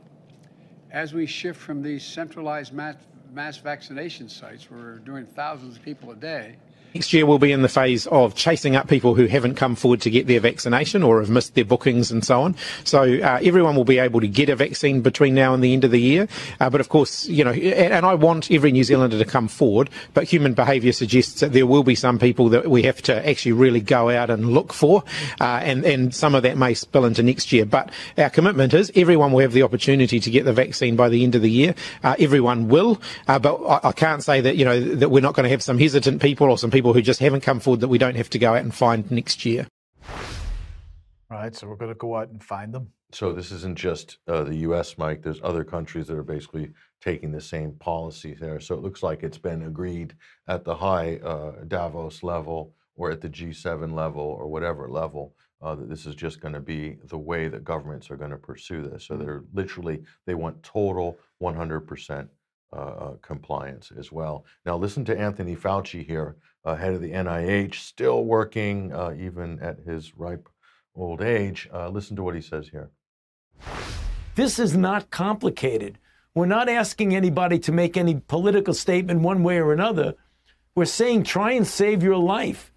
as 0.92 1.14
we 1.14 1.26
shift 1.26 1.60
from 1.60 1.82
these 1.82 2.06
centralized 2.06 2.74
mass, 2.74 2.96
mass 3.34 3.58
vaccination 3.58 4.30
sites 4.30 4.72
where 4.72 4.80
we're 4.80 5.00
doing 5.00 5.26
thousands 5.26 5.76
of 5.76 5.84
people 5.84 6.12
a 6.12 6.16
day, 6.16 6.56
Next 6.94 7.12
year, 7.12 7.26
we'll 7.26 7.38
be 7.38 7.52
in 7.52 7.64
the 7.64 7.70
phase 7.70 8.08
of 8.08 8.34
chasing 8.34 8.76
up 8.76 8.88
people 8.88 9.14
who 9.14 9.26
haven't 9.26 9.56
come 9.56 9.76
forward 9.76 10.02
to 10.02 10.10
get 10.10 10.26
their 10.26 10.40
vaccination 10.40 11.04
or 11.04 11.20
have 11.20 11.30
missed 11.30 11.54
their 11.54 11.66
bookings 11.66 12.12
and 12.12 12.24
so 12.24 12.42
on. 12.42 12.56
So 12.86 13.02
uh, 13.02 13.40
everyone 13.44 13.76
will 13.76 13.84
be 13.84 14.00
able 14.00 14.22
to 14.22 14.28
get 14.28 14.48
a 14.50 14.56
vaccine 14.56 15.02
between 15.02 15.36
now 15.36 15.54
and 15.54 15.62
the 15.62 15.74
end 15.74 15.84
of 15.84 15.92
the 15.92 16.00
year. 16.00 16.30
Uh, 16.62 16.70
but 16.70 16.80
of 16.80 16.88
course, 16.88 17.28
you 17.28 17.44
know, 17.44 17.52
and, 17.52 17.94
and 17.94 18.06
I 18.06 18.16
want 18.16 18.50
every 18.50 18.72
New 18.72 18.86
Zealander 18.86 19.18
to 19.18 19.26
come 19.26 19.50
forward. 19.50 19.90
But 20.14 20.24
human 20.24 20.54
behaviour 20.54 20.94
suggests 20.94 21.42
that 21.42 21.52
there 21.52 21.68
will 21.68 21.84
be 21.84 21.94
some 21.94 22.20
people 22.20 22.50
that 22.50 22.70
we 22.70 22.84
have 22.84 23.02
to 23.04 23.30
actually 23.30 23.52
really 23.52 23.82
go 23.82 24.10
out 24.10 24.30
and 24.30 24.52
look 24.54 24.72
for, 24.72 25.04
uh, 25.42 25.60
and 25.62 25.86
and 25.86 26.16
some 26.16 26.36
of 26.36 26.44
that 26.44 26.58
may 26.58 26.74
spill 26.74 27.04
into 27.04 27.22
next 27.22 27.52
year. 27.52 27.66
But 27.66 27.92
our 28.18 28.30
commitment 28.30 28.74
is 28.74 28.92
everyone 28.96 29.34
will 29.34 29.42
have 29.42 29.54
the 29.54 29.64
opportunity 29.64 30.22
to 30.22 30.32
get 30.32 30.46
the 30.46 30.54
vaccine 30.54 30.96
by 30.96 31.10
the 31.10 31.24
end 31.24 31.36
of 31.36 31.42
the 31.42 31.52
year. 31.52 31.76
Uh, 32.04 32.16
everyone 32.18 32.70
will, 32.70 33.02
uh, 33.28 33.40
but 33.40 33.58
I, 33.66 33.90
I 33.90 33.92
can't 33.92 34.24
say 34.24 34.40
that 34.42 34.56
you 34.56 34.64
know 34.64 34.80
that 34.96 35.10
we're 35.10 35.22
not 35.22 35.36
going 35.36 35.44
to 35.44 35.50
have 35.50 35.62
some 35.62 35.78
hesitant 35.78 36.22
people 36.22 36.50
or 36.50 36.58
some 36.58 36.72
people 36.72 36.77
who 36.94 37.02
just 37.02 37.20
haven't 37.20 37.42
come 37.42 37.60
forward 37.60 37.82
that 37.82 37.88
we 37.88 37.98
don't 37.98 38.16
have 38.16 38.30
to 38.32 38.40
go 38.40 38.54
out 38.54 38.64
and 38.64 38.74
find 38.74 39.10
next 39.12 39.46
year. 39.46 39.68
Right, 41.30 41.54
so 41.56 41.68
we're 41.68 41.76
going 41.76 41.92
to 41.92 41.96
go 41.96 42.16
out 42.16 42.30
and 42.30 42.42
find 42.44 42.74
them. 42.74 42.92
So 43.12 43.34
this 43.34 43.52
isn't 43.52 43.78
just 43.78 44.18
uh, 44.28 44.44
the 44.44 44.56
U.S., 44.58 44.98
Mike. 44.98 45.22
There's 45.22 45.42
other 45.44 45.64
countries 45.64 46.08
that 46.08 46.18
are 46.18 46.24
basically 46.24 46.72
taking 47.02 47.32
the 47.32 47.42
same 47.42 47.74
policy 47.74 48.34
there. 48.34 48.60
So 48.60 48.76
it 48.76 48.82
looks 48.82 49.04
like 49.04 49.24
it's 49.24 49.38
been 49.38 49.64
agreed 49.64 50.16
at 50.48 50.64
the 50.64 50.76
high 50.76 51.18
uh, 51.18 51.64
Davos 51.68 52.24
level 52.24 52.74
or 52.96 53.12
at 53.12 53.22
the 53.22 53.30
G7 53.30 53.94
level 53.94 54.24
or 54.24 54.48
whatever 54.48 54.90
level 54.90 55.36
uh, 55.62 55.76
that 55.76 55.90
this 55.90 56.06
is 56.06 56.16
just 56.16 56.42
going 56.42 56.54
to 56.54 56.60
be 56.60 56.98
the 57.06 57.18
way 57.18 57.48
that 57.48 57.64
governments 57.64 58.12
are 58.12 58.18
going 58.18 58.32
to 58.32 58.38
pursue 58.38 58.82
this. 58.82 59.06
So 59.06 59.16
they're 59.18 59.44
literally 59.54 60.04
they 60.26 60.36
want 60.36 60.62
total 60.64 61.18
100% 61.42 62.28
uh, 62.74 62.76
uh, 62.76 63.16
compliance 63.22 63.92
as 63.98 64.12
well. 64.12 64.46
Now 64.66 64.78
listen 64.78 65.06
to 65.06 65.18
Anthony 65.18 65.56
Fauci 65.56 66.06
here, 66.06 66.36
uh, 66.68 66.76
head 66.76 66.94
of 66.94 67.02
the 67.02 67.12
NIH, 67.12 67.76
still 67.76 68.26
working 68.26 68.94
uh, 68.94 69.16
even 69.18 69.58
at 69.62 69.80
his 69.86 70.18
ripe 70.18 70.50
old 70.96 71.22
age. 71.22 71.70
Uh, 71.74 71.88
listen 71.88 72.16
to 72.18 72.24
what 72.24 72.36
he 72.36 72.42
says 72.42 72.68
here. 72.68 72.90
This 74.36 74.60
is 74.60 74.76
not 74.76 75.10
complicated. 75.10 75.98
We're 76.36 76.46
not 76.46 76.68
asking 76.68 77.16
anybody 77.16 77.58
to 77.60 77.72
make 77.72 77.96
any 77.96 78.16
political 78.16 78.74
statement 78.74 79.22
one 79.22 79.44
way 79.44 79.60
or 79.60 79.72
another. 79.72 80.16
We're 80.76 80.86
saying 80.86 81.24
try 81.24 81.54
and 81.54 81.66
save 81.66 82.04
your 82.04 82.18
life 82.18 82.72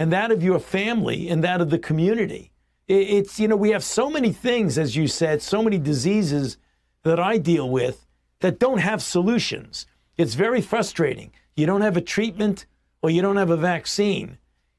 and 0.00 0.12
that 0.12 0.32
of 0.32 0.42
your 0.42 0.58
family 0.58 1.28
and 1.28 1.42
that 1.44 1.60
of 1.60 1.70
the 1.70 1.78
community. 1.78 2.50
It's, 2.88 3.38
you 3.38 3.46
know, 3.46 3.56
we 3.56 3.70
have 3.70 3.84
so 3.84 4.10
many 4.10 4.32
things, 4.32 4.78
as 4.78 4.96
you 4.96 5.06
said, 5.06 5.42
so 5.42 5.62
many 5.62 5.78
diseases 5.78 6.56
that 7.04 7.20
I 7.20 7.38
deal 7.38 7.70
with 7.70 8.06
that 8.40 8.58
don't 8.58 8.78
have 8.78 9.00
solutions. 9.02 9.86
It's 10.16 10.34
very 10.34 10.60
frustrating. 10.60 11.30
You 11.54 11.66
don't 11.66 11.82
have 11.82 11.96
a 11.96 12.02
treatment 12.02 12.66
or 13.02 13.10
you 13.10 13.22
don't 13.22 13.36
have 13.36 13.50
a 13.50 13.56
vaccine. 13.56 14.38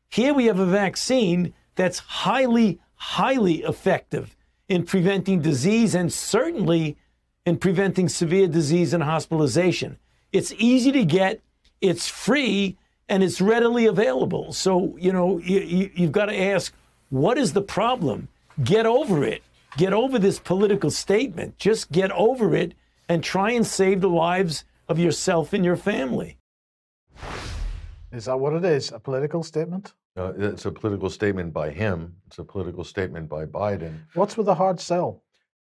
Here 0.09 0.33
we 0.33 0.45
have 0.45 0.59
a 0.59 0.65
vaccine 0.65 1.53
that's 1.75 1.99
highly, 1.99 2.79
highly 2.95 3.63
effective 3.63 4.35
in 4.67 4.83
preventing 4.83 5.41
disease 5.41 5.95
and 5.95 6.11
certainly 6.11 6.97
in 7.45 7.57
preventing 7.57 8.09
severe 8.09 8.47
disease 8.47 8.93
and 8.93 9.03
hospitalization. 9.03 9.97
It's 10.31 10.53
easy 10.57 10.91
to 10.91 11.05
get, 11.05 11.41
it's 11.81 12.07
free, 12.07 12.77
and 13.07 13.23
it's 13.23 13.41
readily 13.41 13.87
available. 13.87 14.53
So, 14.53 14.95
you 14.99 15.11
know, 15.11 15.39
you, 15.39 15.89
you've 15.95 16.11
got 16.11 16.27
to 16.27 16.39
ask 16.39 16.73
what 17.09 17.37
is 17.37 17.53
the 17.53 17.61
problem? 17.61 18.27
Get 18.63 18.85
over 18.85 19.23
it. 19.23 19.41
Get 19.77 19.93
over 19.93 20.19
this 20.19 20.39
political 20.39 20.91
statement. 20.91 21.57
Just 21.57 21.91
get 21.91 22.11
over 22.11 22.55
it 22.55 22.73
and 23.07 23.23
try 23.23 23.51
and 23.51 23.65
save 23.65 24.01
the 24.01 24.09
lives 24.09 24.63
of 24.87 24.99
yourself 24.99 25.53
and 25.53 25.65
your 25.65 25.75
family. 25.75 26.37
Is 28.11 28.25
that 28.25 28.39
what 28.39 28.53
it 28.53 28.65
is? 28.65 28.91
A 28.91 28.99
political 28.99 29.43
statement? 29.43 29.93
Uh, 30.17 30.33
it's 30.37 30.65
a 30.65 30.71
political 30.71 31.09
statement 31.09 31.53
by 31.53 31.69
him. 31.69 32.15
It's 32.27 32.39
a 32.39 32.43
political 32.43 32.83
statement 32.83 33.29
by 33.29 33.45
Biden. 33.45 33.99
What's 34.15 34.35
with 34.35 34.47
the 34.47 34.55
hard 34.55 34.79
sell? 34.79 35.23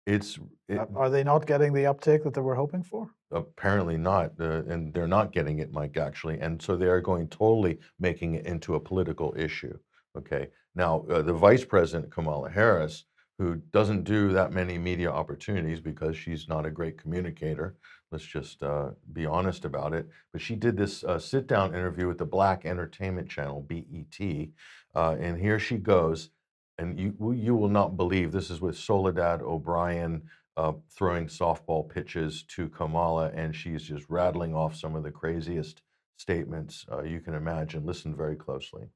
It's 0.07 0.39
it, 0.67 0.79
Are- 0.95 1.09
they 1.09 1.23
not 1.23 1.45
getting 1.45 1.73
the 1.73 1.85
uptake 1.85 2.23
that 2.23 2.33
they 2.33 2.41
were 2.41 2.55
hoping 2.55 2.83
for? 2.83 3.09
apparently 3.33 3.95
not, 3.95 4.33
uh, 4.41 4.61
and 4.67 4.93
they're 4.93 5.07
not 5.07 5.31
getting 5.31 5.59
it, 5.59 5.71
Mike. 5.71 5.95
Actually, 5.95 6.37
and 6.41 6.61
so 6.61 6.75
they 6.75 6.87
are 6.87 6.99
going 6.99 7.29
totally 7.29 7.79
making 7.97 8.33
it 8.33 8.45
into 8.45 8.75
a 8.75 8.79
political 8.79 9.33
issue. 9.37 9.77
Okay. 10.17 10.49
Now, 10.75 11.05
uh, 11.09 11.21
the 11.21 11.31
Vice 11.33 11.63
President 11.63 12.11
Kamala 12.11 12.49
Harris, 12.49 13.05
who 13.37 13.55
doesn't 13.71 14.03
do 14.03 14.33
that 14.33 14.51
many 14.51 14.77
media 14.77 15.09
opportunities 15.09 15.79
because 15.79 16.17
she's 16.17 16.49
not 16.49 16.65
a 16.65 16.71
great 16.71 16.97
communicator. 17.01 17.77
Let's 18.11 18.25
just 18.25 18.61
uh, 18.61 18.89
be 19.13 19.25
honest 19.25 19.63
about 19.63 19.93
it. 19.93 20.09
But 20.31 20.41
she 20.41 20.55
did 20.55 20.75
this 20.75 21.03
uh, 21.03 21.17
sit-down 21.17 21.73
interview 21.73 22.07
with 22.07 22.17
the 22.17 22.25
Black 22.25 22.65
Entertainment 22.65 23.29
Channel 23.29 23.65
(BET), 23.67 24.49
uh, 24.95 25.15
and 25.19 25.39
here 25.39 25.59
she 25.59 25.77
goes. 25.77 26.29
And 26.77 26.99
you 26.99 27.31
you 27.33 27.55
will 27.55 27.69
not 27.69 27.95
believe 27.95 28.31
this 28.31 28.49
is 28.49 28.59
with 28.59 28.77
Soledad 28.77 29.41
O'Brien 29.41 30.23
uh, 30.57 30.73
throwing 30.89 31.27
softball 31.27 31.87
pitches 31.87 32.43
to 32.43 32.69
Kamala, 32.69 33.31
and 33.33 33.55
she's 33.55 33.83
just 33.83 34.09
rattling 34.09 34.55
off 34.55 34.75
some 34.75 34.95
of 34.95 35.03
the 35.03 35.11
craziest 35.11 35.81
statements 36.17 36.85
uh, 36.91 37.03
you 37.03 37.19
can 37.19 37.33
imagine. 37.33 37.85
Listen 37.85 38.15
very 38.15 38.35
closely. 38.35 38.87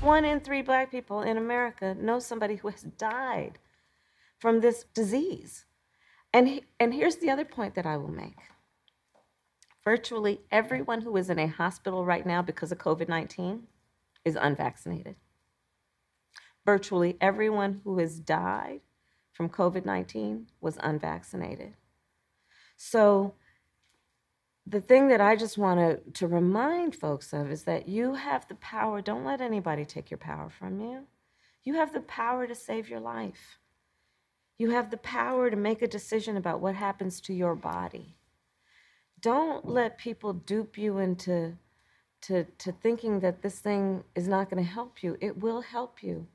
One 0.00 0.24
in 0.24 0.40
three 0.40 0.62
black 0.62 0.90
people 0.90 1.22
in 1.22 1.36
America 1.36 1.94
know 1.94 2.18
somebody 2.18 2.56
who 2.56 2.68
has 2.68 2.82
died 2.82 3.58
from 4.38 4.60
this 4.60 4.84
disease. 4.94 5.64
And, 6.32 6.60
and 6.78 6.94
here's 6.94 7.16
the 7.16 7.30
other 7.30 7.44
point 7.44 7.74
that 7.74 7.86
I 7.86 7.96
will 7.96 8.10
make 8.10 8.36
virtually 9.88 10.38
everyone 10.50 11.00
who 11.00 11.16
is 11.16 11.30
in 11.30 11.38
a 11.38 11.46
hospital 11.46 12.04
right 12.04 12.26
now 12.26 12.42
because 12.42 12.70
of 12.70 12.76
COVID 12.76 13.08
19 13.08 13.62
is 14.22 14.36
unvaccinated. 14.36 15.16
Virtually 16.66 17.16
everyone 17.22 17.80
who 17.84 17.98
has 17.98 18.18
died 18.18 18.80
from 19.32 19.48
COVID 19.48 19.86
19 19.86 20.48
was 20.60 20.76
unvaccinated. 20.82 21.72
So, 22.76 23.32
the 24.66 24.82
thing 24.82 25.08
that 25.08 25.22
I 25.22 25.36
just 25.36 25.56
want 25.56 25.80
to, 25.80 26.10
to 26.18 26.26
remind 26.26 26.94
folks 26.94 27.32
of 27.32 27.50
is 27.50 27.62
that 27.62 27.88
you 27.88 28.12
have 28.12 28.46
the 28.46 28.56
power. 28.56 29.00
Don't 29.00 29.24
let 29.24 29.40
anybody 29.40 29.86
take 29.86 30.10
your 30.10 30.18
power 30.18 30.50
from 30.50 30.80
you. 30.80 31.04
You 31.64 31.76
have 31.76 31.94
the 31.94 32.00
power 32.00 32.46
to 32.46 32.54
save 32.54 32.90
your 32.90 33.00
life. 33.00 33.57
You 34.58 34.70
have 34.70 34.90
the 34.90 34.96
power 34.96 35.50
to 35.50 35.56
make 35.56 35.82
a 35.82 35.86
decision 35.86 36.36
about 36.36 36.60
what 36.60 36.74
happens 36.74 37.20
to 37.22 37.32
your 37.32 37.54
body. 37.54 38.16
Don't 39.20 39.68
let 39.68 39.98
people 39.98 40.32
dupe 40.32 40.76
you 40.76 40.98
into 40.98 41.56
to, 42.22 42.42
to 42.58 42.72
thinking 42.72 43.20
that 43.20 43.42
this 43.42 43.60
thing 43.60 44.02
is 44.16 44.26
not 44.26 44.50
going 44.50 44.62
to 44.62 44.68
help 44.68 45.04
you. 45.04 45.16
It 45.20 45.38
will 45.38 45.60
help 45.60 46.02
you, 46.02 46.26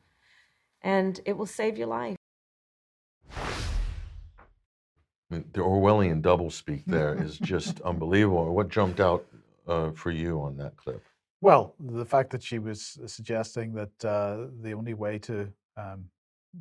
and 0.82 1.20
it 1.26 1.38
will 1.38 1.46
save 1.46 1.78
your 1.78 1.88
life. 1.88 2.16
The 5.30 5.60
Orwellian 5.60 6.22
doublespeak 6.22 6.86
there 6.86 7.22
is 7.26 7.38
just 7.38 7.82
unbelievable. 7.82 8.56
What 8.56 8.70
jumped 8.70 9.02
out 9.02 9.26
uh, 9.68 9.92
for 9.92 10.12
you 10.12 10.42
on 10.42 10.56
that 10.58 10.78
clip? 10.78 11.04
Well, 11.42 11.76
the 11.78 12.06
fact 12.06 12.30
that 12.30 12.42
she 12.42 12.60
was 12.60 12.98
suggesting 13.06 13.74
that 13.74 14.06
uh, 14.06 14.48
the 14.62 14.72
only 14.72 14.94
way 14.94 15.20
to 15.20 15.50
um, 15.76 16.06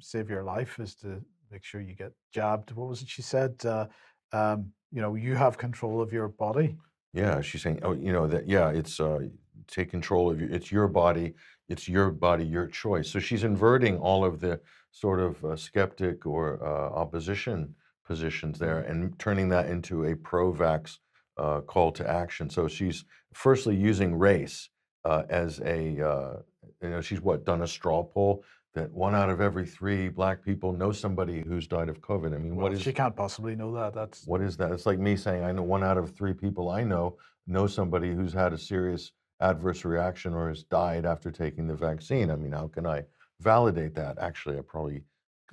save 0.01 0.29
your 0.29 0.43
life 0.43 0.81
is 0.81 0.97
to 0.97 1.23
make 1.53 1.62
sure 1.65 1.81
you 1.81 1.95
get 1.95 2.12
jabbed. 2.33 2.73
What 2.73 2.89
was 2.89 3.03
it 3.03 3.09
she 3.09 3.23
said? 3.23 3.55
Uh, 3.65 3.87
um, 4.33 4.73
you 4.91 5.03
know, 5.03 5.15
you 5.15 5.35
have 5.35 5.59
control 5.59 6.01
of 6.01 6.12
your 6.12 6.29
body. 6.29 6.77
Yeah, 7.12 7.43
she's 7.43 7.62
saying, 7.62 7.81
oh, 7.83 7.93
you 7.93 8.12
know 8.12 8.27
that. 8.27 8.49
Yeah, 8.49 8.70
it's 8.70 8.99
uh, 8.99 9.20
take 9.69 9.91
control 9.91 10.31
of 10.31 10.41
your. 10.41 10.51
It's 10.51 10.73
your 10.73 10.89
body. 10.89 11.35
It's 11.69 11.89
your 11.89 12.11
body, 12.11 12.45
your 12.45 12.66
choice. 12.66 13.09
So 13.11 13.19
she's 13.19 13.45
inverting 13.45 13.99
all 13.99 14.24
of 14.24 14.41
the 14.41 14.61
sort 14.91 15.20
of 15.20 15.45
uh, 15.45 15.57
skeptic 15.57 16.27
or 16.27 16.62
uh, 16.65 16.99
opposition 16.99 17.74
positions 18.05 18.59
there 18.59 18.81
and 18.81 19.19
turning 19.19 19.49
that 19.51 19.69
into 19.69 20.05
a 20.05 20.16
pro-vax 20.16 20.99
uh, 21.39 21.61
call 21.61 21.93
to 21.93 22.09
action. 22.09 22.51
So 22.51 22.69
she's 22.69 23.05
firstly 23.33 23.77
using 23.77 24.15
race 24.15 24.70
uh, 25.05 25.24
as 25.29 25.61
a. 25.61 26.01
Uh, 26.01 26.37
you 26.83 26.91
know, 26.91 27.01
she's 27.01 27.20
what 27.20 27.45
done 27.45 27.62
a 27.62 27.66
straw 27.66 28.03
poll 28.03 28.45
that 28.74 28.90
one 28.93 29.15
out 29.15 29.28
of 29.28 29.40
every 29.40 29.66
three 29.66 30.09
black 30.09 30.43
people 30.43 30.73
know 30.73 30.93
somebody 30.93 31.43
who's 31.43 31.66
died 31.66 31.89
of 31.89 32.01
COVID. 32.01 32.35
I 32.35 32.39
mean, 32.39 32.57
Well, 32.57 32.65
what 32.65 32.73
is 32.73 32.82
she 32.82 32.93
can't 32.93 33.15
possibly 33.15 33.55
know 33.55 33.73
that. 33.74 33.93
That's 33.94 34.27
what 34.27 34.40
is 34.40 34.57
that? 34.57 34.73
It's 34.73 34.86
like 34.86 34.99
me 34.99 35.16
saying 35.16 35.44
I 35.44 35.53
know 35.53 35.62
one 35.62 35.85
out 35.85 35.99
of 35.99 36.15
three 36.15 36.32
people 36.32 36.70
I 36.70 36.82
know 36.82 37.16
know 37.47 37.66
somebody 37.66 38.12
who's 38.12 38.32
had 38.32 38.53
a 38.53 38.59
serious 38.59 39.12
adverse 39.40 39.85
reaction 39.85 40.32
or 40.32 40.49
has 40.49 40.62
died 40.62 41.05
after 41.05 41.31
taking 41.31 41.66
the 41.66 41.74
vaccine. 41.74 42.31
I 42.31 42.36
mean, 42.36 42.53
how 42.53 42.69
can 42.69 42.86
I 42.86 43.03
validate 43.40 43.94
that? 43.97 44.19
Actually, 44.19 44.59
I 44.59 44.62
probably 44.62 45.03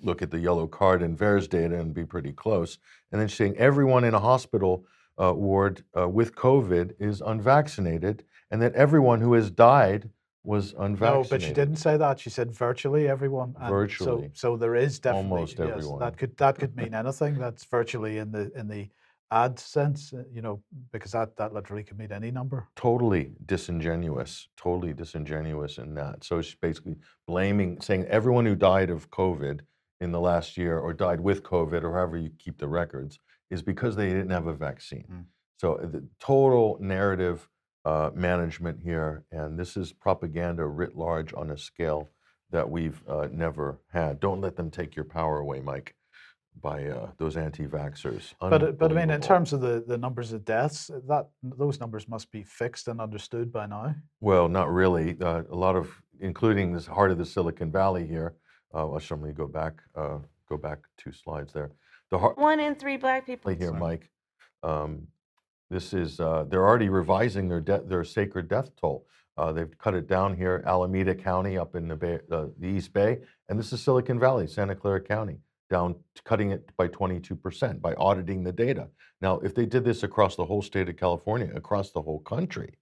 look 0.01 0.21
at 0.21 0.31
the 0.31 0.39
yellow 0.39 0.67
card 0.67 1.01
and 1.01 1.17
VAERS 1.17 1.49
data 1.49 1.77
and 1.79 1.93
be 1.93 2.05
pretty 2.05 2.31
close. 2.31 2.77
And 3.11 3.19
then 3.19 3.27
she's 3.27 3.37
saying 3.37 3.57
everyone 3.57 4.03
in 4.03 4.13
a 4.13 4.19
hospital 4.19 4.85
uh, 5.21 5.33
ward 5.33 5.83
uh, 5.97 6.07
with 6.07 6.35
COVID 6.35 6.93
is 6.99 7.21
unvaccinated, 7.21 8.23
and 8.51 8.61
that 8.61 8.75
everyone 8.75 9.19
who 9.19 9.33
has 9.33 9.51
died 9.51 10.09
was 10.43 10.73
unvaccinated. 10.77 11.23
no, 11.23 11.29
but 11.29 11.41
she 11.41 11.53
didn't 11.53 11.75
say 11.75 11.97
that. 11.97 12.19
She 12.19 12.29
said 12.29 12.51
virtually 12.51 13.07
everyone. 13.07 13.55
and 13.59 13.69
Virtually. 13.69 14.31
So, 14.33 14.51
so 14.51 14.57
there 14.57 14.75
is 14.75 14.99
definitely 14.99 15.31
Almost 15.31 15.59
yes, 15.59 15.69
everyone. 15.69 15.99
That 15.99 16.17
could 16.17 16.37
that 16.37 16.57
could 16.57 16.75
mean 16.75 16.93
anything. 16.93 17.37
That's 17.37 17.65
virtually 17.65 18.17
in 18.17 18.31
the 18.31 18.51
in 18.55 18.67
the 18.67 18.89
ad 19.31 19.59
sense, 19.59 20.13
uh, 20.13 20.23
you 20.31 20.41
know, 20.41 20.61
because 20.91 21.11
that 21.11 21.35
that 21.37 21.53
literally 21.53 21.83
could 21.83 21.97
mean 21.97 22.11
any 22.11 22.31
number. 22.31 22.67
totally 22.75 23.31
disingenuous, 23.45 24.47
totally 24.57 24.93
disingenuous 24.93 25.77
in 25.77 25.93
that. 25.95 26.23
So 26.23 26.41
she's 26.41 26.55
basically 26.55 26.95
blaming, 27.27 27.79
saying 27.81 28.05
everyone 28.05 28.45
who 28.45 28.55
died 28.55 28.89
of 28.89 29.09
COVID 29.11 29.61
in 30.01 30.11
the 30.11 30.19
last 30.19 30.57
year 30.57 30.79
or 30.79 30.93
died 30.93 31.19
with 31.19 31.43
COVID 31.43 31.83
or 31.83 31.93
however 31.93 32.17
you 32.17 32.31
keep 32.39 32.57
the 32.57 32.67
records 32.67 33.19
is 33.49 33.61
because 33.61 33.95
they 33.95 34.07
didn't 34.07 34.29
have 34.29 34.47
a 34.47 34.53
vaccine. 34.53 35.05
Mm. 35.11 35.25
So 35.57 35.77
the 35.81 36.07
total 36.19 36.77
narrative 36.79 37.49
uh, 37.89 38.11
management 38.13 38.77
here, 38.89 39.23
and 39.31 39.57
this 39.57 39.75
is 39.75 39.93
propaganda 39.93 40.65
writ 40.65 40.95
large 40.95 41.33
on 41.33 41.49
a 41.51 41.57
scale 41.57 42.01
that 42.51 42.69
we've 42.75 43.01
uh, 43.07 43.27
never 43.31 43.79
had. 43.91 44.19
Don't 44.19 44.41
let 44.41 44.55
them 44.55 44.69
take 44.69 44.95
your 44.95 45.05
power 45.05 45.39
away, 45.39 45.59
Mike, 45.59 45.95
by 46.61 46.77
uh, 46.85 47.07
those 47.17 47.35
anti-vaxxers. 47.35 48.33
But 48.39 48.61
uh, 48.63 48.71
but 48.81 48.91
I 48.91 48.95
mean, 48.95 49.09
in 49.09 49.21
terms 49.21 49.53
of 49.53 49.61
the 49.61 49.83
the 49.91 49.97
numbers 49.97 50.33
of 50.33 50.45
deaths, 50.45 50.89
uh, 50.89 50.99
that 51.07 51.25
those 51.63 51.79
numbers 51.79 52.07
must 52.07 52.31
be 52.31 52.43
fixed 52.61 52.87
and 52.89 53.01
understood 53.01 53.51
by 53.51 53.65
now. 53.65 53.95
Well, 54.19 54.47
not 54.59 54.69
really. 54.81 55.17
Uh, 55.19 55.43
a 55.57 55.59
lot 55.65 55.75
of, 55.75 55.85
including 56.19 56.73
this 56.73 56.85
heart 56.85 57.11
of 57.11 57.17
the 57.17 57.25
Silicon 57.25 57.71
Valley 57.71 58.05
here. 58.05 58.29
Uh, 58.75 58.85
well, 58.89 58.99
show 58.99 59.17
me 59.17 59.31
go 59.31 59.47
back, 59.47 59.73
uh, 59.95 60.19
go 60.47 60.57
back 60.57 60.79
two 61.01 61.11
slides 61.11 61.51
there. 61.53 61.71
The 62.11 62.19
heart 62.19 62.37
One 62.37 62.59
in 62.59 62.75
three 62.75 62.97
black 62.97 63.25
people. 63.25 63.51
here, 63.53 63.73
Mike. 63.73 64.05
Um, 64.61 65.07
this 65.69 65.93
is 65.93 66.19
uh, 66.19 66.45
they're 66.47 66.67
already 66.67 66.89
revising 66.89 67.47
their 67.47 67.61
de- 67.61 67.83
their 67.83 68.03
sacred 68.03 68.47
death 68.47 68.71
toll. 68.75 69.05
Uh, 69.37 69.53
they've 69.53 69.77
cut 69.77 69.93
it 69.93 70.07
down 70.07 70.35
here, 70.35 70.61
Alameda 70.65 71.15
County 71.15 71.57
up 71.57 71.73
in 71.75 71.87
the, 71.87 71.95
Bay, 71.95 72.19
uh, 72.29 72.47
the 72.59 72.67
East 72.67 72.91
Bay, 72.91 73.19
and 73.47 73.57
this 73.57 73.71
is 73.71 73.81
Silicon 73.81 74.19
Valley, 74.19 74.47
Santa 74.47 74.75
Clara 74.75 74.99
County, 74.99 75.37
down 75.69 75.95
cutting 76.25 76.51
it 76.51 76.69
by 76.75 76.89
22% 76.89 77.79
by 77.79 77.93
auditing 77.93 78.43
the 78.43 78.51
data. 78.51 78.89
Now, 79.21 79.39
if 79.39 79.55
they 79.55 79.65
did 79.65 79.85
this 79.85 80.03
across 80.03 80.35
the 80.35 80.43
whole 80.43 80.61
state 80.61 80.89
of 80.89 80.97
California, 80.97 81.49
across 81.55 81.91
the 81.91 82.01
whole 82.01 82.19
country, 82.19 82.73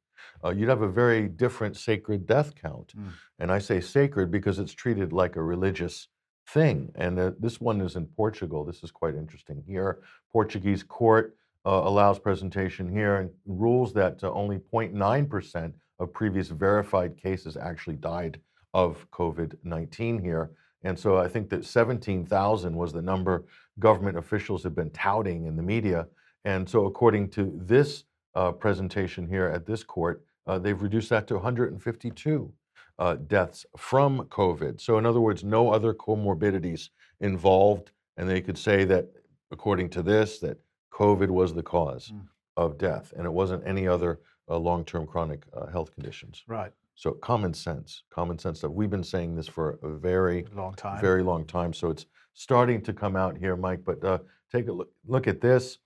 uh, 0.43 0.49
you'd 0.49 0.69
have 0.69 0.81
a 0.81 0.89
very 0.89 1.27
different 1.27 1.77
sacred 1.77 2.25
death 2.25 2.55
count. 2.55 2.93
Mm. 2.97 3.11
And 3.39 3.51
I 3.51 3.59
say 3.59 3.79
sacred 3.79 4.31
because 4.31 4.57
it's 4.57 4.73
treated 4.73 5.13
like 5.13 5.35
a 5.35 5.43
religious 5.43 6.07
thing. 6.49 6.91
And 6.95 7.19
uh, 7.19 7.31
this 7.39 7.59
one 7.59 7.81
is 7.81 7.95
in 7.95 8.05
Portugal. 8.05 8.63
This 8.63 8.83
is 8.83 8.91
quite 8.91 9.15
interesting 9.15 9.63
here. 9.67 9.99
Portuguese 10.31 10.83
court 10.83 11.35
allows 11.69 12.19
presentation 12.19 12.89
here 12.89 13.17
and 13.17 13.29
rules 13.45 13.93
that 13.93 14.23
uh, 14.23 14.31
only 14.31 14.57
0.9% 14.73 15.73
of 15.99 16.13
previous 16.13 16.49
verified 16.49 17.17
cases 17.17 17.57
actually 17.57 17.95
died 17.95 18.39
of 18.73 19.05
COVID 19.11 19.55
19 19.63 20.19
here. 20.19 20.51
And 20.83 20.97
so 20.97 21.17
I 21.17 21.27
think 21.27 21.49
that 21.49 21.65
17,000 21.65 22.75
was 22.75 22.93
the 22.93 23.01
number 23.01 23.45
government 23.79 24.17
officials 24.17 24.63
have 24.63 24.75
been 24.75 24.91
touting 24.91 25.45
in 25.45 25.55
the 25.55 25.63
media. 25.63 26.07
And 26.45 26.69
so, 26.69 26.85
according 26.85 27.29
to 27.31 27.59
this 27.65 28.05
uh, 28.35 28.51
presentation 28.51 29.27
here 29.27 29.47
at 29.47 29.65
this 29.65 29.83
court, 29.83 30.23
uh, 30.45 30.59
they've 30.59 30.81
reduced 30.81 31.09
that 31.09 31.27
to 31.27 31.35
152. 31.35 32.53
uh, 32.99 33.15
deaths 33.15 33.65
from 33.77 34.21
COVID. 34.25 34.81
So, 34.81 34.97
in 34.97 35.05
other 35.05 35.21
words, 35.21 35.43
no 35.43 35.71
other 35.71 35.93
comorbidities 35.93 36.89
involved, 37.19 37.91
and 38.17 38.29
they 38.29 38.41
could 38.41 38.57
say 38.57 38.85
that, 38.85 39.07
according 39.51 39.89
to 39.91 40.01
this, 40.01 40.39
that 40.39 40.57
COVID 40.91 41.29
was 41.29 41.53
the 41.53 41.63
cause 41.63 42.11
Mm. 42.13 42.27
of 42.55 42.77
death, 42.77 43.13
and 43.17 43.25
it 43.25 43.31
wasn't 43.31 43.65
any 43.67 43.87
other 43.87 44.19
uh, 44.49 44.57
long-term 44.57 45.05
chronic 45.05 45.43
uh, 45.53 45.67
health 45.67 45.93
conditions. 45.93 46.43
Right. 46.47 46.71
So, 46.95 47.11
common 47.11 47.53
sense, 47.53 48.03
common 48.09 48.39
sense 48.39 48.59
stuff. 48.59 48.71
We've 48.71 48.89
been 48.89 49.03
saying 49.03 49.35
this 49.35 49.47
for 49.47 49.77
a 49.83 49.89
very, 49.89 50.45
Long 50.55 50.73
time. 50.73 50.99
very 50.99 51.21
long 51.21 51.45
time. 51.45 51.71
So 51.73 51.89
it's 51.91 52.05
starting 52.33 52.81
to 52.83 52.93
come 52.93 53.15
out 53.15 53.37
here, 53.37 53.55
Mike. 53.55 53.81
But 53.85 54.03
uh, 54.03 54.19
take 54.51 54.67
a 54.67 54.71
look, 54.71 54.89
look 55.05 55.27
at 55.27 55.39
this. 55.41 55.77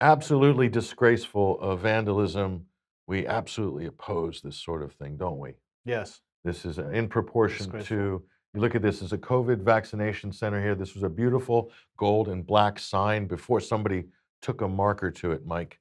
Absolutely 0.00 0.68
disgraceful 0.68 1.58
uh, 1.60 1.74
vandalism. 1.76 2.66
We 3.06 3.26
absolutely 3.26 3.86
oppose 3.86 4.40
this 4.40 4.56
sort 4.56 4.82
of 4.82 4.92
thing, 4.92 5.16
don't 5.16 5.38
we? 5.38 5.52
Yes. 5.84 6.20
This 6.44 6.64
is 6.64 6.78
uh, 6.78 6.88
in 6.88 7.08
proportion 7.08 7.70
to, 7.84 8.22
you 8.54 8.60
look 8.60 8.74
at 8.74 8.82
this 8.82 9.02
as 9.02 9.12
a 9.12 9.18
COVID 9.18 9.58
vaccination 9.62 10.32
center 10.32 10.60
here. 10.62 10.74
This 10.74 10.94
was 10.94 11.02
a 11.02 11.08
beautiful 11.08 11.70
gold 11.96 12.28
and 12.28 12.46
black 12.46 12.78
sign 12.78 13.26
before 13.26 13.60
somebody 13.60 14.04
took 14.42 14.60
a 14.60 14.68
marker 14.68 15.10
to 15.10 15.32
it, 15.32 15.46
Mike. 15.46 15.78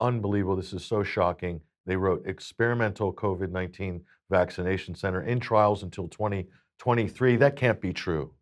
Unbelievable. 0.00 0.56
This 0.56 0.72
is 0.72 0.84
so 0.84 1.02
shocking. 1.02 1.60
They 1.86 1.96
wrote 1.96 2.26
experimental 2.26 3.12
COVID 3.12 3.50
19 3.50 4.02
vaccination 4.30 4.94
center 4.94 5.22
in 5.22 5.40
trials 5.40 5.82
until 5.82 6.08
2023. 6.08 7.36
That 7.36 7.56
can't 7.56 7.80
be 7.80 7.92
true. 7.92 8.32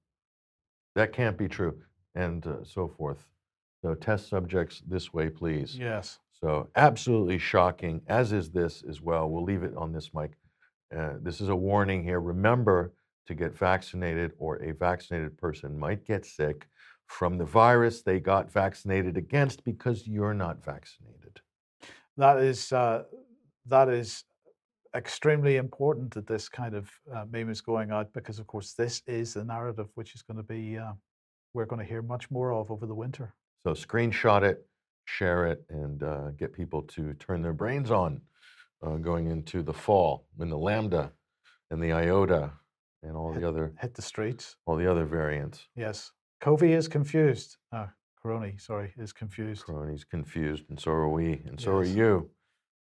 That 0.95 1.13
can't 1.13 1.37
be 1.37 1.49
true. 1.49 1.79
And 2.15 2.47
uh, 2.47 2.65
so 2.65 2.89
forth. 2.89 3.27
So 3.83 3.95
test 3.95 4.29
subjects 4.29 4.83
this 4.89 5.13
way, 5.13 5.29
please. 5.29 5.77
Yes. 5.77 6.19
So 6.33 6.69
absolutely 6.77 7.39
shocking, 7.39 8.01
as 8.07 8.33
is 8.33 8.51
this 8.51 8.83
as 8.89 9.01
well. 9.01 9.29
We'll 9.29 9.45
leave 9.45 9.63
it 9.63 9.77
on 9.77 9.93
this, 9.93 10.11
Mike. 10.15 10.33
Uh, 10.97 11.15
this 11.21 11.41
is 11.41 11.49
a 11.49 11.57
warning 11.57 12.03
here. 12.03 12.21
Remember 12.21 12.93
to 13.27 13.35
get 13.35 13.57
vaccinated, 13.57 14.33
or 14.39 14.63
a 14.63 14.73
vaccinated 14.73 15.37
person 15.39 15.79
might 15.79 16.05
get 16.05 16.27
sick 16.27 16.67
from 17.07 17.39
the 17.39 17.45
virus 17.45 18.03
they 18.03 18.21
got 18.21 18.51
vaccinated 18.51 19.17
against 19.17 19.65
because 19.65 20.07
you're 20.07 20.35
not 20.35 20.65
vaccinated. 20.65 21.41
That 22.17 22.39
is 22.39 22.73
uh, 22.73 23.05
that 23.67 23.89
is 23.89 24.25
extremely 24.95 25.57
important 25.57 26.13
that 26.15 26.27
this 26.27 26.49
kind 26.49 26.75
of 26.75 26.89
uh, 27.15 27.25
meme 27.31 27.51
is 27.51 27.61
going 27.61 27.91
out 27.91 28.13
because, 28.13 28.39
of 28.39 28.47
course, 28.47 28.75
this 28.75 29.03
is 29.07 29.35
the 29.35 29.45
narrative 29.45 29.89
which 29.95 30.15
is 30.15 30.23
going 30.23 30.37
to 30.37 30.43
be 30.45 30.79
uh, 30.79 30.93
we're 31.53 31.67
going 31.67 31.81
to 31.81 31.87
hear 31.87 32.03
much 32.03 32.31
more 32.31 32.53
of 32.53 32.71
over 32.71 32.87
the 32.87 32.95
winter. 32.95 33.35
So 33.67 33.73
screenshot 33.73 34.43
it, 34.43 34.67
share 35.05 35.47
it, 35.47 35.65
and 35.71 36.03
uh, 36.03 36.31
get 36.33 36.53
people 36.53 36.83
to 36.83 37.15
turn 37.15 37.43
their 37.43 37.53
brains 37.53 37.91
on 37.91 38.21
uh, 38.85 38.97
going 38.97 39.27
into 39.31 39.63
the 39.63 39.73
fall 39.73 40.27
when 40.37 40.49
the 40.51 40.59
lambda 40.59 41.13
and 41.71 41.83
the 41.83 41.93
iota 41.93 42.53
and 43.03 43.17
all 43.17 43.33
the 43.33 43.47
other 43.47 43.73
Hit 43.81 43.95
the 43.95 44.03
streets. 44.03 44.57
all 44.67 44.77
the 44.77 44.91
other 44.91 45.05
variants. 45.05 45.67
Yes. 45.77 46.11
Covey 46.45 46.75
is 46.75 46.89
confused. 46.89 47.57
Uh, 47.73 47.87
Coroni, 48.23 48.61
sorry, 48.61 48.93
is 48.99 49.15
confused. 49.15 49.65
Crony's 49.65 50.05
confused, 50.05 50.65
and 50.69 50.79
so 50.79 50.91
are 50.91 51.09
we, 51.09 51.41
and 51.47 51.59
so 51.59 51.73
are 51.73 51.87
you. 51.87 52.29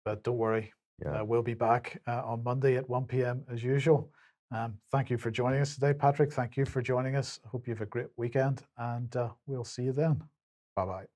But 0.04 0.24
don't 0.24 0.36
worry. 0.36 0.72
Yeah. 1.00 1.20
Uh, 1.20 1.24
we'll 1.24 1.44
be 1.44 1.54
back 1.54 2.02
uh, 2.08 2.22
on 2.24 2.42
Monday 2.42 2.74
at 2.74 2.88
1 2.88 3.04
p.m. 3.04 3.44
as 3.48 3.62
usual. 3.62 4.10
Um, 4.50 4.78
thank 4.90 5.10
you 5.10 5.16
for 5.16 5.30
joining 5.30 5.60
us 5.60 5.74
today, 5.74 5.94
Patrick. 5.94 6.32
Thank 6.32 6.56
you 6.56 6.64
for 6.64 6.82
joining 6.82 7.14
us. 7.14 7.38
I 7.44 7.50
hope 7.50 7.68
you 7.68 7.72
have 7.74 7.82
a 7.82 7.86
great 7.86 8.08
weekend, 8.16 8.64
and 8.78 9.14
uh, 9.14 9.30
we'll 9.46 9.62
see 9.62 9.84
you 9.84 9.92
then. 9.92 10.24
Bye 10.74 10.84
bye. 10.84 11.06